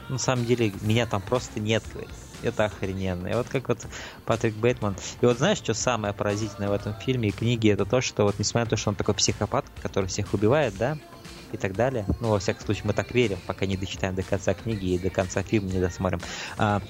На 0.09 0.19
самом 0.19 0.47
деле, 0.47 0.73
меня 0.81 1.07
там 1.07 1.21
просто 1.21 1.61
нет, 1.61 1.83
говорит 1.93 2.11
это 2.43 2.65
охрененно. 2.65 3.29
И 3.29 3.35
вот 3.35 3.49
как 3.49 3.69
вот 3.69 3.87
Патрик 4.25 4.55
Бейтман. 4.55 4.97
И 5.21 5.27
вот 5.27 5.39
знаешь, 5.39 5.59
что 5.59 5.75
самое 5.75 6.15
поразительное 6.15 6.69
в 6.69 6.73
этом 6.73 6.95
фильме 6.95 7.29
и 7.29 7.33
книге, 7.33 7.71
это 7.73 7.85
то, 7.85 8.01
что 8.01 8.25
вот 8.25 8.39
несмотря 8.39 8.65
на 8.65 8.71
то, 8.71 8.77
что 8.77 8.91
он 8.91 8.97
такой 8.97 9.15
психопат, 9.15 9.65
который 9.81 10.07
всех 10.07 10.33
убивает, 10.35 10.77
да, 10.77 10.99
и 11.53 11.57
так 11.57 11.75
далее. 11.75 12.07
Ну, 12.21 12.31
во 12.31 12.39
всяком 12.39 12.65
случае, 12.65 12.85
мы 12.87 12.93
так 12.95 13.13
верим, 13.13 13.39
пока 13.47 13.67
не 13.67 13.77
дочитаем 13.77 14.15
до 14.15 14.23
конца 14.23 14.55
книги 14.55 14.95
и 14.95 14.99
до 14.99 15.11
конца 15.11 15.43
фильма 15.43 15.71
не 15.71 15.81
досмотрим. 15.81 16.21
А, 16.57 16.81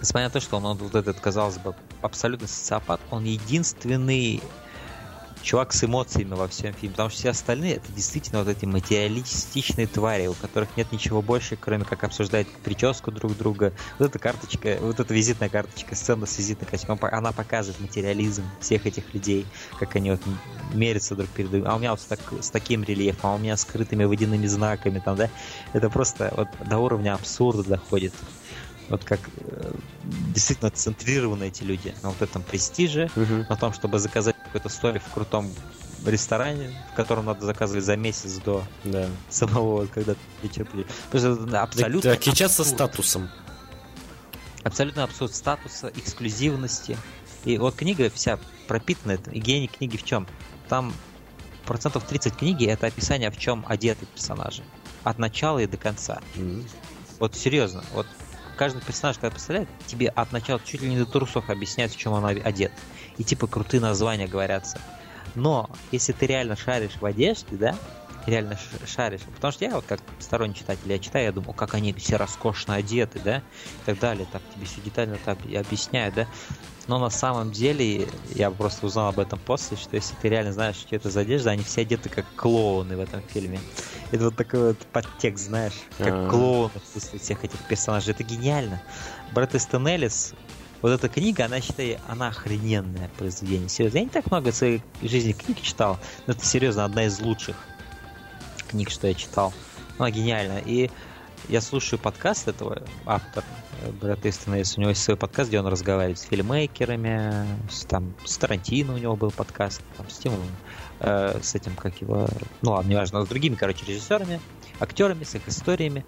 несмотря 0.00 0.28
на 0.28 0.32
то, 0.32 0.40
что 0.40 0.56
он, 0.56 0.76
вот 0.76 0.94
этот, 0.94 1.20
казалось 1.20 1.58
бы, 1.58 1.74
абсолютно 2.02 2.48
социопат, 2.48 3.00
он 3.10 3.24
единственный 3.24 4.42
чувак 5.42 5.72
с 5.72 5.84
эмоциями 5.84 6.34
во 6.34 6.48
всем 6.48 6.72
фильме, 6.72 6.92
потому 6.92 7.10
что 7.10 7.18
все 7.18 7.30
остальные 7.30 7.76
это 7.76 7.92
действительно 7.92 8.40
вот 8.40 8.48
эти 8.48 8.64
материалистичные 8.64 9.86
твари, 9.86 10.26
у 10.26 10.34
которых 10.34 10.76
нет 10.76 10.90
ничего 10.92 11.22
больше, 11.22 11.56
кроме 11.56 11.84
как 11.84 12.04
обсуждать 12.04 12.46
прическу 12.64 13.12
друг 13.12 13.36
друга. 13.36 13.72
Вот 13.98 14.10
эта 14.10 14.18
карточка, 14.18 14.78
вот 14.80 15.00
эта 15.00 15.14
визитная 15.14 15.48
карточка, 15.48 15.94
сцена 15.94 16.26
с 16.26 16.38
визитной 16.38 16.66
карточкой, 16.66 16.96
она 17.10 17.32
показывает 17.32 17.80
материализм 17.80 18.44
всех 18.60 18.86
этих 18.86 19.14
людей, 19.14 19.46
как 19.78 19.96
они 19.96 20.10
вот 20.10 20.20
мерятся 20.74 21.14
друг 21.14 21.28
перед 21.30 21.50
другом. 21.50 21.70
А 21.70 21.76
у 21.76 21.78
меня 21.78 21.90
вот 21.90 22.00
с, 22.00 22.04
так, 22.04 22.20
с 22.40 22.50
таким 22.50 22.82
рельефом, 22.82 23.30
а 23.30 23.34
у 23.34 23.38
меня 23.38 23.56
скрытыми 23.56 24.04
водяными 24.04 24.46
знаками 24.46 25.00
там, 25.04 25.16
да, 25.16 25.30
это 25.72 25.90
просто 25.90 26.32
вот 26.36 26.48
до 26.68 26.78
уровня 26.78 27.14
абсурда 27.14 27.62
доходит 27.62 28.12
вот 28.88 29.04
как 29.04 29.20
э, 29.36 29.72
действительно 30.02 30.70
центрированы 30.70 31.44
эти 31.48 31.62
люди 31.64 31.94
на 32.02 32.10
вот 32.10 32.22
этом 32.22 32.42
престиже, 32.42 33.10
Мгм. 33.16 33.46
на 33.48 33.56
том, 33.56 33.72
чтобы 33.72 33.98
заказать 33.98 34.36
какой-то 34.44 34.68
столик 34.68 35.02
в 35.02 35.10
крутом 35.12 35.52
ресторане, 36.04 36.70
в 36.92 36.94
котором 36.94 37.24
надо 37.26 37.44
заказывать 37.44 37.84
за 37.84 37.96
месяц 37.96 38.34
до 38.38 38.64
Да. 38.84 39.08
самого, 39.28 39.86
когда 39.86 40.14
ты 40.14 40.20
вечер 40.42 40.64
придет. 40.64 40.86
Потому 41.10 41.34
что 41.34 41.44
это 41.46 41.62
абсолютно 41.62 42.10
Да, 42.10 42.16
кичаться 42.16 42.62
абсурд. 42.62 42.68
статусом. 42.68 43.28
Абсолютно 44.62 45.04
абсурд 45.04 45.34
статуса, 45.34 45.92
эксклюзивности. 45.96 46.96
И 47.44 47.58
вот 47.58 47.74
книга 47.76 48.10
вся 48.10 48.38
пропитана 48.66 49.12
этим. 49.12 49.32
И 49.32 49.40
гений 49.40 49.68
книги 49.68 49.96
в 49.96 50.04
чем? 50.04 50.26
Там 50.68 50.92
процентов 51.64 52.04
30 52.04 52.36
книги 52.36 52.66
это 52.66 52.86
описание, 52.86 53.30
в 53.30 53.36
чем 53.38 53.64
одеты 53.68 54.06
персонажи. 54.06 54.62
От 55.04 55.18
начала 55.18 55.58
и 55.60 55.66
до 55.66 55.76
конца. 55.76 56.20
М. 56.36 56.64
Вот 57.18 57.34
серьезно, 57.36 57.82
вот 57.94 58.06
каждый 58.56 58.82
персонаж, 58.82 59.16
когда 59.16 59.30
представляет, 59.30 59.68
тебе 59.86 60.08
от 60.08 60.32
начала 60.32 60.60
чуть 60.64 60.82
ли 60.82 60.88
не 60.88 60.98
до 60.98 61.06
трусов 61.06 61.50
объясняют, 61.50 61.92
в 61.92 61.96
чем 61.96 62.12
он 62.12 62.24
одет. 62.24 62.72
И 63.18 63.24
типа 63.24 63.46
крутые 63.46 63.80
названия 63.80 64.26
говорятся. 64.26 64.80
Но 65.34 65.70
если 65.92 66.12
ты 66.12 66.26
реально 66.26 66.56
шаришь 66.56 66.96
в 67.00 67.04
одежде, 67.04 67.56
да, 67.56 67.76
реально 68.26 68.58
шаришь, 68.86 69.20
потому 69.20 69.52
что 69.52 69.64
я 69.64 69.74
вот 69.74 69.84
как 69.86 70.00
сторонний 70.18 70.54
читатель, 70.54 70.90
я 70.90 70.98
читаю, 70.98 71.26
я 71.26 71.32
думаю, 71.32 71.52
как 71.52 71.74
они 71.74 71.92
все 71.92 72.16
роскошно 72.16 72.74
одеты, 72.74 73.20
да, 73.22 73.38
и 73.38 73.86
так 73.86 73.98
далее, 73.98 74.26
так 74.30 74.42
тебе 74.54 74.66
все 74.66 74.80
детально 74.80 75.18
так 75.24 75.38
объясняют, 75.44 76.14
да. 76.14 76.26
Но 76.88 76.98
на 76.98 77.10
самом 77.10 77.50
деле, 77.50 78.08
я 78.34 78.50
просто 78.50 78.86
узнал 78.86 79.08
об 79.08 79.18
этом 79.18 79.38
после, 79.38 79.76
что 79.76 79.96
если 79.96 80.14
ты 80.16 80.28
реально 80.28 80.52
знаешь, 80.52 80.76
что 80.76 80.94
это 80.94 81.10
за 81.10 81.20
одежда, 81.20 81.50
они 81.50 81.64
все 81.64 81.80
одеты 81.80 82.08
как 82.08 82.24
клоуны 82.36 82.96
в 82.96 83.00
этом 83.00 83.22
фильме. 83.22 83.58
Это 84.12 84.24
вот 84.24 84.36
такой 84.36 84.68
вот 84.68 84.78
подтекст, 84.92 85.46
знаешь, 85.46 85.74
как 85.98 86.14
А. 86.14 86.28
клоуны 86.30 86.70
присутствует 86.70 87.22
всех 87.22 87.44
этих 87.44 87.58
персонажей. 87.66 88.12
Это 88.12 88.22
гениально. 88.22 88.80
Брэд 89.32 89.56
Эстон 89.56 89.88
Эллис, 89.88 90.34
вот 90.80 90.90
эта 90.90 91.08
книга, 91.08 91.46
она, 91.46 91.60
считай, 91.60 91.98
она 92.06 92.28
охрененное 92.28 93.10
произведение. 93.18 93.68
Серьезно, 93.68 93.98
я 93.98 94.04
не 94.04 94.10
так 94.10 94.30
много 94.30 94.52
в 94.52 94.54
своей 94.54 94.82
жизни 95.02 95.32
книг 95.32 95.60
читал, 95.60 95.98
но 96.26 96.34
это, 96.34 96.46
серьезно, 96.46 96.84
одна 96.84 97.06
из 97.06 97.18
лучших 97.20 97.56
книг, 98.68 98.90
что 98.90 99.08
я 99.08 99.14
читал. 99.14 99.52
Она 99.98 100.10
гениальна. 100.10 100.58
И 100.64 100.90
я 101.48 101.60
слушаю 101.60 101.98
подкаст 101.98 102.48
этого 102.48 102.82
автора, 103.04 103.44
э, 103.82 103.90
Брэд 103.90 104.24
Эллис. 104.24 104.76
У 104.76 104.80
него 104.80 104.90
есть 104.90 105.02
свой 105.02 105.16
подкаст, 105.16 105.48
где 105.48 105.60
он 105.60 105.66
разговаривает 105.66 106.18
с 106.18 106.22
фильмейкерами, 106.22 107.46
с, 107.70 107.84
там, 107.84 108.14
с 108.24 108.36
Тарантино 108.36 108.94
у 108.94 108.98
него 108.98 109.16
был 109.16 109.30
подкаст, 109.30 109.82
там, 109.96 110.08
с 110.10 110.18
тем, 110.18 110.32
э, 111.00 111.38
с 111.42 111.54
этим, 111.54 111.74
как 111.76 112.00
его, 112.00 112.28
ну 112.62 112.72
ладно, 112.72 112.90
неважно, 112.90 113.24
с 113.24 113.28
другими, 113.28 113.54
короче, 113.54 113.86
режиссерами, 113.86 114.40
актерами, 114.80 115.24
с 115.24 115.34
их 115.34 115.48
историями. 115.48 116.04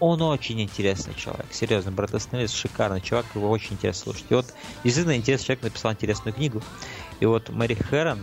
Он 0.00 0.20
очень 0.20 0.60
интересный 0.60 1.14
человек, 1.14 1.46
серьезно, 1.52 1.92
Брэд 1.92 2.14
Эллис 2.32 2.52
шикарный 2.52 3.00
чувак, 3.00 3.26
его 3.34 3.48
очень 3.50 3.74
интересно 3.74 4.12
слушать. 4.12 4.26
И 4.30 4.34
вот 4.34 4.52
действительно 4.84 5.16
интересный 5.16 5.46
человек 5.46 5.64
написал 5.64 5.92
интересную 5.92 6.34
книгу. 6.34 6.62
И 7.20 7.26
вот 7.26 7.48
Мэри 7.50 7.74
Хэрон, 7.74 8.22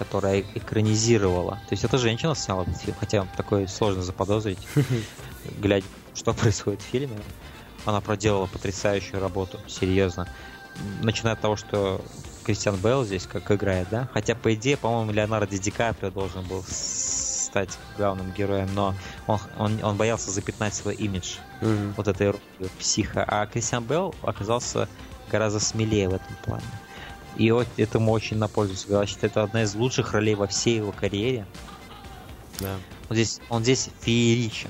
которая 0.00 0.40
экранизировала, 0.54 1.56
то 1.68 1.72
есть 1.72 1.84
эта 1.84 1.98
женщина 1.98 2.34
сняла 2.34 2.62
этот 2.62 2.78
фильм, 2.78 2.96
хотя 2.98 3.26
такое 3.36 3.66
сложно 3.66 4.02
заподозрить, 4.02 4.66
глядя, 5.58 5.86
что 6.14 6.32
происходит 6.32 6.80
в 6.80 6.84
фильме. 6.84 7.18
Она 7.84 8.00
проделала 8.00 8.46
потрясающую 8.46 9.20
работу, 9.20 9.60
серьезно. 9.68 10.26
Начиная 11.02 11.34
от 11.34 11.40
того, 11.42 11.56
что 11.56 12.00
Кристиан 12.44 12.76
Белл 12.76 13.04
здесь 13.04 13.26
как 13.26 13.50
играет, 13.50 13.88
да? 13.90 14.08
Хотя, 14.14 14.34
по 14.34 14.54
идее, 14.54 14.78
по-моему, 14.78 15.12
Леонардо 15.12 15.58
Ди 15.58 15.70
Каприо 15.70 16.10
должен 16.10 16.44
был 16.44 16.64
стать 16.66 17.76
главным 17.98 18.32
героем, 18.32 18.68
но 18.74 18.94
он, 19.26 19.38
он, 19.58 19.84
он 19.84 19.96
боялся 19.98 20.30
запятнать 20.30 20.74
свой 20.74 20.94
имидж 20.94 21.36
Мгм. 21.60 21.92
вот 21.96 22.08
этой 22.08 22.34
психа. 22.78 23.22
А 23.26 23.46
Кристиан 23.46 23.84
Белл 23.84 24.14
оказался 24.22 24.88
гораздо 25.30 25.60
смелее 25.60 26.08
в 26.08 26.14
этом 26.14 26.34
плане. 26.44 26.64
И 27.36 27.50
вот 27.50 27.66
этому 27.76 28.12
очень 28.12 28.36
на 28.36 28.48
пользу 28.48 28.76
сыграл. 28.76 29.04
Это 29.22 29.42
одна 29.42 29.62
из 29.62 29.74
лучших 29.74 30.12
ролей 30.12 30.34
во 30.34 30.46
всей 30.46 30.76
его 30.76 30.92
карьере. 30.92 31.46
Да. 32.60 32.76
Он 33.08 33.16
здесь, 33.16 33.40
он 33.48 33.62
здесь 33.62 33.88
фееричен. 34.00 34.68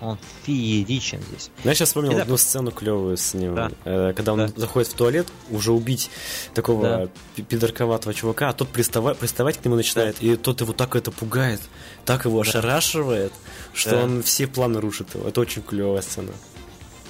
Он 0.00 0.18
фееричен 0.42 1.20
здесь. 1.22 1.50
Ну, 1.62 1.70
Я 1.70 1.74
сейчас 1.76 1.90
вспомнил 1.90 2.10
И 2.10 2.16
да. 2.16 2.22
одну 2.22 2.36
сцену 2.36 2.72
клевую 2.72 3.16
с 3.16 3.34
ним. 3.34 3.54
Да. 3.54 3.70
Э, 3.84 4.12
Когда 4.16 4.32
он 4.32 4.40
Да. 4.46 4.48
заходит 4.56 4.88
в 4.88 4.94
туалет, 4.94 5.28
уже 5.48 5.70
убить 5.72 6.10
такого 6.54 6.82
Да. 6.82 7.08
пи- 7.36 7.42
пидорковатого 7.42 8.12
чувака, 8.12 8.48
а 8.48 8.52
тот 8.52 8.68
приставать, 8.68 9.16
приставать 9.18 9.58
к 9.58 9.64
нему 9.64 9.76
начинает, 9.76 10.20
и 10.20 10.34
тот 10.36 10.60
его 10.60 10.72
так 10.72 10.96
это 10.96 11.12
пугает, 11.12 11.60
так 12.04 12.24
его 12.24 12.40
ошарашивает, 12.40 13.32
что 13.72 13.90
Да. 13.92 14.02
он 14.04 14.22
все 14.24 14.48
планы 14.48 14.80
рушит 14.80 15.14
его. 15.14 15.28
Это 15.28 15.40
очень 15.40 15.62
клевая 15.62 16.02
сцена. 16.02 16.32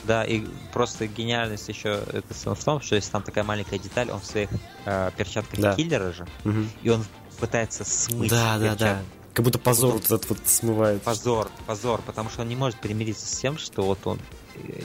Да, 0.05 0.25
и 0.25 0.45
просто 0.73 1.07
гениальность 1.07 1.69
еще 1.69 2.03
сцены 2.31 2.55
в 2.57 2.65
том, 2.65 2.81
что 2.81 2.97
если 2.97 3.11
там 3.13 3.23
такая 3.23 3.45
маленькая 3.45 3.79
деталь, 3.79 4.11
он 4.11 4.21
в 4.21 4.25
своих 4.25 4.49
э, 4.85 5.11
перчатках 5.17 5.61
Да. 5.61 5.77
киллера 5.77 6.13
же, 6.13 6.27
Мгм. 6.45 6.71
и 6.83 6.91
он 6.91 7.05
пытается 7.39 7.85
смыть 7.85 8.31
Да, 8.31 8.59
да, 8.59 8.71
перчатки. 8.73 8.79
да. 8.83 9.03
Как 9.35 9.45
будто 9.45 9.59
позор 9.59 9.95
вот 9.95 10.05
этот 10.05 10.29
вот 10.29 10.39
смывает. 10.45 11.03
Позор, 11.03 11.51
позор, 11.67 12.03
потому 12.03 12.29
что 12.31 12.43
он 12.43 12.49
не 12.49 12.57
может 12.57 12.79
примириться 12.81 13.27
с 13.27 13.39
тем, 13.39 13.57
что 13.59 13.83
вот 13.83 14.07
он 14.07 14.19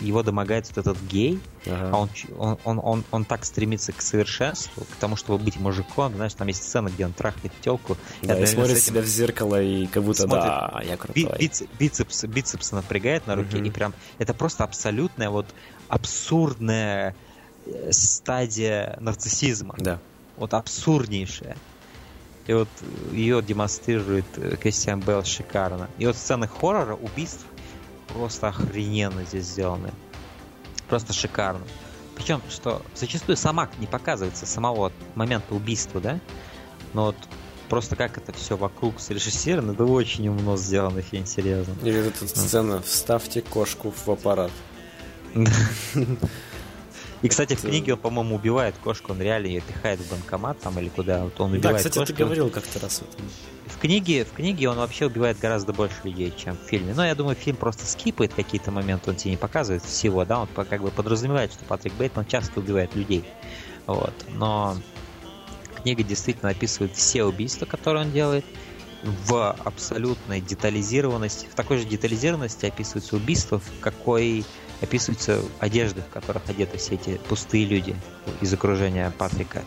его 0.02 0.24
домогается 0.24 0.72
вот 0.76 0.88
этот 0.88 1.02
гей, 1.04 1.40
Ага. 1.66 1.90
а 1.94 1.98
он, 2.00 2.10
он, 2.38 2.58
он, 2.64 2.80
он, 2.84 3.04
он 3.12 3.26
так 3.26 3.44
стремится 3.46 3.92
к 3.92 4.02
совершенству, 4.02 4.84
к 4.86 4.96
тому, 5.00 5.16
чтобы 5.16 5.44
быть 5.44 5.58
мужиком, 5.60 6.14
знаешь, 6.16 6.34
там 6.34 6.48
есть 6.48 6.64
сцена, 6.64 6.90
где 6.90 7.06
он 7.06 7.14
трахает 7.14 7.52
телку, 7.62 7.98
Да, 8.22 8.40
и 8.40 8.46
смотрит 8.46 8.80
себя 8.80 9.02
в 9.02 9.06
зеркало, 9.06 9.62
и 9.62 9.86
как 9.88 10.04
будто, 10.04 10.24
Смотрит. 10.24 10.44
да, 10.46 10.82
я 10.86 10.98
крутой. 10.98 11.52
бицепс, 11.80 12.24
бицепс 12.24 12.72
напрягает 12.72 13.28
на 13.28 13.36
руке, 13.36 13.58
Мгм. 13.58 13.66
и 13.66 13.70
прям 13.72 13.94
это 14.18 14.34
просто 14.34 14.64
абсолютная 14.64 15.30
вот 15.30 15.46
абсурдная 16.12 17.16
э, 17.66 17.92
стадия 17.92 18.98
нарциссизма. 19.00 19.76
Да. 19.78 20.00
Вот 20.38 20.54
абсурднейшая. 20.54 21.58
И 22.48 22.54
вот 22.54 22.70
ее 23.12 23.42
демонстрирует 23.42 24.26
э, 24.38 24.56
Кристиан 24.56 25.02
Белл 25.02 25.24
шикарно. 25.26 25.90
И 25.98 26.06
вот 26.06 26.16
сцены 26.16 26.48
хоррора, 26.48 26.96
убийств 26.96 27.46
просто 28.14 28.48
охрененно 28.50 29.24
здесь 29.26 29.46
сделаны. 29.46 29.92
Просто 30.90 31.14
шикарно. 31.14 31.66
Причем, 32.16 32.42
что 32.50 32.82
зачастую 32.96 33.38
сама 33.38 33.70
не 33.80 33.88
показывается 33.88 34.46
самого 34.46 34.92
момента 35.16 35.54
убийства, 35.54 36.02
да? 36.02 36.20
Но 36.94 37.06
вот 37.08 37.16
просто 37.70 37.96
как 37.96 38.18
это 38.18 38.32
все 38.34 38.58
вокруг 38.58 39.00
срежиссировано, 39.00 39.74
это 39.74 39.84
очень 39.86 40.28
умно 40.30 40.58
сделано 40.58 41.02
фильм, 41.02 41.26
серьезно. 41.26 41.76
Или 41.84 42.02
вот 42.02 42.16
эта 42.16 42.28
сцена 42.28 42.82
«Вставьте 42.82 43.42
кошку 43.42 43.92
в 43.92 44.08
аппарат». 44.10 44.52
И, 47.24 47.30
кстати, 47.30 47.56
в 47.56 47.62
книге 47.62 47.94
он, 47.94 48.00
по-моему, 48.00 48.36
убивает 48.36 48.76
кошку, 48.84 49.12
он 49.12 49.22
реально 49.22 49.48
ее 49.48 49.62
пихает 49.62 50.00
в 50.00 50.10
банкомат 50.12 50.60
там 50.60 50.78
или 50.80 50.90
куда. 50.90 51.24
Вот 51.24 51.40
он 51.40 51.52
Да, 51.54 51.58
убивает 51.58 51.78
кстати, 51.78 51.98
кошку. 51.98 52.14
ты 52.14 52.24
говорил 52.24 52.50
как-то 52.52 52.80
раз. 52.80 53.02
вот. 53.02 53.18
В 53.78 53.80
книге, 53.80 54.26
в 54.26 54.34
книге 54.34 54.70
он 54.70 54.78
вообще 54.78 55.06
убивает 55.06 55.38
гораздо 55.38 55.72
больше 55.72 55.98
людей, 56.04 56.34
чем 56.36 56.58
в 56.58 56.62
фильме. 56.62 56.96
Но 56.96 57.06
я 57.06 57.14
думаю, 57.14 57.36
фильм 57.36 57.58
просто 57.58 57.86
скипает 57.86 58.34
какие-то 58.34 58.72
моменты, 58.72 59.12
он 59.12 59.18
тебе 59.18 59.32
не 59.32 59.38
показывает 59.38 59.84
всего, 59.84 60.26
да, 60.26 60.40
он 60.40 60.48
как 60.48 60.82
бы 60.82 60.90
подразумевает, 60.90 61.54
что 61.54 61.64
Патрик 61.64 61.94
Бейтман 61.94 62.26
часто 62.26 62.60
убивает 62.60 62.96
людей. 62.96 63.24
Вот. 63.86 64.14
Но 64.34 64.76
книга 65.84 66.02
действительно 66.02 66.50
описывает 66.50 66.96
все 66.96 67.24
убийства, 67.24 67.68
которые 67.68 68.06
он 68.06 68.12
делает, 68.12 68.46
в 69.04 69.52
абсолютной 69.64 70.42
детализированности, 70.42 71.46
в 71.46 71.54
такой 71.54 71.78
же 71.78 71.86
детализированности 71.86 72.66
описываются 72.66 73.16
убийства, 73.16 73.60
в 73.60 73.80
какой 73.80 74.44
описываются 74.82 75.40
одежды, 75.60 76.02
в 76.02 76.12
которых 76.12 76.50
одеты 76.50 76.80
все 76.80 76.96
эти 76.96 77.20
пустые 77.30 77.66
люди 77.66 77.96
из 78.42 78.52
окружения 78.52 79.14
Патрика, 79.18 79.64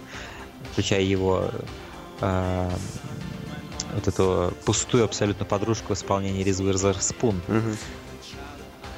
включая 0.73 1.03
его 1.03 1.49
э, 2.21 2.71
вот 3.95 4.09
эту 4.09 4.55
пустую 4.65 5.05
абсолютно 5.05 5.45
подружку 5.45 5.95
в 5.95 5.97
исполнении 5.97 6.43
Риз 6.43 6.61
Уизерспун. 6.61 7.41
Мгм. 7.49 7.77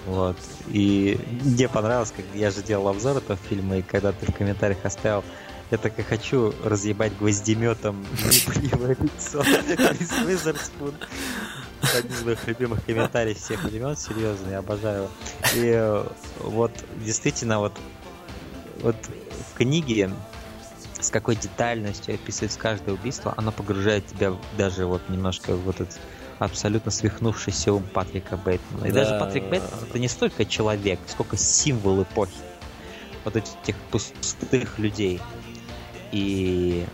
Вот. 0.07 0.37
И 0.69 1.19
мне 1.45 1.69
понравилось, 1.69 2.13
как 2.15 2.25
я 2.35 2.51
же 2.51 2.63
делал 2.63 2.89
обзор 2.89 3.19
этого 3.19 3.39
фильма, 3.49 3.79
и 3.79 3.83
когда 3.83 4.13
ты 4.13 4.27
в 4.27 4.35
комментариях 4.35 4.85
оставил 4.85 5.25
я 5.73 5.79
так 5.79 5.99
и 5.99 6.03
хочу 6.03 6.53
разъебать 6.63 7.17
гвоздеметом 7.17 8.05
неприемое 8.13 8.95
лицо 9.01 9.43
Риз 9.43 10.13
Уизерспун. 10.27 10.95
Один 11.97 12.13
из 12.13 12.23
моих 12.23 12.47
любимых 12.47 12.85
комментариев 12.85 13.39
всех 13.39 13.65
времен, 13.65 13.97
серьезно, 13.97 14.51
я 14.51 14.59
обожаю 14.59 15.05
его. 15.05 15.11
И 15.55 15.73
э, 15.75 16.07
вот 16.41 16.73
действительно 17.03 17.59
вот, 17.59 17.73
вот 18.83 18.97
в 19.51 19.57
книге 19.57 20.11
с 21.03 21.11
какой 21.11 21.37
детальностью 21.37 22.15
описывается 22.15 22.59
каждое 22.59 22.95
убийство, 22.95 23.35
оно 23.37 23.53
погружает 23.53 24.07
тебя 24.07 24.35
даже 24.57 24.87
вот 24.87 25.03
немножко 25.09 25.55
в 25.55 25.69
этот 25.69 25.99
абсолютно 26.39 26.91
свихнувшийся 26.91 27.73
ум 27.73 27.85
Патрика 27.93 28.37
Бейтмана. 28.37 28.87
И 28.87 28.93
Да. 28.93 29.05
даже 29.05 29.19
Патрик 29.19 29.45
Бейтман 29.45 29.81
это 29.89 29.99
не 29.99 30.09
столько 30.09 30.45
человек, 30.45 31.01
сколько 31.07 31.37
символ 31.37 32.03
эпохи. 32.03 32.33
Вот 33.25 33.37
этих 33.37 33.77
пустых 33.91 34.79
людей. 34.79 35.21
И 36.11 36.85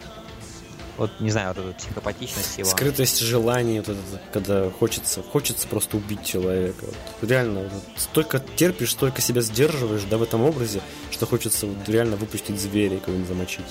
вот, 0.99 1.13
не 1.21 1.31
знаю, 1.31 1.55
вот 1.55 1.65
эта 1.65 1.75
психопатичность 1.79 2.59
его. 2.59 2.69
Скрытость 2.69 3.21
желаний, 3.21 3.79
вот 3.79 3.89
это, 3.91 4.21
когда 4.33 4.71
хочется, 4.71 5.23
хочется 5.23 5.69
просто 5.69 5.97
убить 5.97 6.25
человека. 6.25 6.87
Вот, 7.21 7.31
реально, 7.31 7.61
вот, 7.61 7.73
столько 7.97 8.43
терпишь, 8.57 8.91
столько 8.91 9.23
себя 9.23 9.41
сдерживаешь, 9.41 10.03
да, 10.11 10.19
в 10.19 10.23
этом 10.23 10.43
образе, 10.43 10.81
что 11.11 11.25
хочется 11.25 11.67
вот 11.67 11.89
реально 11.89 12.17
выпустить 12.17 12.61
зверя 12.61 12.97
и 12.97 13.01
кого-нибудь 13.01 13.29
замочить. 13.29 13.67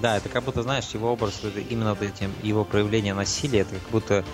Да, 0.00 0.16
это 0.16 0.28
как 0.28 0.44
будто, 0.44 0.62
знаешь, 0.62 0.86
его 0.94 1.12
образ, 1.12 1.40
это 1.42 1.60
именно 1.60 1.94
вот 1.94 2.02
этим, 2.02 2.32
его 2.42 2.64
проявление 2.64 3.14
насилия, 3.14 3.60
это 3.60 3.74
как 3.74 3.90
будто 3.90 4.24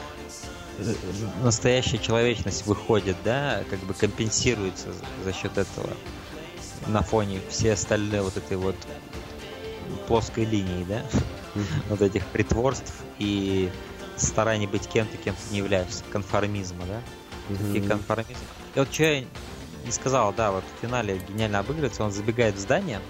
э, 0.79 0.95
настоящая 1.43 1.99
человечность 1.99 2.67
выходит, 2.67 3.17
да, 3.25 3.65
как 3.69 3.81
бы 3.81 3.95
компенсируется 3.95 4.89
за 5.25 5.33
счет 5.33 5.59
этого 5.59 5.91
на 6.87 7.03
фоне 7.03 7.41
все 7.49 7.73
остальные 7.73 8.23
вот 8.23 8.37
этой 8.37 8.57
вот 8.57 8.77
плоской 10.07 10.45
линии, 10.45 10.85
да, 10.85 11.03
вот 11.89 12.03
этих 12.03 12.25
притворств 12.27 12.95
и 13.19 13.71
стараний 14.17 14.67
быть 14.67 14.87
кем-то, 14.89 15.17
кем 15.17 15.35
ты 15.35 15.53
не 15.53 15.59
являешься, 15.59 16.05
конформизма, 16.11 16.85
да, 16.87 17.01
и 17.75 17.81
конформизм. 17.81 18.41
И 18.75 18.79
вот 18.79 18.93
что 18.93 19.05
я 19.05 19.25
не 19.85 19.93
сказал, 19.93 20.33
да, 20.33 20.53
вот 20.53 20.65
в 20.65 20.83
финале 20.83 21.21
гениально 21.29 21.61
обыгрывается, 21.61 22.05
он 22.05 22.13
забегает 22.13 22.57
в 22.57 22.59
здание, 22.59 23.01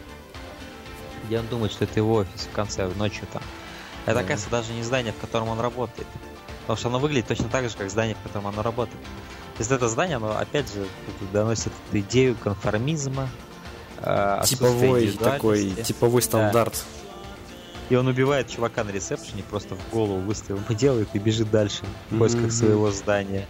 где 1.24 1.38
он 1.38 1.46
думает, 1.48 1.72
что 1.72 1.84
это 1.84 1.98
его 1.98 2.14
офис 2.14 2.42
в 2.50 2.52
конце, 2.54 2.86
ночью 2.88 3.26
там. 3.32 3.42
Это, 4.04 4.14
Да. 4.14 4.20
оказывается, 4.20 4.50
даже 4.50 4.72
не 4.72 4.82
здание, 4.82 5.12
в 5.12 5.18
котором 5.18 5.48
он 5.48 5.60
работает. 5.60 6.08
Потому 6.62 6.76
что 6.76 6.88
оно 6.88 6.98
выглядит 6.98 7.26
точно 7.26 7.48
так 7.48 7.68
же, 7.68 7.76
как 7.76 7.90
здание, 7.90 8.14
в 8.14 8.22
котором 8.22 8.46
оно 8.48 8.62
работает. 8.62 9.00
То 9.56 9.60
есть 9.60 9.70
это 9.70 9.88
здание, 9.88 10.16
оно, 10.16 10.36
опять 10.36 10.72
же, 10.72 10.86
доносит 11.32 11.72
идею 11.92 12.36
конформизма, 12.36 13.28
э, 13.98 14.42
Типовой 14.46 15.10
такой, 15.16 15.74
типовой 15.84 16.22
стандарт. 16.22 16.84
И 17.90 17.96
он 17.96 18.06
убивает 18.06 18.48
чувака 18.48 18.84
на 18.84 18.90
ресепшене, 18.90 19.42
просто 19.42 19.74
в 19.74 19.90
голову 19.90 20.20
выстрел 20.20 20.56
ему 20.58 20.66
делает 20.76 21.08
и 21.14 21.18
бежит 21.18 21.50
дальше 21.50 21.84
в 22.10 22.18
поисках 22.18 22.44
Мгм. 22.44 22.50
своего 22.50 22.90
здания. 22.90 23.48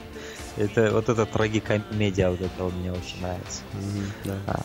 Это 0.57 0.93
вот 0.93 1.09
эта 1.09 1.27
трагикомедия, 1.27 2.31
вот 2.31 2.41
это 2.41 2.65
вот 2.65 2.73
мне 2.75 2.93
очень 2.93 3.21
нравится. 3.21 3.63
Мгм, 3.73 4.13
да. 4.25 4.65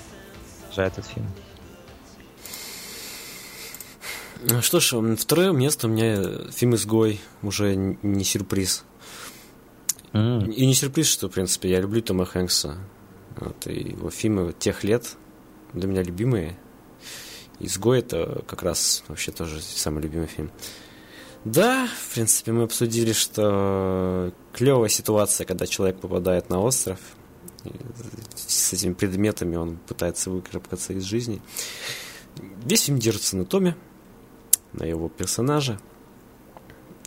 Жаль 0.72 0.88
этот 0.88 1.06
фильм. 1.06 1.32
Ну 4.42 4.62
Что 4.62 4.80
ж, 4.80 5.16
второе 5.18 5.52
место 5.52 5.88
у 5.88 5.90
меня 5.90 6.50
фильм 6.52 6.76
«Изгой», 6.76 7.22
уже 7.42 7.76
не 7.76 8.24
сюрприз. 8.24 8.84
И 10.14 10.66
не 10.66 10.74
сюрприз, 10.74 11.08
что, 11.08 11.30
в 11.30 11.32
принципе, 11.32 11.70
я 11.70 11.82
люблю 11.82 12.02
Тома 12.02 12.26
Хэнкса. 12.26 12.78
Вот, 13.38 13.68
и 13.68 13.90
его 13.90 14.10
фильмы 14.10 14.54
тех 14.58 14.84
лет 14.84 15.16
для 15.74 15.88
меня 15.88 16.04
любимые. 16.04 16.58
«Изгой»— 17.60 18.00
это 18.02 18.44
как 18.48 18.64
раз 18.64 19.04
вообще 19.08 19.32
тоже 19.32 19.62
самый 19.62 20.04
любимый 20.04 20.28
фильм. 20.28 20.52
Да, 21.46 21.88
в 21.88 22.14
принципе, 22.14 22.52
мы 22.52 22.64
обсудили, 22.64 23.12
что 23.12 24.34
клевая 24.54 24.90
ситуация, 24.90 25.46
когда 25.46 25.68
человек 25.68 26.00
попадает 26.00 26.50
на 26.50 26.60
остров, 26.62 27.00
с 28.36 28.74
этими 28.74 28.94
предметами 28.94 29.56
он 29.56 29.78
пытается 29.78 30.30
выкарабкаться 30.30 30.94
из 30.94 31.04
жизни. 31.04 31.42
Весь 32.66 32.84
фильм 32.84 33.00
держится 33.00 33.38
на 33.38 33.46
Томе, 33.46 33.76
на 34.74 34.84
его 34.84 35.10
персонаже. 35.10 35.80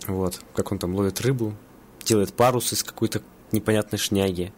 Вот, 0.07 0.39
как 0.55 0.71
он 0.71 0.79
там 0.79 0.95
ловит 0.95 1.21
рыбу, 1.21 1.53
делает 2.05 2.33
парус 2.33 2.73
из 2.73 2.83
какой-то 2.83 3.21
непонятной 3.51 3.99
шняги. 3.99 4.53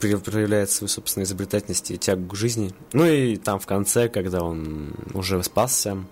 Проявляет 0.00 0.70
свою 0.70 0.88
собственную 0.88 1.26
изобретательность 1.26 1.90
и 1.90 1.96
тягу 1.96 2.26
к 2.28 2.34
жизни. 2.34 2.74
Ну 2.92 3.06
и 3.06 3.36
там 3.36 3.58
в 3.58 3.66
конце, 3.66 4.10
когда 4.10 4.42
он 4.42 4.92
уже 5.14 5.42
спасся, 5.42 6.04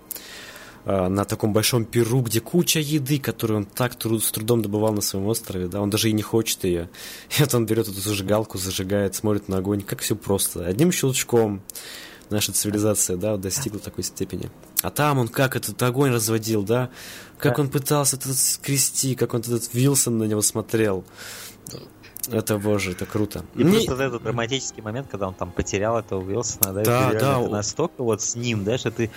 э, 0.85 1.07
на 1.07 1.25
таком 1.25 1.53
большом 1.53 1.85
перу, 1.85 2.21
где 2.21 2.41
куча 2.41 2.79
еды, 2.79 3.19
которую 3.19 3.59
он 3.59 3.65
так 3.65 3.93
труд- 3.93 4.23
с 4.23 4.31
трудом 4.31 4.63
добывал 4.63 4.93
на 4.93 5.01
своем 5.01 5.27
острове, 5.27 5.67
да, 5.67 5.79
он 5.79 5.91
даже 5.91 6.09
и 6.09 6.13
не 6.13 6.23
хочет 6.23 6.63
ее. 6.63 6.89
И 7.37 7.41
вот 7.41 7.53
он 7.53 7.67
берет 7.67 7.87
эту 7.87 7.99
зажигалку, 7.99 8.57
зажигает, 8.57 9.13
смотрит 9.13 9.47
на 9.47 9.57
огонь, 9.57 9.83
как 9.83 9.99
все 9.99 10.15
просто. 10.15 10.65
Одним 10.65 10.91
щелчком 10.91 11.61
наша 12.29 12.51
цивилизация, 12.51 13.17
да, 13.17 13.37
достигла 13.37 13.79
такой 13.79 14.03
степени. 14.03 14.49
А 14.81 14.89
там 14.89 15.19
он 15.19 15.27
как 15.27 15.55
этот 15.55 15.81
огонь 15.83 16.11
разводил, 16.11 16.63
да, 16.63 16.89
как 17.37 17.55
Да. 17.57 17.61
он 17.63 17.69
пытался 17.69 18.15
этот 18.17 18.37
скрести, 18.37 19.15
как 19.15 19.33
он 19.33 19.41
этот 19.41 19.73
Вилсон 19.73 20.17
на 20.17 20.23
него 20.25 20.41
смотрел. 20.41 21.03
Это, 22.29 22.57
боже, 22.57 22.91
это 22.91 23.05
круто. 23.05 23.45
И 23.55 23.63
Мне- 23.63 23.75
просто 23.75 23.91
вот 23.95 24.01
этот 24.01 24.23
драматический 24.23 24.83
момент, 24.83 25.07
когда 25.09 25.29
он 25.29 25.33
там 25.33 25.49
потерял 25.51 25.97
этого 25.97 26.21
Уилсона, 26.21 26.73
да, 26.73 26.81
и 26.81 26.85
Да, 26.85 26.99
да, 26.99 27.11
реально- 27.13 27.19
ты 27.19 27.25
о- 27.25 27.49
настолько 27.49 28.03
вот 28.03 28.21
с 28.21 28.35
ним, 28.35 28.65
да, 28.65 28.77
что 28.77 28.91
ты 28.91 29.09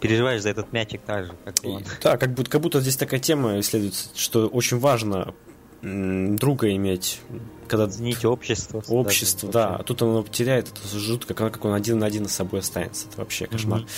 переживаешь 0.00 0.42
за 0.42 0.50
этот 0.50 0.72
мячик 0.72 1.00
так 1.04 1.26
же, 1.26 1.32
как 1.44 1.64
и 1.64 1.66
он. 1.66 1.82
Да, 2.04 2.16
как 2.16 2.32
будто, 2.34 2.48
как 2.50 2.60
будто 2.60 2.80
здесь 2.80 2.96
такая 2.96 3.18
тема 3.18 3.58
исследуется, 3.58 4.10
что 4.14 4.46
очень 4.46 4.78
важно 4.78 5.34
друга 5.82 6.72
иметь, 6.74 7.20
когда 7.66 7.86
Цените 7.88 8.28
общество. 8.28 8.82
общество, 8.88 9.50
да, 9.50 9.76
а 9.76 9.82
тут 9.82 10.02
он 10.02 10.10
его 10.10 10.22
потеряет, 10.22 10.68
это 10.68 10.98
жутко, 10.98 11.34
как, 11.34 11.52
как 11.54 11.64
он 11.64 11.74
один 11.74 11.98
на 11.98 12.06
один 12.06 12.28
с 12.28 12.32
собой 12.32 12.60
останется, 12.60 13.06
это 13.08 13.18
вообще 13.18 13.46
кошмар. 13.46 13.80
Мгм. 13.80 13.88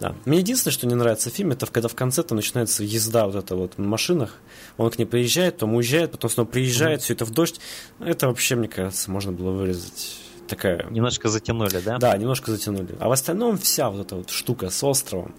Да. 0.00 0.14
Мне 0.24 0.38
единственное, 0.38 0.72
что 0.72 0.86
не 0.86 0.94
нравится 0.94 1.30
в 1.30 1.32
фильме, 1.32 1.52
это 1.54 1.66
когда 1.66 1.88
в 1.88 1.94
конце 1.94 2.22
там 2.22 2.36
начинается 2.36 2.82
езда 2.84 3.26
вот 3.26 3.36
эта 3.36 3.54
вот 3.56 3.78
на 3.78 3.86
машинах, 3.86 4.36
он 4.76 4.90
к 4.90 4.98
ней 4.98 5.04
приезжает, 5.04 5.54
потом 5.54 5.74
уезжает, 5.74 6.12
потом 6.12 6.30
снова 6.30 6.48
приезжает, 6.48 7.02
все 7.02 7.12
это 7.14 7.24
в 7.24 7.30
дождь, 7.30 7.60
Ну, 7.98 8.06
это 8.06 8.26
вообще, 8.28 8.56
мне 8.56 8.68
кажется, 8.68 9.10
можно 9.10 9.32
было 9.32 9.50
вырезать 9.50 10.16
такая... 10.48 10.86
Немножко 10.90 11.28
затянули, 11.28 11.78
да? 11.78 11.98
Да, 11.98 12.16
немножко 12.16 12.50
затянули. 12.50 12.96
А 12.98 13.08
в 13.08 13.12
остальном 13.12 13.56
вся 13.56 13.88
вот 13.88 14.06
эта 14.06 14.16
вот 14.16 14.30
штука 14.30 14.68
с 14.70 14.82
островом, 14.82 15.34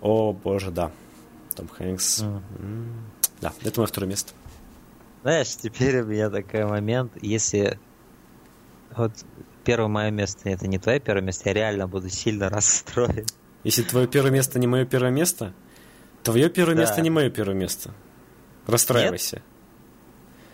о 0.00 0.32
боже, 0.32 0.70
да. 0.70 0.90
Том 1.54 1.68
Хэнкс. 1.68 2.22
М, 2.22 2.42
Да, 3.40 3.52
это 3.62 3.80
мое 3.80 3.86
второе 3.86 4.08
место. 4.10 4.32
Знаешь, 5.26 5.56
теперь 5.56 6.02
у 6.02 6.06
меня 6.06 6.30
такой 6.30 6.66
момент, 6.66 7.10
если 7.20 7.80
вот 8.96 9.10
первое 9.64 9.88
мое 9.88 10.12
место, 10.12 10.48
это 10.48 10.68
не 10.68 10.78
твое 10.78 11.00
первое 11.00 11.20
место, 11.24 11.48
я 11.48 11.52
реально 11.52 11.88
буду 11.88 12.08
сильно 12.08 12.48
расстроен. 12.48 13.26
Если 13.64 13.82
твое 13.82 14.06
первое 14.06 14.30
место 14.30 14.60
не 14.60 14.68
мое 14.68 14.84
первое 14.84 15.10
место, 15.10 15.52
твое 16.22 16.48
первое 16.48 16.76
Да. 16.76 16.82
место 16.82 17.00
не 17.00 17.10
мое 17.10 17.28
первое 17.28 17.56
место. 17.56 17.90
Расстраивайся. 18.68 19.42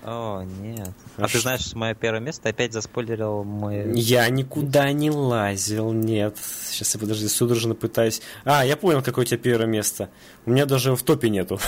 О, 0.04 0.42
нет. 0.42 0.94
А 1.18 1.24
А, 1.24 1.28
ты 1.28 1.38
знаешь, 1.40 1.60
что 1.60 1.76
мое 1.76 1.92
первое 1.94 2.20
место 2.20 2.48
опять 2.48 2.72
заспойлерил 2.72 3.44
мой... 3.44 3.92
Я 3.94 4.26
никуда 4.30 4.90
не 4.92 5.10
лазил, 5.10 5.92
нет. 5.92 6.38
Сейчас 6.70 6.94
я 6.94 7.00
подожди, 7.00 7.28
судорожно 7.28 7.74
пытаюсь. 7.74 8.22
А, 8.46 8.64
я 8.64 8.78
понял, 8.78 9.02
какое 9.02 9.26
у 9.26 9.28
тебя 9.28 9.36
первое 9.36 9.66
место. 9.66 10.08
У 10.46 10.50
меня 10.50 10.64
даже 10.64 10.96
в 10.96 11.02
топе 11.02 11.28
нету. 11.28 11.60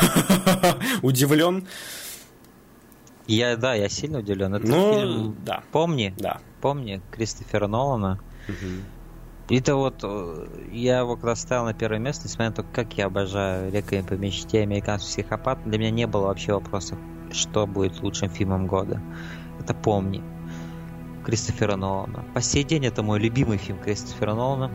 Удивлен. 1.02 1.68
Я, 3.26 3.56
да, 3.56 3.74
я 3.74 3.88
сильно 3.88 4.18
удивлен. 4.18 4.54
Это 4.54 4.66
Ну, 4.66 4.92
фильм... 4.94 5.36
да. 5.44 5.62
Помни, 5.72 6.14
Да. 6.18 6.40
помни 6.60 7.00
Кристофера 7.10 7.66
Нолана. 7.66 8.20
Мгм. 8.48 8.84
Это 9.48 9.76
вот, 9.76 10.00
э, 10.02 10.46
я 10.72 11.00
его 11.00 11.16
когда 11.16 11.34
ставил 11.36 11.64
на 11.64 11.74
первое 11.74 11.98
место, 11.98 12.24
несмотря 12.26 12.50
на 12.50 12.56
то, 12.56 12.62
как 12.62 12.96
я 12.96 13.06
обожаю 13.06 13.70
«Реквием 13.72 14.04
по 14.06 14.14
мечте», 14.14 14.62
«Американский 14.62 15.22
психопат», 15.22 15.58
для 15.64 15.78
меня 15.78 15.90
не 15.90 16.06
было 16.06 16.26
вообще 16.26 16.54
вопросов, 16.54 16.98
что 17.30 17.66
будет 17.66 18.00
лучшим 18.02 18.30
фильмом 18.30 18.66
года. 18.66 19.00
Это 19.60 19.74
«Помни» 19.74 20.22
Кристофера 21.24 21.76
Нолана. 21.76 22.24
По 22.34 22.40
сей 22.40 22.64
день 22.64 22.86
это 22.86 23.02
мой 23.02 23.18
любимый 23.18 23.58
фильм 23.58 23.78
Кристофера 23.78 24.34
Нолана. 24.34 24.70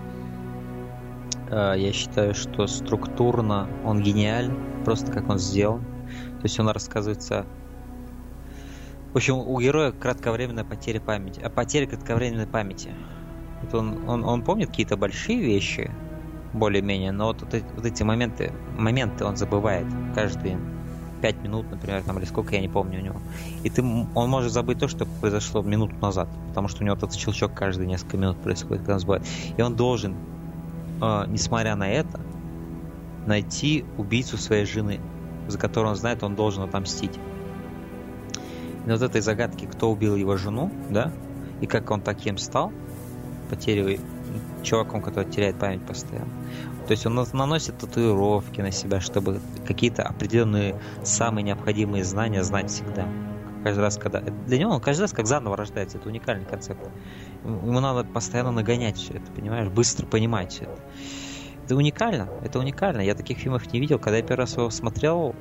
Э, 1.49 1.73
Я 1.77 1.91
считаю, 1.93 2.34
что 2.35 2.67
структурно 2.67 3.67
он 3.85 4.01
гениален, 4.01 4.84
просто 4.85 5.11
как 5.11 5.30
он 5.30 5.39
сделан. 5.39 5.81
То 6.39 6.43
есть 6.43 6.59
он 6.59 6.69
рассказывается... 6.69 7.45
В 9.14 9.15
общем, 9.18 9.38
у 9.38 9.60
героя 9.60 9.91
кратковременная 9.91 10.64
потеря 10.64 10.99
памяти. 10.99 11.41
А 11.44 11.49
потеря 11.49 11.88
кратковременной 11.88 12.48
памяти. 12.48 12.94
Вот 13.61 13.73
он, 13.73 14.07
он, 14.07 14.23
он 14.23 14.44
помнит 14.44 14.69
какие-то 14.69 14.98
большие 14.98 15.40
вещи, 15.40 15.91
более-менее, 16.53 17.11
но 17.11 17.27
вот, 17.27 17.41
вот 17.41 17.53
эти, 17.53 17.65
вот 17.76 17.86
эти 17.86 18.03
моменты, 18.03 18.52
моменты 18.77 19.26
он 19.26 19.38
забывает 19.38 19.86
каждые 20.15 20.57
пять 21.22 21.41
минут, 21.44 21.69
например, 21.69 22.02
там, 22.03 22.18
или 22.18 22.26
сколько, 22.26 22.56
я 22.56 22.61
не 22.61 22.69
помню 22.69 22.99
у 22.99 23.03
него. 23.03 23.19
И 23.64 23.69
ты, 23.69 23.81
он 23.81 24.30
может 24.30 24.52
забыть 24.52 24.80
то, 24.80 24.88
что 24.88 25.06
произошло 25.06 25.61
минуту 25.61 25.95
назад, 26.02 26.30
потому 26.48 26.68
что 26.68 26.81
у 26.81 26.86
него 26.86 26.95
этот 26.95 27.14
щелчок 27.14 27.53
каждые 27.53 27.88
несколько 27.88 28.18
минут 28.18 28.38
происходит, 28.41 28.80
когда 28.80 28.94
он 28.94 28.99
забывает. 28.99 29.27
И 29.57 29.61
он 29.61 29.76
должен, 29.76 30.15
э, 31.02 31.26
несмотря 31.27 31.76
на 31.76 31.90
это, 31.90 32.22
найти 33.26 33.86
убийцу 33.98 34.38
своей 34.38 34.65
жены, 34.65 34.99
за 35.48 35.57
которую 35.57 35.91
он 35.91 35.98
знает, 35.98 36.23
он 36.23 36.36
должен 36.36 36.64
отомстить. 36.64 37.19
И 38.85 38.89
вот 38.89 39.01
этой 39.01 39.22
загадки, 39.22 39.65
кто 39.65 39.91
убил 39.91 40.15
его 40.15 40.38
жену, 40.38 40.72
да, 40.89 41.11
и 41.61 41.68
как 41.68 41.91
он 41.91 42.01
таким 42.01 42.38
стал, 42.38 42.72
потерей 43.49 43.99
чуваком, 44.64 45.01
который 45.01 45.30
теряет 45.30 45.57
память 45.57 45.81
постоянно. 45.85 46.30
То 46.88 46.91
есть 46.91 47.06
он 47.06 47.15
на- 47.15 47.26
наносит 47.34 47.77
татуировки 47.77 48.61
на 48.61 48.72
себя, 48.72 48.99
чтобы 48.99 49.39
какие-то 49.68 50.03
определенные 50.03 50.76
самые 51.03 51.43
необходимые 51.43 52.03
знания 52.03 52.43
знать 52.43 52.69
всегда. 52.69 53.07
Каждый 53.64 53.81
раз, 53.81 53.97
когда... 53.97 54.22
Для 54.22 54.57
него 54.57 54.72
он 54.72 54.81
каждый 54.81 55.01
раз 55.01 55.11
как 55.11 55.27
заново 55.27 55.57
рождается. 55.57 55.97
Это 55.97 56.07
уникальный 56.07 56.45
концепт. 56.45 56.89
Ему 57.43 57.80
надо 57.80 58.06
постоянно 58.06 58.51
нагонять 58.51 58.97
все 58.97 59.14
это, 59.14 59.31
понимаешь? 59.31 59.68
Быстро 59.69 60.06
понимать 60.06 60.53
все 60.53 60.64
это. 60.64 60.81
Это 61.65 61.76
уникально. 61.76 62.30
Это 62.41 62.57
уникально. 62.57 63.01
Я 63.01 63.15
таких 63.15 63.38
фильмов 63.38 63.72
не 63.73 63.80
видел. 63.80 63.99
Когда 63.99 64.18
я 64.18 64.23
первый 64.23 64.41
раз 64.41 64.56
его 64.56 64.69
смотрел, 64.69 65.35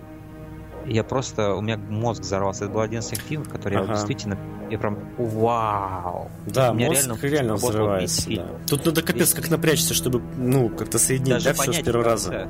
я 0.89 1.05
просто... 1.05 1.55
У 1.55 1.60
меня 1.60 1.77
мозг 1.77 2.23
взорвался. 2.23 2.65
Это 2.65 2.73
был 2.74 2.81
один 2.81 3.01
из 3.01 3.06
тех 3.06 3.20
фильмов, 3.20 3.48
который 3.48 3.74
я 3.74 3.81
Ага. 3.81 3.94
действительно... 3.94 4.39
Я 4.70 4.78
прям... 4.78 4.98
Вау! 5.16 6.31
Да, 6.47 6.73
мозг 6.73 6.93
реально 6.93 7.19
реально, 7.23 7.55
взрывается. 7.55 8.31
Да. 8.31 8.47
Тут 8.66 8.86
надо 8.86 9.02
капец 9.02 9.32
как 9.35 9.51
напрячься, 9.51 9.94
чтобы 9.94 10.23
ну 10.36 10.69
как-то 10.69 10.98
соединить, 10.98 11.44
да, 11.44 11.52
все 11.55 11.73
с 11.73 11.81
первого 11.81 12.05
раза. 12.05 12.31
Да, 12.31 12.47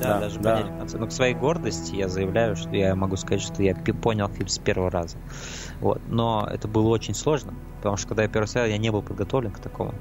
Да, 0.00 0.20
даже 0.20 0.40
да. 0.40 0.56
понять. 0.56 0.94
Но 0.94 1.06
к 1.06 1.12
своей 1.12 1.34
гордости 1.34 1.94
я 1.94 2.08
заявляю, 2.08 2.56
что 2.56 2.70
я 2.70 2.94
могу 2.94 3.16
сказать, 3.16 3.42
что 3.42 3.62
я 3.62 3.74
понял 3.74 4.28
фильм 4.28 4.48
с 4.48 4.58
первого 4.58 4.90
раза. 4.90 5.16
Вот. 5.80 6.00
Но 6.08 6.48
это 6.50 6.68
было 6.68 6.88
очень 6.88 7.14
сложно, 7.14 7.54
потому 7.78 7.96
что 7.96 8.08
когда 8.08 8.22
я 8.22 8.28
первый 8.28 8.42
раз 8.42 8.54
я 8.54 8.78
не 8.78 8.90
был 8.90 9.02
подготовлен 9.02 9.52
к 9.52 9.58
такому. 9.58 9.94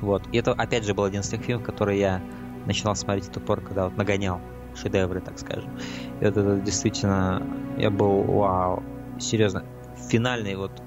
Вот. 0.00 0.22
И 0.32 0.38
это, 0.38 0.52
опять 0.52 0.84
же, 0.84 0.94
был 0.94 1.04
один 1.04 1.20
из 1.20 1.28
тех 1.28 1.40
фильмов, 1.40 1.64
которые 1.64 2.00
я 2.00 2.22
начинал 2.66 2.96
смотреть 2.96 3.26
в 3.26 3.30
ту 3.32 3.40
пору, 3.40 3.62
когда 3.62 3.84
вот 3.84 3.96
нагонял 3.96 4.40
шедевры, 4.76 5.20
так 5.20 5.38
скажем. 5.38 5.70
И 6.20 6.24
вот 6.24 6.36
это 6.36 6.56
действительно, 6.56 7.42
я 7.78 7.90
был, 7.90 8.22
вау, 8.22 8.82
серьезно, 9.18 9.64
финальный 10.08 10.56
вот, 10.56 10.82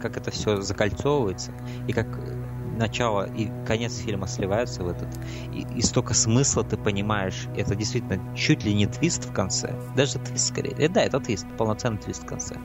как 0.00 0.16
это 0.16 0.30
все 0.30 0.60
закольцовывается, 0.60 1.52
и 1.86 1.92
как 1.92 2.06
начало 2.76 3.24
и 3.24 3.50
конец 3.66 3.98
фильма 3.98 4.26
сливаются 4.26 4.82
в 4.82 4.88
этот, 4.88 5.08
и, 5.52 5.66
и 5.76 5.82
столько 5.82 6.14
смысла 6.14 6.64
ты 6.64 6.76
понимаешь, 6.76 7.46
это 7.56 7.74
действительно 7.74 8.20
чуть 8.34 8.64
ли 8.64 8.74
не 8.74 8.86
твист 8.86 9.24
в 9.24 9.32
конце, 9.32 9.74
даже 9.96 10.18
твист 10.18 10.48
скорее, 10.48 10.74
Э, 10.78 10.88
да, 10.88 11.02
это 11.02 11.20
твист, 11.20 11.46
полноценный 11.58 11.98
твист 11.98 12.22
в 12.22 12.26
конце. 12.26 12.56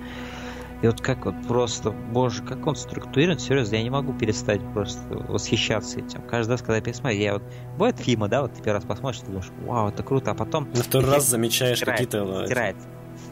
И 0.81 0.85
вот 0.87 1.01
как 1.01 1.25
вот 1.25 1.35
просто, 1.47 1.89
боже, 1.91 2.43
как 2.43 2.67
он 2.67 2.75
структурирован, 2.75 3.39
серьезно, 3.39 3.75
я 3.77 3.83
не 3.83 3.89
могу 3.89 4.13
перестать 4.13 4.61
просто 4.73 5.01
восхищаться 5.09 5.99
этим. 5.99 6.21
Каждый 6.21 6.51
раз, 6.51 6.61
когда 6.61 6.75
я 6.75 6.81
пересмотрю, 6.81 7.17
я 7.19 7.33
вот... 7.33 7.43
Бывают 7.73 7.97
фильмы, 7.97 8.27
да, 8.27 8.43
вот 8.43 8.53
ты 8.53 8.61
первый 8.61 8.77
раз 8.77 8.85
посмотришь, 8.85 9.21
ты 9.21 9.27
думаешь, 9.27 9.49
вау, 9.65 9.89
это 9.89 10.03
круто, 10.03 10.31
а 10.31 10.35
потом... 10.35 10.69
На 10.71 10.83
второй 10.83 11.09
раз 11.11 11.27
замечаешь 11.27 11.81
какие-то... 11.81 12.43
э, 12.43 12.45
Стирается. 12.45 12.87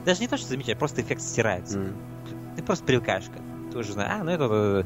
Даже 0.05 0.21
не 0.21 0.27
то, 0.27 0.37
что 0.37 0.47
замечаешь, 0.47 0.77
просто 0.79 1.01
эффект 1.01 1.21
стирается. 1.21 1.77
м. 1.79 1.95
Ты 2.55 2.63
просто 2.63 2.83
привыкаешь 2.85 3.25
к 3.25 3.33
этому. 3.33 3.71
Ты 3.71 3.77
уже 3.77 3.93
знаешь, 3.93 4.11
а, 4.11 4.23
ну 4.23 4.31
этот, 4.31 4.51
э, 4.51 4.83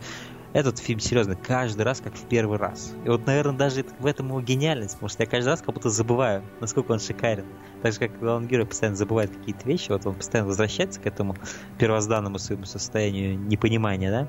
этот 0.54 0.80
фильм 0.80 1.00
серьезно, 1.00 1.36
каждый 1.36 1.84
раз 1.84 2.02
как 2.02 2.16
в 2.16 2.28
первый 2.28 2.58
раз. 2.58 2.94
И 3.06 3.10
вот, 3.10 3.26
наверное, 3.26 3.58
даже 3.58 3.86
в 4.00 4.06
этом 4.06 4.28
его 4.28 4.42
гениальность, 4.42 4.94
потому 4.94 5.10
что 5.10 5.24
я 5.24 5.30
каждый 5.30 5.50
раз 5.50 5.62
как 5.62 5.76
будто 5.76 5.90
забываю, 5.90 6.44
насколько 6.60 6.92
он 6.92 7.00
шикарен. 7.00 7.46
Так 7.84 7.94
же, 7.94 8.00
как 8.00 8.20
главный 8.20 8.48
герой 8.48 8.66
постоянно 8.66 8.98
забывает 8.98 9.36
какие-то 9.36 9.68
вещи, 9.68 9.92
вот 9.92 10.06
он 10.06 10.16
постоянно 10.16 10.48
возвращается 10.48 11.00
к 11.00 11.06
этому 11.06 11.36
первозданному 11.78 12.40
своему 12.40 12.66
состоянию 12.66 13.38
непонимания, 13.38 14.12
да? 14.12 14.28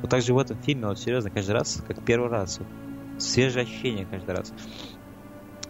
Вот 0.00 0.10
так 0.10 0.22
же 0.22 0.32
в 0.32 0.38
этом 0.38 0.56
фильме, 0.62 0.86
вот 0.86 0.98
серьезно, 0.98 1.30
каждый 1.30 1.52
раз, 1.52 1.82
как 1.86 2.02
первый 2.04 2.30
раз. 2.30 2.58
Вот, 2.58 2.68
свежие 3.20 3.64
ощущения 3.64 4.06
каждый 4.10 4.34
раз. 4.34 4.52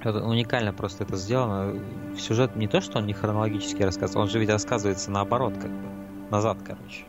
Это 0.00 0.22
уникально 0.24 0.72
просто 0.72 1.04
это 1.04 1.16
сделано. 1.16 1.80
Сюжет 2.16 2.54
не 2.54 2.68
то, 2.68 2.80
что 2.80 2.98
он 2.98 3.06
не 3.06 3.14
хронологически 3.14 3.82
рассказывается, 3.82 4.20
он 4.20 4.28
же 4.28 4.38
ведь 4.38 4.50
рассказывается 4.50 5.10
наоборот, 5.10 5.54
как 5.54 5.70
бы. 5.70 5.88
Назад, 6.30 6.58
короче. 6.64 7.04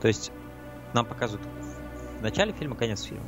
То 0.00 0.08
есть 0.08 0.32
нам 0.94 1.04
показывают 1.04 1.46
в 2.18 2.22
начале 2.22 2.52
фильма 2.52 2.76
конец 2.76 3.02
фильма. 3.02 3.26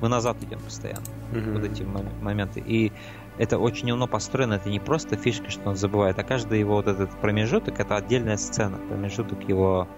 Мы 0.00 0.08
назад 0.08 0.36
идем 0.42 0.60
постоянно. 0.60 1.04
Мгм. 1.32 1.54
Вот 1.54 1.64
эти 1.64 1.82
мом- 1.82 2.22
моменты. 2.22 2.60
И 2.60 2.92
это 3.38 3.58
очень 3.58 3.90
умно 3.90 4.06
построено. 4.06 4.54
Это 4.54 4.70
не 4.70 4.80
просто 4.80 5.16
фишка, 5.16 5.50
что 5.50 5.68
он 5.68 5.76
забывает, 5.76 6.18
а 6.18 6.24
каждый 6.24 6.58
его 6.58 6.76
вот 6.76 6.86
этот 6.86 7.10
промежуток 7.20 7.80
это 7.80 7.96
отдельная 7.96 8.36
сцена, 8.36 8.78
промежуток 8.88 9.46
его 9.48 9.88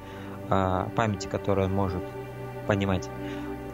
а, 0.50 0.88
памяти, 0.96 1.28
которую 1.28 1.68
он 1.68 1.72
может 1.72 2.02
понимать. 2.66 3.08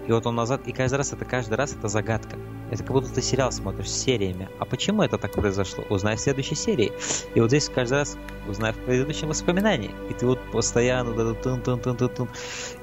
И 0.06 0.12
вот 0.12 0.26
он 0.26 0.36
назад, 0.36 0.66
и 0.66 0.72
каждый 0.72 0.96
раз 0.96 1.12
это 1.12 1.24
каждый 1.24 1.54
раз 1.54 1.74
это 1.74 1.88
загадка. 1.88 2.36
Это 2.70 2.82
как 2.82 2.92
будто 2.92 3.12
ты 3.12 3.22
сериал 3.22 3.52
смотришь 3.52 3.90
с 3.90 4.02
сериями. 4.02 4.48
А 4.58 4.64
почему 4.64 5.02
это 5.02 5.18
так 5.18 5.32
произошло? 5.32 5.84
Узнай 5.90 6.16
в 6.16 6.20
следующей 6.20 6.54
серии. 6.54 6.92
И 7.34 7.40
вот 7.40 7.48
здесь 7.48 7.68
каждый 7.68 7.94
раз 7.94 8.16
узнай 8.46 8.72
в 8.72 8.76
предыдущем 8.76 9.28
воспоминании. 9.28 9.90
И 10.10 10.14
ты 10.14 10.26
вот 10.26 10.38
постоянно 10.50 11.12
вот 11.12 11.20
это 11.20 11.42
тун-тун-тун-тун-тун. 11.42 12.28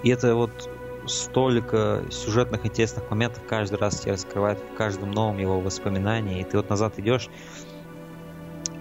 И 0.04 0.10
это 0.10 0.36
вот 0.36 0.70
столько 1.08 2.04
сюжетных 2.10 2.66
интересных 2.66 3.10
моментов 3.10 3.44
каждый 3.48 3.78
раз 3.80 4.00
тебе 4.00 4.14
раскрывает 4.14 4.60
в 4.60 4.78
каждом 4.78 5.12
новом 5.12 5.38
его 5.38 5.60
воспоминании. 5.60 6.42
И 6.42 6.44
ты 6.44 6.58
вот 6.58 6.70
назад 6.70 7.00
идешь, 7.00 7.30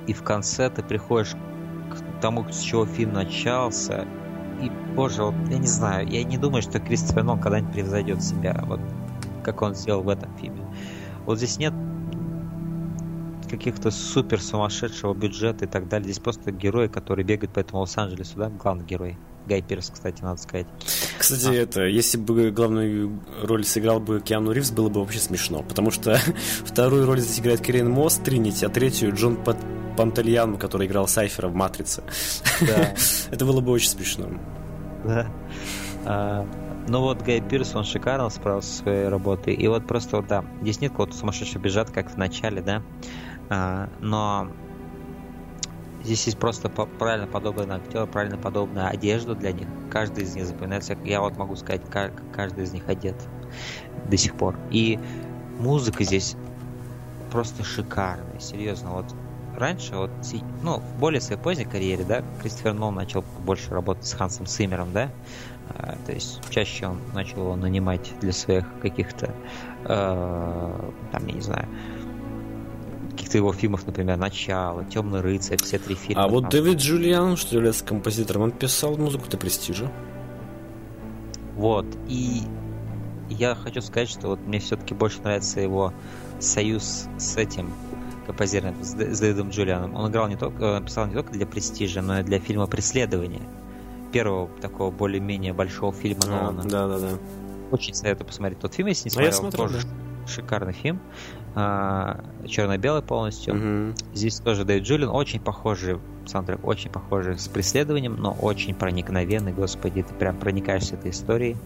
и 0.07 0.13
в 0.13 0.23
конце 0.23 0.71
ты 0.71 0.83
приходишь 0.83 1.33
к 1.91 2.21
тому, 2.21 2.47
с 2.51 2.61
чего 2.61 2.87
фильм 2.87 3.13
начался. 3.13 4.07
И, 4.63 4.71
боже, 4.95 5.25
вот 5.25 5.35
я 5.49 5.59
не 5.59 5.67
знаю, 5.67 6.09
я 6.09 6.25
не 6.25 6.39
думаю, 6.39 6.63
что 6.63 6.79
Кристофер 6.79 7.25
Нолан 7.25 7.41
когда-нибудь 7.41 7.73
превзойдет 7.73 8.23
себя, 8.23 8.63
вот 8.67 8.81
как 9.43 9.61
он 9.63 9.75
сделал 9.75 10.03
в 10.03 10.09
этом 10.09 10.35
фильме. 10.39 10.67
Вот 11.27 11.39
здесь 11.39 11.59
нет 11.59 11.75
каких-то 13.49 13.91
супер 13.91 14.41
сумасшедшего 14.41 15.15
бюджета 15.15 15.65
и 15.65 15.69
так 15.69 15.89
далее. 15.89 16.05
Здесь 16.05 16.23
просто 16.23 16.51
герои, 16.51 16.89
которые 16.89 17.25
бегают 17.25 17.53
по 17.53 17.61
этому 17.61 17.81
Лос-Анджелесу, 17.81 18.39
да? 18.39 18.49
Главный 18.49 18.85
герой. 18.85 19.19
Гай 19.47 19.61
Пирс, 19.63 19.91
кстати, 19.93 20.23
надо 20.23 20.41
сказать. 20.41 20.67
Кстати, 21.19 21.47
А. 21.49 21.53
это, 21.53 21.83
если 21.85 22.17
бы 22.19 22.51
главную 22.51 23.21
роль 23.43 23.65
сыграл 23.65 24.01
бы 24.01 24.21
Киану 24.21 24.53
Ривз, 24.53 24.71
было 24.71 24.89
бы 24.89 25.01
вообще 25.01 25.19
смешно, 25.19 25.63
потому 25.63 25.91
что 25.91 26.19
вторую 26.65 27.07
роль 27.07 27.21
здесь 27.21 27.41
играет 27.41 27.61
Кирин 27.61 27.91
Мосс, 27.91 28.15
Тринити, 28.17 28.65
а 28.65 28.69
третью 28.71 29.15
Джон 29.15 29.37
Пат- 29.37 29.59
Пантельян, 29.97 30.57
который 30.57 30.87
играл 30.87 31.07
Сайфера 31.07 31.49
в 31.49 31.55
«Матрице». 31.55 32.03
Да. 32.61 32.95
Это 33.31 33.45
было 33.45 33.61
бы 33.61 33.71
очень 33.73 33.91
смешно. 33.91 34.29
Да. 35.05 35.27
А, 36.07 36.47
ну 36.89 37.01
вот 37.01 37.23
Гай 37.23 37.41
Пирс, 37.41 37.75
он 37.75 37.85
шикарно 37.85 38.29
справился 38.31 38.71
со 38.71 38.83
своей 38.83 39.09
работой. 39.09 39.55
И 39.55 39.69
вот 39.69 39.87
просто, 39.87 40.17
вот, 40.17 40.27
да, 40.27 40.45
здесь 40.63 40.81
нет 40.81 40.91
какого-то 40.93 41.15
сумасшедшего 41.17 41.61
бюджета, 41.63 41.93
как 41.93 42.11
в 42.11 42.17
начале, 42.17 42.61
да. 42.63 42.83
А, 43.51 43.89
но 44.01 44.49
здесь 46.05 46.27
есть 46.27 46.39
просто 46.39 46.69
правильно 46.69 47.27
подобранный 47.27 47.77
актер, 47.77 48.07
правильно 48.07 48.37
подобная 48.37 48.89
одежда 48.89 49.35
для 49.35 49.53
них. 49.53 49.67
Каждый 49.91 50.25
из 50.25 50.35
них 50.35 50.47
запоминается. 50.47 50.97
Я 51.05 51.21
вот 51.21 51.37
могу 51.37 51.57
сказать, 51.57 51.83
как 51.91 52.13
каждый 52.33 52.65
из 52.65 52.73
них 52.73 52.89
одет 52.89 53.17
до 54.09 54.17
сих 54.17 54.35
пор. 54.35 54.57
И 54.71 54.99
музыка 55.59 56.05
здесь 56.05 56.37
просто 57.31 57.65
шикарная, 57.65 58.39
серьезно. 58.39 58.91
Вот 58.91 59.07
раньше, 59.57 59.97
вот, 59.97 60.11
ну, 60.63 60.79
в 60.79 60.99
более 60.99 61.21
своей 61.21 61.41
поздней 61.41 61.65
карьере, 61.65 62.05
да, 62.05 62.23
Кристофер 62.41 62.75
Нолан 62.75 62.95
начал 62.97 63.25
больше 63.45 63.71
работать 63.71 64.07
с 64.07 64.13
Хансом 64.13 64.47
Симмером, 64.47 64.93
да, 64.93 65.11
А, 65.71 65.97
то 66.05 66.13
есть 66.13 66.41
чаще 66.51 66.87
он 66.87 67.01
начал 67.15 67.39
его 67.39 67.57
нанимать 67.57 68.13
для 68.21 68.33
своих 68.33 68.67
каких-то, 68.83 69.31
э, 69.85 70.91
там, 71.13 71.27
я 71.27 71.33
не 71.33 71.41
знаю, 71.41 71.67
каких-то 73.15 73.39
его 73.39 73.53
фильмов, 73.53 73.87
например, 73.87 74.17
«Начало», 74.17 74.85
«Темный 74.85 75.21
рыцарь», 75.21 75.63
все 75.63 75.79
три 75.79 75.95
фильма. 75.95 76.25
А 76.25 76.29
вот. 76.29 76.49
Дэвид 76.51 76.79
Джулиан, 76.79 77.37
что 77.37 77.55
является 77.55 77.85
композитором, 77.85 78.43
он 78.43 78.51
писал 78.51 78.97
музыку 78.97 79.29
для 79.29 79.39
«Престижа». 79.39 79.91
Вот, 81.57 81.87
и 82.09 82.43
я 83.31 83.55
хочу 83.55 83.81
сказать, 83.81 84.09
что 84.09 84.29
вот 84.29 84.41
мне 84.41 84.59
все-таки 84.59 84.93
больше 84.95 85.21
нравится 85.23 85.61
его 85.61 85.93
союз 86.41 87.07
с 87.17 87.37
этим 87.37 87.73
композитором, 88.27 88.75
с, 88.83 88.95
Дэвидом 88.95 89.51
Джулианом. 89.51 89.95
Он 89.95 90.11
играл 90.11 90.29
не 90.29 90.37
только, 90.37 90.65
э, 90.65 90.83
писал 90.85 91.07
не 91.07 91.15
только 91.15 91.33
для 91.33 91.47
«Престижа», 91.47 92.03
но 92.03 92.21
и 92.21 92.23
для 92.23 92.41
фильма 92.41 92.67
«Преследование». 92.67 93.43
Первого 94.13 94.49
такого 94.61 94.91
более-менее 94.91 95.53
большого 95.53 95.93
фильма 95.93 96.27
Нолана. 96.27 96.63
Да, 96.65 96.89
да, 96.89 96.99
да. 96.99 97.09
Очень 97.71 97.95
советую 97.95 98.27
посмотреть 98.27 98.61
тот 98.61 98.75
фильм, 98.75 98.89
если 98.89 99.09
не 99.09 99.17
А 99.17 99.23
я 99.23 99.33
смотрел. 99.33 99.69
смотрел, 99.69 99.83
тоже 99.83 99.95
шикарный 100.27 100.73
фильм. 100.73 101.01
А, 101.57 102.25
черно-белый 102.49 103.03
полностью. 103.03 103.55
Мгм. 103.55 103.95
Здесь 104.13 104.41
тоже 104.41 104.65
Дэвид 104.65 104.83
Джулиан. 104.85 105.11
Очень 105.11 105.41
похожий 105.41 105.99
саундтрек, 106.27 106.65
очень 106.67 106.91
похожий 106.91 107.39
с 107.39 107.47
преследованием, 107.49 108.17
но 108.17 108.33
очень 108.33 108.75
проникновенный, 108.75 109.53
господи. 109.53 110.03
Ты 110.03 110.15
прям 110.15 110.37
проникаешься 110.37 110.95
этой 110.97 111.13
историей, 111.13 111.57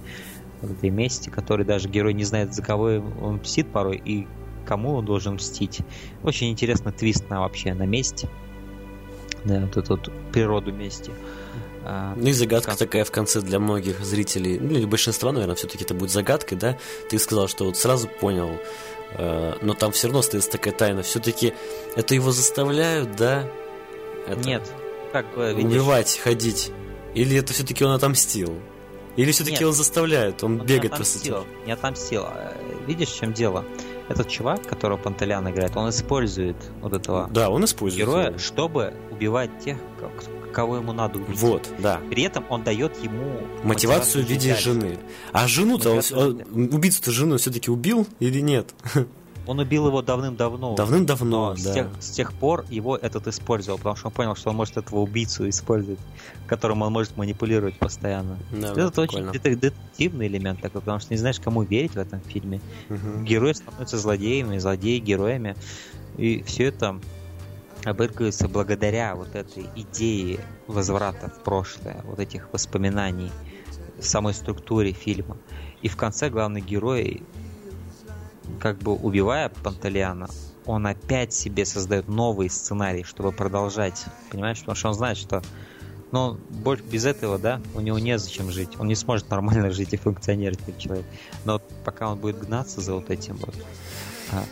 вот 0.61 0.73
этой 0.73 0.91
мести, 0.91 1.31
который 1.31 1.65
даже 1.65 1.89
герой 1.89 2.13
не 2.13 2.25
знает, 2.25 2.55
за 2.55 2.63
кого 2.63 3.01
он 3.23 3.37
мстит 3.37 3.69
порой 3.69 4.01
и 4.05 4.27
кому 4.67 4.95
он 4.97 5.07
должен 5.07 5.35
мстить. 5.37 5.81
Очень 6.23 6.51
интересный 6.51 6.93
твист 6.93 7.31
на 7.31 7.41
вообще 7.41 7.73
на 7.73 7.85
месте. 7.85 8.29
Да, 9.45 9.61
вот 9.61 9.77
эту 9.77 9.97
вот 9.97 10.13
природу 10.33 10.73
мести. 10.73 11.13
А, 11.85 12.13
Ну 12.17 12.27
и 12.27 12.33
загадка 12.33 12.73
Как? 12.73 12.79
такая 12.79 13.05
в 13.05 13.11
конце 13.11 13.41
для 13.41 13.59
многих 13.59 14.05
зрителей, 14.05 14.59
ну 14.59 14.73
или 14.73 14.85
большинства, 14.85 15.33
наверное, 15.33 15.55
все-таки 15.55 15.85
это 15.85 15.95
будет 15.95 16.11
загадкой, 16.11 16.59
да? 16.59 16.77
Ты 17.09 17.19
сказал, 17.19 17.49
что 17.49 17.65
вот 17.65 17.77
сразу 17.77 18.09
понял, 18.09 18.51
но 19.17 19.75
там 19.75 19.93
все 19.93 20.07
равно 20.09 20.21
остается 20.21 20.51
такая 20.51 20.75
тайна. 20.75 21.03
Все-таки 21.03 21.55
это 21.97 22.15
его 22.15 22.31
заставляют, 22.31 23.17
да? 23.17 23.49
Это 24.27 24.41
Нет, 24.47 24.71
как 25.13 25.25
видишь, 25.37 25.65
Убивать, 25.65 26.19
ходить. 26.19 26.71
Или 27.15 27.39
это 27.39 27.53
все-таки 27.53 27.85
он 27.85 27.93
отомстил? 27.93 28.55
Или 29.17 29.33
все-таки 29.33 29.65
он 29.65 29.73
заставляет, 29.73 30.45
он 30.45 30.61
Он 30.61 30.67
бегает 30.67 30.93
не 30.93 30.97
просто. 30.97 31.19
отомстил, 31.19 31.47
не 31.67 31.73
отомстил. 31.73 32.27
Видишь, 32.87 33.09
в 33.09 33.19
чем 33.19 33.33
дело? 33.33 33.65
этот 34.09 34.27
чувак, 34.29 34.67
которого 34.67 34.97
Пантелян 34.97 35.51
играет, 35.51 35.77
он 35.77 35.91
использует 35.91 36.57
вот 36.81 36.95
этого 36.95 37.29
Да, 37.31 37.51
он 37.51 37.63
использует. 37.67 38.07
героя, 38.09 38.27
его. 38.29 38.39
чтобы 38.39 38.95
убивать 39.11 39.51
тех, 39.63 39.77
к- 40.01 40.38
кого 40.53 40.77
ему 40.77 40.93
надо 40.93 41.19
убить. 41.19 41.39
Вот, 41.41 41.69
да. 41.79 42.01
При 42.11 42.23
этом 42.23 42.45
он 42.49 42.63
дает 42.65 43.03
ему 43.03 43.41
Мотивацию 43.65 44.25
в 44.25 44.29
виде 44.29 44.55
жены. 44.55 44.99
А 45.33 45.47
жену-то, 45.49 45.91
он, 45.91 45.97
Мотивацию, 45.97 46.45
он- 46.55 46.75
убийцу-то 46.75 47.11
жену 47.13 47.37
все-таки 47.39 47.71
убил 47.71 48.07
или 48.21 48.41
нет? 48.41 48.75
Он 49.47 49.59
убил 49.61 49.87
его 49.87 50.03
давным-давно. 50.03 50.75
Давным-давно, 50.75 51.51
Но 51.51 51.57
с, 51.57 51.63
да. 51.65 51.73
тех, 51.73 51.87
с 52.01 52.11
тех 52.11 52.35
пор 52.35 52.67
его 52.69 52.99
этот 52.99 53.29
использовал, 53.29 53.79
потому 53.79 53.97
что 53.97 54.09
он 54.09 54.13
понял, 54.13 54.37
что 54.37 54.51
он 54.51 54.57
может 54.57 54.77
этого 54.77 54.99
убийцу 55.01 55.49
использовать, 55.49 55.99
которым 56.47 56.83
он 56.83 56.93
может 56.93 57.17
манипулировать 57.17 57.79
постоянно. 57.79 58.39
Да, 58.53 58.73
это 58.73 59.01
очень 59.01 59.07
прикольно. 59.25 59.31
детек- 59.31 59.59
детективный 59.59 60.27
элемент 60.27 60.61
такой, 60.61 60.83
потому 60.83 61.01
что 61.01 61.15
не 61.15 61.19
знаешь, 61.19 61.41
кому 61.41 61.63
верить 61.63 61.93
в 61.93 61.99
этом 61.99 62.21
фильме. 62.21 62.61
Мгм. 62.91 63.25
Герои 63.25 63.55
становятся 63.55 63.97
злодеями, 63.97 64.59
злодеи 64.59 64.99
героями. 64.99 65.57
И 66.19 66.43
все 66.43 66.65
это 66.65 67.01
обыгрывается 67.85 68.49
благодаря 68.49 69.15
вот 69.15 69.35
этой 69.35 69.67
идее 69.77 70.41
возврата 70.67 71.29
в 71.29 71.43
прошлое, 71.43 72.01
вот 72.05 72.19
этих 72.19 72.53
воспоминаний, 72.53 73.31
самой 74.01 74.35
структуре 74.35 74.93
фильма. 74.93 75.37
И 75.83 75.89
в 75.89 75.97
конце 75.97 76.31
главный 76.31 76.61
герой, 76.61 77.23
как 78.61 78.79
бы 78.79 78.95
убивая 78.95 79.49
Пантелеана, 79.49 80.29
он 80.67 80.87
опять 80.87 81.33
себе 81.33 81.65
создает 81.65 82.09
новый 82.09 82.51
сценарий, 82.51 83.05
чтобы 83.05 83.33
продолжать. 83.33 84.05
Понимаешь? 84.31 84.59
Потому 84.61 84.77
что 84.77 84.89
он 84.89 84.95
знает, 84.95 85.17
что 85.17 85.43
ну, 86.13 86.39
больше 86.51 86.85
без 86.85 87.05
этого, 87.05 87.39
да, 87.39 87.61
у 87.75 87.81
него 87.81 87.99
незачем 87.99 88.51
жить. 88.51 88.71
Он 88.79 88.87
не 88.87 88.95
сможет 88.95 89.31
нормально 89.31 89.71
жить 89.73 89.93
и 89.93 89.97
функционировать 89.97 90.65
как 90.65 90.79
человек. 90.79 91.07
Но 91.45 91.61
пока 91.85 92.11
он 92.11 92.19
будет 92.19 92.39
гнаться 92.41 92.81
за 92.81 92.95
вот 92.95 93.11
этим 93.11 93.37
вот, 93.37 93.55
а, 94.33 94.45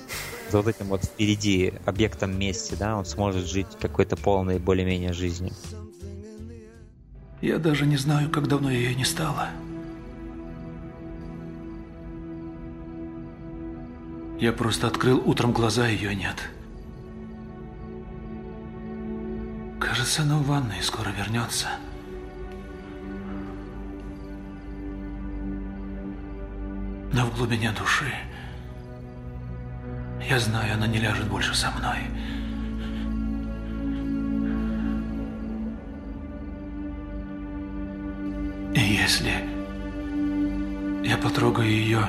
за 0.50 0.58
вот 0.58 0.68
этим 0.68 0.86
вот 0.86 1.04
впереди 1.04 1.74
объектом 1.84 2.38
мести, 2.38 2.74
да, 2.74 2.96
он 2.96 3.04
сможет 3.04 3.46
жить 3.46 3.66
какой-то 3.80 4.16
полной 4.16 4.58
более-менее 4.58 5.12
жизнью. 5.12 5.52
Я 7.40 7.58
даже 7.58 7.86
не 7.86 7.96
знаю, 7.96 8.30
как 8.30 8.48
давно 8.48 8.70
ее 8.70 8.94
не 8.94 9.04
стало. 9.04 9.50
Я 14.38 14.52
просто 14.52 14.86
открыл 14.86 15.22
утром 15.24 15.52
глаза, 15.52 15.86
ее 15.86 16.14
нет. 16.14 16.36
Кажется, 19.80 20.22
она 20.22 20.38
в 20.38 20.46
ванной 20.46 20.82
скоро 20.82 21.08
вернется. 21.10 21.68
Но 27.12 27.24
в 27.24 27.36
глубине 27.36 27.72
души 27.72 28.12
я 30.22 30.38
знаю, 30.38 30.74
она 30.74 30.86
не 30.86 30.98
ляжет 30.98 31.28
больше 31.28 31.54
со 31.54 31.70
мной. 31.70 31.98
И 38.74 38.80
если 38.80 39.32
я 41.04 41.16
потрогаю 41.16 41.68
ее 41.68 42.00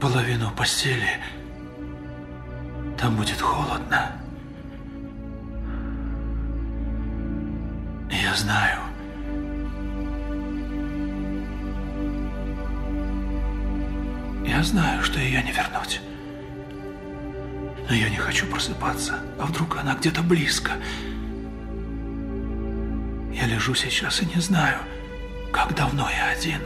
половину 0.00 0.50
постели, 0.50 1.18
там 2.98 3.16
будет 3.16 3.40
холодно. 3.40 4.12
Я 8.10 8.34
знаю. 8.34 8.80
Я 14.44 14.62
знаю, 14.62 15.02
что 15.02 15.18
ее 15.18 15.42
не 15.42 15.52
вернуть. 15.52 16.00
Но 17.92 17.98
я 17.98 18.08
не 18.08 18.16
хочу 18.16 18.46
просыпаться. 18.46 19.20
А 19.38 19.44
вдруг 19.44 19.76
она 19.76 19.94
где-то 19.94 20.22
близко? 20.22 20.72
Я 23.34 23.46
лежу 23.46 23.74
сейчас 23.74 24.22
и 24.22 24.24
не 24.34 24.40
знаю, 24.40 24.78
как 25.52 25.74
давно 25.74 26.08
я 26.08 26.30
один. 26.30 26.60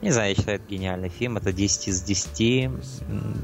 Не 0.00 0.10
знаю, 0.10 0.30
я 0.30 0.34
считаю, 0.34 0.56
это 0.56 0.66
гениальный 0.70 1.10
фильм. 1.10 1.36
Это 1.36 1.52
10 1.52 1.88
из 1.88 2.00
10. 2.00 2.64
М, 2.64 2.80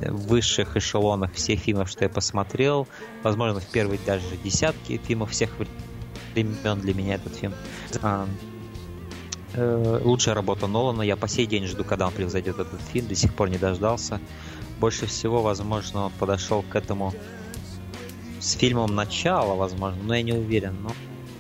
В 0.01 0.27
высших 0.27 0.75
эшелонах 0.79 1.35
всех 1.35 1.61
фильмов, 1.61 1.91
что 1.91 2.05
я 2.05 2.09
посмотрел. 2.09 2.89
Возможно, 3.23 3.61
в 3.61 3.67
первой 3.67 4.01
даже 4.07 4.25
десятке 4.43 4.97
фильмов 4.97 5.33
всех 5.33 5.51
времен 6.33 6.81
для 6.81 6.95
меня 6.95 7.17
этот 7.17 7.37
фильм. 7.37 7.53
Э, 9.55 10.01
Лучшая 10.05 10.35
работа 10.35 10.67
Нолана. 10.67 11.03
Я 11.03 11.17
по 11.17 11.29
сей 11.29 11.47
день 11.47 11.67
жду, 11.67 11.85
когда 11.85 12.07
он 12.07 12.13
превзойдет 12.13 12.59
этот 12.59 12.81
фильм. 12.93 13.07
До 13.09 13.15
сих 13.15 13.35
пор 13.35 13.49
не 13.51 13.59
дождался. 13.59 14.21
Больше 14.81 15.07
всего, 15.07 15.43
возможно, 15.43 16.07
он 16.07 16.13
подошел 16.19 16.63
к 16.63 16.77
этому 16.77 17.15
с 18.41 18.53
фильмом 18.53 18.95
начала, 18.95 19.55
возможно, 19.55 19.99
но 20.05 20.15
я 20.15 20.23
не 20.23 20.33
уверен. 20.33 20.77
Но, 20.83 20.93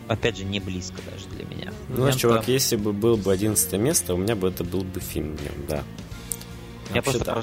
опять 0.08 0.36
же, 0.38 0.44
не 0.44 0.58
близко 0.58 0.96
даже 1.10 1.26
для 1.36 1.44
меня. 1.56 1.72
Ну, 1.88 2.06
Мемто- 2.06 2.18
чувак, 2.18 2.48
если 2.48 2.76
бы 2.76 2.92
был 2.92 3.16
бы 3.16 3.32
11 3.32 3.72
место, 3.78 4.14
у 4.14 4.16
меня 4.16 4.34
бы 4.34 4.48
это 4.48 4.64
был 4.64 4.82
бы 4.82 4.98
фильм, 5.00 5.36
в 5.36 5.42
нем, 5.42 5.54
да. 5.68 5.84
Я 6.90 6.96
Вообще, 6.96 7.02
просто 7.02 7.24
да. 7.24 7.42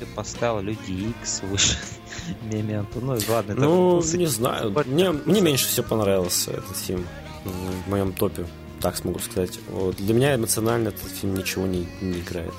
ты 0.00 0.06
поставил 0.14 0.60
Люди 0.60 0.90
Икс 1.20 1.40
выше 1.42 1.78
Мементо. 2.52 2.98
Ну, 3.00 3.16
ладно, 3.28 3.52
это 3.52 3.60
Ну, 3.60 4.02
не 4.02 4.26
знаю. 4.26 4.74
Мне, 4.86 5.10
мне 5.12 5.40
меньше 5.40 5.66
всего 5.68 5.86
понравился 5.86 6.50
этот 6.50 6.76
фильм 6.76 7.06
в 7.44 7.88
моем 7.88 8.12
топе, 8.12 8.46
так 8.80 8.96
смогу 8.96 9.18
сказать. 9.18 9.58
Вот. 9.68 9.96
Для 9.96 10.14
меня 10.14 10.34
эмоционально 10.34 10.88
этот 10.88 11.10
фильм 11.10 11.34
ничего 11.34 11.66
не, 11.66 11.86
не 12.00 12.20
играет. 12.20 12.54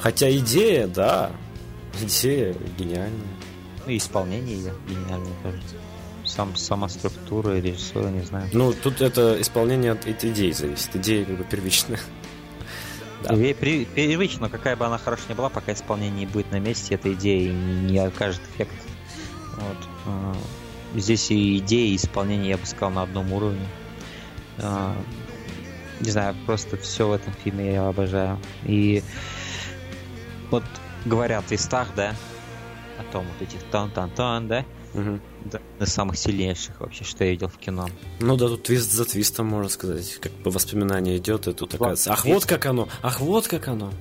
Хотя 0.00 0.30
идея, 0.36 0.86
да, 0.86 1.30
идея 2.02 2.54
гениальная. 2.78 3.10
Ну, 3.84 3.92
и 3.92 3.96
исполнение 3.98 4.56
ее 4.56 4.72
гениальное 4.88 5.32
тоже. 5.42 5.60
Сам, 6.24 6.56
сама 6.56 6.88
структура 6.88 7.56
режиссура, 7.60 8.08
не 8.08 8.22
знаю. 8.22 8.48
Ну, 8.52 8.72
тут 8.72 9.00
это 9.00 9.40
исполнение 9.40 9.92
от 9.92 10.06
этой 10.08 10.30
идеи 10.30 10.50
зависит. 10.50 10.94
Идея 10.96 11.24
как 11.24 11.38
бы 11.38 11.44
первичная. 11.44 12.00
Да. 13.22 13.32
При- 13.34 13.86
Первично, 13.86 14.50
какая 14.50 14.76
бы 14.76 14.84
она 14.84 14.98
хорошая 14.98 15.30
ни 15.30 15.34
была, 15.34 15.48
пока 15.48 15.72
исполнение 15.72 16.20
не 16.20 16.26
будет 16.26 16.52
на 16.52 16.60
месте, 16.60 16.94
эта 16.96 17.12
идея 17.14 17.50
не 17.50 17.96
окажет 17.98 18.42
эффект. 18.54 18.74
Вот. 19.56 19.76
А, 20.06 20.36
Здесь 20.94 21.30
и 21.30 21.56
идея, 21.58 21.88
и 21.92 21.96
исполнение, 21.96 22.50
я 22.50 22.58
бы 22.58 22.66
сказал, 22.66 22.90
на 22.90 23.02
одном 23.02 23.32
уровне. 23.32 23.66
Не 26.00 26.10
знаю, 26.10 26.34
просто 26.46 26.76
все 26.76 27.08
в 27.08 27.12
этом 27.12 27.32
фильме 27.44 27.72
я 27.72 27.88
обожаю. 27.88 28.38
И 28.64 29.02
вот 30.50 30.64
говоря 31.04 31.38
о 31.38 31.42
твистах, 31.42 31.88
да, 31.96 32.14
о 32.98 33.12
том 33.12 33.24
вот 33.26 33.48
этих 33.48 33.62
тон-тон-тон, 33.70 34.48
да, 34.48 34.64
Мгм. 34.94 35.20
да, 35.44 35.60
из 35.80 35.92
самых 35.92 36.16
сильнейших 36.18 36.80
вообще, 36.80 37.04
что 37.04 37.24
я 37.24 37.30
видел 37.30 37.48
в 37.48 37.58
кино. 37.58 37.88
Ну 38.20 38.36
да, 38.36 38.48
тут 38.48 38.64
твист 38.64 38.90
за 38.92 39.04
твистом, 39.04 39.46
можно 39.46 39.68
сказать. 39.68 40.18
Как 40.20 40.32
по 40.32 40.50
воспоминанию 40.50 41.16
идет, 41.18 41.46
и 41.48 41.52
тут 41.52 41.74
оказывается. 41.74 42.12
Ах, 42.12 42.24
вот 42.24 42.46
как 42.46 42.66
оно! 42.66 42.88
Ах, 43.02 43.20
вот 43.20 43.46
как 43.48 43.68
оно! 43.68 43.92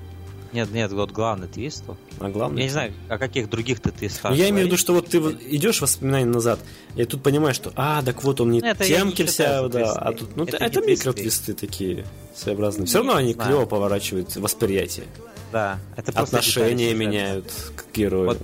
Нет, 0.55 0.71
нет, 0.71 0.91
вот 0.93 1.11
главный 1.11 1.47
твист. 1.49 1.83
вот. 1.85 1.97
А 2.19 2.29
главное... 2.29 2.59
Я 2.59 2.63
не 2.63 2.69
знаю, 2.71 2.93
о 3.09 3.17
каких 3.17 3.49
других 3.49 3.81
ты 3.81 3.91
твистах 3.91 4.31
Ну, 4.31 4.37
я 4.37 4.49
имею 4.49 4.63
в 4.63 4.67
виду, 4.67 4.77
что 4.77 4.93
вот 4.93 5.07
ты 5.07 5.17
идешь 5.17 5.81
воспоминания 5.81 6.25
назад, 6.25 6.61
и 6.95 7.03
тут 7.03 7.21
понимаешь, 7.21 7.57
что, 7.57 7.73
а, 7.75 8.01
так 8.01 8.23
вот 8.23 8.39
он 8.39 8.51
не 8.51 8.61
Ну, 8.61 8.67
это 8.67 8.85
я 8.85 8.99
темки 8.99 9.23
не 9.23 9.27
вся, 9.27 9.43
считаю 9.43 9.63
за 9.63 9.69
да, 9.69 9.79
твисты. 9.79 9.99
а 9.99 10.13
тут, 10.13 10.37
ну, 10.37 10.43
Это 10.45 10.57
это, 10.57 10.79
не 10.79 10.87
микротвисты 10.87 11.53
такие 11.53 12.05
своеобразные. 12.33 12.87
Все 12.87 12.99
равно 12.99 13.15
они 13.15 13.33
знаю. 13.33 13.49
клево 13.49 13.65
поворачивают 13.65 14.33
восприятие. 14.37 15.05
Да, 15.51 15.77
это 15.97 16.13
просто 16.13 16.37
Отношения 16.37 16.89
детали 16.89 17.05
меняют 17.05 17.51
к 17.75 17.93
герою. 17.95 18.27
Вот, 18.27 18.37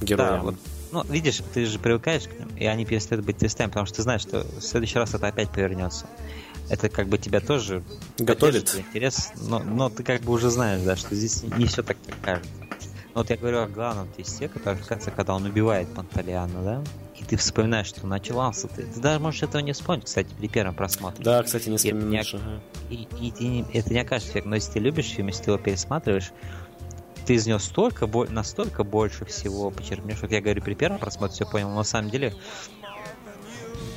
героям. 0.00 0.30
Да, 0.30 0.42
вот. 0.42 0.54
Ну, 0.92 1.02
видишь, 1.08 1.40
ты 1.54 1.64
же 1.66 1.78
привыкаешь 1.78 2.24
к 2.24 2.38
ним, 2.38 2.48
и 2.56 2.66
они 2.66 2.84
перестают 2.84 3.24
быть 3.24 3.38
твистами, 3.38 3.68
потому 3.68 3.86
что 3.86 3.96
ты 3.96 4.02
знаешь, 4.02 4.20
что 4.20 4.46
в 4.58 4.60
следующий 4.62 4.98
раз 4.98 5.14
это 5.14 5.26
опять 5.26 5.50
повернется. 5.50 6.06
Это 6.72 6.88
как 6.88 7.06
бы 7.06 7.18
тебя 7.18 7.40
тоже 7.40 7.82
Готовит. 8.18 8.74
интерес, 8.74 9.30
но, 9.36 9.58
но 9.58 9.90
ты 9.90 10.02
как 10.02 10.22
бы 10.22 10.32
уже 10.32 10.48
знаешь, 10.48 10.80
да, 10.80 10.96
что 10.96 11.14
здесь 11.14 11.42
не 11.42 11.66
все 11.66 11.82
так, 11.82 11.98
как 12.06 12.18
кажется. 12.22 12.50
Но 13.14 13.20
вот 13.20 13.28
я 13.28 13.36
говорю 13.36 13.58
о 13.60 13.66
главном 13.68 14.08
твисте, 14.08 14.48
который 14.48 14.78
в 14.82 14.86
конце, 14.86 15.10
когда 15.10 15.34
он 15.34 15.44
убивает 15.44 15.92
Панталиана, 15.94 16.62
да, 16.62 16.82
и 17.20 17.24
ты 17.24 17.36
вспоминаешь, 17.36 17.88
что 17.88 18.06
начался, 18.06 18.68
ты, 18.68 18.84
ты 18.84 19.00
даже 19.00 19.20
можешь 19.20 19.42
этого 19.42 19.60
не 19.60 19.72
вспомнить, 19.74 20.06
кстати, 20.06 20.30
при 20.38 20.48
первом 20.48 20.74
просмотре. 20.74 21.22
Да, 21.22 21.42
кстати, 21.42 21.68
не 21.68 21.76
И 21.76 21.78
это 21.78 21.84
не- 21.88 21.92
вспоминаешь. 22.22 22.34
ага. 22.36 22.60
И, 22.88 23.06
и 23.20 23.44
не- 23.48 23.66
это 23.74 23.92
не 23.92 24.00
окажется 24.00 24.32
эффект. 24.32 24.46
Но 24.46 24.54
если 24.54 24.72
ты 24.72 24.78
любишь 24.78 25.10
фильм, 25.10 25.26
если 25.28 25.44
ты 25.44 25.50
его 25.50 25.58
пересматриваешь, 25.62 26.32
ты 27.26 27.34
из 27.34 27.46
него 27.46 27.58
столько, 27.58 28.06
настолько 28.30 28.82
больше 28.82 29.26
всего 29.26 29.70
почерпнешь. 29.70 30.18
Как 30.18 30.30
я 30.32 30.40
говорю, 30.40 30.62
при 30.62 30.74
первом 30.74 30.98
просмотре 30.98 31.34
все 31.34 31.44
понял, 31.46 31.68
но 31.68 31.76
на 31.76 31.84
самом 31.84 32.10
деле, 32.10 32.34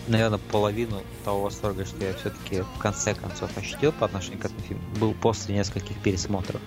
наверное, 0.08 0.40
половину 0.40 1.02
того 1.24 1.44
восторга, 1.44 1.86
что 1.86 2.04
я 2.04 2.14
все-таки 2.14 2.62
в 2.62 2.80
конце 2.80 3.14
концов 3.14 3.58
ощутил 3.58 3.92
по 3.92 4.06
отношению 4.06 4.40
к 4.40 4.46
этому 4.46 4.62
фильму, 4.62 4.84
был 5.00 5.14
после 5.14 5.56
нескольких 5.56 5.98
пересмотров. 5.98 6.62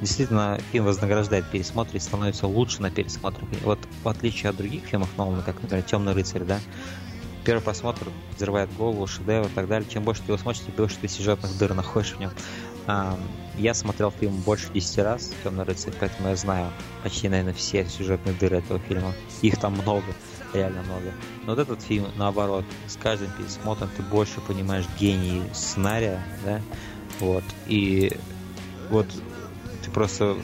Действительно, 0.00 0.58
фильм 0.72 0.84
вознаграждает 0.84 1.48
пересмотр 1.50 1.96
и 1.96 2.00
становится 2.00 2.46
лучше 2.46 2.82
на 2.82 2.90
пересмотрах. 2.90 3.48
Вот 3.62 3.78
в 4.02 4.08
отличие 4.08 4.50
от 4.50 4.56
других 4.56 4.84
фильмов 4.84 5.08
Нолана, 5.16 5.42
как, 5.42 5.62
например, 5.62 5.84
Темный 5.84 6.12
рыцарь, 6.12 6.42
да, 6.42 6.58
первый 7.44 7.62
просмотр 7.62 8.08
взрывает 8.36 8.74
голову, 8.76 9.06
шедевр 9.06 9.46
и 9.46 9.50
так 9.50 9.68
далее. 9.68 9.88
Чем 9.88 10.02
больше 10.02 10.22
ты 10.22 10.32
его 10.32 10.38
смотришь, 10.38 10.62
тем 10.64 10.74
больше 10.74 10.96
ты 10.98 11.08
сюжетных 11.08 11.56
дыр 11.56 11.74
находишь 11.74 12.14
в 12.14 12.20
нем. 12.20 12.30
Я 13.56 13.72
смотрел 13.72 14.10
фильм 14.10 14.34
больше 14.40 14.68
10 14.74 14.98
раз, 14.98 15.32
Темный 15.42 15.64
рыцарь, 15.64 15.94
поэтому 15.98 16.28
я 16.28 16.36
знаю 16.36 16.70
почти, 17.02 17.28
наверное, 17.28 17.54
все 17.54 17.86
сюжетные 17.86 18.34
дыры 18.34 18.58
этого 18.58 18.80
фильма. 18.80 19.14
Их 19.42 19.58
там 19.58 19.74
много, 19.74 20.04
реально 20.54 20.82
много. 20.82 21.12
Но 21.44 21.54
вот 21.54 21.58
этот 21.58 21.82
фильм, 21.82 22.06
наоборот, 22.16 22.64
с 22.86 22.96
каждым 22.96 23.30
пересмотром 23.32 23.90
ты 23.96 24.02
больше 24.02 24.40
понимаешь 24.40 24.86
гений 24.98 25.42
сценария, 25.52 26.22
да, 26.44 26.60
вот, 27.20 27.44
и 27.66 28.16
вот 28.90 29.06
ты 29.82 29.90
просто 29.90 30.36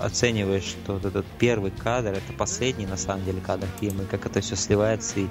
оцениваешь, 0.00 0.64
что 0.64 0.94
вот 0.94 1.04
этот 1.04 1.26
первый 1.38 1.70
кадр, 1.70 2.10
это 2.10 2.32
последний, 2.36 2.86
на 2.86 2.96
самом 2.96 3.24
деле, 3.24 3.40
кадр 3.40 3.66
фильма, 3.80 4.04
и 4.04 4.06
как 4.06 4.26
это 4.26 4.40
все 4.40 4.56
сливается, 4.56 5.20
и 5.20 5.28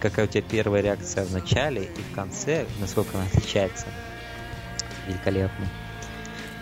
какая 0.00 0.26
у 0.26 0.28
тебя 0.28 0.42
первая 0.42 0.82
реакция 0.82 1.24
в 1.24 1.32
начале 1.32 1.84
и 1.84 2.12
в 2.12 2.14
конце, 2.14 2.66
насколько 2.80 3.16
она 3.16 3.26
отличается. 3.26 3.86
Великолепно. 5.06 5.68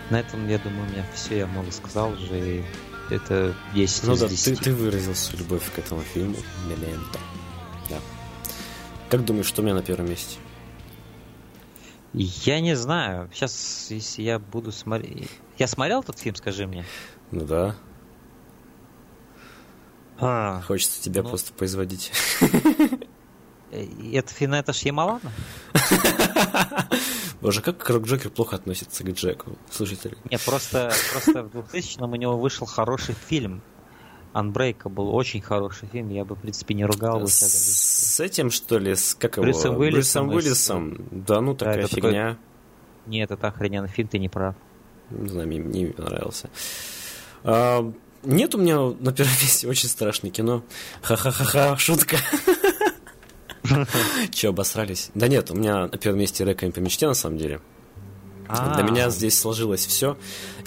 На 0.09 0.19
этом, 0.19 0.47
я 0.47 0.57
думаю, 0.59 0.87
у 0.87 0.91
меня 0.91 1.05
все, 1.13 1.39
я 1.39 1.47
много 1.47 1.71
сказал 1.71 2.11
уже, 2.11 2.57
и 2.57 2.63
это 3.11 3.53
10 3.73 4.03
Ну 4.05 4.15
да, 4.17 4.27
10. 4.27 4.57
ты, 4.59 4.63
ты 4.65 4.73
выразил 4.73 5.15
свою 5.15 5.43
любовь 5.43 5.63
к 5.73 5.79
этому 5.79 6.01
фильму. 6.01 6.37
Меленто. 6.67 7.19
Да. 7.89 7.99
Как 9.09 9.25
думаешь, 9.25 9.45
что 9.45 9.61
у 9.61 9.65
меня 9.65 9.75
на 9.75 9.81
первом 9.83 10.09
месте? 10.09 10.37
Я 12.13 12.59
не 12.59 12.75
знаю. 12.75 13.29
Сейчас, 13.33 13.87
если 13.89 14.21
я 14.23 14.39
буду 14.39 14.71
смотреть... 14.71 15.29
Я 15.57 15.67
смотрел 15.67 16.01
этот 16.01 16.19
фильм, 16.19 16.35
скажи 16.35 16.67
мне? 16.67 16.85
Ну 17.31 17.45
да. 17.45 17.75
А, 20.19 20.61
Хочется 20.61 21.01
тебя 21.01 21.23
Ну. 21.23 21.29
просто 21.29 21.53
производить. 21.53 22.11
э, 23.71 23.85
это 24.13 24.33
это 24.59 24.73
Шьямалана? 24.73 25.31
Боже, 27.41 27.61
как 27.61 27.89
Джокер 27.89 28.29
плохо 28.29 28.55
относится 28.55 29.03
к 29.03 29.09
Джеку, 29.09 29.57
слушатели. 29.69 30.15
Не, 30.29 30.37
просто, 30.37 30.93
просто 31.11 31.43
в 31.43 31.47
2000-м 31.55 32.11
у 32.11 32.15
него 32.15 32.37
вышел 32.37 32.67
хороший 32.67 33.15
фильм. 33.15 33.61
Unbreakable, 34.33 35.09
очень 35.11 35.41
хороший 35.41 35.89
фильм. 35.89 36.09
Я 36.09 36.23
бы, 36.23 36.35
в 36.35 36.39
принципе, 36.39 36.73
не 36.73 36.85
ругал 36.85 37.19
бы. 37.19 37.27
С 37.27 38.19
этим, 38.19 38.49
что 38.49 38.77
ли, 38.77 38.95
с 38.95 39.13
как 39.15 39.35
его? 39.37 39.43
Брюсом 39.43 39.77
Уиллисом 39.77 40.27
Брюсом 40.29 40.29
Уиллисом. 40.29 41.07
Да 41.11 41.41
ну 41.41 41.53
такая 41.53 41.87
такой- 41.87 42.11
фигня. 42.11 42.37
Нет, 43.07 43.31
это 43.31 43.47
охрененный 43.47 43.89
фильм, 43.89 44.07
ты 44.07 44.19
не 44.19 44.29
прав. 44.29 44.55
Не 45.09 45.27
знаю, 45.27 45.47
мне 45.47 45.57
не 45.57 45.85
понравился. 45.87 46.49
А, 47.43 47.91
нет 48.23 48.55
у 48.55 48.59
меня 48.59 48.79
на 48.99 49.11
первом 49.11 49.33
месте 49.41 49.67
очень 49.67 49.89
страшное 49.89 50.31
кино. 50.31 50.63
Ха-ха-ха-ха, 51.01 51.75
шутка. 51.77 52.17
Че, 54.31 54.49
обосрались? 54.49 55.11
Да 55.13 55.27
нет, 55.27 55.51
у 55.51 55.55
меня 55.55 55.87
на 55.87 55.97
первом 55.97 56.19
месте 56.19 56.45
Реквием 56.45 56.71
по 56.73 56.79
мечте, 56.79 57.07
на 57.07 57.13
самом 57.13 57.37
деле. 57.37 57.61
А, 58.47 58.75
Для 58.75 58.83
меня 58.83 59.09
здесь 59.09 59.39
сложилось 59.39 59.85
все. 59.85 60.17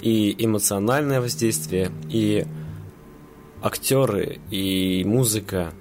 И 0.01 0.35
эмоциональное 0.43 1.21
воздействие, 1.21 1.91
и 2.09 2.45
актеры, 3.61 4.39
и 4.49 5.03
музыка, 5.05 5.73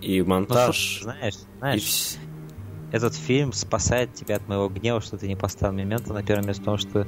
и 0.00 0.20
ну, 0.20 0.28
монтаж. 0.28 1.00
знаешь, 1.02 1.34
знаешь, 1.58 2.16
этот 2.92 3.14
фильм 3.14 3.52
спасает 3.52 4.14
тебя 4.14 4.36
от 4.36 4.48
моего 4.48 4.68
гнева, 4.68 5.00
что 5.00 5.18
ты 5.18 5.28
не 5.28 5.36
поставил 5.36 5.74
Мемента 5.74 6.12
на 6.12 6.22
первое 6.22 6.46
место, 6.46 6.62
потому 6.62 6.78
что 6.78 7.06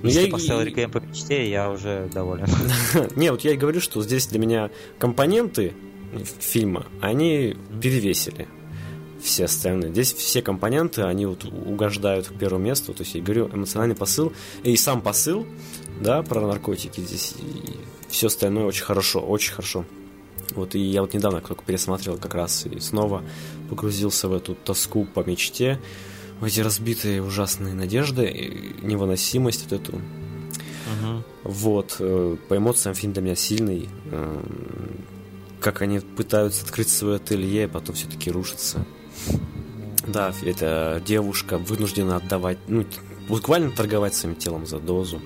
Ну, 0.00 0.08
если 0.08 0.26
я 0.26 0.30
поставил 0.30 0.62
Реквием 0.62 0.90
по 0.92 0.98
мечте, 0.98 1.50
я 1.50 1.70
уже 1.70 2.08
доволен. 2.12 2.46
Не, 3.16 3.30
вот 3.30 3.42
я 3.42 3.52
и 3.52 3.56
говорю, 3.56 3.80
что 3.80 4.02
здесь 4.02 4.26
для 4.26 4.38
меня 4.38 4.70
компоненты 4.98 5.74
фильма, 6.38 6.86
они 7.00 7.56
перевесили 7.80 8.48
все 9.22 9.44
остальные. 9.44 9.92
Здесь 9.92 10.12
все 10.14 10.42
компоненты, 10.42 11.02
они 11.02 11.26
вот 11.26 11.44
угождают 11.44 12.28
к 12.28 12.38
первому 12.38 12.64
месту. 12.64 12.94
То 12.94 13.02
есть 13.02 13.14
я 13.14 13.22
говорю, 13.22 13.48
эмоциональный 13.52 13.94
посыл. 13.94 14.32
И 14.62 14.76
сам 14.76 15.02
посыл, 15.02 15.46
да, 16.00 16.22
про 16.22 16.40
наркотики 16.40 17.00
здесь. 17.00 17.34
И 17.38 17.76
все 18.08 18.28
остальное 18.28 18.64
очень 18.64 18.84
хорошо, 18.84 19.20
очень 19.20 19.52
хорошо. 19.52 19.84
Вот 20.54 20.74
и 20.74 20.78
я 20.80 21.02
вот 21.02 21.14
недавно 21.14 21.40
только 21.40 21.62
пересмотрел 21.64 22.16
как 22.16 22.34
раз 22.34 22.66
и 22.66 22.80
снова 22.80 23.22
погрузился 23.68 24.28
в 24.28 24.32
эту 24.32 24.54
тоску 24.54 25.04
по 25.04 25.20
мечте, 25.20 25.78
в 26.40 26.44
эти 26.44 26.60
разбитые 26.60 27.22
ужасные 27.22 27.74
надежды, 27.74 28.74
невыносимость 28.82 29.70
вот 29.70 29.80
эту 29.80 29.92
Мгм. 29.92 31.24
вот, 31.44 31.96
э, 32.00 32.36
по 32.48 32.56
эмоциям 32.56 32.94
фильм 32.94 33.12
для 33.12 33.22
меня 33.22 33.36
сильный. 33.36 33.88
Как 35.60 35.82
они 35.82 36.00
пытаются 36.00 36.64
открыть 36.64 36.88
свое 36.88 37.16
ателье, 37.16 37.66
а 37.66 37.68
потом 37.68 37.94
все-таки 37.94 38.30
рушится. 38.30 38.84
Да, 40.06 40.32
это 40.42 41.02
девушка 41.06 41.58
вынуждена 41.58 42.16
отдавать, 42.16 42.58
ну, 42.68 42.86
буквально 43.28 43.70
торговать 43.70 44.14
своим 44.14 44.34
телом 44.34 44.66
за 44.66 44.78
дозу. 44.80 45.20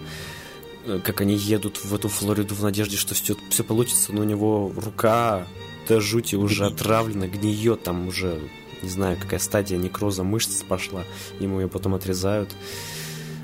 Э, 0.87 1.01
Как 1.03 1.21
они 1.21 1.35
едут 1.37 1.83
в 1.85 1.95
эту 1.95 2.09
Флориду 2.09 2.55
в 2.55 2.63
надежде, 2.63 2.97
что 2.97 3.15
все, 3.15 3.37
все 3.51 3.63
получится, 3.65 4.13
но 4.13 4.23
у 4.23 4.25
него 4.25 4.73
рука 4.77 5.47
до 5.89 6.01
жути 6.01 6.35
уже 6.35 6.67
отравлена, 6.67 7.29
гниет, 7.29 7.85
там 7.85 8.09
уже, 8.09 8.41
не 8.83 8.89
знаю, 8.89 9.17
какая 9.21 9.39
стадия 9.39 9.79
некроза 9.79 10.25
мышц 10.25 10.63
пошла, 10.63 11.05
ему 11.39 11.61
ее 11.61 11.69
потом 11.69 11.95
отрезают. 11.95 12.51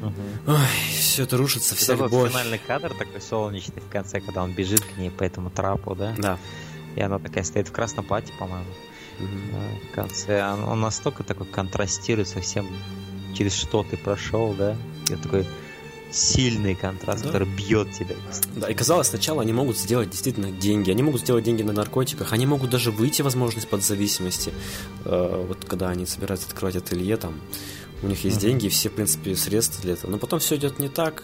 Мгм. 0.02 0.12
Ой, 0.46 0.56
все 0.98 1.22
это 1.22 1.36
рушится, 1.36 1.74
вся 1.76 1.92
Это 1.92 2.02
вот 2.02 2.10
любовь. 2.10 2.30
финальный 2.32 2.58
кадр 2.58 2.92
такой 2.98 3.20
солнечный 3.20 3.80
в 3.86 3.90
конце, 3.92 4.20
когда 4.20 4.42
он 4.42 4.52
бежит 4.52 4.80
к 4.80 4.96
ней 4.98 5.10
по 5.10 5.22
этому 5.22 5.50
трапу, 5.50 5.94
да? 5.94 6.14
Да. 6.18 6.38
И 6.96 7.00
она 7.00 7.18
такая 7.18 7.44
стоит 7.44 7.68
в 7.68 7.72
красном 7.72 8.04
платье, 8.04 8.34
по-моему, 8.38 8.64
да, 9.18 9.88
в 9.90 9.94
конце. 9.94 10.42
Он, 10.52 10.64
он 10.64 10.80
настолько 10.80 11.22
такой 11.24 11.46
контрастирует 11.46 12.28
со 12.28 12.40
всем, 12.40 12.66
через 13.36 13.54
что 13.54 13.84
ты 13.88 13.96
прошел, 13.96 14.54
да? 14.54 14.76
И 15.08 15.14
такой 15.16 15.46
сильный 16.12 16.74
контраст, 16.74 17.22
Да. 17.22 17.28
который 17.30 17.46
бьет 17.48 17.92
тебя. 17.92 18.16
Да, 18.56 18.68
и 18.68 18.74
казалось, 18.74 19.08
сначала 19.08 19.42
они 19.42 19.52
могут 19.52 19.78
сделать 19.78 20.10
действительно 20.10 20.50
деньги. 20.50 20.90
Они 20.90 21.02
могут 21.04 21.20
сделать 21.20 21.44
деньги 21.44 21.62
на 21.62 21.72
наркотиках. 21.72 22.32
Они 22.32 22.46
могут 22.46 22.70
даже 22.70 22.90
выйти, 22.90 23.22
возможно, 23.22 23.60
из-под 23.60 23.84
зависимости. 23.84 24.52
Э, 25.04 25.44
вот 25.46 25.64
когда 25.66 25.88
они 25.90 26.06
собираются 26.06 26.48
открывать 26.48 26.74
ателье, 26.74 27.16
там, 27.16 27.40
у 28.02 28.08
них 28.08 28.24
есть 28.24 28.38
Мгм. 28.38 28.42
деньги, 28.42 28.68
все, 28.68 28.88
в 28.88 28.94
принципе, 28.94 29.36
средства 29.36 29.82
для 29.82 29.92
этого. 29.92 30.10
Но 30.10 30.18
потом 30.18 30.40
все 30.40 30.56
идет 30.56 30.80
не 30.80 30.88
так. 30.88 31.22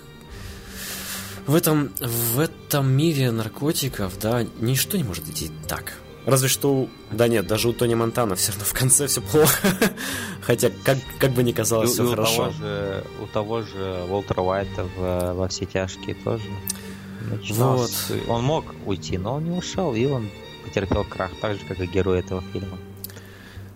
В 1.46 1.54
этом, 1.54 1.90
в 2.00 2.40
этом 2.40 2.90
мире 2.90 3.30
наркотиков, 3.30 4.18
да, 4.18 4.44
ничто 4.60 4.96
не 4.96 5.04
может 5.04 5.28
идти 5.28 5.50
так. 5.68 5.94
Разве 6.24 6.48
что, 6.48 6.72
у- 6.74 6.88
да 7.12 7.28
нет, 7.28 7.46
даже 7.46 7.68
у 7.68 7.72
Тони 7.72 7.94
Монтана 7.94 8.34
все 8.34 8.50
равно 8.50 8.64
в 8.64 8.72
конце 8.72 9.06
все 9.06 9.20
плохо. 9.20 9.68
Хотя, 10.42 10.70
как, 10.84 10.98
как 11.20 11.30
бы 11.32 11.44
ни 11.44 11.52
казалось, 11.52 11.90
И 11.90 11.92
все 11.92 12.08
хорошо. 12.10 12.36
Того 12.36 12.50
же, 12.52 13.04
у 13.22 13.26
того 13.28 13.62
же 13.62 14.04
Уолтера 14.10 14.40
Уайта 14.42 14.84
в, 14.96 15.34
во 15.34 15.46
все 15.48 15.66
тяжкие 15.66 16.16
тоже. 16.16 16.42
начинал 17.30 17.76
Вот. 17.76 17.90
с- 17.90 18.10
Он 18.26 18.42
мог 18.42 18.64
уйти, 18.86 19.18
но 19.18 19.34
он 19.34 19.44
не 19.44 19.56
ушел, 19.56 19.94
и 19.94 20.04
он 20.04 20.28
потерпел 20.64 21.04
крах, 21.04 21.30
так 21.40 21.52
же, 21.54 21.60
как 21.68 21.78
и 21.78 21.86
герой 21.86 22.18
этого 22.18 22.42
фильма. 22.52 22.76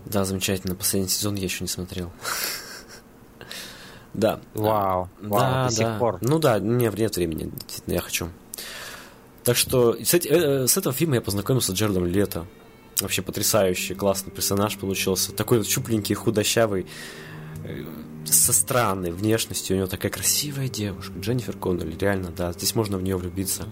Да, 0.06 0.24
замечательно. 0.24 0.74
Последний 0.74 1.08
сезон 1.08 1.36
я 1.36 1.44
еще 1.44 1.62
не 1.62 1.68
смотрел. 1.68 2.10
Да. 4.14 4.40
Вау, 4.54 5.08
вау, 5.20 5.40
Да, 5.40 5.68
до 5.68 5.72
сих 5.74 5.86
да. 5.86 5.98
пор. 5.98 6.18
Ну 6.20 6.38
да, 6.38 6.58
нет, 6.58 6.96
нет 6.98 7.16
времени, 7.16 7.50
действительно, 7.66 7.94
я 7.94 8.00
хочу. 8.00 8.28
Так 9.44 9.56
что 9.56 9.94
с, 10.02 10.12
эти- 10.14 10.28
э, 10.28 10.66
с 10.66 10.76
этого 10.76 10.92
фильма 10.94 11.16
я 11.16 11.20
познакомился 11.20 11.72
с 11.72 11.74
Джердом 11.74 12.06
Лето. 12.06 12.46
Вообще 13.00 13.22
потрясающий, 13.22 13.94
классный 13.94 14.30
персонаж 14.32 14.76
получился. 14.76 15.32
Такой 15.32 15.58
вот 15.58 15.66
щупленький, 15.66 16.14
худощавый, 16.14 16.86
э, 17.64 17.84
со 18.26 18.52
странной 18.52 19.10
внешностью. 19.12 19.76
У 19.76 19.78
него 19.78 19.88
такая 19.88 20.12
красивая 20.12 20.68
девушка, 20.68 21.12
Дженнифер 21.18 21.56
Коннелли, 21.56 21.96
реально, 21.98 22.30
да, 22.36 22.52
здесь 22.52 22.74
можно 22.74 22.98
в 22.98 23.02
нее 23.02 23.16
влюбиться. 23.16 23.64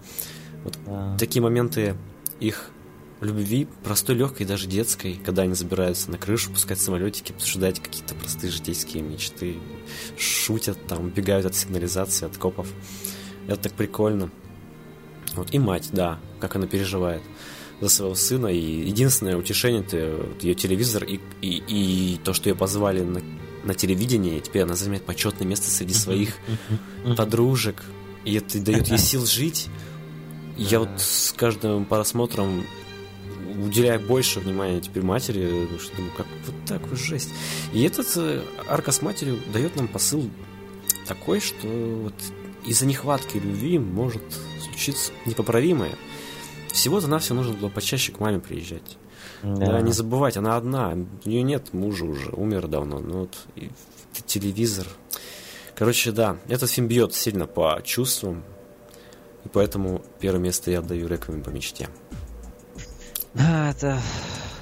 Вот 0.63 0.77
Да. 0.85 1.15
такие 1.19 1.41
моменты 1.41 1.95
их 2.39 2.71
любви, 3.21 3.67
простой, 3.83 4.15
легкой, 4.15 4.45
даже 4.45 4.67
детской, 4.67 5.19
когда 5.23 5.43
они 5.43 5.53
забираются 5.53 6.09
на 6.09 6.17
крышу, 6.17 6.51
пускать 6.51 6.79
самолетики, 6.79 7.31
обсуждать 7.31 7.79
какие-то 7.79 8.15
простые 8.15 8.51
житейские 8.51 9.03
мечты, 9.03 9.57
шутят 10.17 10.77
там, 10.87 11.05
убегают 11.05 11.45
от 11.45 11.55
сигнализации, 11.55 12.25
от 12.25 12.37
копов. 12.37 12.67
Это 13.47 13.57
так 13.57 13.73
прикольно. 13.73 14.29
Вот. 15.35 15.53
И 15.53 15.59
мать, 15.59 15.89
да, 15.91 16.19
как 16.39 16.55
она 16.55 16.67
переживает 16.67 17.21
за 17.81 17.89
своего 17.89 18.15
сына. 18.15 18.47
И 18.47 18.59
единственное 18.59 19.37
утешение 19.37 19.81
это 19.81 19.97
ее 20.41 20.55
телевизор 20.55 21.03
и, 21.03 21.19
и, 21.41 21.63
и 21.67 22.19
то, 22.23 22.33
что 22.33 22.49
ее 22.49 22.55
позвали 22.55 23.01
на, 23.01 23.21
на 23.63 23.73
телевидение, 23.73 24.37
и 24.37 24.41
теперь 24.41 24.63
она 24.63 24.75
займет 24.75 25.03
почетное 25.05 25.47
место 25.47 25.69
среди 25.69 25.93
своих 25.93 26.35
подружек, 27.17 27.83
и 28.25 28.35
это 28.35 28.59
дает 28.59 28.87
ей 28.87 28.97
сил 28.97 29.25
жить. 29.25 29.67
Я 30.57 30.79
вот 30.79 30.89
с 30.97 31.33
каждым 31.37 31.85
просмотром 31.85 32.65
уделяю 33.49 33.99
больше 33.99 34.39
внимания 34.39 34.79
теперь 34.81 35.03
матери, 35.03 35.61
потому 35.63 35.79
что 35.79 35.95
думаю, 35.95 36.13
как 36.15 36.27
вот 36.45 36.55
так 36.65 36.87
вот 36.87 36.99
жесть. 36.99 37.29
И 37.73 37.83
этот 37.83 38.07
э, 38.15 38.41
арка 38.67 38.91
с 38.91 39.01
матерью 39.01 39.39
дает 39.53 39.75
нам 39.75 39.87
посыл 39.87 40.29
такой, 41.07 41.39
что 41.39 41.67
вот 41.67 42.13
из-за 42.65 42.85
нехватки 42.85 43.37
любви 43.37 43.79
может 43.79 44.23
случиться 44.63 45.11
непоправимое. 45.25 45.95
Всего-то 46.71 47.07
на 47.07 47.19
все 47.19 47.33
нужно 47.33 47.53
было 47.53 47.69
почаще 47.69 48.11
к 48.11 48.19
маме 48.19 48.39
приезжать. 48.39 48.97
Да. 49.41 49.65
Да. 49.65 49.81
не 49.81 49.91
забывать, 49.91 50.37
она 50.37 50.57
одна, 50.57 50.97
у 51.25 51.29
нее 51.29 51.43
нет 51.43 51.73
мужа 51.73 52.05
уже, 52.05 52.31
умер 52.31 52.67
давно. 52.67 52.99
Ну 52.99 53.21
вот 53.21 53.37
и 53.55 53.69
телевизор. 54.25 54.85
Короче, 55.75 56.11
да, 56.11 56.37
этот 56.49 56.69
фильм 56.69 56.87
бьет 56.87 57.13
сильно 57.13 57.47
по 57.47 57.81
чувствам, 57.83 58.43
и 59.45 59.47
поэтому 59.47 60.01
первое 60.19 60.41
место 60.41 60.71
я 60.71 60.79
отдаю 60.79 61.07
Реквием 61.07 61.41
по 61.41 61.49
мечте. 61.49 61.87
Да, 63.33 63.69
это... 63.69 63.99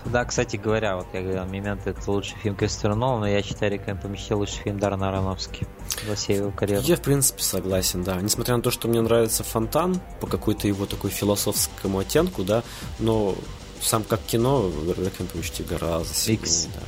Да, 0.05 0.23
кстати 0.23 0.55
говоря, 0.55 0.95
вот 0.95 1.07
я 1.13 1.21
говорил, 1.21 1.43
«Мемент»— 1.45 1.81
это 1.85 2.09
лучший 2.09 2.37
фильм 2.37 2.55
Кристофера 2.55 2.95
Нолана, 2.95 3.21
но 3.21 3.27
я 3.27 3.43
считаю 3.43 3.73
«Реквием 3.73 3.97
по 3.97 4.07
мечте» 4.07 4.35
лучший 4.35 4.59
фильм 4.63 4.79
Дарна 4.79 5.09
Аронофски 5.09 5.67
за 6.07 6.15
всю 6.15 6.33
его 6.33 6.51
карьеру. 6.51 6.81
Я, 6.85 6.95
в 6.95 7.01
принципе, 7.01 7.43
согласен, 7.43 8.03
да. 8.03 8.15
Несмотря 8.21 8.55
на 8.55 8.63
то, 8.63 8.71
что 8.71 8.87
мне 8.87 9.01
нравится 9.01 9.43
Фонтан 9.43 9.99
по 10.21 10.27
какой-то 10.27 10.67
его 10.67 10.85
такой 10.85 11.09
философскому 11.09 11.99
оттенку, 11.99 12.43
да, 12.43 12.63
но 12.99 13.35
сам 13.81 14.03
как 14.03 14.21
кино 14.21 14.71
Реквием 14.87 15.27
по 15.27 15.37
мечте 15.37 15.63
гораздо 15.63 16.13
сильнее, 16.13 16.41
Икс. 16.41 16.67
да. 16.73 16.81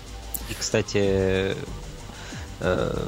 И, 0.49 0.53
кстати, 0.53 1.56
э, 2.61 3.07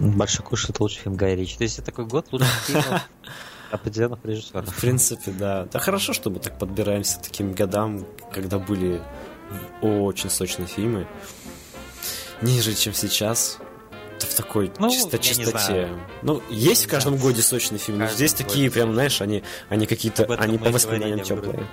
«Большой 0.00 0.44
куш»— 0.44 0.68
это 0.68 0.82
лучший 0.82 1.02
фильм 1.02 1.14
Гая 1.14 1.36
Ричи. 1.36 1.56
То 1.56 1.62
есть 1.64 1.78
это 1.78 1.86
такой 1.86 2.06
год 2.06 2.26
лучших 2.32 2.48
фильмов 2.66 3.08
определенных 3.70 4.20
режиссеров. 4.24 4.68
В 4.68 4.80
принципе, 4.80 5.30
да. 5.32 5.66
Да 5.72 5.78
хорошо, 5.78 6.12
что 6.12 6.30
мы 6.30 6.38
так 6.38 6.58
подбираемся 6.58 7.18
к 7.18 7.22
таким 7.22 7.52
годам, 7.52 8.06
когда 8.32 8.58
были 8.58 9.00
очень 9.82 10.30
сочные 10.30 10.66
фильмы. 10.66 11.06
Ниже, 12.42 12.74
чем 12.74 12.92
сейчас. 12.94 13.58
В 14.18 14.34
такой 14.34 14.72
Ну, 14.78 14.90
чисто 14.90 15.16
я 15.16 15.22
чистоте. 15.22 15.88
Ну, 16.22 16.42
есть 16.48 16.82
в 16.84 16.86
Не 16.86 16.90
каждом 16.90 17.16
годе 17.16 17.42
сочные 17.42 17.78
фильмы. 17.78 18.04
но 18.04 18.10
Здесь 18.10 18.32
такие, 18.32 18.70
прям, 18.70 18.94
знаешь, 18.94 19.20
они, 19.20 19.42
они 19.68 19.86
какие-то, 19.86 20.24
они 20.38 20.56
по 20.58 20.70
воспоминаниям 20.70 21.18
в 21.20 21.22
теплые. 21.22 21.66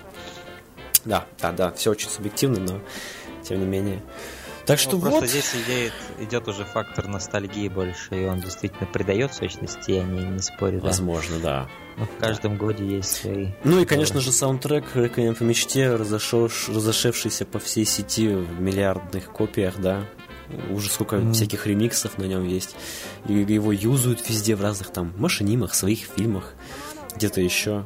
Да, 1.05 1.25
да, 1.39 1.51
да, 1.51 1.71
все 1.71 1.91
очень 1.91 2.09
субъективно, 2.09 2.59
но 2.59 2.81
тем 3.43 3.59
не 3.59 3.65
менее. 3.65 4.01
Так 4.65 4.79
что 4.79 4.91
Ну, 4.95 5.01
просто 5.01 5.21
вот. 5.21 5.29
здесь 5.29 5.51
идет, 5.55 5.93
идет 6.19 6.47
уже 6.47 6.63
фактор 6.63 7.07
ностальгии 7.07 7.67
больше, 7.67 8.09
и 8.11 8.25
он 8.25 8.39
действительно 8.39 8.85
придает 8.87 9.33
сочности, 9.33 9.91
я 9.91 10.03
не, 10.03 10.21
не 10.23 10.39
спорю. 10.39 10.79
да. 10.79 10.87
Возможно, 10.87 11.39
да. 11.39 11.69
Но 11.97 12.05
в 12.05 12.17
каждом 12.19 12.57
годе 12.57 12.85
есть 12.85 13.11
свои. 13.21 13.49
Ну 13.63 13.79
и, 13.79 13.85
конечно 13.85 14.19
же, 14.19 14.31
саундтрек 14.31 14.95
«Реквием 14.95 15.35
по 15.35 15.43
мечте», 15.43 15.85
разошёш- 15.95 16.73
разошедшийся 16.73 17.45
по 17.45 17.59
всей 17.59 17.85
сети 17.85 18.27
в 18.29 18.59
миллиардных 18.59 19.29
копиях, 19.31 19.75
да. 19.79 20.05
Уже 20.69 20.89
сколько 20.89 21.17
Мгм. 21.17 21.33
всяких 21.33 21.65
ремиксов 21.67 22.17
на 22.17 22.23
нем 22.25 22.45
есть. 22.47 22.75
И 23.27 23.33
его 23.33 23.71
юзают 23.71 24.27
везде 24.29 24.55
в 24.55 24.61
разных 24.61 24.89
там 24.91 25.13
машинимах, 25.17 25.73
своих 25.73 25.99
фильмах, 26.15 26.53
где-то 27.15 27.41
еще. 27.41 27.85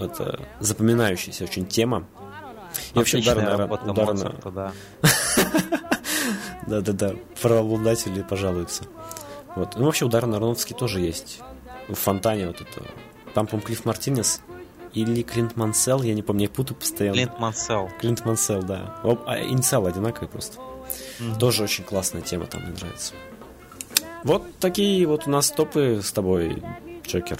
Это 0.00 0.40
запоминающаяся 0.60 1.44
очень 1.44 1.66
тема. 1.66 2.06
И 2.92 2.98
вообще 2.98 3.18
Отличная 3.18 3.36
удар 3.36 3.52
на- 3.52 3.56
работа 3.56 3.92
Моцарта, 3.92 4.50
да. 4.50 4.72
Да-да-да, 6.66 7.14
правообладатели 7.40 8.22
пожалуются. 8.22 8.84
Вот. 9.54 9.76
Ну, 9.76 9.84
вообще, 9.86 10.04
удар 10.04 10.26
на 10.26 10.36
Аронофский 10.36 10.74
тоже 10.76 11.00
есть. 11.00 11.40
В 11.88 11.94
фонтане 11.94 12.48
вот 12.48 12.60
это. 12.60 12.82
Там, 13.36 13.46
по-моему, 13.46 13.66
Клифф 13.66 13.84
Мартинес 13.84 14.40
или 14.94 15.20
Клинт 15.20 15.56
Мансел, 15.56 16.00
я 16.00 16.14
не 16.14 16.22
помню, 16.22 16.44
я 16.44 16.48
путаю 16.48 16.74
постоянно. 16.78 17.16
Клинт 17.16 17.38
Мансел. 17.38 17.90
Клинт 18.00 18.24
Мансел, 18.24 18.62
да. 18.62 18.96
Об- 19.02 19.24
а 19.26 19.38
инициалы 19.38 19.90
одинаковые 19.90 20.30
просто. 20.30 20.58
Мгм. 21.20 21.38
Тоже 21.38 21.64
очень 21.64 21.84
классная 21.84 22.22
тема, 22.22 22.46
там 22.46 22.62
мне 22.62 22.72
нравится. 22.72 23.12
Вот 24.24 24.42
такие 24.58 25.06
вот 25.06 25.26
у 25.26 25.30
нас 25.30 25.50
топы 25.50 26.00
с 26.02 26.12
тобой, 26.12 26.62
Джокер. 27.06 27.38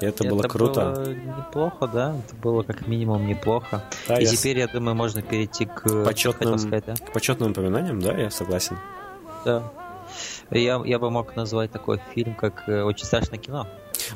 И 0.00 0.06
это, 0.06 0.24
было 0.24 0.44
круто. 0.44 0.92
было 0.92 1.08
неплохо, 1.12 1.86
да. 1.86 2.16
Это 2.16 2.34
было 2.36 2.62
как 2.62 2.86
минимум 2.86 3.26
неплохо. 3.26 3.84
Да, 4.08 4.18
И 4.18 4.24
я 4.24 4.30
теперь, 4.30 4.60
я 4.60 4.66
думаю, 4.66 4.96
можно 4.96 5.20
перейти 5.20 5.66
к... 5.66 6.06
Почетным- 6.06 6.56
сказать, 6.56 6.84
да? 6.86 6.94
К 6.94 7.12
почетным 7.12 7.50
упоминаниям, 7.50 8.00
да, 8.00 8.16
я 8.16 8.30
согласен. 8.30 8.78
Да. 9.44 9.62
Я, 10.50 10.80
я 10.86 10.98
бы 10.98 11.10
мог 11.10 11.36
назвать 11.36 11.70
такой 11.70 12.00
фильм, 12.14 12.34
как 12.34 12.66
э, 12.66 12.82
«Очень 12.82 13.04
страшное 13.04 13.38
кино». 13.38 13.66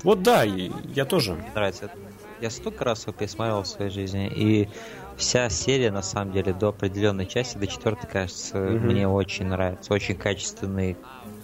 Вот 0.03 0.23
да, 0.23 0.45
и 0.45 0.71
я 0.95 1.05
тоже. 1.05 1.35
Мне 1.35 1.51
нравится. 1.55 1.91
Я 2.41 2.51
столько 2.51 2.85
раз 2.85 3.03
его 3.05 3.13
пересмотрел 3.13 3.63
в 3.63 3.67
своей 3.67 3.91
жизни, 3.91 4.29
и 4.29 4.69
вся 5.17 5.49
серия, 5.49 5.91
на 5.91 6.03
самом 6.03 6.33
деле, 6.33 6.53
до 6.53 6.69
определенной 6.69 7.27
части, 7.27 7.57
до 7.59 7.67
четвертой, 7.67 8.11
кажется, 8.11 8.59
Мгм. 8.59 8.87
мне 8.87 9.09
очень 9.09 9.47
нравится. 9.47 9.93
Очень 9.95 10.17
качественные 10.17 10.97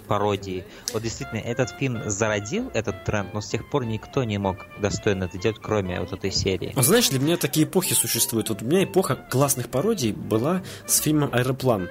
пародии. 0.08 0.64
Вот 0.92 1.02
действительно, 1.02 1.38
этот 1.38 1.70
фильм 1.70 2.02
зародил 2.10 2.68
этот 2.74 3.04
тренд, 3.04 3.32
но 3.32 3.40
с 3.40 3.46
тех 3.46 3.70
пор 3.70 3.84
никто 3.84 4.24
не 4.24 4.38
мог 4.38 4.56
достойно 4.80 5.24
это 5.24 5.38
делать, 5.38 5.58
кроме 5.62 6.00
вот 6.00 6.12
этой 6.12 6.32
серии. 6.32 6.72
А 6.74 6.82
знаешь, 6.82 7.08
для 7.10 7.20
меня 7.20 7.36
такие 7.36 7.64
эпохи 7.64 7.94
существуют. 7.94 8.48
Вот 8.48 8.60
у 8.60 8.64
меня 8.64 8.82
эпоха 8.82 9.14
классных 9.14 9.68
пародий 9.68 10.10
была 10.12 10.62
с 10.86 10.98
фильмом 11.00 11.30
«Аэроплан». 11.32 11.88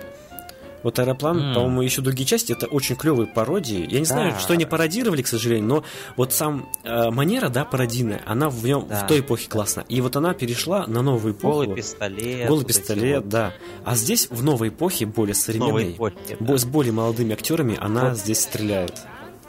Вот 0.83 0.97
«Аэроплан», 0.99 1.37
М. 1.39 1.53
по-моему, 1.55 1.81
еще 1.81 2.01
другие 2.01 2.25
части, 2.25 2.51
это 2.53 2.65
очень 2.67 2.95
клевые 2.95 3.27
пародии. 3.27 3.85
Я 3.89 3.99
не 3.99 4.05
знаю, 4.05 4.31
Да. 4.33 4.39
что 4.39 4.53
они 4.53 4.65
пародировали, 4.65 5.21
к 5.21 5.27
сожалению, 5.27 5.67
но 5.67 5.83
вот 6.15 6.33
сам 6.33 6.69
э, 6.83 7.09
манера, 7.09 7.49
да, 7.49 7.65
пародийная, 7.65 8.21
она 8.25 8.49
в, 8.49 8.63
нем, 8.65 8.85
Да. 8.87 9.03
в 9.03 9.07
той 9.07 9.19
эпохе 9.19 9.49
классная. 9.49 9.85
И 9.89 9.99
вот 10.01 10.15
она 10.15 10.33
перешла 10.33 10.85
на 10.87 11.01
новую 11.01 11.33
эпоху. 11.33 11.53
Голый 11.65 11.75
пистолет. 11.75 12.47
Голый 12.47 12.65
пистолет, 12.65 13.15
вот 13.23 13.29
да. 13.29 13.53
А 13.83 13.95
здесь 13.95 14.27
в 14.29 14.43
новой 14.43 14.69
эпохе, 14.69 15.05
более 15.05 15.35
современной, 15.35 15.91
эпохи, 15.93 16.15
да. 16.39 16.57
с 16.57 16.65
более 16.65 16.93
молодыми 16.93 17.33
актерами, 17.33 17.77
она 17.79 18.09
Вот. 18.09 18.17
здесь 18.17 18.39
стреляет. 18.41 18.93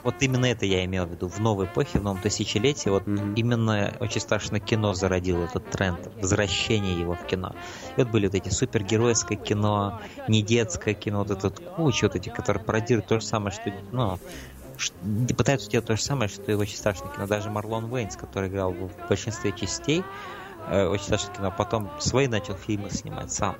Вот 0.03 0.15
именно 0.21 0.45
это 0.45 0.65
я 0.65 0.83
имел 0.85 1.05
в 1.05 1.11
виду. 1.11 1.27
В 1.27 1.39
новой 1.39 1.65
эпохе, 1.65 1.99
в 1.99 2.03
новом 2.03 2.21
тысячелетии, 2.21 2.89
вот 2.89 3.05
Мгм. 3.07 3.33
именно 3.35 3.93
очень 3.99 4.21
страшное 4.21 4.59
кино 4.59 4.93
зародило 4.93 5.43
этот 5.43 5.69
тренд, 5.69 5.99
возвращение 6.21 6.99
его 6.99 7.15
в 7.15 7.25
кино. 7.25 7.55
И 7.95 8.01
вот 8.01 8.09
были 8.09 8.25
вот 8.25 8.35
эти 8.35 8.49
супергеройское 8.49 9.37
кино, 9.37 9.99
не 10.27 10.41
детское 10.41 10.93
кино, 10.93 11.19
вот 11.19 11.31
этот 11.31 11.59
куча 11.75 12.05
вот 12.05 12.15
этих, 12.15 12.33
которые 12.33 12.63
пародируют 12.63 13.07
то 13.07 13.19
же 13.19 13.25
самое, 13.25 13.51
что, 13.51 13.71
ну, 13.91 14.19
пытаются 15.37 15.69
делать 15.69 15.85
то 15.87 15.95
же 15.95 16.01
самое, 16.01 16.29
что 16.29 16.51
и 16.51 16.55
очень 16.55 16.77
страшное 16.77 17.11
кино. 17.11 17.27
Даже 17.27 17.49
Марлон 17.49 17.91
Уэйнс, 17.91 18.15
который 18.15 18.49
играл 18.49 18.71
в 18.73 18.91
большинстве 19.07 19.51
частей, 19.51 20.03
э, 20.67 20.85
очень 20.87 21.05
страшное 21.05 21.35
кино, 21.35 21.53
потом 21.55 21.91
свои 21.99 22.27
начал 22.27 22.55
фильмы 22.55 22.89
снимать 22.89 23.31
сам. 23.31 23.55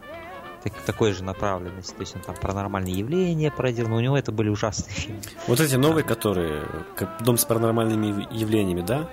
Так- 0.63 0.73
такой 0.85 1.11
же 1.13 1.23
направленности. 1.23 1.93
То 1.93 2.01
есть 2.01 2.15
он 2.15 2.21
там 2.21 2.35
паранормальные 2.35 2.93
явления 2.93 3.51
пародировал, 3.51 3.91
но 3.91 3.97
у 3.97 3.99
него 4.01 4.17
это 4.17 4.31
были 4.31 4.49
ужасные 4.49 4.93
фильмы. 4.93 5.21
Вот 5.47 5.59
эти 5.59 5.75
новые, 5.75 6.03
которые, 6.03 6.63
как 6.95 7.23
«Дом 7.23 7.37
с 7.37 7.45
паранормальными 7.45 8.27
явлениями», 8.31 8.81
да? 8.81 9.09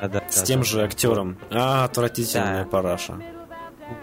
Да, 0.00 0.08
да, 0.08 0.22
С 0.30 0.40
да, 0.40 0.44
тем 0.46 0.60
да. 0.60 0.66
же 0.66 0.82
актером. 0.82 1.36
А, 1.50 1.84
отвратительная 1.84 2.64
Да. 2.64 2.70
параша. 2.70 3.20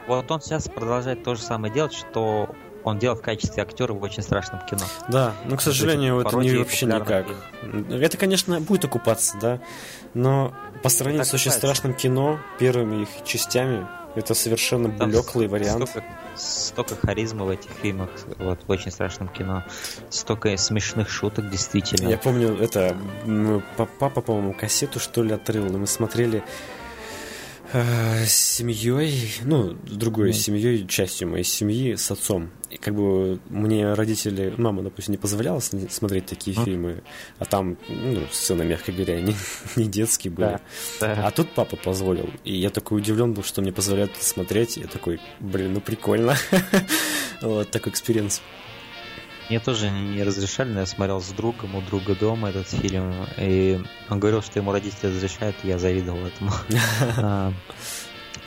Вот 0.08 0.30
он 0.30 0.41
сейчас 0.41 0.68
продолжает 0.70 1.24
то 1.24 1.34
же 1.36 1.41
самое 1.41 1.74
делать, 1.74 1.94
что 1.94 2.50
он 2.84 3.00
делал 3.00 3.16
в 3.18 3.22
качестве 3.22 3.64
актера 3.64 3.91
в 3.94 4.02
очень 4.04 4.22
страшном 4.22 4.62
кино. 4.66 4.84
Да, 5.10 5.34
но, 5.46 5.58
к 5.58 5.62
сожалению, 5.62 6.20
это 6.22 6.36
не 6.38 6.56
вообще 6.56 6.86
никак. 6.86 7.26
популярных 7.28 8.02
Это, 8.02 8.18
конечно, 8.18 8.62
будет 8.62 8.86
окупаться, 8.86 9.38
да, 9.41 9.60
но 10.14 10.54
по 10.84 10.90
сравнению 10.90 11.22
Это 11.24 11.32
с 11.32 11.34
очень 11.34 11.52
страшным 11.52 11.94
кино, 11.94 12.40
первыми 12.60 13.02
их 13.04 13.10
частями, 13.26 13.88
это 14.20 14.34
совершенно 14.34 14.91
Там 14.91 15.10
блеклый 15.10 15.48
вариант. 15.48 15.90
Столько, 15.90 16.08
столько 16.36 16.96
харизмы 16.96 17.46
в 17.46 17.50
этих 17.50 17.72
фильмах, 17.72 18.10
вот 18.38 18.60
в 18.68 18.70
очень 18.70 18.91
страшном 18.91 19.30
кино. 19.30 19.64
Столько 20.10 20.56
смешных 20.58 21.10
шуток, 21.10 21.50
действительно. 21.50 22.10
Я 22.10 22.18
помню, 22.18 22.56
это 22.56 22.96
папа, 23.98 24.22
по-моему, 24.22 24.54
кассету 24.54 25.00
что 25.00 25.24
ли 25.24 25.34
отрыл, 25.34 25.68
и 25.68 25.78
мы 25.78 25.88
смотрели 25.88 26.44
с 27.74 28.30
семьей, 28.32 29.32
ну, 29.44 29.76
другой 29.86 30.30
Мгм. 30.30 30.34
семьей, 30.38 30.88
частью 30.88 31.28
моей 31.30 31.44
семьи, 31.44 31.96
с 31.96 32.10
отцом. 32.12 32.50
И 32.70 32.78
как 32.78 32.96
бы 32.96 33.40
мне 33.50 33.94
родители, 33.94 34.54
мама, 34.58 34.82
допустим, 34.84 35.12
не 35.14 35.18
позволяла 35.18 35.60
смотреть 35.60 36.26
такие 36.28 36.56
Мгм. 36.56 36.66
фильмы, 36.66 37.04
а 37.40 37.46
там, 37.46 37.78
ну, 37.88 38.22
сцены, 38.32 38.64
мягко 38.64 38.91
говоря, 38.91 39.20
не, 39.22 39.36
не 39.76 39.86
детские 39.86 40.32
были. 40.32 40.48
Да, 40.48 40.62
да. 41.16 41.28
А 41.28 41.32
тут 41.32 41.52
папа 41.54 41.76
позволил. 41.76 42.30
И 42.44 42.56
я 42.56 42.70
такой 42.70 43.00
удивлен 43.00 43.34
был, 43.34 43.44
что 43.44 43.62
мне 43.62 43.72
позволяют 43.72 44.12
смотреть. 44.20 44.78
Я 44.78 44.88
такой, 44.88 45.20
блин, 45.40 45.74
ну 45.74 45.82
прикольно. 45.82 46.36
Вот 47.41 47.72
такой 47.72 47.94
experience. 47.94 48.41
Мне 49.50 49.60
тоже 49.60 49.90
не 49.90 50.24
разрешали, 50.24 50.70
но 50.72 50.82
я 50.82 50.86
смотрел 50.86 51.20
с 51.22 51.30
другом 51.30 51.76
у 51.76 51.82
друга 51.82 52.16
дома 52.16 52.50
этот 52.50 52.68
фильм, 52.70 53.14
и 53.38 53.82
он 54.10 54.20
говорил, 54.20 54.42
что 54.44 54.60
ему 54.60 54.72
родители 54.72 55.08
разрешают, 55.08 55.56
и 55.64 55.68
я 55.70 55.80
завидовал 55.80 56.20
этому. 56.26 56.52
А, 57.18 57.52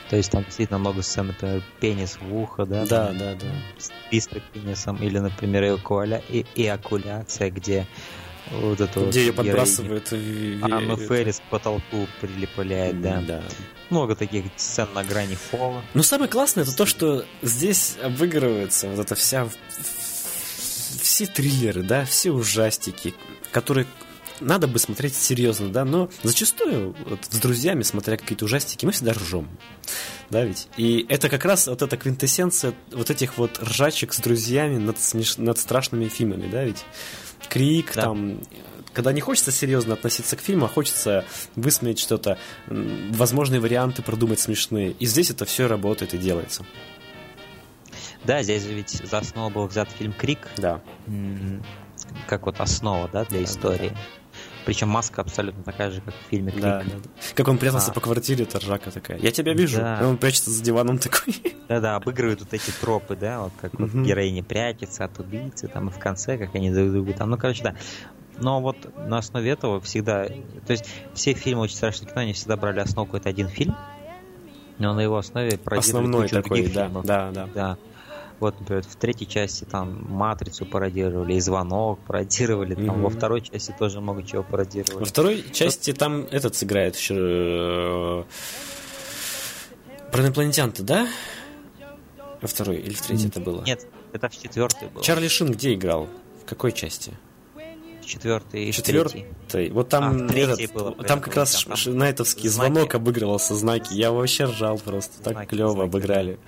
То 0.09 0.15
есть 0.17 0.31
там 0.31 0.43
действительно 0.45 0.79
много 0.79 1.01
сцен, 1.01 1.27
например, 1.27 1.61
пенис 1.81 2.17
в 2.21 2.33
ухо, 2.35 2.65
да? 2.65 2.85
Да, 2.85 3.07
там 3.07 3.17
да, 3.17 3.33
да. 3.35 3.47
с 3.77 3.91
пистой 4.09 4.41
пенисом, 4.53 4.95
или, 4.97 5.19
например, 5.19 5.63
эякуля- 5.63 6.23
и- 6.29 6.45
эякуляция, 6.55 7.49
где 7.51 7.85
вот 8.51 8.79
это 8.79 8.99
вот 8.99 9.09
Где 9.09 9.21
ее 9.25 9.31
героиня 9.33 9.51
подбрасывают. 9.51 10.13
и- 10.13 10.59
Анну 10.61 10.95
и- 10.97 11.07
Феррис 11.07 11.39
к 11.39 11.49
потолку 11.49 12.07
прилепляет, 12.21 13.01
да. 13.01 13.21
Да. 13.27 13.41
Много 13.89 14.15
таких 14.15 14.45
сцен 14.55 14.87
на 14.93 15.03
грани 15.03 15.35
фола. 15.35 15.81
Но 15.93 16.03
самое 16.03 16.29
классное 16.29 16.63
это 16.63 16.75
то, 16.75 16.85
что 16.85 17.25
здесь 17.41 17.97
обыгрывается 18.01 18.87
вот 18.89 18.99
эта 18.99 19.15
вся 19.15 19.47
все 21.03 21.25
триллеры, 21.25 21.83
да, 21.83 22.05
все 22.05 22.31
ужастики, 22.31 23.13
которые 23.51 23.85
надо 24.39 24.67
бы 24.67 24.79
смотреть 24.79 25.15
серьезно, 25.15 25.69
да, 25.69 25.85
но 25.85 26.09
зачастую 26.23 26.95
вот, 27.05 27.19
с 27.29 27.37
друзьями, 27.39 27.83
смотря 27.83 28.17
какие-то 28.17 28.45
ужастики, 28.45 28.85
мы 28.85 28.91
всегда 28.91 29.13
ржем. 29.13 29.49
Да, 30.29 30.43
ведь? 30.43 30.67
И 30.77 31.05
это 31.09 31.29
как 31.29 31.45
раз 31.45 31.67
вот 31.67 31.81
эта 31.81 31.97
квинтэссенция 31.97 32.73
вот 32.91 33.09
этих 33.09 33.37
вот 33.37 33.59
ржачек 33.61 34.13
с 34.13 34.19
друзьями 34.19 34.77
над, 34.77 34.99
смеш... 34.99 35.37
над 35.37 35.57
страшными 35.59 36.07
фильмами, 36.07 36.49
да, 36.49 36.63
ведь? 36.63 36.83
Крик, 37.49 37.93
Да. 37.93 38.03
там, 38.03 38.41
когда 38.93 39.11
не 39.11 39.21
хочется 39.21 39.51
серьезно 39.51 39.93
относиться 39.93 40.35
к 40.35 40.41
фильму, 40.41 40.65
а 40.65 40.69
хочется 40.69 41.25
высмеять 41.55 41.99
что-то, 41.99 42.37
возможные 42.67 43.59
варианты 43.59 44.01
продумать 44.01 44.39
смешные. 44.39 44.91
И 44.99 45.05
здесь 45.05 45.29
это 45.29 45.45
все 45.45 45.67
работает 45.67 46.13
и 46.13 46.17
делается. 46.17 46.65
Да, 48.25 48.41
здесь 48.43 48.65
ведь 48.65 48.89
за 48.89 49.17
основу 49.17 49.49
был 49.49 49.67
взят 49.67 49.89
фильм 49.89 50.13
Крик. 50.13 50.47
Да. 50.57 50.81
Как 52.27 52.45
вот 52.45 52.59
основа, 52.59 53.09
да, 53.11 53.25
для 53.25 53.43
истории. 53.43 53.89
Да, 53.89 53.95
да. 53.95 54.01
Причем 54.65 54.87
маска 54.87 55.21
абсолютно 55.21 55.61
такая 55.63 55.91
же, 55.91 56.01
как 56.01 56.13
в 56.13 56.29
фильме 56.29 56.51
Крик. 56.51 56.63
Да, 56.63 56.83
да. 56.83 57.09
Как 57.35 57.47
он 57.47 57.57
прятался 57.57 57.91
а. 57.91 57.93
по 57.93 57.99
квартире, 57.99 58.45
это 58.45 58.59
ржака 58.59 58.91
такая. 58.91 59.19
Я 59.19 59.31
тебя 59.31 59.53
вижу. 59.53 59.77
Да. 59.77 59.99
И 60.01 60.05
он 60.05 60.17
прячется 60.17 60.51
за 60.51 60.63
диваном 60.63 60.99
такой. 60.99 61.35
Да-да, 61.67 61.95
обыгрывают 61.95 62.41
вот 62.41 62.53
эти 62.53 62.71
тропы, 62.71 63.15
да, 63.15 63.41
вот 63.41 63.53
как 63.59 63.77
вот 63.79 63.91
героиня 63.91 64.43
прячется 64.43 65.05
от 65.05 65.19
убийцы, 65.19 65.67
там 65.67 65.89
и 65.89 65.91
в 65.91 65.99
конце, 65.99 66.37
как 66.37 66.55
они 66.55 66.71
друг 66.71 66.91
другу 66.91 67.13
там. 67.13 67.29
Ну, 67.29 67.37
короче, 67.37 67.63
да. 67.63 67.75
Но 68.37 68.61
вот 68.61 68.77
на 68.97 69.17
основе 69.17 69.51
этого 69.51 69.79
всегда... 69.81 70.25
То 70.25 70.71
есть 70.71 70.85
все 71.13 71.33
фильмы 71.33 71.63
«Очень 71.63 71.75
страшное 71.75 72.07
кино», 72.09 72.21
они 72.21 72.33
всегда 72.33 72.57
брали 72.57 72.79
основу 72.79 73.05
какой-то 73.05 73.29
один 73.29 73.47
фильм, 73.47 73.75
но 74.79 74.93
на 74.93 75.01
его 75.01 75.17
основе 75.17 75.59
Основной 75.65 76.29
такой, 76.29 76.67
да, 76.67 76.89
да, 76.89 77.31
да. 77.31 77.49
да. 77.53 77.77
Вот, 78.39 78.59
например, 78.59 78.83
в 78.83 78.95
третьей 78.95 79.27
части 79.27 79.63
там 79.63 80.05
Матрицу 80.09 80.65
пародировали, 80.65 81.35
и 81.35 81.39
Звонок 81.39 81.99
пародировали, 81.99 82.75
там 82.75 82.83
mm-hmm. 82.83 83.01
во 83.01 83.09
второй 83.09 83.41
части 83.41 83.73
тоже 83.77 84.01
много 84.01 84.23
чего 84.23 84.43
пародировали. 84.43 84.99
Во 84.99 85.05
второй 85.05 85.45
части 85.51 85.91
вот. 85.91 85.99
там 85.99 86.27
этот 86.31 86.55
сыграет 86.55 86.95
еще... 86.95 87.15
Э, 87.17 88.23
про 90.11 90.21
инопланетян-то, 90.21 90.83
да? 90.83 91.07
Во 92.41 92.47
второй 92.47 92.77
или 92.77 92.93
в 92.93 93.01
третьей 93.01 93.29
это 93.29 93.39
было? 93.39 93.63
Нет, 93.63 93.87
это 94.11 94.29
в 94.29 94.37
четвертой 94.37 94.89
было. 94.89 95.03
Чарли 95.03 95.27
Шин 95.27 95.51
где 95.51 95.73
играл? 95.73 96.09
В 96.43 96.45
какой 96.45 96.71
части? 96.73 97.13
Четвертый 98.05 98.65
и 98.65 98.71
Четвертый. 98.71 99.25
Третий. 99.47 99.71
Вот 99.71 99.89
там, 99.89 100.27
а, 100.29 100.33
этот, 100.33 100.73
было, 100.73 100.91
там 100.91 101.21
как 101.21 101.35
раз 101.35 101.63
там, 101.63 101.75
там 101.75 101.97
Найтовский 101.97 102.49
знаки. 102.49 102.71
звонок 102.73 102.95
обыгрывался, 102.95 103.55
знаки. 103.55 103.93
Я 103.93 104.11
вообще 104.11 104.45
ржал 104.45 104.77
просто. 104.77 105.21
Так 105.23 105.33
знаки, 105.33 105.49
клево 105.49 105.71
знаки, 105.71 105.87
обыграли. 105.87 106.39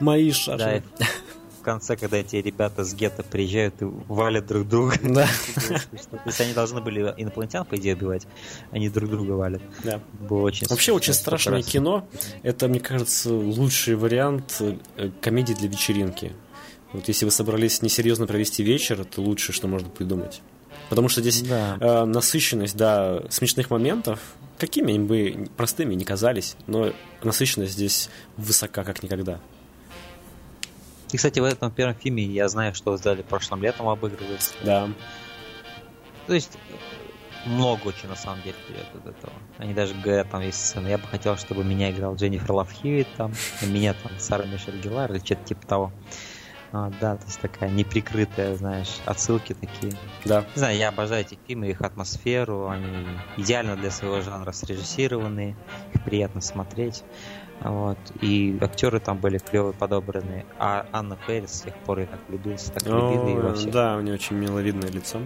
Мои 0.00 0.30
шаши. 0.32 0.82
Да, 0.98 1.06
в 1.60 1.62
конце, 1.62 1.96
когда 1.96 2.18
эти 2.18 2.36
ребята 2.36 2.84
с 2.84 2.94
гетто 2.94 3.22
приезжают 3.22 3.82
и 3.82 3.84
валят 3.84 4.46
друг 4.46 4.68
друга. 4.68 4.94
Да. 5.02 5.26
То 5.68 6.22
есть 6.26 6.40
они 6.40 6.52
должны 6.54 6.80
были 6.80 7.00
инопланетян, 7.16 7.64
по 7.64 7.76
идее, 7.76 7.94
убивать. 7.94 8.26
Они 8.70 8.88
друг 8.88 9.10
друга 9.10 9.32
валят. 9.32 9.62
Да. 9.84 10.00
Было 10.20 10.42
очень 10.42 10.66
Вообще 10.68 10.92
очень 10.92 11.14
страшное 11.14 11.62
кино. 11.62 12.06
Это, 12.42 12.68
мне 12.68 12.80
кажется, 12.80 13.32
лучший 13.32 13.96
вариант 13.96 14.56
э, 14.60 15.10
комедии 15.20 15.54
для 15.54 15.68
вечеринки. 15.68 16.32
Вот 16.92 17.08
если 17.08 17.24
вы 17.24 17.30
собрались 17.30 17.82
несерьезно 17.82 18.26
провести 18.26 18.62
вечер, 18.62 19.00
это 19.00 19.20
лучшее, 19.20 19.54
что 19.54 19.68
можно 19.68 19.88
придумать. 19.88 20.40
Потому 20.88 21.08
что 21.08 21.20
здесь 21.20 21.42
да. 21.42 21.76
э, 21.80 22.04
насыщенность, 22.04 22.76
да, 22.76 23.22
смешных 23.30 23.70
моментов, 23.70 24.20
какими 24.58 24.94
они 24.94 24.98
бы 25.00 25.48
простыми 25.56 25.94
не 25.94 26.04
казались, 26.04 26.56
но 26.66 26.92
насыщенность 27.22 27.72
здесь 27.72 28.08
высока, 28.36 28.84
как 28.84 29.02
никогда. 29.02 29.40
И, 31.12 31.16
кстати, 31.16 31.40
в 31.40 31.44
этом 31.44 31.70
первом 31.70 31.94
фильме 31.94 32.22
я 32.22 32.48
знаю, 32.48 32.74
что 32.74 32.92
вы 32.92 32.98
сделали 32.98 33.22
прошлым 33.22 33.62
летом 33.62 33.88
обыгрывать. 33.88 34.54
Да. 34.62 34.88
То 36.26 36.34
есть 36.34 36.58
много 37.46 37.88
очень 37.88 38.08
на 38.08 38.16
самом 38.16 38.42
деле 38.42 38.54
вперед 38.64 38.86
от 38.94 39.06
этого. 39.06 39.32
Они 39.56 39.72
даже 39.72 39.94
говорят, 39.94 40.30
там 40.30 40.42
есть 40.42 40.64
сцены. 40.64 40.88
Я 40.88 40.98
бы 40.98 41.06
хотел, 41.06 41.36
чтобы 41.36 41.64
меня 41.64 41.90
играл 41.90 42.14
Дженнифер 42.14 42.52
Лав 42.52 42.70
Хьюитт, 42.72 43.08
там, 43.16 43.32
меня 43.62 43.94
там 43.94 44.12
Сара 44.18 44.44
Мишель 44.44 44.80
Гелар 44.80 45.10
или 45.12 45.18
что-то 45.24 45.44
типа 45.44 45.66
того. 45.66 45.92
А, 46.70 46.90
да, 47.00 47.16
то 47.16 47.24
есть 47.24 47.40
такая 47.40 47.70
неприкрытая, 47.70 48.54
знаешь, 48.56 48.98
отсылки 49.06 49.54
такие. 49.54 49.94
Да. 50.26 50.42
Не 50.54 50.58
знаю, 50.58 50.76
я 50.76 50.88
обожаю 50.88 51.22
эти 51.22 51.38
фильмы, 51.46 51.70
их 51.70 51.80
атмосферу, 51.80 52.68
они 52.68 53.06
идеально 53.38 53.74
для 53.76 53.90
своего 53.90 54.20
жанра 54.20 54.52
срежиссированы, 54.52 55.56
их 55.94 56.04
приятно 56.04 56.42
смотреть. 56.42 57.04
Вот. 57.60 57.98
И 58.20 58.56
актеры 58.60 59.00
там 59.00 59.18
были 59.18 59.38
клевые 59.38 59.72
подобраны. 59.72 60.46
А 60.58 60.86
Анна 60.92 61.16
Феррис 61.26 61.52
с 61.52 61.60
тех 61.62 61.74
пор 61.78 62.00
я 62.00 62.06
так 62.06 62.20
влюбился, 62.28 62.72
так 62.72 62.84
любил 62.84 63.26
ее 63.26 63.54
всех. 63.54 63.72
Да, 63.72 63.96
у 63.96 64.00
нее 64.00 64.14
очень 64.14 64.36
миловидное 64.36 64.90
лицо. 64.90 65.20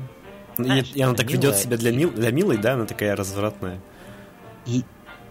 Знаешь, 0.57 0.93
и, 0.95 0.99
и 0.99 1.03
она 1.03 1.15
так 1.15 1.27
милая, 1.27 1.39
ведет 1.39 1.57
себя 1.57 1.77
для, 1.77 1.93
мил, 1.93 2.11
для 2.11 2.31
милой, 2.31 2.59
да, 2.59 2.75
она 2.75 2.85
такая 2.85 3.17
развратная. 3.17 3.81
И 4.67 4.85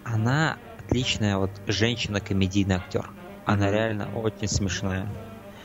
она 0.03 0.57
отличная 0.79 1.37
вот 1.37 1.51
женщина-комедийный 1.67 2.75
актер. 2.75 3.09
Она 3.45 3.67
mm-hmm. 3.67 3.71
реально 3.71 4.09
очень 4.15 4.47
смешная. 4.47 5.07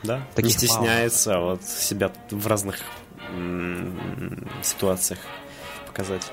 Да, 0.03 0.21
Таких 0.35 0.51
не 0.51 0.67
стесняется 0.67 1.33
мало. 1.33 1.49
вот 1.51 1.63
себя 1.63 2.11
в 2.29 2.47
разных 2.47 2.77
м- 3.31 4.47
ситуациях 4.61 5.19
показать. 5.87 6.31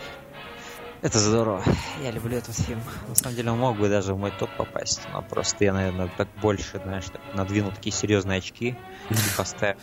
Это 1.05 1.19
здорово. 1.19 1.63
Я 2.03 2.13
люблю 2.13 2.39
этот 2.39 2.57
фильм. 2.57 2.81
На 3.07 3.15
самом 3.15 3.37
деле 3.37 3.51
он 3.51 3.59
мог 3.59 3.77
бы 3.77 3.91
даже 3.91 4.15
в 4.15 4.19
мой 4.19 4.31
топ 4.31 4.49
попасть, 4.57 5.03
но 5.13 5.21
просто 5.21 5.65
я, 5.65 5.75
наверное, 5.75 6.11
так 6.17 6.29
больше, 6.41 6.81
знаешь, 6.83 7.05
так 7.05 7.21
надвинул 7.35 7.73
такие 7.73 7.93
серьезные 7.93 8.39
очки 8.39 8.75
и 9.11 9.15
поставил. 9.37 9.77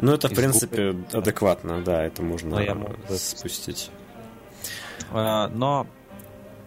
Ну, 0.00 0.12
это, 0.12 0.26
в 0.26 0.34
принципе, 0.34 0.96
адекватно, 1.12 1.84
да, 1.84 2.02
это 2.02 2.22
можно 2.22 2.96
спустить. 3.16 3.92
А, 5.12 5.46
но 5.54 5.86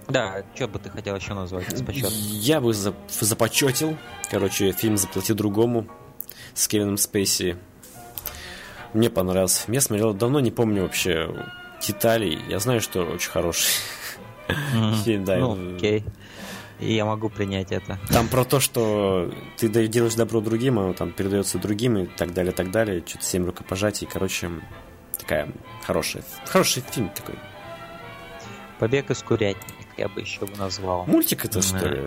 да, 0.07 0.43
что 0.55 0.69
бы 0.69 0.79
ты 0.79 0.89
хотел 0.89 1.17
еще 1.17 1.33
назвать 1.33 1.67
Я 2.13 2.61
бы 2.61 2.73
започетил. 2.73 3.97
Короче, 4.31 4.71
фильм 4.71 4.95
«Заплати 4.95 5.33
другому» 5.33 5.89
с 6.53 6.69
Кевином 6.69 6.95
Спейси. 6.95 7.57
Мне 8.93 9.09
понравился. 9.09 9.69
Я 9.69 9.81
смотрел, 9.81 10.13
давно 10.13 10.39
не 10.39 10.51
помню 10.51 10.83
вообще 10.83 11.29
деталей. 11.81 12.39
Я 12.47 12.59
знаю, 12.59 12.81
что 12.81 13.03
очень 13.03 13.31
хороший 13.31 13.81
фильм, 15.03 15.25
да. 15.25 15.37
Ну, 15.37 15.75
окей. 15.75 16.03
И 16.79 16.93
я 16.93 17.05
могу 17.05 17.29
принять 17.29 17.71
это. 17.71 17.99
Там 18.09 18.29
про 18.29 18.45
то, 18.45 18.59
что 18.61 19.31
ты 19.57 19.67
делаешь 19.87 20.15
добро 20.15 20.39
другим, 20.39 20.79
оно 20.79 20.93
там 20.93 21.11
передается 21.11 21.57
другим 21.57 21.97
и 21.97 22.05
так 22.05 22.33
далее, 22.33 22.53
так 22.53 22.71
далее. 22.71 23.03
Что-то 23.05 23.25
семь 23.25 23.45
рукопожатий. 23.45 24.07
Короче, 24.11 24.49
такая 25.17 25.49
хорошая, 25.83 26.23
хороший 26.45 26.81
фильм 26.89 27.09
такой. 27.09 27.35
Побег 28.79 29.11
из 29.11 29.21
курятника 29.21 29.73
я 29.97 30.07
бы 30.07 30.21
еще 30.21 30.45
бы 30.45 30.55
назвал. 30.55 31.05
Мультик 31.05 31.43
это, 31.43 31.61
что 31.61 31.85
ли? 31.85 32.01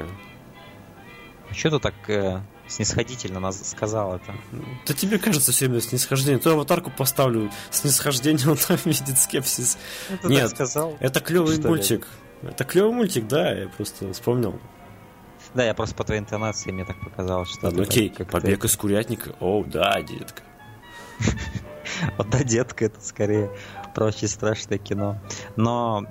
А 1.51 1.55
что 1.55 1.71
ты 1.73 1.79
так 1.79 1.95
э, 2.09 2.41
снисходительно 2.73 3.41
нас 3.41 3.61
сказал 3.69 4.17
это. 4.17 4.35
Да 4.87 4.95
тебе 4.95 5.19
кажется 5.19 5.53
все 5.53 5.67
время 5.67 5.81
снисхождение. 5.81 6.41
Ту 6.41 6.51
аватарку 6.51 6.91
поставлю 6.91 7.51
снисхождение, 7.71 8.49
он 8.51 8.57
там 8.57 8.79
видит 8.85 9.19
скепсис. 9.19 9.79
Это 10.11 10.29
Нет, 10.29 10.51
сказал? 10.51 10.97
это 11.01 11.21
клевый 11.21 11.59
мультик. 11.61 12.07
Ли? 12.43 12.51
Это 12.51 12.65
клевый 12.65 12.93
мультик, 12.93 13.29
да, 13.29 13.53
я 13.53 13.69
просто 13.69 14.13
вспомнил. 14.13 14.59
Да, 15.55 15.65
я 15.65 15.75
просто 15.75 15.95
по 15.95 16.05
твоей 16.05 16.21
интонации 16.21 16.71
мне 16.71 16.85
так 16.85 16.99
показалось, 16.99 17.51
что... 17.51 17.67
Ладно, 17.67 17.83
окей, 17.83 18.09
как 18.09 18.31
побег 18.31 18.65
из 18.65 18.77
курятника. 18.77 19.35
О, 19.41 19.63
да, 19.65 20.01
детка. 20.01 20.43
Вот 22.17 22.31
да, 22.31 22.43
детка, 22.43 22.87
это 22.87 23.01
скорее 23.01 23.51
про 23.95 24.07
очень 24.07 24.29
страшное 24.29 24.79
кино. 24.79 25.21
Но 25.57 26.07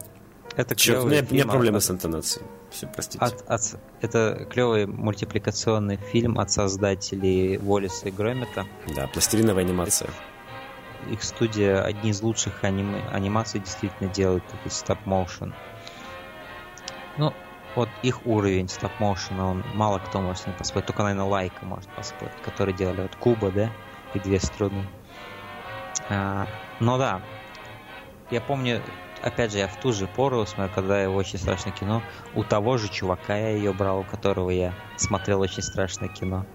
это 0.56 0.76
Черт, 0.76 1.04
у 1.04 1.08
меня 1.08 1.46
проблемы 1.46 1.82
с 1.82 1.90
интонацией. 1.90 2.46
Все, 2.70 2.88
простите. 2.88 3.24
От, 3.24 3.44
от, 3.50 3.62
это 4.02 4.48
клевый 4.50 4.86
мультипликационный 4.86 5.98
фильм 5.98 6.40
от 6.40 6.52
создателей 6.52 7.58
Уоллиса 7.58 8.10
и 8.10 8.12
Громета. 8.12 8.66
Да, 8.96 9.08
пластилиновая 9.08 9.64
анимация. 9.64 10.10
Их 11.10 11.24
студия 11.24 11.82
одни 11.82 12.12
из 12.12 12.22
лучших 12.22 12.64
аним... 12.64 12.96
анимаций 13.12 13.60
действительно 13.60 14.10
делают, 14.10 14.46
такой 14.48 14.72
стоп-моушен. 14.72 15.54
Ну, 17.18 17.34
вот 17.76 17.90
их 18.04 18.26
уровень 18.26 18.70
стоп-моушена, 18.70 19.50
он 19.50 19.64
мало 19.74 20.00
кто 20.00 20.22
может 20.22 20.44
с 20.44 20.48
ним 20.48 20.56
поспорить, 20.56 20.86
только, 20.86 21.04
наверное, 21.04 21.26
Лайка 21.26 21.66
может 21.66 21.90
поспорить, 21.90 22.36
которые 22.44 22.76
делали 22.76 23.02
вот 23.02 23.16
Куба, 23.16 23.52
да, 23.52 23.72
и 24.14 24.20
две 24.20 24.40
струны. 24.40 24.88
А, 26.10 26.48
но 26.80 26.98
да, 26.98 27.22
я 28.30 28.42
помню, 28.42 28.82
опять 29.24 29.52
же, 29.52 29.60
я 29.60 29.68
в 29.68 29.80
ту 29.80 29.94
же 29.94 30.08
пору, 30.08 30.46
смотрю, 30.46 30.74
когда 30.74 31.02
я 31.02 31.10
очень 31.10 31.40
страшное 31.40 31.74
кино, 31.74 32.02
у 32.36 32.44
того 32.44 32.78
же 32.78 32.90
чувака 32.90 33.38
я 33.38 33.50
ее 33.50 33.74
брал, 33.74 34.00
у 34.00 34.04
которого 34.04 34.50
я 34.50 34.74
смотрел 34.98 35.42
очень 35.42 35.64
страшное 35.64 36.10
кино. 36.10 36.46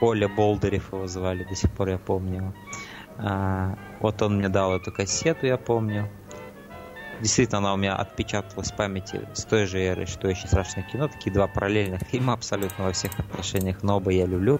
Оля 0.00 0.28
Болдырев 0.28 0.92
его 0.92 1.06
звали, 1.06 1.44
до 1.44 1.54
сих 1.54 1.70
пор 1.72 1.90
я 1.90 1.98
помню. 1.98 2.54
А, 3.18 3.76
вот 4.00 4.22
он 4.22 4.38
мне 4.38 4.48
дал 4.48 4.74
эту 4.74 4.92
кассету, 4.92 5.46
я 5.46 5.58
помню. 5.58 6.08
Действительно, 7.20 7.58
она 7.58 7.74
у 7.74 7.76
меня 7.76 7.96
отпечаталась 7.96 8.72
в 8.72 8.76
памяти 8.76 9.28
с 9.34 9.44
той 9.44 9.66
же 9.66 9.78
эры, 9.78 10.06
что 10.06 10.28
очень 10.28 10.48
страшное 10.48 10.84
кино. 10.84 11.08
Такие 11.08 11.32
два 11.32 11.46
параллельных 11.48 12.00
фильма 12.02 12.32
абсолютно 12.32 12.84
во 12.84 12.92
всех 12.92 13.18
отношениях, 13.18 13.82
но 13.82 13.98
оба 13.98 14.10
я 14.10 14.24
люблю. 14.24 14.58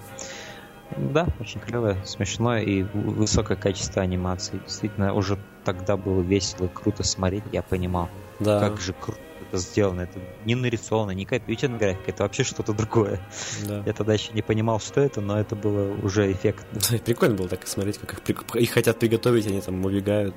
Да, 0.96 1.26
очень 1.38 1.60
клевое, 1.60 2.04
смешное 2.04 2.62
и 2.62 2.82
высокое 2.82 3.56
качество 3.56 4.02
анимации. 4.02 4.58
Действительно, 4.58 5.14
уже 5.14 5.38
тогда 5.64 5.96
было 5.96 6.20
весело 6.20 6.66
и 6.66 6.68
круто 6.68 7.02
смотреть, 7.02 7.44
я 7.52 7.62
понимал, 7.62 8.08
Да. 8.38 8.60
как 8.60 8.80
же 8.80 8.92
круто 8.92 9.18
это 9.48 9.58
сделано. 9.58 10.02
Это 10.02 10.20
не 10.44 10.54
нарисовано, 10.54 11.10
не 11.10 11.24
компьютерная 11.24 11.78
графика, 11.78 12.10
это 12.12 12.22
вообще 12.22 12.44
что-то 12.44 12.72
другое. 12.72 13.20
Да. 13.66 13.82
Я 13.84 13.92
тогда 13.92 14.12
еще 14.14 14.32
не 14.32 14.42
понимал, 14.42 14.78
что 14.78 15.00
это, 15.00 15.20
но 15.20 15.40
это 15.40 15.56
было 15.56 15.92
уже 16.04 16.30
эффектно. 16.30 16.66
Да, 16.90 16.98
Прикольно 16.98 17.34
было 17.34 17.48
так 17.48 17.66
смотреть, 17.66 17.98
как 17.98 18.12
их, 18.28 18.44
при- 18.44 18.62
их 18.62 18.70
хотят 18.70 18.98
приготовить, 19.00 19.46
они 19.48 19.60
там 19.60 19.84
убегают. 19.84 20.36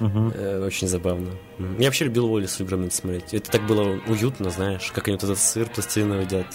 Э, 0.00 0.62
Очень 0.66 0.88
забавно. 0.88 1.30
Я 1.78 1.86
вообще 1.86 2.04
любил 2.04 2.26
Уолли 2.26 2.44
с 2.46 2.60
играми 2.60 2.88
смотреть. 2.90 3.32
Это 3.32 3.50
так 3.52 3.66
было 3.66 3.98
уютно, 4.06 4.50
знаешь, 4.50 4.92
как 4.92 5.08
они 5.08 5.16
вот 5.16 5.24
этот 5.24 5.38
сыр 5.38 5.68
пластилиновый 5.70 6.24
едят. 6.24 6.46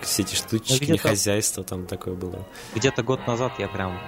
Все 0.00 0.22
эти 0.22 0.34
штучки, 0.34 0.90
Ну, 0.90 0.98
хозяйство 0.98 1.62
там 1.64 1.86
такое 1.86 2.14
было. 2.14 2.46
Где-то 2.74 3.02
год 3.02 3.24
назад 3.26 3.52
я 3.58 3.68
прям 3.68 3.98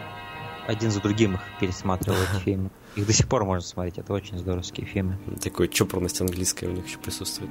один 0.67 0.91
за 0.91 1.01
другим 1.01 1.35
их 1.35 1.41
пересматривал, 1.61 2.19
эти 2.35 2.41
фильмы. 2.45 2.71
Их 2.97 3.07
до 3.07 3.13
сих 3.13 3.29
пор 3.29 3.45
можно 3.45 3.67
смотреть, 3.67 3.99
это 3.99 4.13
очень 4.13 4.37
здоровские 4.39 4.87
фильмы. 4.87 5.17
Такой 5.43 5.69
чопорность 5.69 6.21
английская 6.21 6.67
у 6.69 6.73
них 6.73 6.87
еще 6.87 6.99
присутствует. 6.99 7.51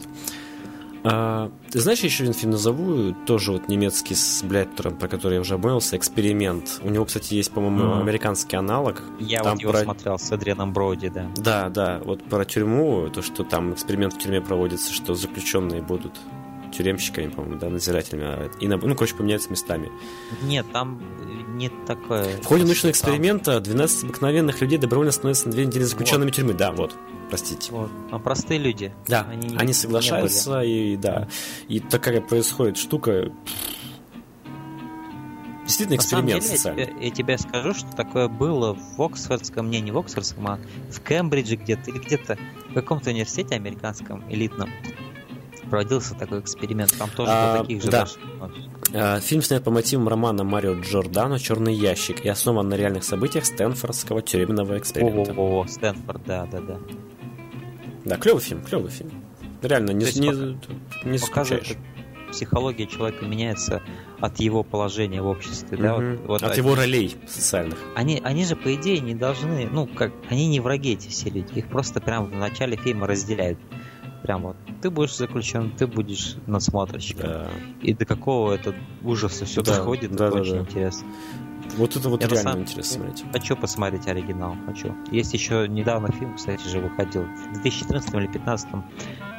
А, 1.02 1.50
ты 1.72 1.80
знаешь, 1.80 2.00
еще 2.02 2.24
один 2.24 2.34
фильм 2.34 2.52
назову, 2.52 3.14
тоже 3.26 3.54
вот 3.54 3.70
немецкий 3.70 4.16
с 4.16 4.44
Бляйтером, 4.44 4.98
про 4.98 5.08
который 5.08 5.36
я 5.36 5.40
уже 5.40 5.54
обмолвился, 5.54 5.96
«Эксперимент». 5.96 6.82
У 6.84 6.90
него, 6.90 7.06
кстати, 7.06 7.36
есть, 7.36 7.54
по-моему, 7.54 7.86
Мгм. 7.94 8.02
американский 8.02 8.58
аналог. 8.58 9.02
Я 9.18 9.42
Там 9.42 9.54
вот 9.54 9.62
его 9.62 9.72
про- 9.72 9.84
смотрел 9.84 10.20
с 10.20 10.30
Адрианом 10.30 10.74
Броуди, 10.74 11.08
да. 11.08 11.28
Да, 11.38 11.70
да, 11.70 12.02
вот 12.04 12.22
про 12.26 12.44
тюрьму, 12.44 13.08
то, 13.14 13.22
что 13.22 13.46
там 13.46 13.72
эксперимент 13.72 14.14
в 14.14 14.18
тюрьме 14.18 14.42
проводится, 14.42 14.92
что 14.92 15.16
заключенные 15.16 15.82
будут 15.82 16.20
тюремщиками, 16.72 17.28
по-моему, 17.30 17.60
да, 17.60 17.70
надзирателями, 17.70 18.24
а- 18.26 18.52
и, 18.60 18.68
ну, 18.68 18.96
короче, 18.96 19.16
поменяются 19.16 19.50
местами. 19.50 19.92
Нет, 20.44 20.66
там 20.72 21.02
не 21.58 21.70
такое... 21.70 22.42
В 22.42 22.46
ходе 22.46 22.64
научного 22.64 22.92
эксперимента 22.92 23.60
12 23.60 24.06
обыкновенных 24.06 24.62
людей 24.62 24.78
добровольно 24.78 25.12
становятся 25.12 25.48
на 25.48 25.54
две 25.54 25.66
недели 25.66 25.84
заключенными 25.84 26.32
тюрьмы. 26.32 26.54
Да, 26.54 26.72
вот, 26.72 26.96
простите. 27.30 27.72
Вот. 27.72 27.90
Там 28.10 28.22
простые 28.22 28.60
люди. 28.60 28.94
Да, 29.08 29.28
Они 29.30 29.56
они, 29.58 29.74
соглашаются, 29.74 30.62
и 30.62 30.96
да. 30.96 31.28
И 31.68 31.80
такая 31.80 32.22
происходит 32.22 32.78
штука. 32.78 33.32
Действительно 35.66 35.98
эксперимент 35.98 36.42
деле, 36.42 36.52
я 36.52 36.58
социальный. 36.58 36.86
тебе, 36.88 37.06
я 37.06 37.12
тебе 37.12 37.38
скажу, 37.38 37.74
что 37.76 37.96
такое 37.96 38.28
было 38.28 38.74
в 38.74 39.00
Оксфордском, 39.00 39.70
не, 39.70 39.80
не 39.82 39.92
в 39.92 40.00
Оксфордском, 40.00 40.48
а 40.48 40.60
в 40.90 41.00
Кембридже 41.02 41.58
где-то, 41.58 41.92
или 41.92 42.00
где-то 42.00 42.40
в 42.70 42.74
каком-то 42.74 43.12
университете 43.12 43.54
американском, 43.54 44.24
элитном, 44.32 44.72
проводился 45.70 46.16
такой 46.16 46.40
эксперимент. 46.42 46.94
Там 46.98 47.10
тоже 47.16 47.32
А, 47.32 47.54
до 47.58 47.62
таких 47.62 47.84
же 47.84 47.90
да. 47.92 48.08
А, 48.94 49.20
Фильм 49.20 49.42
снят 49.42 49.64
по 49.64 49.72
мотивам 49.72 50.08
романа 50.08 50.44
Марио 50.44 50.74
Джордано 50.80 51.40
«Черный 51.40 51.74
ящик» 51.74 52.26
и 52.26 52.30
основан 52.30 52.68
на 52.70 52.74
реальных 52.76 53.04
событиях 53.04 53.46
Стэнфордского 53.46 54.22
тюремного 54.22 54.78
эксперимента. 54.78 55.34
Во-во-во, 55.34 55.68
Стэнфорд, 55.68 56.24
да, 56.26 56.48
да, 56.52 56.60
да. 56.62 56.78
Да, 58.06 58.18
клевый 58.18 58.42
фильм, 58.42 58.62
клевый 58.64 58.90
фильм. 58.92 59.12
Реально, 59.62 59.92
не, 59.92 60.06
не, 60.06 60.58
не 61.10 61.18
Показывает, 61.20 61.66
скучаешь. 61.66 61.78
психология 62.32 62.88
человека 62.88 63.26
меняется 63.26 63.82
от 64.20 64.40
его 64.40 64.64
положения 64.64 65.22
в 65.22 65.28
обществе. 65.28 65.78
Да? 65.78 65.98
Мгм. 65.98 66.18
Вот- 66.18 66.28
вот 66.28 66.44
От 66.44 66.52
они- 66.52 66.58
его 66.58 66.76
ролей 66.76 67.16
социальных. 67.28 67.78
Они, 67.96 68.22
они 68.24 68.46
же, 68.46 68.56
по 68.56 68.74
идее, 68.74 69.00
не 69.02 69.16
должны, 69.16 69.68
ну, 69.70 69.86
как, 69.86 70.12
они 70.30 70.48
не 70.48 70.60
враги, 70.62 70.94
эти 70.94 71.10
все 71.10 71.30
люди. 71.30 71.52
Их 71.60 71.68
просто 71.68 72.00
прям 72.02 72.26
в 72.26 72.36
начале 72.36 72.78
фильма 72.78 73.06
разделяют. 73.06 73.60
Прям 74.24 74.44
вот, 74.44 74.58
ты 74.82 74.90
будешь 74.90 75.16
заключен, 75.16 75.72
ты 75.72 75.88
будешь 75.88 76.36
надсмотрщиком. 76.48 77.24
Да. 77.30 77.48
И 77.82 77.94
до 77.94 78.06
какого 78.06 78.54
это 78.54 78.74
ужаса 79.04 79.46
все 79.46 79.62
Да, 79.62 79.78
доходит, 79.78 80.12
да, 80.16 80.28
это 80.28 80.36
да, 80.36 80.42
очень 80.42 80.54
да. 80.56 80.60
интересно. 80.62 81.08
Вот 81.78 81.96
это 81.96 82.10
вот 82.10 82.22
Я 82.22 82.28
реально 82.28 82.52
самом- 82.52 82.62
интересно 82.64 82.94
смотреть. 83.06 83.26
Хочу 83.32 83.56
посмотреть 83.56 84.08
оригинал, 84.08 84.56
хочу. 84.66 84.96
Есть 85.12 85.34
еще 85.34 85.68
недавно 85.68 86.12
фильм, 86.12 86.36
кстати 86.36 86.68
же, 86.68 86.80
выходил, 86.80 87.24
в 87.24 87.54
2014 87.62 88.14
или 88.16 88.28
2015, 88.28 88.84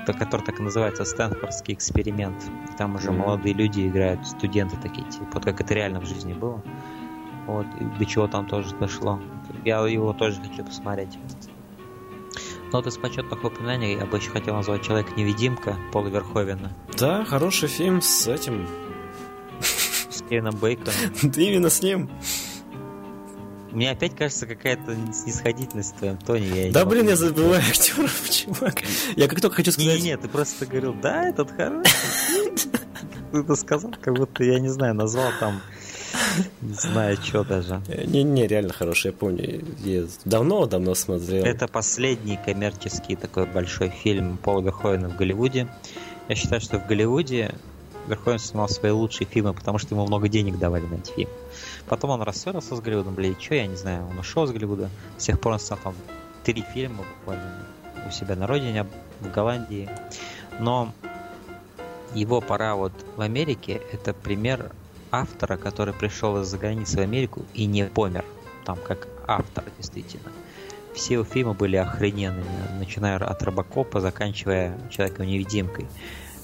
то- 0.07 0.13
который 0.13 0.43
так 0.43 0.61
и 0.61 0.63
называется 0.63 1.05
«Стэнфордский 1.05 1.75
эксперимент». 1.75 2.37
И 2.73 2.77
Там 2.77 2.95
уже 2.95 3.11
Мгм. 3.11 3.21
молодые 3.21 3.55
люди 3.55 3.87
играют, 3.87 4.27
студенты 4.27 4.77
такие, 4.77 5.07
типа, 5.11 5.27
вот 5.35 5.45
как 5.45 5.61
это 5.61 5.75
реально 5.75 6.01
в 6.01 6.07
жизни 6.07 6.33
было. 6.33 6.63
Вот, 7.47 7.67
и 7.81 7.85
до 7.99 8.05
чего 8.07 8.29
там 8.29 8.47
тоже 8.47 8.75
дошло. 8.77 9.19
Я 9.65 9.85
его 9.87 10.13
тоже 10.13 10.41
хочу 10.41 10.65
посмотреть. 10.65 11.19
Но 12.73 12.79
вот 12.79 12.87
из 12.87 12.97
почетных 12.99 13.43
упоминаний 13.45 13.95
я 13.97 14.07
бы 14.07 14.17
еще 14.19 14.31
хотел 14.31 14.55
назвать 14.55 14.83
«Человек-невидимка» 14.83 15.77
Пола 15.93 16.09
Верховена 16.09 16.71
Да, 16.97 17.25
хороший 17.25 17.69
фильм 17.69 18.01
с 18.01 18.29
этим. 18.29 18.69
с 19.61 20.23
Кевином 20.29 20.55
Бейконом. 20.57 20.95
Именно 21.37 21.69
с 21.71 21.83
ним. 21.83 22.09
Мне 23.73 23.91
опять 23.91 24.17
кажется 24.17 24.47
какая-то 24.47 24.97
снисходительность 25.13 25.95
в 25.95 25.99
твоем 25.99 26.17
тоне. 26.19 26.67
Я 26.67 26.73
Да 26.73 26.81
могу 26.81 26.93
блин, 26.93 27.09
я 27.09 27.17
забываю 27.17 27.61
актеров, 27.61 28.31
чувак. 28.31 28.83
Я 29.17 29.29
как 29.29 29.41
только 29.41 29.57
хочу 29.57 29.73
сказать... 29.73 30.01
Не-не, 30.01 30.17
ты 30.17 30.29
просто 30.29 30.67
говорил, 30.67 30.95
да, 30.95 31.29
этот 31.29 31.51
хороший. 31.53 31.93
Ты 33.33 33.39
это 33.39 33.55
сказал, 33.55 33.93
как 34.01 34.15
будто, 34.15 34.43
я 34.43 34.59
не 34.59 34.69
знаю, 34.69 34.95
назвал 34.95 35.31
там, 35.39 35.61
не 36.61 36.75
знаю, 36.75 37.17
что 37.17 37.45
даже. 37.45 37.81
Не-не, 37.89 38.47
реально 38.47 38.73
хороший, 38.73 39.09
я 39.09 39.13
помню. 39.13 39.65
Я 39.85 40.05
давно-давно 40.25 40.95
смотрел. 40.95 41.45
Это 41.45 41.69
последний 41.69 42.39
коммерческий 42.45 43.17
такой 43.17 43.47
большой 43.47 43.91
фильм 43.91 44.37
Пола 44.39 44.63
Верховена 44.63 45.09
в 45.09 45.17
Голливуде. 45.17 45.69
Я 46.29 46.35
считаю, 46.35 46.61
что 46.61 46.79
в 46.79 46.87
Голливуде 46.87 47.55
Верховен 48.07 48.39
снимал 48.39 48.69
свои 48.69 48.93
лучшие 48.93 49.27
фильмы, 49.27 49.53
потому 49.53 49.79
что 49.79 49.95
ему 49.95 50.07
много 50.07 50.29
денег 50.29 50.59
давали 50.59 50.87
на 50.87 50.95
эти 50.95 51.13
фильмы. 51.13 51.33
Потом 51.89 52.11
он 52.11 52.23
рассорился 52.23 52.77
с 52.77 52.81
Голливудом, 52.81 53.15
блин, 53.15 53.37
что, 53.39 53.55
я 53.55 53.67
не 53.67 53.77
знаю, 53.77 54.07
он 54.09 54.19
ушел 54.19 54.47
с 54.47 54.51
Голливуда. 54.51 54.91
С 55.19 55.25
тех 55.25 55.41
пор 55.41 55.55
он 55.55 55.61
снял 55.61 55.79
там 55.83 55.95
три 56.45 56.65
фильма 56.75 57.05
буквально 57.19 57.67
у 58.09 58.11
себя 58.11 58.37
на 58.37 58.47
родине, 58.47 58.87
в 59.21 59.31
Голландии. 59.31 59.89
Но 60.59 60.93
его 62.15 62.41
пора 62.41 62.75
вот 62.75 62.93
в 63.17 63.21
Америке, 63.21 63.81
это 63.93 64.13
пример 64.13 64.73
автора, 65.11 65.57
который 65.57 65.95
пришел 65.95 66.41
из-за 66.41 66.59
границы 66.59 66.97
в 66.99 67.01
Америку 67.01 67.43
и 67.55 67.67
не 67.67 67.87
помер. 67.87 68.25
Там 68.65 68.79
как 68.87 69.09
автор, 69.27 69.65
действительно. 69.79 70.31
Все 70.95 71.15
его 71.15 71.25
фильмы 71.25 71.55
были 71.55 71.77
охрененными, 71.77 72.79
начиная 72.79 73.17
от 73.17 73.43
Робокопа, 73.43 74.01
заканчивая 74.01 74.77
Человеком-невидимкой. 74.91 75.87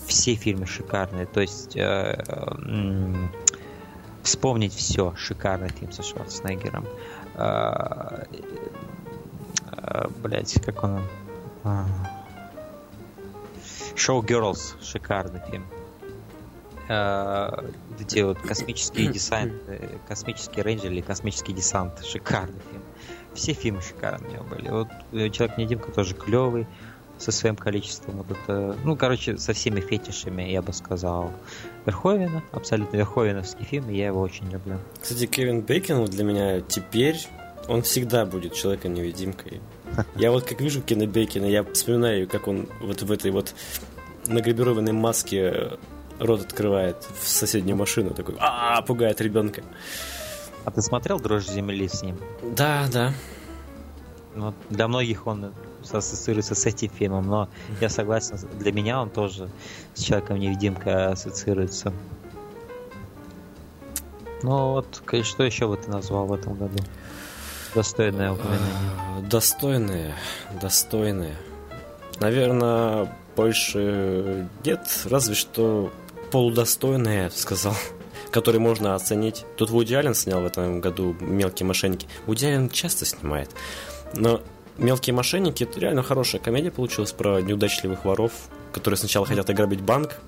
Все 0.07 0.35
фильмы 0.35 0.67
шикарные. 0.67 1.27
То 1.27 1.41
есть 1.41 1.77
э, 1.77 2.23
м, 2.65 3.31
вспомнить 4.23 4.73
все. 4.75 5.15
Шикарный 5.17 5.69
фильм 5.71 5.91
со 5.91 6.03
Шварценеггером. 6.03 6.87
Э, 7.35 8.25
э, 9.73 10.09
Блять, 10.23 10.61
как 10.65 10.85
он... 10.85 11.03
а, 11.65 11.85
Шоу 13.97 14.23
Girls, 14.23 14.77
шикарный 14.83 15.41
фильм. 15.51 15.67
Эти 16.89 18.21
вот 18.21 18.39
космические 18.39 19.09
десант, 19.13 19.53
э, 19.67 19.99
космический 20.07 20.63
рейнджер 20.63 20.93
или 20.93 21.01
космический 21.01 21.53
десант, 21.53 22.05
шикарный 22.05 22.61
фильм. 22.71 22.83
Все 23.35 23.53
фильмы 23.53 23.83
шикарные 23.83 24.31
у 24.31 24.35
него 24.35 24.45
были. 24.45 24.69
Вот 24.69 24.89
э, 25.13 25.31
Человек-невидимка 25.31 25.91
тоже 25.91 26.15
клевый 26.15 26.67
со 27.19 27.33
своим 27.33 27.57
количеством 27.57 28.19
вот 28.19 28.27
это, 28.31 28.77
ну, 28.85 28.97
короче, 28.97 29.39
со 29.39 29.53
всеми 29.53 29.81
фетишами, 29.81 30.43
я 30.43 30.63
бы 30.63 30.73
сказал. 30.73 31.33
Верховина, 31.87 32.43
абсолютно 32.53 32.99
верховиновский 32.99 33.65
фильм, 33.65 33.91
и 33.91 33.97
я 33.97 34.07
его 34.07 34.21
очень 34.21 34.49
люблю. 34.51 34.79
Кстати, 35.01 35.27
Кевин 35.27 35.63
Бейкон 35.63 36.01
вот 36.01 36.11
для 36.11 36.25
меня 36.25 36.61
теперь, 36.61 37.17
он 37.69 37.83
всегда 37.83 38.27
будет 38.27 38.55
человеком-невидимкой. 38.55 39.61
Я 40.17 40.31
вот 40.31 40.45
как 40.45 40.61
вижу 40.61 40.83
Кена 40.83 41.07
Бейкина, 41.07 41.47
я 41.47 41.65
вспоминаю, 41.65 42.29
как 42.29 42.49
он 42.49 42.69
вот 42.81 43.03
в 43.03 43.11
этой 43.11 43.31
вот 43.31 43.55
награбированной 44.27 44.93
маске 44.93 45.79
рот 46.19 46.43
открывает 46.43 47.07
в 47.21 47.29
соседнюю 47.29 47.77
машину, 47.77 48.11
такой, 48.11 48.37
а 48.39 48.83
пугает 48.83 49.21
ребенка. 49.21 49.63
А 50.65 50.71
ты 50.71 50.83
смотрел 50.83 51.21
«Дрожь 51.21 51.47
земли» 51.47 51.89
с 51.89 52.03
ним? 52.03 52.19
Да, 52.43 52.87
да. 52.93 53.13
Ну, 54.35 54.53
для 54.69 54.89
многих 54.89 55.27
он 55.27 55.53
ассоциируется 55.91 56.55
с 56.55 56.67
этим 56.67 56.91
фильмом, 56.91 57.27
но 57.27 57.49
я 57.81 57.89
согласен, 57.89 58.37
для 58.59 58.73
меня 58.73 59.01
он 59.01 59.11
тоже 59.11 59.49
с 59.95 60.03
Человеком-невидимкой 60.03 61.07
ассоциируется. 61.07 61.93
Ну 64.43 64.73
вот, 64.73 65.03
что 65.23 65.43
еще 65.45 65.69
бы 65.69 65.77
ты 65.77 65.91
назвал 65.91 66.27
в 66.27 66.33
этом 66.33 66.55
году? 66.55 66.79
Достойное 67.75 68.33
упоминание. 68.33 68.91
А, 69.19 69.21
Достойные, 69.23 70.15
достойные. 70.61 71.37
Наверное, 72.21 73.15
больше 73.35 74.49
нет, 74.65 74.81
разве 75.05 75.35
что 75.35 75.93
полудостойные, 76.37 77.23
я 77.23 77.25
бы 77.29 77.35
сказал, 77.35 77.75
которые 78.31 78.61
можно 78.61 78.95
оценить. 78.95 79.47
Тут 79.57 79.71
Вуди 79.71 79.95
Аллен 79.95 80.15
снял 80.15 80.43
в 80.43 80.45
этом 80.45 80.83
году 80.83 81.17
«Мелкие 81.19 81.67
мошенники». 81.67 82.07
Вуди 82.27 82.45
Аллен 82.45 82.69
часто 82.69 83.07
снимает, 83.07 83.53
но 84.13 84.43
«Мелкие 84.77 85.15
мошенники»— 85.15 85.63
это 85.65 85.81
реально 85.81 86.03
хорошая 86.03 86.39
комедия 86.43 86.71
получилась 86.71 87.13
про 87.13 87.41
неудачливых 87.41 88.05
воров, 88.05 88.33
которые 88.75 88.99
сначала 88.99 89.25
хотят 89.25 89.49
ограбить 89.49 89.81
банк, 89.81 90.19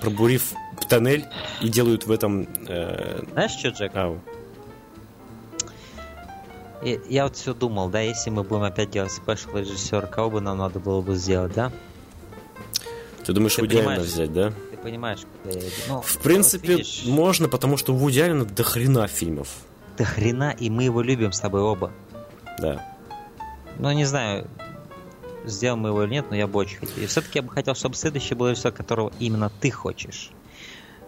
пробурив 0.00 0.52
тоннель 0.88 1.24
и 1.60 1.68
делают 1.68 2.06
в 2.06 2.12
этом... 2.12 2.46
э, 2.68 3.24
Знаешь 3.32 3.50
что, 3.50 3.70
Джек? 3.70 3.96
ау. 3.96 4.20
Я 7.08 7.24
вот 7.24 7.34
все 7.34 7.52
думал, 7.52 7.88
да, 7.88 8.00
если 8.00 8.30
мы 8.30 8.44
будем 8.44 8.62
опять 8.62 8.90
делать 8.90 9.10
спешл 9.10 9.56
режиссера, 9.56 10.06
кого 10.06 10.30
бы 10.30 10.40
нам 10.40 10.58
надо 10.58 10.78
было 10.78 11.00
бы 11.00 11.16
сделать, 11.16 11.52
да? 11.52 11.72
Ты 13.26 13.32
думаешь, 13.32 13.58
Вуди 13.58 13.78
Аллена 13.78 14.02
взять, 14.02 14.32
да? 14.32 14.52
Понимаешь, 14.82 15.20
куда 15.42 15.54
я 15.54 15.60
иду? 15.60 15.70
Ну, 15.88 16.00
В 16.02 16.14
вот 16.14 16.22
принципе, 16.22 16.68
видишь, 16.68 17.02
можно, 17.06 17.48
потому 17.48 17.76
что 17.76 17.92
у 17.94 17.96
Вуди 17.96 18.20
Аллена 18.20 18.44
до 18.44 18.62
хрена 18.62 19.06
фильмов. 19.06 19.48
до 19.96 20.04
хрена, 20.04 20.54
и 20.58 20.70
мы 20.70 20.84
его 20.84 21.02
любим 21.02 21.32
с 21.32 21.40
тобой 21.40 21.60
оба. 21.60 21.92
Да. 22.58 22.84
Ну, 23.78 23.92
не 23.92 24.04
знаю, 24.04 24.46
сделаем 25.44 25.80
мы 25.82 25.90
его 25.90 26.02
или 26.04 26.10
нет, 26.12 26.26
но 26.30 26.36
я 26.36 26.46
бы 26.46 26.58
очень 26.58 26.78
хотел. 26.78 27.02
И 27.02 27.06
все-таки 27.06 27.38
я 27.38 27.42
бы 27.42 27.50
хотел, 27.50 27.74
чтобы 27.74 27.94
следующий 27.94 28.34
был 28.34 28.48
режиссер, 28.50 28.72
которого 28.72 29.12
именно 29.18 29.50
ты 29.60 29.70
хочешь. 29.70 30.30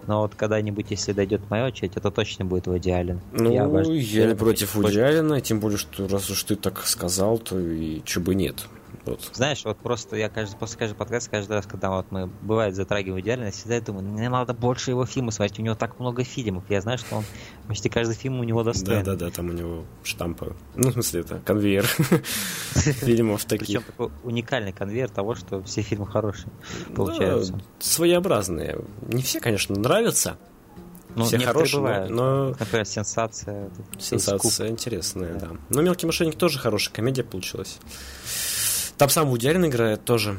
Но 0.06 0.20
вот 0.20 0.34
когда-нибудь, 0.34 0.90
если 0.90 1.12
дойдет 1.12 1.40
моя 1.48 1.66
очередь, 1.66 1.96
это 1.96 2.10
точно 2.10 2.44
будет 2.44 2.66
Вуди 2.66 2.90
Аллен. 2.90 3.20
Ну, 3.32 3.51
я, 3.51 3.62
обож- 3.64 3.88
не 4.28 4.34
против 4.34 4.74
Вуди 4.74 4.98
Аллена, 4.98 5.40
тем 5.40 5.60
более, 5.60 5.78
что 5.78 6.06
раз 6.09 6.28
уж 6.30 6.44
ты 6.44 6.56
так 6.56 6.84
сказал, 6.86 7.38
то 7.38 7.59
и 7.59 8.02
чё 8.05 8.20
бы 8.20 8.34
нет. 8.34 8.66
Вот. 9.05 9.31
Знаешь, 9.35 9.62
вот 9.64 9.76
просто 9.78 10.16
я 10.16 10.28
каждый, 10.31 10.56
после 10.56 10.78
каждого 10.78 10.98
подкаста, 10.98 11.31
каждый 11.31 11.52
раз, 11.52 11.66
когда 11.66 11.90
вот 11.90 12.06
мы, 12.10 12.26
бывает, 12.26 12.74
затрагиваем 12.74 13.20
идеально, 13.22 13.44
я 13.44 13.51
всегда 13.51 13.81
думаю, 13.81 14.06
мне 14.06 14.31
надо 14.31 14.55
больше 14.55 14.90
его 14.93 15.05
фильмов 15.05 15.35
смотреть, 15.35 15.59
у 15.59 15.62
него 15.62 15.74
так 15.74 16.01
много 16.01 16.24
фильмов. 16.24 16.64
Я 16.70 16.81
знаю, 16.81 16.97
что 16.98 17.16
он 17.16 17.24
почти 17.68 17.89
каждый 17.90 18.14
фильм 18.16 18.40
у 18.40 18.44
него 18.44 18.62
достоин. 18.62 19.05
Да-да-да, 19.05 19.31
там 19.31 19.51
у 19.51 19.52
него 19.52 19.85
штампы. 20.02 20.56
Ну, 20.74 20.89
в 20.89 20.93
смысле, 20.94 21.20
это 21.20 21.39
конвейер 21.44 21.85
фильмов 22.74 23.44
Причем 23.47 23.59
таких. 23.59 23.86
такой 23.86 24.10
уникальный 24.22 24.72
конвейер 24.72 25.10
того, 25.10 25.35
что 25.35 25.62
все 25.62 25.82
фильмы 25.82 26.06
хорошие 26.06 26.48
получаются. 26.94 27.52
Да, 27.52 27.59
своеобразные. 27.81 28.78
Не 29.09 29.22
все, 29.22 29.40
конечно, 29.40 29.74
нравятся. 29.76 30.39
Ну, 31.16 31.24
все 31.26 31.39
хорошие, 31.39 31.78
бывают. 31.81 32.10
но 32.10 32.48
Например, 32.59 32.85
сенсация. 32.85 33.70
Сенсация 34.01 34.68
интересная, 34.68 35.35
Да. 35.35 35.47
да. 35.47 35.56
Но 35.68 35.82
«Мелкий 35.82 36.06
мошенник» 36.06 36.36
тоже 36.36 36.59
хорошая 36.59 36.93
комедия 36.93 37.22
получилась. 37.22 37.78
Там 38.99 39.09
сам 39.09 39.29
Вуди 39.29 39.47
Аллен 39.49 39.66
играет 39.66 40.05
тоже. 40.05 40.39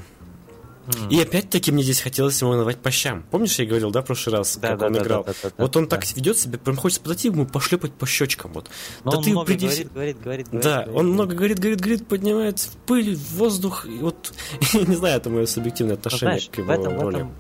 М. 0.87 1.09
И 1.09 1.19
опять-таки 1.19 1.71
мне 1.71 1.81
здесь 1.81 1.99
хотелось 1.99 2.39
ему 2.41 2.51
надавать 2.51 2.77
по 2.77 2.91
щам. 2.91 3.23
Помнишь, 3.31 3.57
я 3.57 3.65
говорил, 3.65 3.89
да, 3.89 4.03
в 4.03 4.05
прошлый 4.05 4.37
раз, 4.37 4.55
Да, 4.57 4.69
как 4.69 4.79
да, 4.79 4.85
он 4.85 4.93
да, 4.93 4.99
играл? 5.01 5.23
да, 5.23 5.33
да, 5.41 5.49
да, 5.49 5.63
вот 5.63 5.75
он 5.75 5.87
да. 5.87 5.95
так 5.97 6.05
ведет 6.15 6.37
себя, 6.37 6.59
прям 6.59 6.75
хочется 6.77 7.01
подойти 7.01 7.29
ему 7.29 7.47
пошлепать 7.47 7.91
по 7.93 8.05
щечкам. 8.05 8.53
Вот. 8.53 8.69
Но 9.03 9.11
да 9.11 9.17
он 9.17 9.23
ты 9.23 9.29
много 9.31 9.47
приди- 9.47 9.65
говорит, 9.65 9.91
говорит, 9.91 10.21
говорит, 10.21 10.47
говорит. 10.49 10.63
Да, 10.63 10.83
говорит, 10.83 10.95
он 10.99 11.07
много 11.11 11.35
говорит, 11.35 11.59
говорит, 11.59 11.81
говорит, 11.81 12.07
поднимает 12.07 12.59
в 12.59 12.69
пыль, 12.85 13.15
в 13.15 13.33
воздух. 13.37 13.87
И 13.87 13.97
вот, 13.97 14.31
не 14.73 14.95
знаю, 14.95 15.17
это 15.17 15.29
мое 15.31 15.47
субъективное 15.47 15.95
Ну, 15.95 15.99
отношение 15.99 16.39
знаешь, 16.39 16.49
к 16.51 16.57
его 16.59 16.67
в 16.67 16.69
этом, 16.69 16.97
в, 16.97 17.01
роли. 17.01 17.15
этом, 17.17 17.33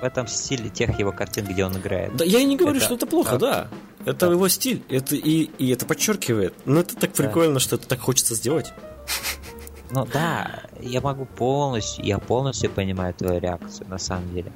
в 0.00 0.04
этом 0.04 0.26
стиле 0.26 0.68
тех 0.68 0.98
его 0.98 1.12
картин, 1.12 1.46
где 1.46 1.64
он 1.64 1.76
играет. 1.78 2.16
Да, 2.16 2.24
я 2.24 2.40
и 2.40 2.44
не 2.44 2.56
говорю, 2.56 2.78
Это- 2.78 2.84
что 2.86 2.94
это 2.96 3.06
плохо, 3.06 3.38
да. 3.38 3.68
Это 4.06 4.26
Да. 4.26 4.32
его 4.32 4.48
стиль, 4.48 4.82
это 4.88 5.14
и, 5.14 5.42
и 5.58 5.70
это 5.70 5.86
подчеркивает. 5.86 6.52
Но 6.64 6.80
это 6.80 6.96
так 6.96 7.12
Да. 7.16 7.22
прикольно, 7.22 7.60
что 7.60 7.76
это 7.76 7.86
так 7.86 8.00
хочется 8.00 8.34
сделать. 8.34 8.72
Ну 9.90 10.06
да, 10.12 10.64
я 10.80 11.00
могу 11.00 11.24
полностью, 11.24 12.04
я 12.04 12.18
полностью 12.18 12.70
понимаю 12.70 13.14
твою 13.14 13.40
реакцию, 13.40 13.88
на 13.88 13.98
самом 13.98 14.32
деле. 14.32 14.52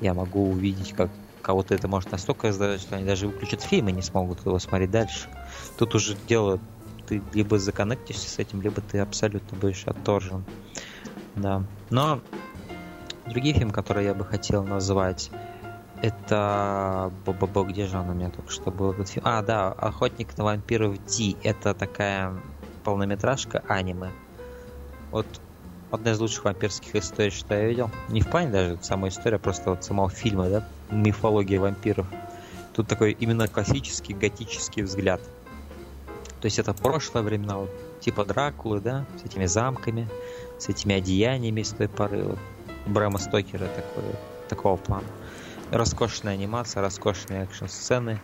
Я 0.00 0.14
могу 0.14 0.50
увидеть, 0.50 0.92
как 0.92 1.10
кого-то 1.40 1.74
это 1.74 1.88
может 1.88 2.10
настолько 2.12 2.48
раздражать, 2.48 2.80
что 2.80 2.96
они 2.96 3.04
даже 3.04 3.26
выключат 3.26 3.62
фильм 3.62 3.88
и 3.88 3.92
не 3.92 4.02
смогут 4.02 4.44
его 4.44 4.58
смотреть 4.58 4.90
дальше. 4.90 5.28
Тут 5.76 5.94
уже 5.94 6.16
дело, 6.28 6.58
ты 7.06 7.22
либо 7.32 7.58
законнектишься 7.58 8.28
с 8.28 8.38
этим, 8.38 8.62
либо 8.62 8.80
ты 8.80 8.98
абсолютно 8.98 9.58
будешь 9.58 9.84
отторжен. 9.86 10.44
Да. 11.36 11.64
Но 11.90 12.20
другие 13.26 13.54
фильмы, 13.54 13.72
которые 13.72 14.06
я 14.06 14.14
бы 14.14 14.24
хотел 14.24 14.64
назвать, 14.64 15.30
это... 16.00 17.12
Бо-бо-бо, 17.24 17.64
где 17.64 17.86
же 17.86 17.98
он 17.98 18.08
у 18.10 18.14
меня 18.14 18.30
только 18.30 18.50
что 18.50 18.70
был 18.70 18.92
этот 18.92 19.08
фильм? 19.08 19.24
А, 19.26 19.42
да, 19.42 19.68
«Охотник 19.72 20.36
на 20.36 20.44
вампиров 20.44 21.04
Ди». 21.06 21.36
Это 21.42 21.74
такая 21.74 22.34
полнометражка 22.82 23.62
аниме. 23.68 24.10
Вот 25.12 25.26
одна 25.90 26.12
из 26.12 26.18
лучших 26.18 26.44
вампирских 26.44 26.96
историй, 26.96 27.30
что 27.30 27.54
я 27.54 27.68
видел. 27.68 27.90
Не 28.08 28.22
в 28.22 28.28
плане 28.28 28.50
даже 28.50 28.78
самой 28.82 29.10
истории, 29.10 29.36
а 29.36 29.38
просто 29.38 29.70
вот 29.70 29.84
самого 29.84 30.10
фильма, 30.10 30.48
да? 30.48 30.66
Мифология 30.90 31.60
вампиров. 31.60 32.06
Тут 32.74 32.88
такой 32.88 33.12
именно 33.12 33.46
классический 33.46 34.14
готический 34.14 34.82
взгляд. 34.82 35.20
То 36.40 36.46
есть 36.46 36.58
это 36.58 36.72
прошлое 36.72 37.22
времена, 37.22 37.58
вот, 37.58 37.70
типа 38.00 38.24
Дракулы, 38.24 38.80
да, 38.80 39.04
с 39.20 39.24
этими 39.24 39.44
замками, 39.44 40.08
с 40.58 40.68
этими 40.68 40.96
одеяниями 40.96 41.62
с 41.62 41.70
той 41.70 41.88
поры. 41.88 42.24
Вот, 42.24 42.38
Брэма 42.86 43.18
Стокера 43.18 43.66
такой, 43.66 44.04
такого 44.48 44.76
плана. 44.76 45.06
Роскошная 45.70 46.32
анимация, 46.32 46.82
роскошные 46.82 47.44
экшн-сцены, 47.44 48.20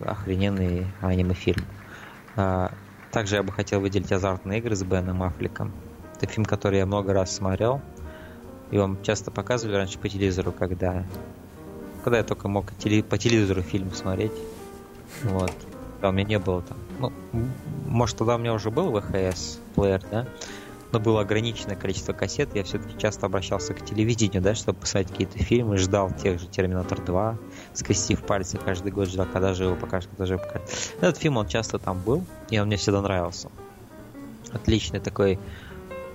охрененный 0.00 0.86
аниме-фильм. 1.00 1.64
А, 2.36 2.70
также 3.10 3.36
я 3.36 3.42
бы 3.42 3.50
хотел 3.50 3.80
выделить 3.80 4.12
«Азартные 4.12 4.60
игры» 4.60 4.76
с 4.76 4.84
Беном 4.84 5.22
Аффлеком. 5.22 5.72
Это 6.16 6.26
фильм, 6.26 6.44
который 6.44 6.78
я 6.78 6.86
много 6.86 7.12
раз 7.12 7.34
смотрел. 7.34 7.80
Вам 8.70 9.02
часто 9.02 9.30
показывали 9.30 9.76
раньше 9.76 9.98
по 9.98 10.08
телевизору, 10.08 10.50
когда, 10.50 11.04
когда 12.02 12.18
я 12.18 12.24
только 12.24 12.48
мог 12.48 12.72
теле- 12.78 13.04
по 13.04 13.18
телевизору 13.18 13.62
фильм 13.62 13.92
смотреть. 13.92 14.32
Вот. 15.24 15.52
Да, 16.00 16.08
у 16.08 16.12
меня 16.12 16.24
не 16.24 16.38
было 16.38 16.62
там. 16.62 16.78
Ну, 16.98 17.12
может, 17.86 18.16
тогда 18.16 18.36
у 18.36 18.38
меня 18.38 18.54
уже 18.54 18.70
был 18.70 18.90
VHS 18.90 19.58
плеер, 19.74 20.02
да? 20.10 20.26
Но 20.92 21.00
было 21.00 21.20
ограниченное 21.20 21.76
количество 21.76 22.12
кассет, 22.12 22.54
я 22.54 22.62
все-таки 22.64 22.96
часто 22.98 23.26
обращался 23.26 23.74
к 23.74 23.84
телевидению, 23.84 24.40
да, 24.40 24.54
чтобы 24.54 24.78
посмотреть 24.78 25.10
какие-то 25.10 25.38
фильмы, 25.38 25.78
ждал 25.78 26.10
тех 26.12 26.40
же 26.40 26.46
Терминатор 26.46 27.00
2, 27.00 27.36
скрестив 27.74 28.22
пальцы, 28.22 28.56
каждый 28.56 28.92
год 28.92 29.08
ждал, 29.08 29.26
когда 29.30 29.52
же 29.52 29.64
его 29.64 29.74
покажут, 29.74 30.10
когда 30.10 30.26
же 30.26 30.34
его 30.34 30.44
покажут. 30.44 30.68
Этот 31.00 31.18
фильм, 31.18 31.36
он 31.38 31.48
часто 31.48 31.78
там 31.78 32.00
был, 32.00 32.24
и 32.50 32.58
он 32.58 32.68
мне 32.68 32.76
всегда 32.76 33.02
нравился. 33.02 33.50
Отличный 34.52 35.00
такой 35.00 35.40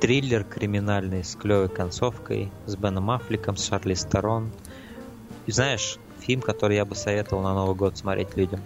триллер 0.01 0.43
криминальный 0.43 1.23
с 1.23 1.35
клевой 1.35 1.69
концовкой, 1.69 2.51
с 2.65 2.75
Беном 2.75 3.11
Аффлеком, 3.11 3.55
с 3.55 3.65
Шарли 3.67 3.93
Сторон. 3.93 4.51
И 5.45 5.51
знаешь, 5.51 5.97
фильм, 6.19 6.41
который 6.41 6.75
я 6.75 6.85
бы 6.85 6.95
советовал 6.95 7.43
на 7.43 7.53
Новый 7.53 7.75
год 7.75 7.97
смотреть 7.97 8.35
людям. 8.35 8.61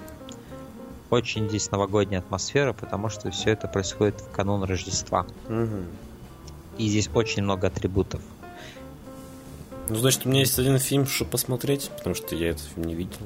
Очень 1.10 1.50
здесь 1.50 1.70
новогодняя 1.72 2.22
атмосфера, 2.22 2.72
потому 2.72 3.10
что 3.10 3.30
все 3.32 3.52
это 3.52 3.68
происходит 3.68 4.22
в 4.22 4.32
канун 4.32 4.64
Рождества. 4.64 5.28
Мгм. 5.50 5.88
И 6.78 6.88
здесь 6.88 7.10
очень 7.14 7.44
много 7.44 7.68
атрибутов. 7.68 8.22
Ну, 9.90 9.96
значит, 9.96 10.26
у 10.26 10.30
меня 10.30 10.40
есть 10.40 10.58
один 10.58 10.80
фильм, 10.80 11.06
чтобы 11.06 11.32
посмотреть, 11.32 11.92
потому 11.98 12.16
что 12.16 12.34
я 12.36 12.52
этот 12.52 12.64
фильм 12.64 12.88
не 12.88 12.96
видел. 12.96 13.20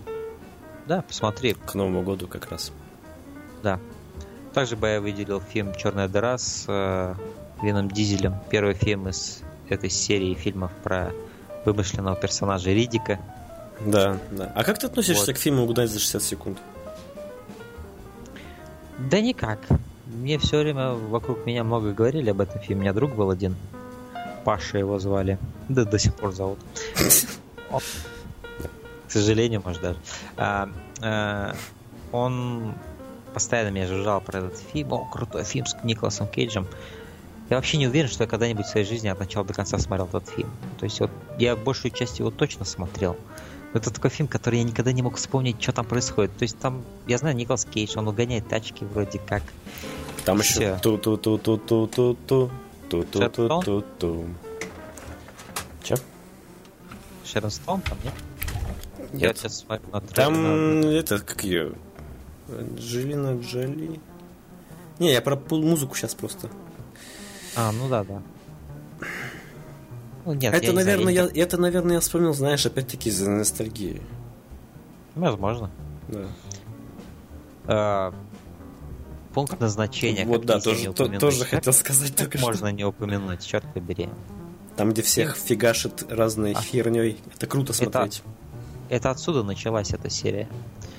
Да, 0.88 1.04
посмотри, 1.04 1.54
К 1.54 1.76
Новому 1.76 2.02
году 2.02 2.28
как 2.28 2.50
раз. 2.50 2.72
да. 3.62 3.80
Также 4.54 4.76
бы 4.76 4.88
я 4.88 5.00
выделил 5.00 5.40
фильм 5.42 5.76
«Черная 5.76 6.08
дыра» 6.08 6.36
с 6.40 6.66
э, 6.68 7.14
Вином 7.62 7.90
Дизелем. 7.90 8.36
Первый 8.50 8.74
фильм 8.74 9.08
из 9.10 9.42
этой 9.70 9.90
серии 9.90 10.34
фильмов 10.34 10.72
про 10.84 11.12
вымышленного 11.66 12.16
персонажа 12.16 12.72
Ридика. 12.72 13.20
Да, 13.86 14.18
да. 14.32 14.52
А 14.56 14.64
как 14.64 14.80
ты 14.80 14.88
относишься 14.88 15.28
Вот. 15.28 15.36
к 15.36 15.38
фильму 15.38 15.64
«Угнать 15.64 15.90
за 15.90 16.00
60 16.00 16.24
секунд»? 16.24 16.58
Да 18.98 19.22
никак. 19.22 19.60
Мне 20.08 20.38
все 20.38 20.60
время 20.60 20.92
вокруг 20.92 21.46
меня 21.46 21.64
много 21.64 21.94
говорили 21.94 22.32
об 22.32 22.42
этом 22.42 22.62
фильме. 22.62 22.80
У 22.80 22.82
меня 22.82 22.94
друг 22.94 23.16
был 23.16 23.30
один. 23.30 23.56
Паша 24.44 24.78
его 24.78 25.00
звали. 25.00 25.38
Да 25.70 25.86
до 25.86 25.98
сих 26.00 26.16
пор 26.16 26.34
зовут. 26.34 26.60
К 27.70 29.12
сожалению, 29.12 29.62
может 29.64 29.82
даже. 29.82 30.00
А, 30.38 30.70
а, 31.02 31.56
Он 32.12 32.74
постоянно 33.34 33.70
меня 33.70 33.88
жужжал 33.88 34.22
про 34.22 34.40
этот 34.40 34.58
фильм. 34.58 34.94
О, 34.94 35.06
крутой 35.06 35.44
фильм 35.44 35.66
с 35.66 35.76
Николасом 35.84 36.28
Кейджем. 36.28 36.68
Я 37.50 37.56
вообще 37.56 37.78
не 37.78 37.88
уверен, 37.88 38.10
что 38.10 38.24
я 38.24 38.30
когда-нибудь 38.30 38.66
в 38.66 38.70
своей 38.70 38.86
жизни 38.86 39.08
от 39.08 39.20
начала 39.20 39.44
до 39.46 39.54
конца 39.54 39.78
смотрел 39.80 40.08
этот 40.08 40.30
фильм. 40.30 40.52
То 40.78 40.84
есть 40.86 41.00
вот 41.00 41.10
я 41.40 41.56
большую 41.56 41.92
часть 41.92 42.20
его 42.20 42.30
точно 42.30 42.64
смотрел. 42.64 43.18
Но 43.74 43.80
это 43.80 43.92
такой 43.92 44.10
фильм, 44.12 44.28
который 44.28 44.60
я 44.60 44.64
никогда 44.64 44.92
не 44.92 45.02
мог 45.02 45.16
вспомнить, 45.18 45.62
что 45.62 45.72
там 45.72 45.86
происходит. 45.86 46.36
То 46.38 46.44
есть 46.44 46.60
там, 46.60 46.84
я 47.08 47.18
знаю, 47.18 47.36
Николас 47.36 47.66
Кейдж, 47.66 47.98
он 47.98 48.08
угоняет 48.08 48.48
тачки 48.48 48.84
вроде 48.84 49.20
как. 49.20 49.44
Там 50.26 50.40
еще 50.40 50.78
ту 50.82 50.98
ту 50.98 51.18
ту 51.18 51.38
ту 51.38 51.58
ту 51.58 51.88
ту 51.88 52.18
ту 52.26 52.50
ту 52.90 53.04
ту 53.04 53.30
ту 53.30 53.62
ту 53.62 53.82
ту 53.98 54.26
Че? 55.84 55.96
Шерон 57.26 57.52
Стоун 57.52 57.82
там, 57.82 57.98
нет? 58.04 58.14
Я 59.14 59.28
Нет. 59.30 59.38
сейчас 59.38 59.60
смотрю 59.60 59.90
на 59.92 60.02
трейлер, 60.02 60.16
Там 60.16 60.82
на- 60.82 60.86
это, 60.86 61.20
как 61.20 61.44
ее? 61.44 61.74
Анджелина 62.48 63.40
Джоли? 63.40 64.00
Не, 65.00 65.14
я 65.14 65.22
про 65.22 65.36
музыку 65.52 65.96
сейчас 65.96 66.14
просто. 66.14 66.50
А, 67.56 67.72
ну 67.72 67.88
да, 67.90 68.04
да. 68.04 68.22
Ну, 70.26 70.34
нет, 70.34 70.54
это, 70.54 70.68
я 70.68 70.74
наверное, 70.74 71.14
я 71.14 71.26
это, 71.44 71.58
наверное, 71.58 71.96
я 71.96 72.00
вспомнил, 72.00 72.34
знаешь, 72.34 72.66
опять-таки 72.66 73.10
из-за 73.10 73.30
ностальгии. 73.30 74.02
Возможно. 75.16 75.72
Да. 76.08 76.26
А, 77.66 78.14
Пункт 79.34 79.60
назначения. 79.60 80.26
вот, 80.26 80.46
да, 80.46 80.60
тоже, 80.60 80.92
то- 80.94 81.08
тоже 81.20 81.40
Как- 81.42 81.50
хотел 81.50 81.74
сказать 81.74 82.10
как 82.10 82.18
только 82.18 82.38
что. 82.38 82.48
можно 82.48 82.68
не 82.72 82.84
упомянуть, 82.84 83.46
черт 83.46 83.66
побери. 83.74 84.10
Там, 84.76 84.92
где 84.92 85.02
всех 85.02 85.36
фигашит 85.36 86.06
разной 86.12 86.54
А. 86.54 86.62
херней. 86.62 87.20
Это 87.36 87.48
круто 87.48 87.74
смотреть. 87.74 88.24
Это 88.90 89.12
отсюда 89.12 89.44
началась 89.44 89.92
эта 89.92 90.10
серия. 90.10 90.48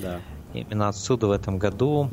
Да. 0.01 0.21
Именно 0.55 0.89
отсюда 0.89 1.27
в 1.29 1.31
этом 1.33 1.59
году 1.59 2.11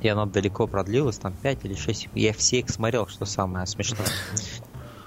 И 0.00 0.08
она 0.08 0.26
далеко 0.26 0.66
продлилась, 0.66 1.18
там 1.18 1.32
5 1.42 1.64
или 1.64 1.74
6. 1.74 2.08
Я 2.14 2.32
все 2.32 2.60
их 2.60 2.70
смотрел, 2.70 3.06
что 3.08 3.24
самое 3.24 3.66
смешное. 3.66 4.06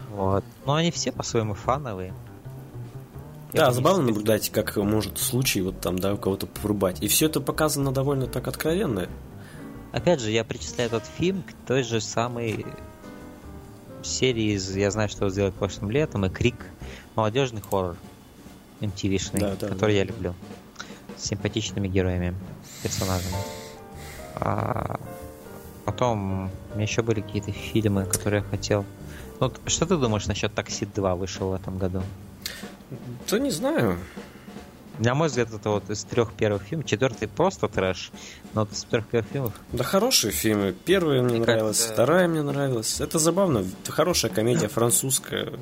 Вот. 0.10 0.44
Но 0.66 0.74
они 0.76 0.92
все 0.92 1.12
по-своему 1.12 1.54
фановые. 1.54 2.14
Да, 3.54 3.66
Я 3.66 3.72
забавно 3.72 4.00
помню, 4.00 4.14
наблюдать, 4.14 4.50
как 4.50 4.78
может 4.78 5.18
случай 5.18 5.62
вот 5.62 5.80
там, 5.82 6.00
да, 6.00 6.14
у 6.14 6.18
кого-то 6.18 6.48
порубать. 6.48 7.02
И 7.02 7.08
все 7.08 7.26
это 7.28 7.42
показано 7.42 7.92
довольно 7.92 8.28
так 8.28 8.48
откровенно. 8.48 9.08
Опять 9.92 10.22
же, 10.22 10.32
я 10.32 10.44
причисляю 10.44 10.90
этот 10.90 11.06
фильм 11.06 11.44
к 11.44 11.68
той 11.68 11.84
же 11.84 12.00
самой 12.00 12.66
серии 14.04 14.54
из 14.54 14.74
«Я 14.76 14.90
знаю, 14.92 15.10
что 15.10 15.30
сделать 15.30 15.54
прошлым 15.54 15.92
летом» 15.92 16.26
и 16.26 16.30
«Крик» 16.30 16.56
молодежный 17.16 17.62
хоррор 17.62 17.98
MTV-шный, 18.80 19.40
Да, 19.40 19.56
да, 19.60 19.68
который 19.68 19.92
да. 19.94 19.98
я 20.00 20.04
люблю. 20.06 20.34
С 21.18 21.26
симпатичными 21.26 21.88
героями, 21.88 22.34
персонажами. 22.84 23.36
А 24.36 25.00
потом 25.86 26.52
у 26.72 26.76
меня 26.76 26.84
еще 26.84 27.02
были 27.02 27.22
какие-то 27.22 27.52
фильмы, 27.52 28.06
которые 28.06 28.42
я 28.44 28.50
хотел. 28.50 28.86
Ну, 29.40 29.48
вот 29.48 29.60
что 29.66 29.86
ты 29.86 29.98
думаешь 29.98 30.28
насчет 30.28 30.54
«Такси 30.54 30.86
2» 30.86 31.18
вышел 31.18 31.50
в 31.50 31.54
этом 31.54 31.78
году? 31.78 32.02
Да 33.30 33.40
не 33.40 33.52
знаю. 33.52 33.98
На 35.00 35.16
мой 35.16 35.30
взгляд, 35.30 35.52
это 35.52 35.70
вот 35.70 35.90
из 35.90 36.04
трех 36.04 36.34
первых 36.34 36.64
фильмов. 36.64 36.86
Четвертый 36.86 37.28
просто 37.28 37.68
трэш, 37.68 38.12
но 38.54 38.62
вот 38.62 38.72
из 38.72 38.84
трех 38.84 39.08
первых 39.08 39.32
фильмов 39.32 39.54
Да 39.72 39.84
хорошие 39.84 40.32
фильмы. 40.32 40.76
Первая 40.86 41.24
мне 41.24 41.38
Мне 41.38 41.42
нравилась, 41.42 41.80
вторая 41.80 42.28
мне 42.28 42.44
нравилась. 42.44 43.02
Это 43.02 43.18
забавно. 43.18 43.66
Это 43.82 43.92
хорошая 43.92 44.32
комедия 44.32 44.68
французская. 44.70 45.54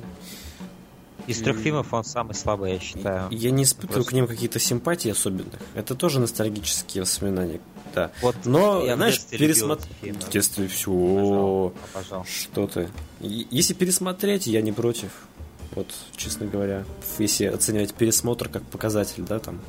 Из 1.30 1.40
трех 1.40 1.58
фильмов 1.58 1.92
он 1.92 2.04
самый 2.04 2.34
слабый, 2.34 2.72
я 2.74 2.80
считаю. 2.80 3.28
Я 3.30 3.50
не 3.50 3.64
испытываю 3.64 3.94
Просто- 3.94 4.10
к 4.10 4.12
ним 4.14 4.26
какие-то 4.26 4.58
симпатии 4.58 5.10
особенных. 5.10 5.60
Это 5.74 5.94
тоже 5.94 6.20
ностальгические 6.20 7.02
воспоминания. 7.02 7.60
Да. 7.94 8.10
Вот 8.22 8.36
Но, 8.44 8.84
я 8.84 8.96
знаешь, 8.96 9.14
детстве 9.18 9.38
любил 9.38 9.54
пересмотр... 9.54 9.84
эти 9.84 10.04
фильмы. 10.04 10.20
В 10.20 10.30
детстве 10.30 10.68
все. 10.68 11.72
Что 12.24 12.66
ты? 12.66 12.88
Если 13.20 13.74
пересмотреть, 13.74 14.46
я 14.46 14.62
не 14.62 14.72
против. 14.72 15.10
Вот, 15.74 15.86
честно 16.16 16.46
говоря, 16.46 16.84
если 17.18 17.44
оценивать 17.44 17.94
пересмотр 17.94 18.48
как 18.48 18.62
показатель, 18.64 19.22
да, 19.24 19.38
там. 19.38 19.60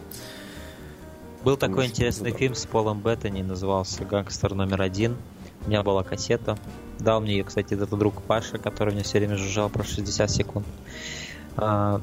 Был 1.43 1.57
такой 1.57 1.77
Может, 1.77 1.91
интересный 1.91 2.31
фильм 2.31 2.53
с 2.53 2.65
Полом 2.65 3.01
Беттани, 3.01 3.41
назывался 3.41 4.05
«Гангстер 4.05 4.53
номер 4.53 4.81
один». 4.81 5.17
У 5.65 5.69
меня 5.69 5.83
была 5.83 6.03
кассета. 6.03 6.57
Дал 6.99 7.21
мне 7.21 7.33
ее, 7.33 7.43
кстати, 7.43 7.73
этот 7.73 7.89
друг 7.91 8.21
Паша, 8.23 8.57
который 8.57 8.93
мне 8.93 9.03
все 9.03 9.19
время 9.19 9.37
жужжал 9.37 9.69
про 9.69 9.83
60 9.83 10.29
секунд. 10.29 10.65
А, 11.57 12.01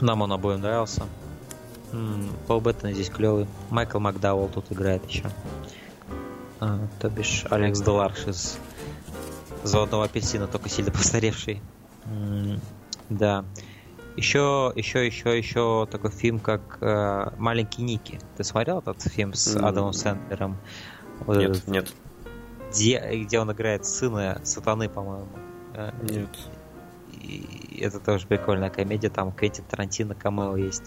Нам 0.00 0.22
он 0.22 0.32
обоим 0.32 0.60
нравился. 0.60 1.04
Пол 2.46 2.60
Беттани 2.60 2.92
здесь 2.92 3.08
клевый. 3.08 3.46
Майкл 3.70 3.98
Макдауэлл 3.98 4.48
тут 4.48 4.70
играет 4.70 5.04
еще. 5.08 5.24
А, 6.60 6.80
То 7.00 7.08
бишь 7.08 7.44
Алекс 7.50 7.80
Деларш 7.80 8.26
из 8.26 8.58
«Золотого 9.62 10.04
апельсина», 10.04 10.46
только 10.46 10.68
сильно 10.68 10.90
постаревший. 10.92 11.62
Да. 13.08 13.44
Еще, 14.16 14.72
еще, 14.76 15.04
еще, 15.06 15.36
еще 15.36 15.88
такой 15.90 16.10
фильм, 16.10 16.38
как 16.38 16.78
э, 16.80 17.30
«Маленький 17.36 17.82
Ники». 17.82 18.20
Ты 18.36 18.44
смотрел 18.44 18.78
этот 18.78 19.02
фильм 19.02 19.34
с. 19.34 19.56
Адамом 19.56 19.92
Сэндлером? 19.92 20.56
Вот 21.20 21.36
Нет, 21.36 21.50
этот, 21.50 21.66
нет, 21.68 21.92
Где, 22.70 23.24
где 23.24 23.40
он 23.40 23.50
играет 23.50 23.84
сына 23.84 24.40
сатаны, 24.44 24.88
по-моему. 24.88 25.28
Э, 25.74 25.90
нет. 26.02 26.28
И 27.24 27.78
это 27.80 27.98
тоже 27.98 28.26
прикольная 28.26 28.70
комедия. 28.70 29.08
Там 29.08 29.32
Квентин 29.32 29.64
Тарантино 29.64 30.14
камео 30.14 30.56
есть, 30.56 30.84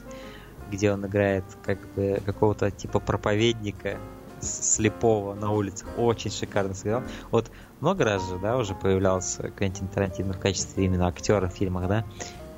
где 0.71 0.91
он 0.91 1.05
играет 1.05 1.43
как 1.63 1.79
бы 1.95 2.21
какого-то 2.25 2.69
типа 2.71 2.99
проповедника 2.99 3.97
слепого 4.39 5.33
на 5.33 5.51
улицах. 5.51 5.87
Очень 5.97 6.31
шикарно 6.31 6.73
сыграл. 6.73 7.03
Вот 7.31 7.51
много 7.81 8.03
раз 8.03 8.27
же, 8.29 8.37
да, 8.37 8.57
уже 8.57 8.75
появлялся 8.75 9.49
Квентин 9.49 9.87
Тарантино 9.87 10.33
в 10.33 10.39
качестве 10.39 10.85
именно 10.85 11.07
актера 11.07 11.47
в 11.47 11.53
фильмах, 11.53 11.87
да? 11.87 12.05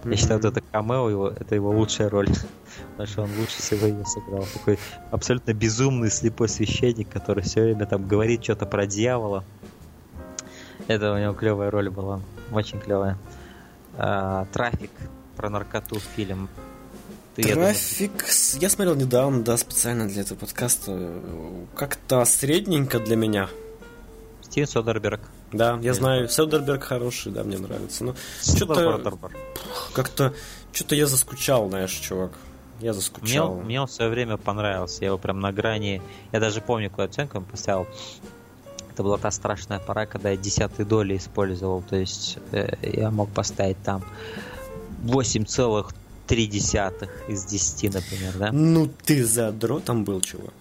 Я 0.05 0.15
считаю, 0.15 0.39
вот 0.39 0.45
это 0.51 0.61
камео 0.61 1.09
его, 1.09 1.27
это 1.27 1.55
его 1.55 1.71
лучшая 1.71 2.09
роль. 2.09 2.29
Потому 2.91 3.07
что 3.07 3.21
он 3.23 3.29
лучше 3.37 3.57
всего 3.57 3.87
ее 3.87 4.05
сыграл. 4.05 4.45
Такой 4.53 4.79
абсолютно 5.11 5.53
безумный 5.53 6.09
слепой 6.09 6.47
священник, 6.47 7.09
который 7.09 7.43
все 7.43 7.63
время 7.63 7.85
там 7.85 8.07
говорит 8.07 8.43
что-то 8.43 8.65
про 8.65 8.85
дьявола. 8.85 9.43
Это 10.87 11.13
у 11.13 11.17
него 11.17 11.33
клевая 11.33 11.69
роль 11.69 11.89
была. 11.89 12.21
Очень 12.51 12.79
клевая. 12.79 13.17
А, 13.97 14.45
Трафик 14.53 14.91
про 15.35 15.49
наркоту 15.49 15.99
фильм. 16.15 16.49
Ты, 17.35 17.41
я 17.43 17.53
думаю, 17.55 17.73
Трафик. 17.73 18.25
Я 18.59 18.69
смотрел 18.69 18.95
недавно, 18.95 19.41
да, 19.43 19.57
специально 19.57 20.07
для 20.07 20.21
этого 20.21 20.37
подкаста. 20.39 21.13
Как-то 21.75 22.25
средненько 22.25 22.99
для 22.99 23.15
меня. 23.15 23.49
Стивен 24.41 24.67
Содерберг. 24.67 25.21
Да, 25.51 25.79
я 25.81 25.93
знаю, 25.93 26.29
Содерберг 26.29 26.83
хороший, 26.83 27.31
да, 27.31 27.43
мне 27.43 27.57
нравится. 27.57 28.03
Но 28.03 28.15
что-то 28.41 29.03
как-то 29.93 30.33
что-то 30.71 30.95
я 30.95 31.07
заскучал, 31.07 31.69
знаешь, 31.69 31.91
чувак. 31.91 32.31
Я 32.79 32.91
Мне, 32.91 32.93
заскучал. 32.93 33.51
он- 33.53 33.65
мне 33.65 33.81
он 33.81 33.87
в 33.87 33.91
свое 33.91 34.09
время 34.09 34.37
понравился. 34.37 34.99
Я 35.01 35.07
его 35.07 35.17
прям 35.17 35.39
на 35.41 35.51
грани. 35.51 36.01
Я 36.31 36.39
даже 36.39 36.61
помню, 36.61 36.89
какую 36.89 37.05
оценку 37.05 37.37
ему 37.37 37.45
поставил. 37.45 37.87
Это 38.99 39.05
была 39.05 39.17
та 39.17 39.31
страшная 39.31 39.79
пора, 39.79 40.05
когда 40.05 40.31
я 40.31 40.35
десятые 40.35 40.85
доли 40.85 41.15
использовал. 41.15 41.81
То 41.89 41.95
есть 41.95 42.37
э, 42.51 42.75
я 42.83 43.11
мог 43.11 43.29
поставить 43.29 43.81
там 43.81 44.03
8,3 45.05 47.09
из 47.29 47.45
10, 47.45 47.93
например, 47.93 48.33
да? 48.37 48.51
Ну 48.51 48.89
ты 49.05 49.23
задротом 49.23 50.03
был, 50.03 50.19
чувак. 50.19 50.53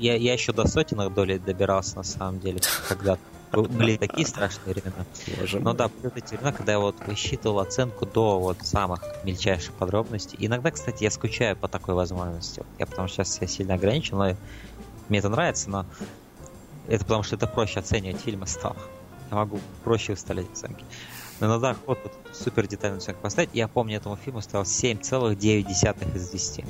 Я, 0.00 0.16
я 0.16 0.32
еще 0.32 0.52
до 0.52 0.66
сотенных 0.66 1.14
долей 1.14 1.38
добирался 1.38 1.98
на 1.98 2.02
самом 2.02 2.40
деле, 2.40 2.58
когда 2.88 3.16
были 3.52 3.96
такие 3.96 4.26
страшные 4.26 4.74
времена. 4.74 5.06
Боже 5.38 5.60
мой. 5.60 5.76
да, 5.76 5.88
были 5.88 6.12
эти 6.16 6.34
времена, 6.34 6.50
когда 6.50 6.72
я 6.72 6.80
вот 6.80 6.96
высчитывал 7.06 7.60
оценку 7.60 8.06
до 8.06 8.40
вот 8.40 8.58
самых 8.62 9.04
мельчайших 9.22 9.72
подробностей. 9.74 10.36
Иногда, 10.40 10.72
кстати, 10.72 11.04
я 11.04 11.12
скучаю 11.12 11.56
по 11.56 11.68
такой 11.68 11.94
возможности. 11.94 12.64
Я 12.80 12.86
потому 12.86 13.06
что 13.06 13.22
сейчас 13.22 13.40
я 13.40 13.46
сильно 13.46 13.74
ограничен, 13.74 14.18
но 14.18 14.34
мне 15.08 15.20
это 15.20 15.28
нравится, 15.28 15.70
но 15.70 15.86
это 16.88 17.04
потому 17.04 17.22
что 17.22 17.36
это 17.36 17.46
проще 17.46 17.80
оценивать 17.80 18.20
фильмы 18.20 18.46
стало. 18.46 18.76
Я 19.30 19.36
могу 19.36 19.60
проще 19.84 20.12
выставлять 20.12 20.50
оценки. 20.52 20.84
Но 21.40 21.46
иногда 21.46 21.70
охота 21.70 22.00
вот 22.04 22.36
супер 22.36 22.66
детальную 22.66 22.98
оценку 22.98 23.22
поставить. 23.22 23.50
Я 23.54 23.66
помню, 23.66 23.96
этому 23.96 24.16
фильму 24.16 24.42
ставил 24.42 24.64
7,9 24.64 26.16
из 26.16 26.28
10. 26.28 26.56
То 26.56 26.64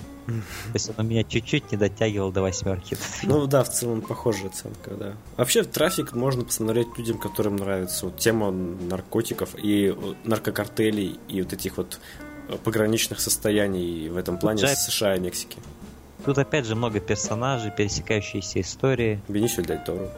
есть 0.74 0.91
он 0.91 0.95
у 1.05 1.09
меня 1.09 1.24
чуть-чуть 1.24 1.73
не 1.73 1.78
дотягивал 1.78 2.31
до 2.31 2.43
восьмерки. 2.43 2.97
Ну 3.24 3.47
да, 3.47 3.65
в 3.65 3.70
целом 3.70 4.01
похожая 4.01 4.49
оценка, 4.49 4.91
да. 4.93 5.16
Вообще 5.37 5.65
трафик 5.65 6.12
можно 6.12 6.45
посмотреть 6.45 6.87
людям, 6.97 7.19
которым 7.19 7.57
нравится 7.57 8.07
вот 8.07 8.19
тема 8.19 8.53
наркотиков 8.53 9.57
и 9.61 9.93
э, 9.97 10.15
наркокартелей 10.23 11.19
и 11.28 11.43
вот 11.43 11.53
этих 11.53 11.77
вот 11.77 11.99
э, 12.49 12.57
пограничных 12.62 13.20
состояний 13.20 14.09
в 14.09 14.16
этом 14.16 14.39
плане 14.39 14.69
с 14.69 14.87
США 14.87 15.16
и 15.16 15.20
Мексики. 15.20 15.59
Тут 16.25 16.39
опять 16.39 16.67
же 16.67 16.75
много 16.75 17.01
персонажей, 17.01 17.71
пересекающиеся 17.71 18.61
истории. 18.61 19.21
Бенисио 19.29 19.63
Дель 19.63 19.81
Торо. 19.85 20.09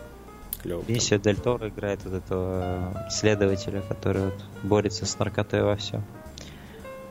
Клево. 0.63 0.83
Бенисио 0.83 1.19
Дель 1.19 1.37
Торо 1.41 1.69
играет 1.69 2.01
вот 2.05 2.15
этого 2.15 2.93
э, 3.07 3.11
следователя, 3.11 3.83
который 3.83 4.27
вот 4.27 4.35
борется 4.63 5.07
с 5.07 5.19
наркотой 5.19 5.63
во 5.63 5.77
все. 5.77 6.01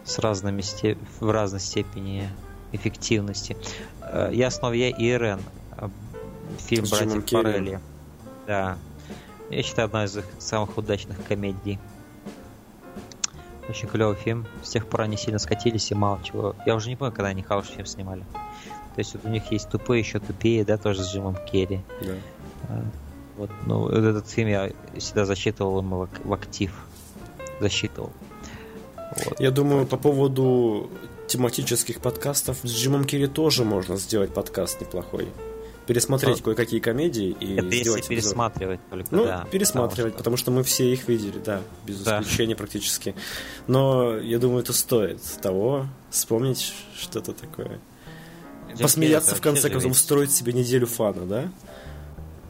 С 0.03 0.19
разными 0.19 0.61
степ- 0.61 0.97
в 1.19 1.29
разной 1.31 1.59
степени 1.61 2.29
эффективности. 2.73 3.55
Э, 4.01 4.29
Я 4.33 4.51
снова 4.51 4.73
я 4.73 4.89
и 4.89 4.93
Ирен. 5.03 5.39
э, 5.77 5.87
Фильм 6.59 6.85
братьев. 6.89 7.29
Форелли. 7.29 7.79
Да. 8.45 8.77
Я 9.49 9.63
считаю, 9.63 9.85
одна 9.87 10.03
из 10.05 10.17
их 10.17 10.25
самых 10.39 10.77
удачных 10.77 11.17
комедий. 11.27 11.79
Очень 13.69 13.87
клевый 13.87 14.15
фильм. 14.15 14.45
С 14.63 14.69
тех 14.69 14.85
пор 14.87 15.01
они 15.01 15.15
сильно 15.17 15.39
скатились 15.39 15.91
и 15.91 15.95
мало 15.95 16.19
чего. 16.23 16.55
Я 16.65 16.75
уже 16.75 16.89
не 16.89 16.95
помню, 16.97 17.13
когда 17.13 17.29
они 17.29 17.41
хороший 17.41 17.73
фильм 17.73 17.85
снимали. 17.85 18.25
То 18.95 18.99
есть 18.99 19.13
вот 19.13 19.25
у 19.25 19.29
них 19.29 19.51
есть 19.51 19.69
тупые, 19.69 19.99
еще 20.01 20.19
тупее, 20.19 20.65
да, 20.65 20.77
тоже 20.77 21.03
с 21.03 21.13
Джимом 21.13 21.37
Керри. 21.51 21.81
Да. 22.01 22.13
А, 22.69 22.83
Вот, 23.37 23.49
ну, 23.65 23.79
вот 23.79 23.93
этот 23.93 24.27
фильм 24.29 24.49
я 24.49 24.71
всегда 24.97 25.25
засчитывал 25.25 25.79
ему 25.79 25.97
в 25.99 26.01
ак- 26.03 26.25
в 26.25 26.33
актив. 26.33 26.71
Засчитывал. 27.59 28.11
Вот. 29.25 29.39
Я 29.39 29.51
думаю, 29.51 29.85
по 29.87 29.97
поводу 29.97 30.89
тематических 31.27 31.99
подкастов 32.01 32.57
с 32.63 32.67
Джимом 32.69 33.05
Керри 33.05 33.27
тоже 33.27 33.63
можно 33.63 33.95
сделать 33.97 34.33
подкаст 34.33 34.81
неплохой. 34.81 35.27
Пересмотреть 35.87 36.41
А- 36.41 36.43
кое-какие 36.43 36.79
комедии 36.79 37.35
и 37.39 37.55
Это 37.55 37.65
если 37.65 37.81
сделать 37.81 37.99
обзор. 38.01 38.09
пересматривать 38.15 38.79
только, 38.89 39.07
Ну, 39.15 39.25
да. 39.25 39.47
пересматривать, 39.49 40.15
потому 40.15 40.37
что... 40.37 40.51
мы 40.51 40.63
все 40.63 40.91
их 40.93 41.07
видели, 41.07 41.39
да, 41.43 41.61
без 41.85 42.01
Да. 42.03 42.21
исключения 42.21 42.55
практически. 42.55 43.15
Но 43.67 44.17
я 44.17 44.37
думаю, 44.39 44.61
это 44.61 44.73
стоит 44.73 45.19
того, 45.41 45.87
вспомнить 46.09 46.73
что-то 46.95 47.33
такое. 47.33 47.79
Посмеяться, 48.79 49.35
в 49.35 49.41
конце 49.41 49.69
концов, 49.69 49.91
устроить 49.91 50.31
себе 50.31 50.53
неделю 50.53 50.87
фана, 50.87 51.25
да? 51.25 51.49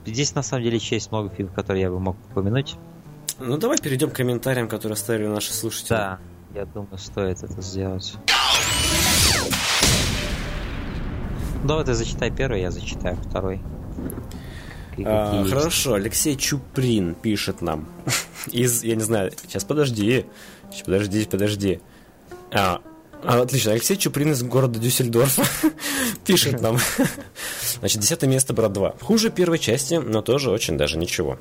Здесь 0.06 0.34
на 0.36 0.42
самом 0.42 0.64
деле 0.64 0.78
еще 0.78 0.96
есть 0.96 1.12
много 1.12 1.30
фильмов, 1.30 1.54
которые 1.54 1.84
я 1.84 1.90
бы 1.90 2.00
мог 2.00 2.18
упомянуть. 2.32 2.76
Ну, 3.40 3.58
давай 3.58 3.78
перейдем 3.78 4.10
к 4.10 4.14
комментариям, 4.14 4.68
которые 4.68 4.94
оставили 4.94 5.28
наши 5.28 5.54
слушатели. 5.54 5.90
Да, 5.90 6.20
я 6.54 6.66
думаю, 6.66 6.98
стоит 6.98 7.44
это 7.44 7.62
сделать. 7.62 8.14
Давай 11.64 11.86
ты 11.86 11.94
зачитай 11.94 12.32
первый, 12.32 12.62
я 12.62 12.72
зачитаю 12.72 13.18
второй. 13.18 13.62
А, 15.06 15.44
хорошо, 15.46 15.94
Алексей 15.94 16.36
Чуприн 16.36 17.16
пишет 17.16 17.62
нам. 17.62 17.88
Из, 18.52 18.84
я 18.84 18.96
не 18.96 19.04
знаю, 19.04 19.32
сейчас 19.42 19.64
подожди. 19.64 20.26
Подожди, 20.86 21.26
подожди. 21.26 21.80
А, 22.52 22.82
отлично, 23.24 23.72
Алексей 23.72 23.98
Чуприн 23.98 24.32
из 24.32 24.44
города 24.44 24.80
Дюссельдорф 24.80 25.40
пишет 26.26 26.62
нам. 26.62 26.78
Значит, 27.80 28.02
десятое 28.02 28.30
место 28.30 28.54
Брат 28.54 28.74
2. 28.74 28.96
Хуже 29.02 29.30
первой 29.30 29.60
части, 29.60 29.96
но 29.96 30.22
тоже 30.22 30.52
очень 30.52 30.78
даже 30.78 30.98
ничего. 30.98 31.38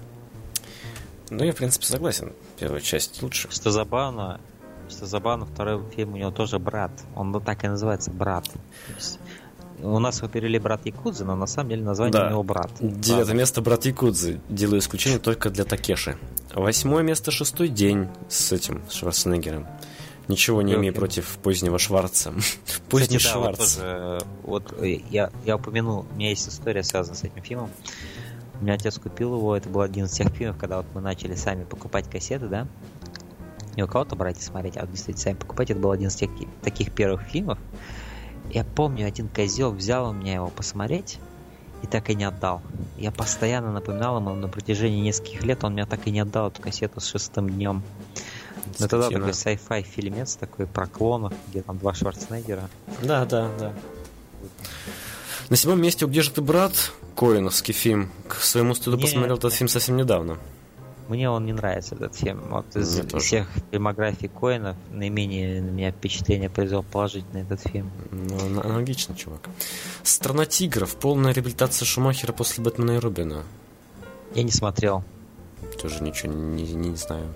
Ну, 1.30 1.44
я, 1.44 1.52
в 1.52 1.56
принципе, 1.56 1.86
согласен. 1.86 2.32
Первая 2.58 2.80
часть 2.80 3.22
лучше. 3.22 3.48
Что 3.50 3.70
забавно, 3.70 4.40
что 4.88 5.06
забавно, 5.06 5.46
второй 5.46 5.80
фильм 5.94 6.14
у 6.14 6.16
него 6.16 6.30
тоже 6.30 6.58
брат. 6.58 6.90
Он 7.14 7.30
ну, 7.30 7.40
так 7.40 7.64
и 7.64 7.68
называется 7.68 8.10
брат. 8.10 8.44
У 9.82 9.98
нас 9.98 10.18
его 10.18 10.28
перевели 10.28 10.58
брат 10.58 10.84
Якудзы, 10.84 11.24
но 11.24 11.36
на 11.36 11.46
самом 11.46 11.70
деле 11.70 11.82
название 11.82 12.12
Да. 12.12 12.26
у 12.26 12.30
него 12.30 12.42
брат. 12.42 12.70
Девятое 12.80 13.34
место 13.34 13.62
Брат 13.62 13.86
Якудзы. 13.86 14.40
Делаю 14.48 14.80
исключение 14.80 15.18
только 15.18 15.48
для 15.48 15.64
Такеши. 15.64 16.18
Восьмое 16.54 17.02
место 17.02 17.30
Шестой 17.30 17.68
день 17.68 18.08
с 18.28 18.52
этим, 18.52 18.82
Шварценеггером. 18.90 19.66
Ничего 20.30 20.62
не 20.62 20.74
имею 20.74 20.94
против 20.94 21.38
позднего 21.38 21.78
Шварца. 21.80 22.32
Поздний 22.88 23.18
Кстати, 23.18 23.34
да, 23.34 23.40
вот, 23.40 23.56
Шварц. 23.56 23.74
тоже, 23.76 24.20
вот 24.44 24.74
э, 24.78 25.00
я, 25.10 25.30
я 25.44 25.56
упомянул, 25.56 26.06
у 26.08 26.14
меня 26.14 26.28
есть 26.28 26.48
история, 26.48 26.84
связанная 26.84 27.16
с 27.16 27.24
этим 27.24 27.42
фильмом. 27.42 27.70
У 28.60 28.62
меня 28.62 28.74
отец 28.74 28.96
купил 28.98 29.34
его, 29.34 29.56
это 29.56 29.68
был 29.68 29.80
один 29.80 30.04
из 30.04 30.12
тех 30.12 30.28
фильмов, 30.28 30.56
когда 30.56 30.76
вот 30.76 30.86
мы 30.94 31.00
начали 31.00 31.34
сами 31.34 31.64
покупать 31.64 32.08
кассеты, 32.08 32.46
да? 32.46 32.68
Не 33.74 33.82
у 33.82 33.88
кого-то 33.88 34.14
брать 34.14 34.38
и 34.38 34.42
смотреть, 34.42 34.76
а 34.76 34.82
вот 34.82 34.92
действительно 34.92 35.22
сами 35.22 35.34
покупать. 35.34 35.70
Это 35.70 35.80
был 35.80 35.90
один 35.90 36.08
из 36.08 36.14
тех, 36.14 36.30
таких 36.62 36.92
первых 36.92 37.22
фильмов. 37.22 37.58
Я 38.52 38.62
помню, 38.62 39.08
один 39.08 39.28
козел 39.28 39.72
взял 39.72 40.10
у 40.10 40.12
меня 40.12 40.34
его 40.34 40.48
посмотреть 40.48 41.18
и 41.82 41.88
так 41.88 42.08
и 42.08 42.14
не 42.14 42.24
отдал. 42.24 42.62
Я 42.98 43.10
постоянно 43.10 43.72
напоминал 43.72 44.18
ему 44.18 44.34
на 44.34 44.46
протяжении 44.46 45.00
нескольких 45.00 45.42
лет, 45.42 45.64
он 45.64 45.72
мне 45.72 45.86
так 45.86 46.06
и 46.06 46.12
не 46.12 46.20
отдал 46.20 46.48
эту 46.48 46.62
кассету 46.62 47.00
с 47.00 47.06
шестым 47.06 47.50
днем. 47.50 47.82
Тогда 48.78 49.02
Скотина. 49.02 49.26
такой 49.26 49.32
sci-fi 49.32 49.82
фильмец, 49.82 50.36
такой 50.36 50.66
про 50.66 50.86
клонов, 50.86 51.32
где 51.48 51.62
там 51.62 51.78
два 51.78 51.94
Шварценеггера. 51.94 52.68
Да, 53.02 53.24
да, 53.24 53.50
да. 53.58 53.72
На 55.48 55.56
седьмом 55.56 55.80
месте 55.82 56.04
«У 56.04 56.08
«Где 56.08 56.22
же 56.22 56.30
ты, 56.30 56.40
брат?» 56.42 56.92
Коэновский 57.16 57.74
фильм. 57.74 58.10
К 58.28 58.34
своему 58.36 58.74
стыду 58.74 58.96
Не, 58.96 59.02
посмотрел 59.02 59.36
этот 59.36 59.52
фильм 59.52 59.68
совсем 59.68 59.96
недавно. 59.96 60.38
Мне 61.08 61.28
он 61.28 61.44
не 61.44 61.52
нравится, 61.52 61.96
этот 61.96 62.14
фильм. 62.14 62.40
Вот 62.50 62.76
из 62.76 62.94
Мне 62.94 63.02
тоже. 63.02 63.24
всех 63.26 63.48
фильмографий 63.72 64.28
Коинов 64.28 64.76
наименее 64.92 65.60
на 65.60 65.70
меня 65.70 65.90
впечатление 65.90 66.48
произвел 66.48 66.84
положительный 66.84 67.42
этот 67.42 67.60
фильм. 67.62 67.90
Ну, 68.12 68.36
ана- 68.38 68.64
аналогично, 68.64 69.16
чувак. 69.16 69.40
«Страна 70.04 70.46
тигров». 70.46 70.94
Полная 70.94 71.32
реабилитация 71.32 71.84
Шумахера 71.84 72.32
после 72.32 72.62
Бэтмена 72.62 72.92
и 72.92 72.98
Робина. 72.98 73.42
Я 74.36 74.44
не 74.44 74.52
смотрел. 74.52 75.02
Тоже 75.82 76.00
ничего 76.02 76.32
не, 76.32 76.62
не- 76.62 76.90
не 76.90 76.96
знаю. 76.96 77.34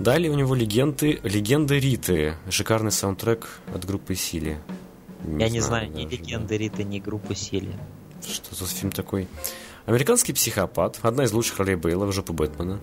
Далее 0.00 0.32
у 0.32 0.34
него 0.34 0.54
легенды, 0.54 1.20
легенды 1.22 1.78
Риты. 1.78 2.34
Шикарный 2.48 2.90
саундтрек 2.90 3.46
от 3.74 3.84
группы 3.84 4.14
Сили. 4.14 4.58
Я 5.38 5.50
не 5.50 5.60
знаю 5.60 5.90
ни 5.90 6.04
даже, 6.04 6.16
легенды 6.16 6.56
Риты, 6.56 6.84
ни 6.84 6.98
группу 7.00 7.34
Сили. 7.34 7.70
да. 8.22 8.32
Что 8.32 8.54
за 8.54 8.64
фильм 8.64 8.92
такой? 8.92 9.28
Американский 9.84 10.32
психопат. 10.32 10.98
Одна 11.02 11.24
из 11.24 11.32
лучших 11.32 11.58
ролей 11.58 11.76
Бейла 11.76 12.06
в 12.06 12.12
жопу 12.12 12.32
Бэтмена. 12.32 12.80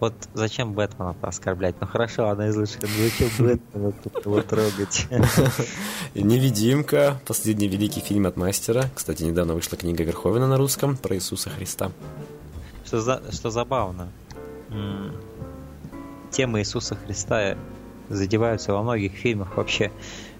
Вот 0.00 0.14
зачем 0.34 0.72
Бэтмена 0.72 1.14
оскорблять? 1.22 1.76
Ну 1.80 1.86
хорошо, 1.86 2.28
она 2.28 2.48
из 2.48 2.56
лучших. 2.56 2.82
Ну 2.82 2.88
зачем 2.88 3.28
Бэтмена 3.46 3.92
тут 3.92 4.26
его 4.26 4.42
трогать? 4.42 5.06
Невидимка. 6.14 7.20
Последний 7.28 7.68
великий 7.68 8.00
фильм 8.00 8.26
от 8.26 8.36
мастера. 8.36 8.90
Кстати, 8.92 9.22
недавно 9.22 9.54
вышла 9.54 9.78
книга 9.78 10.02
Верховена 10.02 10.48
на 10.48 10.56
русском 10.56 10.96
про 10.96 11.14
Иисуса 11.14 11.48
Христа. 11.50 11.92
Что, 12.84 13.00
за, 13.00 13.22
что 13.30 13.50
забавно, 13.50 14.08
темы 16.32 16.60
Иисуса 16.60 16.96
Христа 16.96 17.56
задеваются 18.08 18.72
во 18.72 18.82
многих 18.82 19.12
фильмах 19.12 19.56
вообще 19.56 19.92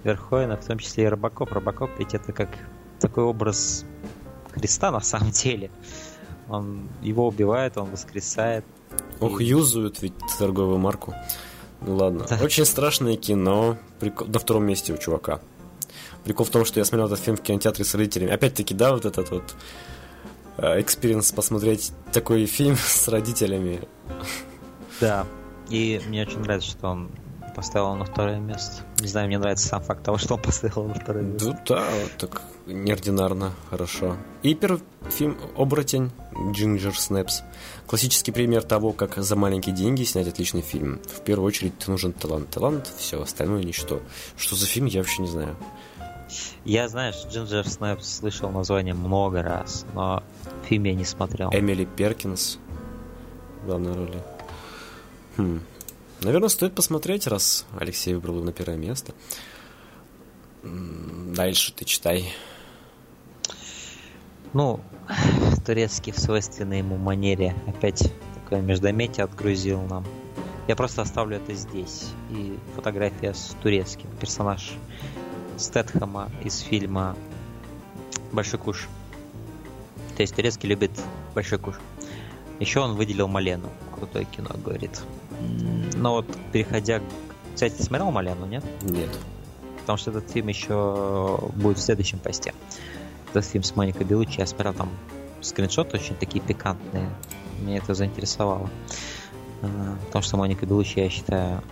Верховена, 0.04 0.56
в 0.56 0.64
том 0.66 0.78
числе 0.78 1.04
и 1.04 1.06
Робокоп. 1.06 1.52
Робокоп 1.52 1.90
ведь 1.98 2.14
это 2.14 2.32
как 2.32 2.48
такой 2.98 3.24
образ 3.24 3.84
Христа 4.52 4.90
на 4.90 5.00
самом 5.00 5.30
деле. 5.30 5.70
Он 6.48 6.88
его 7.00 7.28
убивает, 7.28 7.78
он 7.78 7.90
воскресает. 7.90 8.64
Ох, 9.20 9.40
И- 9.40 9.44
юзают 9.44 10.02
ведь 10.02 10.14
торговую 10.38 10.78
марку. 10.78 11.14
Ну 11.80 11.96
ладно. 11.96 12.26
Да. 12.28 12.38
Очень 12.42 12.64
страшное 12.64 13.16
кино. 13.16 13.76
Прикол- 14.00 14.30
На 14.30 14.38
втором 14.38 14.64
месте 14.66 14.92
у 14.92 14.98
чувака. 14.98 15.40
Прикол 16.24 16.46
в 16.46 16.50
том, 16.50 16.64
что 16.64 16.78
я 16.80 16.84
смотрел 16.84 17.06
этот 17.06 17.20
фильм 17.20 17.36
в 17.36 17.42
кинотеатре 17.42 17.84
с 17.84 17.94
родителями. 17.94 18.32
Опять-таки, 18.32 18.74
да, 18.74 18.92
вот 18.92 19.04
этот 19.04 19.30
вот 19.30 19.54
э, 20.58 20.80
experience 20.80 21.32
посмотреть 21.32 21.92
такой 22.12 22.46
фильм 22.46 22.76
с 22.78 23.08
родителями. 23.08 23.80
Да. 25.00 25.26
И 25.72 26.02
мне 26.06 26.20
очень 26.20 26.40
нравится, 26.40 26.68
что 26.68 26.88
он 26.88 27.10
поставил 27.56 27.86
его 27.86 27.96
на 27.96 28.04
второе 28.04 28.38
место. 28.38 28.82
Не 29.00 29.08
знаю, 29.08 29.26
мне 29.26 29.38
нравится 29.38 29.68
сам 29.68 29.82
факт 29.82 30.02
того, 30.02 30.18
что 30.18 30.34
он 30.34 30.42
поставил 30.42 30.82
его 30.82 30.88
на 30.88 30.94
второе 31.00 31.22
место. 31.22 31.58
Да, 31.66 31.76
да, 31.76 31.86
так 32.18 32.42
неординарно, 32.66 33.52
хорошо. 33.70 34.18
И 34.42 34.54
первый 34.54 34.82
фильм 35.08 35.38
«Оборотень» 35.56 36.10
Джинджер 36.52 36.94
Снэпс. 36.94 37.42
Классический 37.86 38.32
пример 38.32 38.64
того, 38.64 38.92
как 38.92 39.16
за 39.16 39.34
маленькие 39.34 39.74
деньги 39.74 40.04
снять 40.04 40.28
отличный 40.28 40.60
фильм. 40.60 41.00
В 41.06 41.22
первую 41.22 41.46
очередь 41.46 41.88
нужен 41.88 42.12
талант. 42.12 42.50
Талант, 42.50 42.92
все, 42.98 43.22
остальное 43.22 43.62
ничто. 43.64 44.02
Что 44.36 44.56
за 44.56 44.66
фильм, 44.66 44.84
я 44.84 45.00
вообще 45.00 45.22
не 45.22 45.28
знаю. 45.28 45.56
Я, 46.66 46.86
знаешь, 46.88 47.16
Ginger 47.30 47.64
Snaps 47.64 48.02
слышал 48.02 48.50
название 48.50 48.92
много 48.92 49.42
раз, 49.42 49.86
но 49.94 50.22
фильм 50.68 50.84
я 50.84 50.94
не 50.94 51.06
смотрел. 51.06 51.50
Эмили 51.50 51.86
Перкинс 51.86 52.58
в 53.62 53.66
главной 53.66 53.94
роли. 53.94 54.22
Хм. 55.36 55.60
Наверное, 56.20 56.48
стоит 56.48 56.74
посмотреть, 56.74 57.26
раз 57.26 57.66
Алексей 57.78 58.14
выбрал 58.14 58.42
на 58.42 58.52
первое 58.52 58.76
место. 58.76 59.12
Дальше 60.62 61.72
ты 61.72 61.84
читай. 61.84 62.32
Ну, 64.52 64.80
турецкий 65.66 66.12
в 66.12 66.18
свойственной 66.18 66.78
ему 66.78 66.96
манере 66.96 67.56
опять 67.66 68.12
такое 68.34 68.60
междометие 68.60 69.24
отгрузил 69.24 69.80
нам. 69.82 70.04
Я 70.68 70.76
просто 70.76 71.02
оставлю 71.02 71.38
это 71.38 71.54
здесь. 71.54 72.10
И 72.30 72.58
фотография 72.76 73.34
с 73.34 73.56
турецким. 73.62 74.08
Персонаж 74.20 74.72
Стэтхэма 75.56 76.30
из 76.44 76.60
фильма 76.60 77.16
Большой 78.30 78.60
куш. 78.60 78.88
То 80.16 80.22
есть 80.22 80.34
турецкий 80.34 80.68
любит 80.68 80.92
Большой 81.34 81.58
куш. 81.58 81.76
Еще 82.60 82.80
он 82.80 82.94
выделил 82.94 83.26
Малену. 83.26 83.70
Крутое 83.94 84.24
кино, 84.24 84.50
говорит. 84.64 85.02
Но 85.96 86.12
вот 86.14 86.26
переходя... 86.52 86.98
к- 87.00 87.02
Кстати, 87.54 87.74
ты 87.74 87.82
смотрел 87.82 88.10
Малену, 88.10 88.46
нет? 88.46 88.64
Нет. 88.82 89.10
потому 89.80 89.96
что 89.98 90.10
этот 90.10 90.30
фильм 90.30 90.48
еще 90.48 91.38
будет 91.54 91.78
в 91.78 91.82
следующем 91.82 92.18
посте. 92.18 92.54
Этот 93.30 93.44
фильм 93.46 93.64
с 93.64 93.74
Моникой 93.76 94.04
Белуччи, 94.06 94.40
я 94.40 94.46
смотрел 94.46 94.74
там 94.74 94.90
скриншоты 95.40 95.96
очень 95.96 96.14
такие 96.16 96.42
пикантные. 96.42 97.08
Меня 97.60 97.78
это 97.78 97.94
заинтересовало. 97.94 98.68
А, 99.62 99.96
Потому 100.06 100.22
что 100.22 100.36
Моника 100.36 100.66
Белуччи, 100.66 100.98
я 101.00 101.08
считаю, 101.08 101.62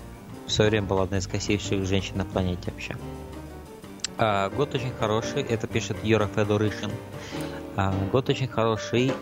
в 0.46 0.52
свое 0.52 0.70
время 0.70 0.86
была 0.86 1.02
одна 1.04 1.18
из 1.18 1.26
красивейших 1.26 1.84
женщин 1.86 2.16
на 2.18 2.24
планете 2.24 2.70
вообще. 2.70 2.96
А, 4.18 4.50
Год 4.50 4.74
очень 4.74 4.92
хороший, 4.98 5.42
это 5.42 5.66
пишет 5.66 5.96
Юра 6.02 6.28
Федорышин. 6.34 6.90
А, 7.76 7.94
Год 8.12 8.28
очень 8.28 8.48
хороший, 8.48 9.12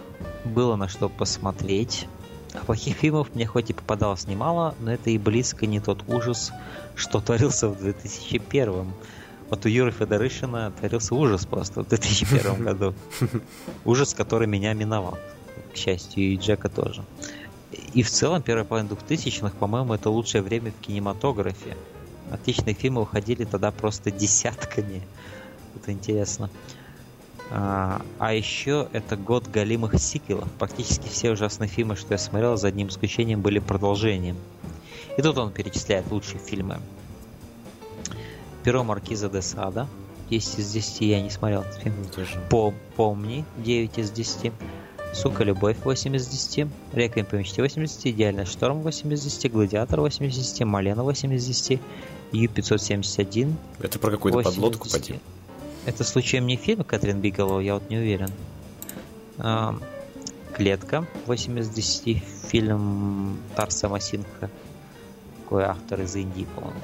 было 0.45 0.77
на 0.77 0.89
что 0.89 1.09
посмотреть. 1.09 2.07
А 2.55 2.59
плохих 2.65 2.97
фильмов 2.97 3.35
мне 3.35 3.47
хоть 3.47 3.71
и 3.71 3.73
попадалось 3.73 4.27
немало, 4.27 4.75
но 4.81 4.93
это 4.93 5.11
и 5.11 5.19
близко 5.19 5.67
не 5.67 5.81
тот 5.81 6.03
ужас, 6.09 6.53
что 6.95 7.21
творился 7.21 7.69
в 7.69 7.79
2001 7.79 8.93
Вот 9.51 9.67
у 9.67 9.69
Юры 9.69 9.91
Федорышина 9.91 10.73
творился 10.79 11.15
ужас 11.15 11.45
просто 11.47 11.83
в 11.83 11.89
2001 11.89 12.65
году. 12.65 12.95
Ужас, 13.85 14.15
который 14.15 14.47
меня 14.47 14.73
миновал, 14.73 15.19
к 15.73 15.77
счастью, 15.77 16.25
и 16.25 16.37
Джека 16.37 16.69
тоже. 16.69 17.05
И 17.93 18.03
в 18.03 18.11
целом, 18.11 18.43
первая 18.43 18.65
половина 18.65 18.91
2000-х, 18.93 19.55
по-моему, 19.59 19.95
это 19.95 20.09
лучшее 20.11 20.43
время 20.43 20.73
в 20.73 20.85
кинематографе. 20.85 21.77
Отличные 22.31 22.75
фильмы 22.75 23.03
выходили 23.03 23.45
тогда 23.45 23.71
просто 23.71 24.11
десятками. 24.11 25.03
Это 25.77 25.93
интересно. 25.93 26.51
А, 27.51 28.03
а 28.19 28.35
еще 28.35 28.89
это 28.93 29.17
год 29.17 29.49
галимых 29.49 29.99
сиквелов. 29.99 30.49
Практически 30.59 31.09
все 31.09 31.31
ужасные 31.31 31.69
фильмы, 31.69 31.97
что 31.97 32.15
я 32.15 32.19
смотрел, 32.19 32.57
за 32.57 32.69
одним 32.69 32.89
исключением 32.89 33.41
были 33.41 33.59
продолжением. 33.59 34.37
И 35.17 35.23
тут 35.23 35.39
он 35.39 35.51
перечисляет 35.51 36.11
лучшие 36.11 36.39
фильмы. 36.39 36.79
Перо 38.65 38.85
Маркиза 38.85 39.29
де 39.29 39.43
Сада. 39.43 39.87
10 40.31 40.59
из 40.59 40.73
10 40.73 41.01
я 41.01 41.23
не 41.23 41.31
смотрел 41.31 41.63
этот 41.63 41.77
фильм. 41.83 41.95
Тоже. 42.15 42.39
Пом- 42.51 42.75
Помни 42.97 43.45
9 43.57 43.99
из 43.99 44.11
10. 44.11 44.53
Сука, 45.15 45.43
любовь 45.43 45.79
8 45.85 46.17
из 46.17 46.27
10. 46.27 46.69
Река 46.93 47.25
по 47.25 47.37
мечте 47.37 47.63
8 47.63 47.83
из 47.85 47.93
10. 47.97 48.09
Идеальный 48.15 48.45
шторм 48.45 48.83
8 48.83 49.15
из 49.15 49.23
10. 49.23 49.51
Гладиатор 49.51 50.01
8 50.01 50.27
из 50.27 50.37
10. 50.37 50.65
Малена 50.65 51.03
8 51.03 51.35
из 51.35 51.47
10. 51.47 51.81
Ю-571. 52.33 53.55
Это 53.81 53.99
про 53.99 54.11
какую-то 54.11 54.37
8 54.37 54.51
из 54.51 54.55
подлодку 54.55 54.87
10. 54.87 55.01
поди. 55.07 55.21
Это 55.89 56.05
случаем 56.05 56.47
не 56.47 56.57
фильм 56.57 56.85
Кэтрин 56.85 57.19
Бигелоу, 57.23 57.61
я 57.61 57.73
вот 57.73 57.89
не 57.89 57.97
уверен. 57.97 58.31
А, 59.39 59.75
Клетка 60.53 61.07
8 61.25 61.61
из 61.61 61.71
10. 61.71 62.23
Фильм 62.49 63.39
Тарса 63.57 63.89
Масинха. 63.89 64.51
Такой 65.39 65.65
автор 65.65 66.03
из 66.03 66.15
Индии, 66.15 66.47
по-моему. 66.55 66.79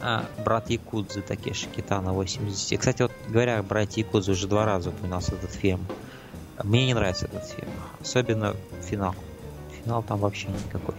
А, 0.00 0.24
брат 0.44 0.70
Якудзы 0.70 1.20
Такеши 1.22 1.66
Китана 1.66 2.12
80. 2.12 2.78
Кстати, 2.78 3.02
вот 3.02 3.12
говоря 3.26 3.58
о 3.58 3.64
брате 3.64 4.02
Якудзы, 4.02 4.30
уже 4.30 4.46
два 4.46 4.64
раза 4.64 4.90
упоминался 4.90 5.34
этот 5.34 5.50
фильм. 5.50 5.84
Мне 6.62 6.86
не 6.86 6.94
нравится 6.94 7.24
этот 7.24 7.44
фильм. 7.44 7.72
Особенно 8.00 8.54
финал. 8.88 9.16
Финал 9.82 10.04
там 10.04 10.20
вообще 10.20 10.46
никакой. 10.46 10.94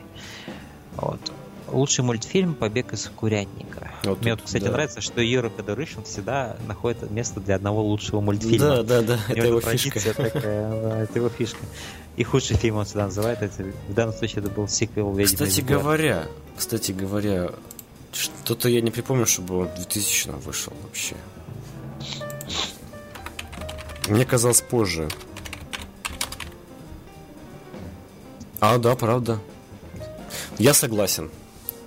Вот. 0.97 1.31
Лучший 1.72 2.03
мультфильм 2.03 2.53
«Побег 2.53 2.93
из 2.93 3.11
курятника». 3.15 3.91
Вот 4.03 4.22
Мне 4.22 4.31
тут, 4.31 4.41
вот, 4.41 4.45
кстати, 4.45 4.64
да. 4.64 4.72
нравится, 4.72 5.01
что 5.01 5.22
Юра 5.22 5.49
Кадырышин 5.49 6.03
всегда 6.03 6.57
находит 6.67 7.09
место 7.11 7.39
для 7.39 7.56
одного 7.56 7.83
лучшего 7.83 8.22
мультфильма. 8.22 8.77
Да, 8.77 8.83
да, 8.83 9.01
да, 9.01 9.19
это 9.27 9.48
его 9.48 9.61
фишка. 9.61 9.99
такая, 10.14 10.81
да, 10.81 10.99
это 11.01 11.19
его 11.19 11.30
фишка. 11.30 11.59
И 12.15 12.23
худший 12.23 12.57
фильм 12.57 12.77
он 12.77 12.85
всегда 12.85 13.06
называет. 13.06 13.41
Это, 13.41 13.64
в 13.88 13.93
данном 13.93 14.14
случае 14.15 14.41
это 14.43 14.49
был 14.49 14.67
сиквел 14.67 15.11
«Ведьмы 15.14 15.25
Кстати 15.25 15.59
из 15.59 15.65
Блэр». 15.65 15.80
говоря, 15.80 16.27
кстати 16.57 16.91
говоря, 16.91 17.51
что-то 18.11 18.69
я 18.69 18.81
не 18.81 18.91
припомню, 18.91 19.25
чтобы 19.25 19.59
он 19.59 19.67
в 19.67 19.75
2000 19.75 20.30
вышел 20.43 20.73
вообще. 20.83 21.15
Мне 24.07 24.25
казалось 24.25 24.61
позже. 24.61 25.07
А, 28.59 28.77
да, 28.77 28.95
правда. 28.95 29.39
Я 30.57 30.73
согласен. 30.73 31.30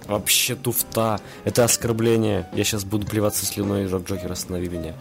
Вообще 0.06 0.54
туфта. 0.54 1.20
Это 1.44 1.64
оскорбление. 1.64 2.48
Я 2.52 2.64
сейчас 2.64 2.84
буду 2.84 3.06
плеваться 3.06 3.46
слюной, 3.46 3.86
Рок 3.86 4.08
Джокер, 4.08 4.32
останови 4.32 4.68
меня. 4.68 4.94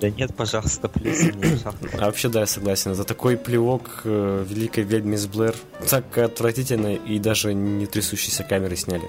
Да 0.00 0.10
нет, 0.10 0.34
пожалуйста, 0.34 0.88
плюс. 0.88 1.18
А 1.94 2.06
вообще, 2.06 2.28
да, 2.28 2.40
я 2.40 2.46
согласен. 2.46 2.94
За 2.94 3.04
такой 3.04 3.36
плевок 3.36 4.02
э, 4.04 4.44
великой 4.46 4.84
ведьмы 4.84 5.14
из 5.14 5.26
Блэр 5.26 5.54
так 5.88 6.18
отвратительно 6.18 6.94
и 6.94 7.18
даже 7.18 7.54
не 7.54 7.86
трясущейся 7.86 8.42
камеры 8.42 8.76
сняли. 8.76 9.08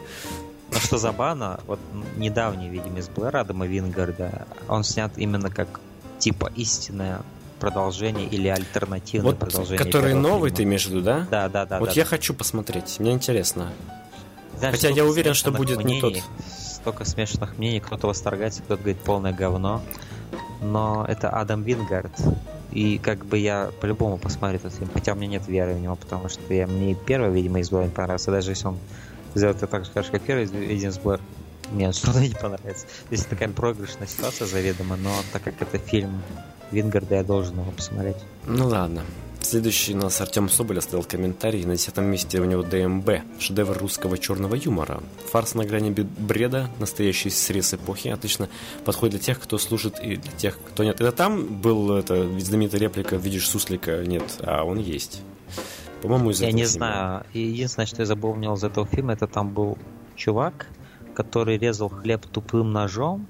Но 0.71 0.79
что 0.79 0.97
забавно, 0.97 1.59
вот 1.67 1.79
недавний, 2.17 2.69
видимо, 2.69 2.99
из 2.99 3.09
Блэр 3.09 3.35
Адама 3.35 3.65
Вингарда, 3.65 4.47
он 4.67 4.83
снят 4.83 5.11
именно 5.17 5.49
как 5.49 5.79
типа 6.19 6.51
истинное 6.55 7.21
продолжение 7.66 8.27
или 8.27 8.48
альтернативное 8.48 9.32
Вот, 9.32 9.40
продолжение. 9.40 9.84
который 9.84 10.14
новый, 10.14 10.52
ты 10.52 10.58
фильма. 10.58 10.69
имеешь 10.69 10.85
в 10.85 10.90
виду, 10.92 11.02
да? 11.02 11.27
Да, 11.32 11.50
да, 11.50 11.66
да. 11.66 11.80
вот 11.80 11.90
да, 11.90 11.95
я 11.95 12.03
да. 12.03 12.10
хочу 12.10 12.35
посмотреть, 12.35 13.00
мне 13.00 13.11
интересно. 13.11 13.74
Знаешь, 14.60 14.76
хотя 14.76 14.90
я 14.90 15.03
уверен, 15.03 15.34
что 15.34 15.52
будет 15.52 15.80
не 15.80 16.00
мнений, 16.00 16.24
Столько 16.56 17.06
смешанных 17.06 17.58
мнений, 17.58 17.80
кто-то 17.80 18.06
восторгается, 18.06 18.61
кто-то 18.61 18.84
говорит 18.84 19.02
полное 19.02 19.34
говно. 19.34 19.82
Но 20.61 21.06
это 21.10 21.32
Адам 21.32 21.64
Вингард. 21.64 22.11
И 22.72 23.00
как 23.00 23.26
бы 23.26 23.40
я 23.40 23.72
по-любому 23.82 24.19
посмотрю 24.19 24.58
этот 24.58 24.76
фильм, 24.76 24.92
хотя 24.94 25.14
у 25.14 25.16
меня 25.16 25.27
нет 25.27 25.48
веры 25.48 25.74
в 25.74 25.80
него, 25.80 25.95
потому 25.95 26.30
что 26.30 26.53
я, 26.53 26.68
мне 26.68 26.94
первый, 26.94 27.32
видимо, 27.32 27.61
из 27.61 27.72
Блэр 27.72 27.85
не 27.85 27.90
понравился, 27.90 28.30
даже 28.30 28.52
если 28.52 28.68
он 28.68 28.77
сделает 29.34 29.58
это 29.58 29.68
так 29.68 29.85
же 29.85 29.92
хорошо, 29.92 30.11
как 30.11 30.22
первый 30.22 30.44
из 30.44 30.84
из 30.84 31.00
Блэр, 31.00 31.19
мне 31.72 31.92
что-то 31.94 32.19
не 32.19 32.30
понравится. 32.30 32.85
Здесь 33.08 33.26
такая 33.26 33.50
проигрышная 33.61 34.08
ситуация 34.08 34.45
заведомо, 34.45 34.98
но 34.98 35.11
так 35.34 35.44
как 35.44 35.60
это 35.61 35.80
фильм 35.80 36.22
Вингарда, 36.72 37.16
я 37.16 37.24
должен 37.24 37.60
его 37.60 37.72
посмотреть. 37.72 38.18
Ну 38.45 38.68
ладно. 38.68 39.03
Следующий 39.42 39.94
у 39.94 39.98
нас 39.98 40.19
Артем 40.22 40.50
Соболь 40.50 40.80
оставил 40.80 41.03
комментарий. 41.03 41.64
На 41.66 41.76
десятом 41.76 42.06
месте 42.06 42.40
у 42.40 42.45
него 42.45 42.64
ДМБ. 42.64 43.10
Шедевр 43.40 43.77
русского 43.77 44.18
черного 44.18 44.56
юмора. 44.56 45.03
Фарс 45.32 45.53
на 45.53 45.66
грани 45.66 45.92
бреда. 45.92 46.68
Настоящий 46.80 47.30
срез 47.30 47.76
эпохи. 47.76 48.08
Отлично 48.08 48.50
подходит 48.85 49.18
для 49.18 49.19
тех, 49.24 49.40
кто 49.40 49.60
служит 49.60 50.00
и 50.00 50.16
для 50.16 50.32
тех, 50.32 50.58
кто 50.58 50.84
нет. 50.84 51.00
Это 51.00 51.11
там 51.11 51.45
был 51.61 51.92
это 51.95 52.27
знаменитая 52.40 52.82
реплика 52.82 53.18
«Видишь 53.18 53.48
суслика?» 53.48 54.03
Нет, 54.03 54.24
а 54.42 54.64
он 54.64 54.80
есть. 54.80 55.22
По-моему, 56.02 56.32
из 56.32 56.42
Я 56.42 56.48
этого 56.48 56.58
не 56.58 56.66
фильма. 56.66 56.77
знаю. 56.88 57.26
Единственное, 57.34 57.85
что 57.85 58.02
я 58.02 58.06
запомнил 58.08 58.56
из 58.56 58.64
этого 58.64 58.88
фильма, 58.88 59.14
это 59.14 59.27
там 59.27 59.52
был 59.53 59.77
чувак, 60.16 60.68
который 61.14 61.60
резал 61.60 61.90
хлеб 61.90 62.26
тупым 62.26 62.72
ножом. 62.72 63.27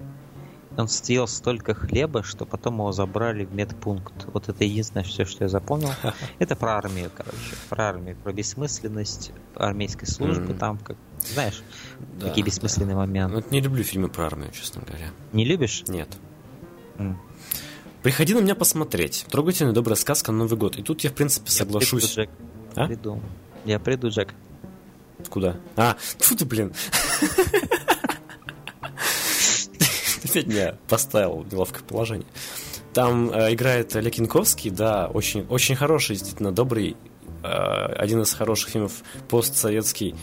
Он 0.77 0.87
съел 0.89 1.25
столько 1.27 1.73
хлеба, 1.73 2.21
что 2.23 2.45
потом 2.45 2.75
его 2.75 2.91
забрали 2.91 3.45
в 3.45 3.53
медпункт. 3.53 4.25
Вот 4.33 4.49
это 4.49 4.63
единственное 4.65 5.03
все, 5.05 5.23
что 5.23 5.45
я 5.45 5.49
запомнил. 5.49 5.89
Это 6.39 6.55
про 6.57 6.77
армию, 6.77 7.09
короче. 7.15 7.55
Про 7.69 7.89
армию, 7.89 8.17
про 8.17 8.33
бессмысленность 8.33 9.31
армейской 9.55 10.07
службы. 10.07 10.49
Мгм. 10.49 10.57
Там, 10.57 10.77
как, 10.77 10.97
знаешь, 11.33 11.63
Да, 12.19 12.27
такие 12.27 12.45
бессмысленные 12.45 12.93
Ну, 12.95 12.99
моменты. 13.01 13.35
вот 13.35 13.51
не 13.51 13.61
люблю 13.61 13.83
фильмы 13.83 14.09
про 14.09 14.25
армию, 14.25 14.51
честно 14.51 14.81
говоря. 14.85 15.07
Не 15.31 15.45
любишь? 15.45 15.83
Нет. 15.87 16.09
М. 16.97 17.17
Приходи 18.03 18.33
на 18.33 18.39
меня 18.41 18.53
посмотреть. 18.55 19.25
Трогательная 19.31 19.73
добрая 19.73 19.95
сказка 19.95 20.31
на 20.33 20.39
Новый 20.39 20.57
год. 20.57 20.75
И 20.77 20.83
тут 20.83 21.01
я, 21.05 21.09
в 21.09 21.13
принципе, 21.13 21.45
Я 21.47 21.51
соглашусь. 21.57 22.13
приду, 22.13 22.21
Джек. 22.21 22.29
А? 22.75 22.85
Приду. 22.87 23.21
Я 23.63 23.79
приду, 23.79 24.09
Джек. 24.09 24.33
Куда? 25.29 25.55
А, 25.77 25.95
тьфу 26.19 26.35
ты, 26.35 26.45
блин. 26.45 26.73
Меня 30.43 30.75
поставил 30.87 31.43
в 31.43 31.51
неловкое 31.51 31.83
положение. 31.83 32.27
Там 32.93 33.29
э, 33.29 33.53
играет 33.53 33.95
Олег 33.95 34.15
Янковский, 34.15 34.71
да, 34.71 35.07
очень, 35.07 35.45
очень 35.49 35.75
хороший, 35.75 36.15
действительно 36.15 36.51
добрый, 36.51 36.95
э, 37.43 37.47
один 37.47 38.21
из 38.21 38.33
хороших 38.33 38.69
фильмов 38.69 39.03
постсоветский, 39.27 40.15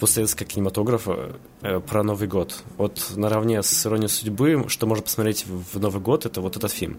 постсоветского 0.00 0.48
кинематографа 0.48 1.36
э, 1.62 1.78
про 1.80 2.02
Новый 2.02 2.26
год. 2.26 2.62
Вот 2.76 3.12
наравне 3.14 3.62
с 3.62 3.86
«Иронией 3.86 4.08
судьбы», 4.08 4.64
что 4.68 4.86
можно 4.86 5.04
посмотреть 5.04 5.46
в 5.46 5.78
Новый 5.78 6.00
год, 6.00 6.26
это 6.26 6.40
вот 6.40 6.56
этот 6.56 6.72
фильм. 6.72 6.98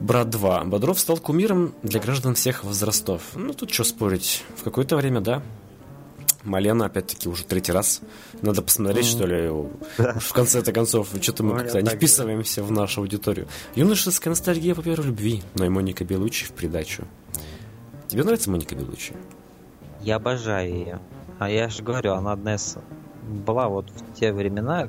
«Брат 0.00 0.28
2». 0.28 0.64
Бодров 0.64 0.98
стал 0.98 1.18
кумиром 1.18 1.74
для 1.82 2.00
граждан 2.00 2.34
всех 2.34 2.64
возрастов. 2.64 3.22
Ну, 3.34 3.52
тут 3.52 3.70
что 3.70 3.84
спорить. 3.84 4.42
В 4.56 4.64
какое-то 4.64 4.96
время, 4.96 5.20
да. 5.20 5.42
Малена, 6.44 6.86
опять-таки, 6.86 7.28
уже 7.28 7.44
третий 7.44 7.72
раз. 7.72 8.00
Надо 8.40 8.62
посмотреть, 8.62 9.06
что 9.06 9.26
ли. 9.26 9.48
Уж 9.50 9.68
В 9.98 10.32
конце-то 10.32 10.72
концов, 10.72 11.08
что-то 11.20 11.42
мы 11.42 11.52
Ой, 11.54 11.58
как-то 11.62 11.82
не 11.82 11.88
вписываемся 11.90 12.62
в 12.62 12.70
нашу 12.72 13.02
аудиторию. 13.02 13.46
Юношеская 13.74 14.30
ностальгия 14.30 14.74
по 14.74 14.82
первой 14.82 15.06
любви, 15.06 15.42
но 15.54 15.66
и 15.66 15.68
Моника 15.68 16.04
Белучи 16.04 16.46
в 16.46 16.52
придачу. 16.52 17.04
Тебе 18.08 18.24
нравится 18.24 18.50
Моника 18.50 18.74
Белучи? 18.74 19.12
Я 20.00 20.16
обожаю 20.16 20.72
ее. 20.72 21.00
А 21.38 21.50
я 21.50 21.68
же 21.68 21.82
говорю, 21.82 22.12
она 22.14 22.32
одна 22.32 22.54
из... 22.54 22.76
Была 23.22 23.68
вот 23.68 23.86
в 23.90 24.18
те 24.18 24.32
времена, 24.32 24.88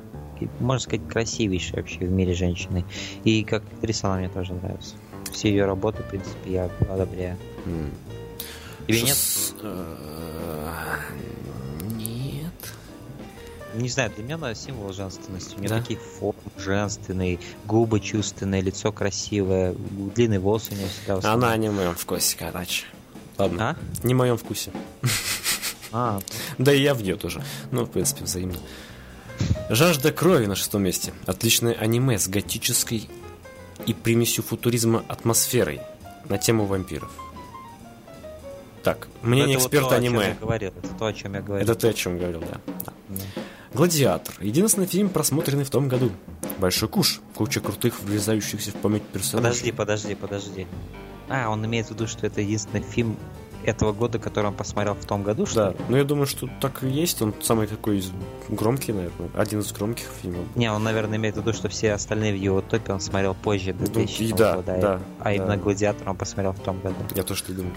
можно 0.58 0.80
сказать, 0.82 1.06
красивейшая 1.06 1.82
вообще 1.82 1.98
в 1.98 2.10
мире 2.10 2.34
женщины. 2.34 2.84
И 3.24 3.44
как 3.44 3.62
актриса 3.74 4.08
она 4.08 4.18
мне 4.18 4.28
тоже 4.30 4.54
нравится. 4.54 4.94
Все 5.32 5.50
ее 5.50 5.66
работы, 5.66 6.02
в 6.02 6.08
принципе, 6.08 6.50
я 6.52 6.70
одобряю. 6.88 7.36
М. 7.66 7.90
Тебе 8.88 9.02
нет? 9.02 9.10
Шес- 9.16 9.54
э, 9.62 9.86
Нет. 9.94 10.31
Не 13.74 13.88
знаю, 13.88 14.10
для 14.14 14.24
меня 14.24 14.34
она 14.34 14.54
символ 14.54 14.92
женственности. 14.92 15.54
У 15.56 15.58
нее 15.60 15.68
Да? 15.68 15.80
такие 15.80 15.98
формы 15.98 16.40
женственные, 16.58 17.38
губы 17.64 18.00
чувственные, 18.00 18.60
лицо 18.60 18.92
красивое, 18.92 19.74
длинный 20.14 20.38
волос 20.38 20.68
у 20.70 20.74
нее 20.74 20.88
всегда. 20.88 21.16
в 21.16 21.18
основном. 21.18 21.44
Она 21.48 21.56
не 21.56 21.68
в 21.70 21.72
моем 21.72 21.94
вкусе, 21.94 22.36
короче. 22.38 22.84
Ладно, 23.38 23.76
А? 24.02 24.06
не 24.06 24.14
в 24.14 24.16
моем 24.18 24.36
вкусе. 24.36 24.70
А, 25.90 26.20
Да 26.58 26.72
и 26.72 26.82
я 26.82 26.94
в 26.94 27.02
нее 27.02 27.16
тоже. 27.16 27.42
Ну, 27.70 27.84
в 27.84 27.90
принципе, 27.90 28.24
взаимно. 28.24 28.56
Жажда 29.70 30.12
крови 30.12 30.46
на 30.46 30.54
шестом 30.54 30.82
месте. 30.82 31.12
Отличное 31.26 31.72
аниме 31.74 32.18
с 32.18 32.28
готической 32.28 33.08
и 33.86 33.94
примесью 33.94 34.44
футуризма 34.44 35.02
атмосферой 35.08 35.80
на 36.28 36.36
тему 36.38 36.66
вампиров. 36.66 37.10
Так, 38.82 39.08
мнение 39.22 39.54
это 39.56 39.62
вот 39.62 39.66
эксперта 39.66 39.88
то, 39.88 39.94
чем 39.94 40.04
аниме. 40.18 40.36
говорил. 40.40 40.72
Это 40.76 40.88
то, 40.98 41.06
о 41.06 41.12
чем 41.12 41.34
я 41.34 41.40
говорил. 41.40 41.64
Это 41.70 41.74
ты 41.80 41.88
о 41.88 41.92
чем 41.92 42.18
говорил, 42.18 42.40
да. 42.40 42.60
Да. 42.84 42.92
Гладиатор. 43.74 44.34
Единственный 44.40 44.86
фильм, 44.86 45.08
просмотренный 45.08 45.64
в 45.64 45.70
том 45.70 45.88
году. 45.88 46.10
Большой 46.58 46.88
куш. 46.88 47.20
Куча 47.34 47.60
крутых, 47.60 48.00
врезающихся 48.02 48.70
в 48.70 48.74
память 48.74 49.02
персонажей. 49.02 49.72
Подожди, 49.72 49.72
подожди, 49.72 50.14
подожди. 50.14 50.66
А, 51.28 51.48
он 51.48 51.64
имеет 51.64 51.86
в 51.86 51.90
виду, 51.90 52.06
что 52.06 52.26
это 52.26 52.40
единственный 52.42 52.82
фильм 52.82 53.16
этого 53.64 53.92
года, 53.92 54.18
который 54.18 54.46
он 54.46 54.54
посмотрел 54.54 54.94
в 54.94 55.04
том 55.06 55.22
году, 55.22 55.46
что 55.46 55.54
Да, 55.66 55.70
ли? 55.70 55.76
ну 55.88 55.96
я 55.96 56.04
думаю, 56.04 56.26
что 56.26 56.50
так 56.60 56.82
и 56.82 56.88
есть. 56.88 57.22
Он 57.22 57.32
самый 57.42 57.66
такой 57.68 57.98
из- 57.98 58.10
громкий, 58.48 58.92
наверное. 58.92 59.30
Один 59.34 59.60
из 59.60 59.72
громких 59.72 60.06
фильмов. 60.20 60.44
Не, 60.56 60.70
он, 60.70 60.82
наверное, 60.82 61.16
имеет 61.16 61.36
в 61.36 61.40
виду, 61.40 61.52
что 61.52 61.68
все 61.68 61.92
остальные 61.92 62.32
в 62.32 62.36
его 62.36 62.60
топе 62.60 62.92
он 62.92 63.00
смотрел 63.00 63.34
позже, 63.34 63.72
Ну, 63.78 63.86
2000 63.86 64.22
и 64.24 64.32
да, 64.32 64.56
года. 64.56 64.78
да, 64.80 65.00
а 65.20 65.24
да. 65.24 65.32
именно 65.32 65.56
«Гладиатор» 65.56 66.08
он 66.10 66.16
посмотрел 66.16 66.52
в 66.52 66.60
том 66.60 66.80
году. 66.80 66.96
Я 67.14 67.22
тоже 67.22 67.44
так 67.44 67.54
думаю. 67.56 67.74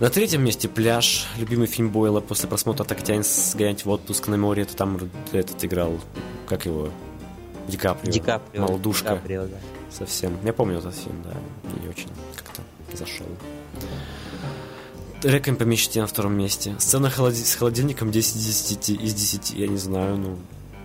На 0.00 0.10
третьем 0.10 0.44
месте 0.44 0.68
«Пляж». 0.68 1.26
Любимый 1.38 1.66
фильм 1.66 1.90
Бойла. 1.90 2.20
После 2.20 2.48
просмотра 2.48 2.84
так 2.84 3.02
тянет 3.02 3.26
сгонять 3.26 3.84
в 3.84 3.90
отпуск 3.90 4.28
на 4.28 4.36
море. 4.36 4.62
Это 4.62 4.76
там 4.76 4.98
этот 5.32 5.64
играл. 5.64 5.98
Как 6.46 6.66
его? 6.66 6.90
Ди 7.66 7.76
Каприо. 7.76 8.12
Ди 8.12 8.20
Каприо. 8.20 8.62
Молодушка. 8.62 9.10
Ди 9.10 9.16
Каприо, 9.16 9.46
да. 9.46 9.56
Совсем. 9.90 10.38
Я 10.44 10.52
помню 10.52 10.78
этот 10.78 10.94
фильм, 10.94 11.20
да. 11.24 11.32
Не 11.82 11.88
очень 11.88 12.08
как-то 12.36 12.62
зашел. 12.96 13.26
Реком 15.24 15.56
по 15.56 15.64
мечте 15.64 16.00
на 16.00 16.06
втором 16.06 16.34
месте. 16.38 16.76
Сцена 16.78 17.08
холоди- 17.08 17.44
с 17.44 17.56
холодильником 17.56 18.12
10 18.12 18.36
из 18.36 18.62
10, 18.68 18.90
из 18.90 19.14
10. 19.14 19.50
Я 19.54 19.66
не 19.66 19.78
знаю, 19.78 20.16
ну... 20.16 20.38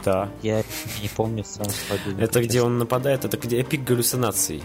Да. 0.03 0.27
Я 0.41 0.63
не 1.03 1.07
помню 1.15 1.43
сам 1.45 1.69
с 1.69 1.75
холодильником, 1.87 2.23
Это 2.23 2.41
где 2.41 2.61
он 2.63 2.79
нападает, 2.79 3.25
это 3.25 3.37
где 3.37 3.59
эпик 3.61 3.83
галлюцинаций. 3.83 4.63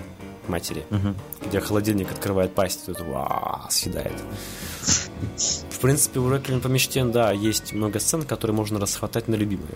Матери, 0.48 0.84
Мгм. 0.90 1.16
где 1.46 1.60
холодильник 1.60 2.10
открывает 2.10 2.54
пасть, 2.54 2.88
и 2.88 2.92
тут 2.92 3.00
ва, 3.00 3.66
съедает. 3.70 4.12
В 5.70 5.78
принципе, 5.80 6.20
у 6.20 6.30
Реквием 6.32 6.60
по 6.60 6.68
мечте, 6.68 7.04
да, 7.04 7.32
есть 7.32 7.72
много 7.72 7.98
сцен, 8.00 8.22
которые 8.22 8.54
можно 8.56 8.78
расхватать 8.80 9.28
на 9.28 9.34
любимые. 9.36 9.74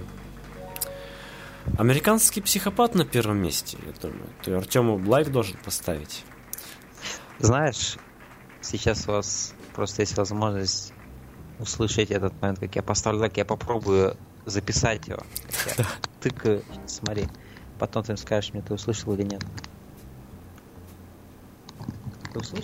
Американский 1.78 2.40
психопат 2.40 2.94
на 2.94 3.04
первом 3.04 3.38
месте, 3.38 3.78
я 3.86 3.92
думаю. 4.00 4.26
Ты 4.42 4.52
Артему 4.54 5.00
лайк 5.08 5.30
должен 5.30 5.56
поставить. 5.64 6.24
Знаешь, 7.38 7.96
сейчас 8.60 9.08
у 9.08 9.12
вас 9.12 9.54
просто 9.74 10.02
есть 10.02 10.16
возможность 10.16 10.92
услышать 11.60 12.10
этот 12.10 12.32
момент, 12.42 12.58
как 12.58 12.74
я 12.74 12.82
поставлю 12.82 13.20
лайк, 13.20 13.36
я 13.36 13.44
попробую 13.44 14.16
записать 14.44 15.06
его. 15.06 15.20
Тыкаю, 16.20 16.62
смотри. 16.86 17.28
Потом 17.78 18.02
ты 18.02 18.16
скажешь 18.16 18.52
мне, 18.52 18.62
ты 18.62 18.74
услышал 18.74 19.14
или 19.14 19.22
нет. 19.22 19.42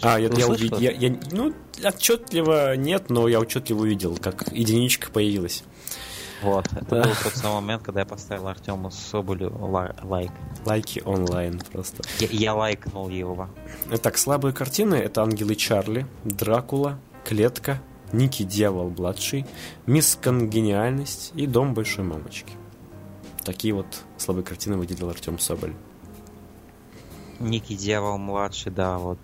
А, 0.03 0.19
я, 0.19 0.29
я 0.29 0.47
увидел. 0.49 0.79
Я, 0.79 0.93
я- 0.93 1.19
ну, 1.33 1.55
отчетливо 1.85 2.77
нет, 2.77 3.11
но 3.11 3.29
я 3.29 3.41
отчетливо 3.41 3.81
увидел, 3.83 4.17
как 4.17 4.53
единичка 4.53 5.11
появилась. 5.11 5.65
Вот, 6.43 6.67
это 6.73 6.87
Да. 6.89 7.03
был 7.03 7.11
тот 7.25 7.35
самый 7.35 7.61
момент, 7.63 7.83
когда 7.83 8.01
я 8.01 8.07
поставил 8.07 8.47
Артему 8.47 8.91
Соболю 8.93 9.51
ла- 9.59 9.97
лайк. 10.05 10.31
Лайки 10.65 11.03
онлайн 11.05 11.61
просто. 11.73 12.05
Я, 12.21 12.29
я 12.31 12.55
лайкнул 12.55 13.09
его. 13.09 13.49
Итак, 13.93 14.17
слабые 14.19 14.53
картины 14.53 14.95
это 14.95 15.23
Ангелы 15.23 15.57
Чарли, 15.57 16.07
Дракула, 16.25 17.01
Клетка, 17.25 17.83
Ники 18.13 18.45
Дьявол 18.45 18.91
младший, 18.91 19.47
Мисс 19.87 20.17
Конгениальность 20.21 21.33
и 21.35 21.47
Дом 21.49 21.75
большой 21.75 22.05
мамочки. 22.05 22.53
Такие 23.45 23.75
вот 23.75 23.87
слабые 24.17 24.45
картины 24.45 24.77
выделил 24.77 25.11
Артем 25.11 25.39
Соболь. 25.41 25.75
Ники 27.41 27.75
Дьявол 27.75 28.19
младший, 28.19 28.71
да, 28.73 28.99
вот. 28.99 29.19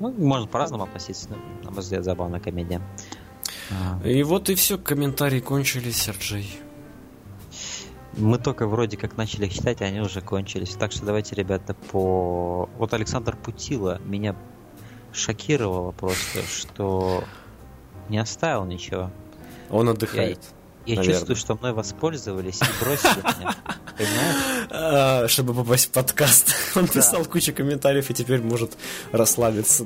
Ну, 0.00 0.12
можно 0.12 0.46
по-разному 0.46 0.84
относиться, 0.84 1.28
но, 1.30 1.36
на 1.64 1.70
мой 1.70 1.80
взгляд, 1.80 2.04
забавная 2.04 2.40
комедия. 2.40 2.80
А, 3.70 4.06
И 4.06 4.22
вот 4.22 4.48
и 4.50 4.54
все, 4.54 4.78
комментарии 4.78 5.40
кончились, 5.40 5.96
Серджей. 5.96 6.58
Мы 8.16 8.38
только 8.38 8.66
вроде 8.66 8.96
как 8.96 9.16
начали 9.16 9.46
их 9.46 9.52
читать, 9.52 9.82
а 9.82 9.84
они 9.84 10.00
уже 10.00 10.20
кончились. 10.22 10.74
Так 10.74 10.92
что 10.92 11.04
давайте, 11.04 11.34
ребята, 11.34 11.74
по... 11.74 12.68
Вот 12.78 12.94
Александр 12.94 13.36
Путила 13.36 14.00
меня 14.04 14.34
шокировало 15.12 15.92
просто, 15.92 16.42
что 16.42 17.24
не 18.08 18.18
оставил 18.18 18.64
ничего. 18.64 19.10
Он 19.70 19.88
отдыхает. 19.88 20.38
Я 20.38 20.55
Наверное. 20.94 21.14
чувствую, 21.14 21.36
что 21.36 21.54
мной 21.56 21.72
воспользовались 21.72 22.60
и 22.60 22.84
бросили 22.84 23.18
меня. 23.38 23.56
Понимаешь? 23.96 24.68
А, 24.70 25.28
чтобы 25.28 25.54
попасть 25.54 25.86
в 25.86 25.90
подкаст. 25.90 26.54
Он 26.76 26.86
писал 26.86 27.24
кучу 27.24 27.52
комментариев 27.52 28.10
и 28.10 28.14
теперь 28.14 28.42
может 28.42 28.76
расслабиться. 29.12 29.84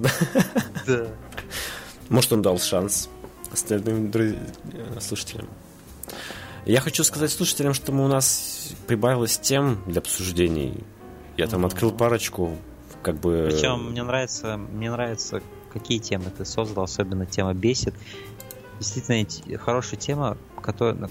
да. 0.87 1.07
Может, 2.09 2.33
он 2.33 2.43
дал 2.43 2.59
шанс 2.59 3.09
остальным 3.53 4.11
э, 4.13 4.35
слушателям. 5.01 5.49
Я 6.67 6.81
хочу 6.81 7.05
сказать 7.05 7.31
слушателям, 7.31 7.73
что 7.73 7.93
у 7.93 8.09
нас 8.09 8.75
прибавилось 8.89 9.39
тем 9.39 9.83
для 9.87 10.01
обсуждений. 10.01 10.85
Я 11.37 11.47
там 11.47 11.65
открыл 11.65 11.93
парочку, 11.93 12.59
как 13.03 13.21
бы... 13.21 13.49
Причем 13.51 13.93
мне 13.93 14.03
нравится, 14.03 14.57
мне 14.57 14.91
нравится, 14.91 15.41
какие 15.73 15.99
темы 15.99 16.33
ты 16.37 16.45
создал, 16.45 16.85
особенно 16.85 17.27
тема 17.27 17.55
бесит. 17.55 17.95
Действительно 18.81 19.21
int- 19.23 19.57
хорошая 19.59 20.01
тема, 20.01 20.37
которая, 20.61 21.09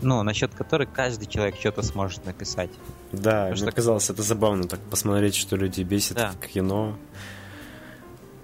ну, 0.00 0.22
насчет 0.22 0.54
которой 0.54 0.86
каждый 0.86 1.26
человек 1.26 1.56
что-то 1.58 1.82
сможет 1.82 2.24
написать. 2.24 2.70
Да, 3.12 3.18
Потому 3.48 3.48
мне 3.50 3.56
что- 3.56 3.72
казалось 3.72 4.08
это 4.10 4.22
забавно, 4.22 4.64
так 4.68 4.80
посмотреть, 4.80 5.34
что 5.34 5.56
люди 5.56 5.82
бесит 5.82 6.16
Да. 6.16 6.30
в 6.30 6.46
кино. 6.46 6.96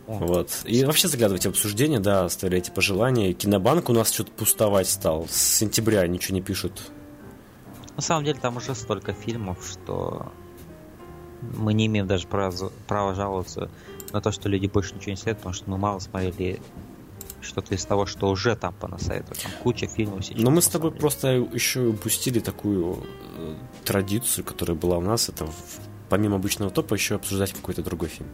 Вот. 0.07 0.51
И 0.65 0.85
вообще 0.85 1.09
заглядывайте 1.09 1.49
в 1.49 1.53
обсуждения, 1.53 1.99
да, 1.99 2.27
оставляйте 2.27 2.71
пожелания. 2.71 3.33
Кинобанк 3.33 3.89
у 3.89 3.93
нас 3.95 4.13
что-то 4.13 4.33
пустовать 4.33 4.89
стал. 4.89 5.27
С 5.29 5.37
сентября 5.37 6.07
ничего 6.07 6.35
не 6.35 6.43
пишут. 6.43 6.91
На 7.97 8.03
самом 8.03 8.25
деле 8.25 8.39
там 8.39 8.57
уже 8.59 8.75
столько 8.75 9.15
фильмов, 9.15 9.65
что 9.67 10.31
мы 11.41 11.73
не 11.73 11.87
имеем 11.87 12.07
даже 12.07 12.27
права, 12.27 12.71
права 12.87 13.15
жаловаться 13.15 13.71
на 14.13 14.21
то, 14.21 14.31
что 14.31 14.49
люди 14.49 14.67
больше 14.67 14.95
ничего 14.95 15.13
не 15.13 15.17
следуют, 15.17 15.39
потому 15.39 15.55
что 15.55 15.71
мы 15.71 15.79
мало 15.79 16.01
смотрели 16.01 16.61
что-то 17.45 17.75
из 17.75 17.85
того, 17.85 18.07
что 18.07 18.29
уже 18.31 18.57
там 18.57 18.75
понасоветовали. 18.75 19.39
Там 19.41 19.53
куча 19.63 19.87
фильмов 19.87 20.25
сейчас. 20.25 20.43
Но 20.43 20.51
мы 20.51 20.61
с 20.63 20.69
тобой 20.69 20.91
деле. 20.91 21.01
просто 21.01 21.29
еще 21.53 21.87
упустили 21.87 22.41
такую 22.41 23.05
э, 23.39 23.55
традицию, 23.85 24.45
которая 24.45 24.77
была 24.77 24.99
у 24.99 25.03
нас. 25.03 25.29
Это 25.29 25.47
в- 25.47 25.53
помимо 26.09 26.37
обычного 26.37 26.71
топа 26.71 26.95
еще 26.95 27.15
обсуждать 27.17 27.53
какой-то 27.53 27.83
другой 27.83 28.09
фильм. 28.09 28.29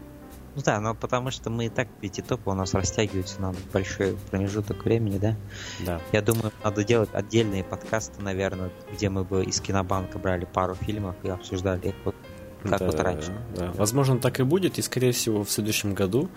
Ну 0.57 0.63
да, 0.65 0.81
но 0.81 0.97
потому 0.97 1.31
что 1.31 1.49
мы 1.49 1.67
и 1.67 1.69
так 1.69 1.87
эти 2.03 2.21
топы 2.23 2.51
у 2.51 2.55
нас 2.55 2.75
растягиваются 2.75 3.41
на 3.41 3.55
большой 3.73 4.17
промежуток 4.31 4.85
времени, 4.85 5.17
да? 5.19 5.37
Да. 5.87 6.01
Я 6.13 6.23
думаю, 6.23 6.51
надо 6.65 6.83
делать 6.83 7.09
отдельные 7.13 7.63
подкасты, 7.63 8.21
наверное, 8.21 8.73
где 8.93 9.09
мы 9.11 9.23
бы 9.23 9.45
из 9.45 9.61
кинобанка 9.61 10.19
брали 10.19 10.47
пару 10.47 10.75
фильмов 10.75 11.15
и 11.23 11.29
обсуждали 11.29 11.91
их 11.91 11.95
вот 12.05 12.17
как 12.65 12.79
Да, 12.81 12.85
вот 12.87 12.99
раньше. 13.01 13.33
да. 13.57 13.71
Возможно, 13.77 14.19
так 14.19 14.41
и 14.41 14.43
будет, 14.43 14.79
и 14.79 14.83
скорее 14.83 15.13
всего 15.13 15.45
в 15.45 15.51
следующем 15.53 15.95
году. 15.95 16.29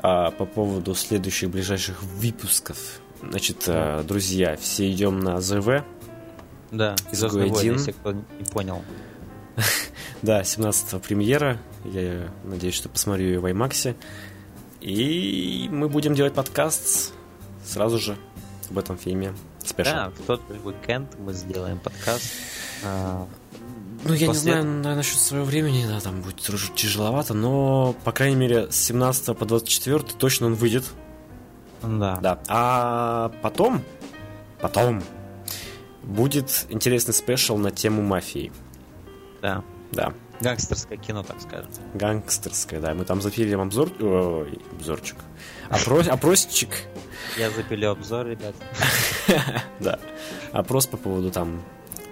А 0.00 0.30
по 0.30 0.44
поводу 0.46 0.94
следующих 0.94 1.50
ближайших 1.50 2.02
выпусков. 2.02 3.00
Значит, 3.22 3.64
э, 3.66 4.02
друзья, 4.06 4.56
все 4.56 4.90
идем 4.90 5.18
на 5.18 5.40
ЗВ. 5.40 5.84
Да, 6.70 6.94
«Звездные 7.10 7.50
войны», 7.50 7.72
если 7.72 7.92
кто 7.92 8.12
не 8.12 8.44
понял. 8.52 8.82
Да, 10.20 10.42
17 10.42 11.00
премьера. 11.00 11.58
Я 11.84 12.32
надеюсь, 12.42 12.74
что 12.74 12.88
посмотрю 12.88 13.26
ее 13.26 13.38
в 13.38 13.46
IMAX. 13.46 13.94
И 14.80 15.68
мы 15.70 15.88
будем 15.88 16.14
делать 16.14 16.34
подкаст 16.34 17.12
сразу 17.64 17.98
же 17.98 18.16
об 18.68 18.78
этом 18.78 18.98
фильме. 18.98 19.32
Спешл. 19.64 19.90
Да, 19.90 20.10
в 20.10 20.26
тот 20.26 20.40
уикенд 20.64 21.16
мы 21.18 21.32
сделаем 21.32 21.78
подкаст. 21.78 22.32
Ну, 24.04 24.14
я 24.14 24.20
не 24.20 24.26
После 24.26 24.42
знаю 24.52 24.58
этого- 24.58 24.72
на- 24.82 24.94
насчет 24.96 25.18
своего 25.18 25.44
времени, 25.44 25.84
да, 25.86 26.00
там 26.00 26.20
будет 26.22 26.36
тяжеловато, 26.74 27.34
но, 27.34 27.94
по 28.04 28.12
крайней 28.12 28.36
мере, 28.36 28.70
с 28.70 28.76
17 28.76 29.34
по 29.36 29.44
24 29.44 29.98
точно 30.18 30.46
он 30.46 30.54
выйдет. 30.54 30.84
Да. 31.82 32.18
Да. 32.22 32.38
А 32.48 33.32
потом, 33.42 33.82
потом 34.60 35.02
будет 36.04 36.66
интересный 36.70 37.12
спешл 37.14 37.56
на 37.56 37.70
тему 37.70 38.02
мафии. 38.02 38.52
да. 39.42 39.62
Да. 39.92 40.12
Гангстерское 40.40 40.98
кино, 40.98 41.22
так 41.24 41.40
скажем. 41.40 41.70
Гангстерская, 41.94 42.78
да. 42.80 42.94
Мы 42.94 43.04
там 43.04 43.20
запилим 43.22 43.60
обзор... 43.60 43.90
Ой, 44.00 44.60
обзорчик. 44.72 45.16
Опрос... 45.70 46.06
Опросчик. 46.10 46.68
Я 47.38 47.50
запилю 47.50 47.90
обзор, 47.92 48.26
ребят. 48.26 48.54
Да. 49.80 49.98
Опрос 50.52 50.86
по 50.86 50.96
поводу 50.98 51.30
там 51.32 51.62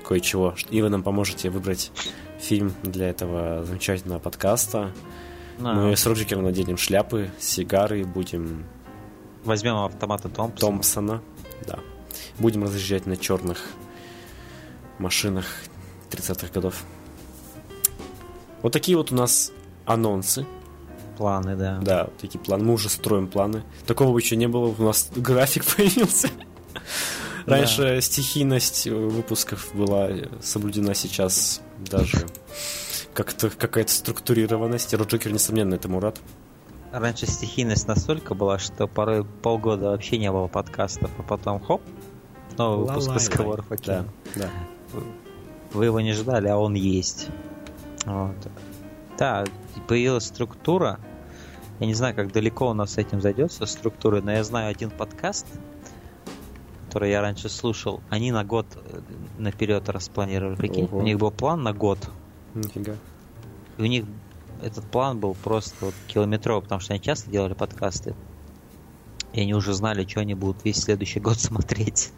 кое-чего. 0.06 0.54
И 0.70 0.80
вы 0.80 0.88
нам 0.88 1.02
поможете 1.02 1.50
выбрать 1.50 1.90
фильм 2.38 2.72
для 2.82 3.08
этого 3.10 3.64
замечательного 3.64 4.20
подкаста. 4.20 4.92
Ну, 5.58 5.88
Мы 5.88 5.96
с 5.96 6.06
Роджикером 6.06 6.44
наденем 6.44 6.76
шляпы, 6.76 7.30
сигары, 7.38 8.04
будем 8.04 8.64
Возьмем 9.44 9.76
автоматы 9.76 10.28
Томпсона. 10.28 10.58
Томпсона. 10.58 11.22
Да. 11.66 11.78
Будем 12.38 12.64
разъезжать 12.64 13.06
на 13.06 13.16
черных 13.16 13.58
машинах 14.98 15.46
30-х 16.10 16.48
годов. 16.52 16.82
Вот 18.62 18.72
такие 18.72 18.96
вот 18.98 19.12
у 19.12 19.14
нас 19.14 19.52
анонсы. 19.84 20.46
Планы, 21.16 21.56
да. 21.56 21.78
Да, 21.80 22.08
такие 22.20 22.40
планы. 22.40 22.64
Мы 22.64 22.74
уже 22.74 22.88
строим 22.88 23.28
планы. 23.28 23.62
Такого 23.86 24.18
еще 24.18 24.36
не 24.36 24.48
было. 24.48 24.74
У 24.76 24.82
нас 24.82 25.10
график 25.14 25.64
появился. 25.76 26.28
Раньше 27.46 28.00
стихийность 28.00 28.86
выпусков 28.86 29.70
была 29.74 30.10
соблюдена 30.40 30.94
сейчас 30.94 31.60
даже 31.78 32.26
как-то 33.14 33.50
какая-то 33.50 33.92
структурированность. 33.92 34.92
Роджокер, 34.92 35.32
несомненно, 35.32 35.74
этому 35.74 36.00
рад. 36.00 36.20
Раньше 36.92 37.26
стихийность 37.26 37.88
настолько 37.88 38.34
была, 38.34 38.58
что 38.58 38.86
порой 38.86 39.24
полгода 39.24 39.90
вообще 39.90 40.18
не 40.18 40.30
было 40.30 40.46
подкастов, 40.46 41.10
а 41.18 41.22
потом 41.22 41.60
хоп, 41.60 41.82
новый 42.56 42.86
выпуск 42.86 43.10
разговоров 43.10 43.70
о 43.70 43.76
Да, 43.76 44.04
да. 44.34 44.50
Вы 45.72 45.86
его 45.86 46.00
не 46.00 46.12
ждали, 46.12 46.48
а 46.48 46.56
он 46.56 46.74
есть. 46.74 47.28
Вот. 48.04 48.36
Да, 49.18 49.44
появилась 49.88 50.24
структура. 50.24 50.98
Я 51.80 51.86
не 51.86 51.94
знаю, 51.94 52.14
как 52.14 52.32
далеко 52.32 52.70
у 52.70 52.72
нас 52.72 52.94
с 52.94 52.98
этим 52.98 53.20
зайдет, 53.20 53.52
со 53.52 53.66
структурой, 53.66 54.22
но 54.22 54.32
я 54.32 54.44
знаю 54.44 54.70
один 54.70 54.90
подкаст, 54.90 55.46
который 56.86 57.10
я 57.10 57.20
раньше 57.20 57.48
слушал. 57.48 58.00
Они 58.10 58.32
на 58.32 58.44
год 58.44 58.66
э, 58.76 59.00
наперед 59.38 59.88
распланировали. 59.88 60.56
Прикинь, 60.56 60.84
Ого. 60.84 60.98
у 60.98 61.02
них 61.02 61.18
был 61.18 61.30
план 61.30 61.62
на 61.62 61.72
год. 61.72 61.98
Нифига. 62.54 62.94
И 63.78 63.82
у 63.82 63.86
них 63.86 64.04
этот 64.62 64.84
план 64.86 65.18
был 65.20 65.34
просто 65.34 65.74
вот 65.86 65.94
километровый, 66.06 66.62
потому 66.62 66.80
что 66.80 66.94
они 66.94 67.02
часто 67.02 67.30
делали 67.30 67.52
подкасты. 67.54 68.14
И 69.32 69.40
они 69.42 69.52
уже 69.52 69.74
знали, 69.74 70.06
что 70.06 70.20
они 70.20 70.34
будут 70.34 70.64
весь 70.64 70.78
следующий 70.82 71.20
год 71.20 71.38
смотреть. 71.40 72.10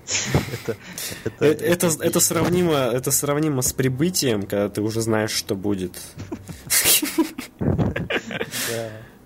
Это- 0.52 0.76
Это, 1.24 1.44
это, 1.46 1.86
это 2.00 2.20
сравнимо, 2.20 2.74
это 2.74 3.10
сравнимо 3.10 3.62
с 3.62 3.72
прибытием, 3.72 4.42
когда 4.42 4.68
ты 4.68 4.82
уже 4.82 5.00
знаешь, 5.00 5.32
что 5.32 5.54
будет. 5.56 6.00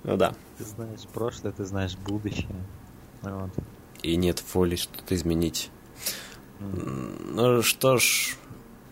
Ну 0.05 0.17
да. 0.17 0.35
Ты 0.59 0.65
знаешь 0.65 1.01
прошлое, 1.13 1.53
ты 1.53 1.65
знаешь 1.65 1.97
будущее. 1.97 2.49
Вот. 3.23 3.51
И 4.03 4.17
нет 4.17 4.43
воли 4.53 4.77
что-то 4.77 5.15
изменить. 5.15 5.71
Ну 6.61 7.63
что 7.63 7.99
ж, 7.99 8.37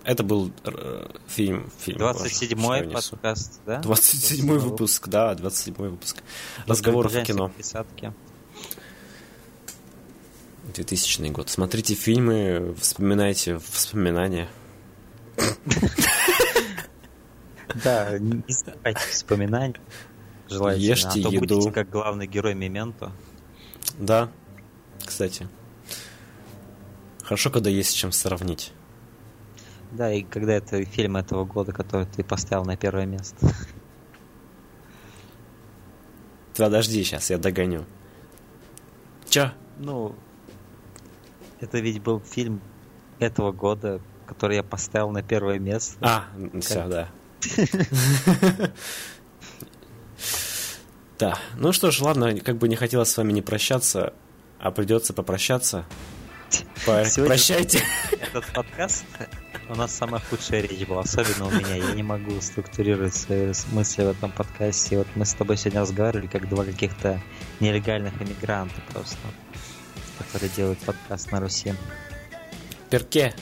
это 0.04 0.22
был 0.22 0.50
э, 0.64 1.06
фильм. 1.28 1.70
фильм 1.78 1.98
27-й 1.98 2.92
подкаст, 2.92 3.60
да? 3.66 3.80
27-й 3.80 4.58
выпуск, 4.58 5.08
да, 5.08 5.34
27-й 5.34 5.88
выпуск. 5.88 6.22
Разговоров 6.66 7.14
о 7.14 7.22
кино. 7.22 7.52
Десятки. 7.58 8.12
2000 10.74 11.28
год. 11.30 11.48
Смотрите 11.48 11.94
фильмы, 11.94 12.74
вспоминайте 12.78 13.54
воспоминания. 13.54 14.48
Да, 17.84 18.18
не 18.18 18.42
забывайте 18.48 19.00
вспоминания. 19.10 19.80
Желательно. 20.48 20.82
Ешьте 20.82 21.08
а 21.08 21.18
еду. 21.18 21.38
будете 21.38 21.70
как 21.70 21.88
главный 21.88 22.26
герой 22.26 22.54
Мементо. 22.54 23.12
Да, 23.98 24.30
кстати. 25.04 25.48
Хорошо, 27.22 27.50
когда 27.50 27.70
есть 27.70 27.90
с 27.90 27.94
чем 27.94 28.12
сравнить. 28.12 28.72
Да, 29.92 30.12
и 30.12 30.22
когда 30.22 30.54
это 30.54 30.84
фильм 30.84 31.16
этого 31.16 31.44
года, 31.44 31.72
который 31.72 32.06
ты 32.06 32.22
поставил 32.22 32.64
на 32.64 32.76
первое 32.76 33.06
место. 33.06 33.52
Подожди, 36.56 37.02
сейчас 37.02 37.30
я 37.30 37.38
догоню. 37.38 37.84
Чё? 39.28 39.52
Ну, 39.78 40.14
это 41.60 41.78
ведь 41.78 42.02
был 42.02 42.20
фильм 42.20 42.60
этого 43.18 43.52
года, 43.52 44.00
который 44.26 44.56
я 44.56 44.62
поставил 44.62 45.10
на 45.10 45.22
первое 45.22 45.58
место. 45.58 45.96
А, 46.00 46.24
все, 46.60 46.86
да. 46.88 47.08
Да. 51.18 51.38
Ну 51.58 51.70
что 51.72 51.90
ж, 51.90 52.00
ладно, 52.00 52.34
как 52.40 52.56
бы 52.56 52.66
не 52.66 52.76
хотелось 52.76 53.10
с 53.10 53.16
вами 53.18 53.32
не 53.32 53.42
прощаться, 53.42 54.14
а 54.60 54.70
придется 54.70 55.12
попрощаться. 55.12 55.84
По- 56.86 57.04
Сегодня- 57.04 57.26
Прощайте. 57.34 57.82
Этот 58.20 58.44
подкаст, 58.52 59.04
у 59.68 59.74
нас 59.76 59.94
самая 59.94 60.20
худшая 60.20 60.62
речь 60.62 60.86
была, 60.86 61.02
особенно 61.02 61.46
у 61.46 61.50
меня. 61.50 61.76
Я 61.76 61.92
не 61.94 62.02
могу 62.02 62.40
структурировать 62.40 63.14
свои 63.14 63.52
мысли 63.72 64.02
в 64.02 64.08
этом 64.08 64.32
подкасте. 64.32 64.98
Вот 64.98 65.06
мы 65.14 65.24
с 65.24 65.34
тобой 65.34 65.56
сегодня 65.56 65.80
разговаривали, 65.82 66.26
как 66.26 66.48
два 66.48 66.64
каких-то 66.64 67.20
нелегальных 67.60 68.20
иммигранта 68.20 68.80
просто, 68.92 69.16
которые 70.18 70.50
делают 70.50 70.78
подкаст 70.80 71.30
на 71.30 71.40
Руси. 71.40 71.74
Перке. 72.90 73.34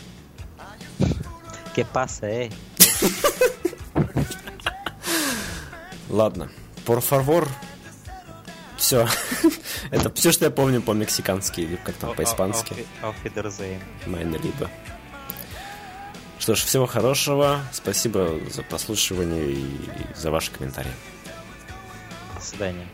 Que 1.74 1.84
pasa, 1.84 2.26
эй? 2.26 2.52
Ладно. 6.08 6.50
Por 6.84 7.00
favor. 7.00 7.48
Все. 8.78 9.07
Это 9.90 10.10
все, 10.15 10.32
что 10.32 10.44
я 10.47 10.50
помню 10.50 10.81
по-мексикански 10.81 11.60
или 11.60 11.76
как 11.76 11.97
там 11.97 12.15
по-испански. 12.15 12.86
Майна 14.07 14.36
либо. 14.36 14.70
Что 16.39 16.55
ж, 16.55 16.60
всего 16.60 16.86
хорошего. 16.86 17.60
Спасибо 17.73 18.39
за 18.50 18.62
прослушивание 18.62 19.50
и 19.50 19.66
за 20.15 20.31
ваши 20.31 20.50
комментарии. 20.52 20.92
До 22.34 22.40
свидания. 22.40 22.86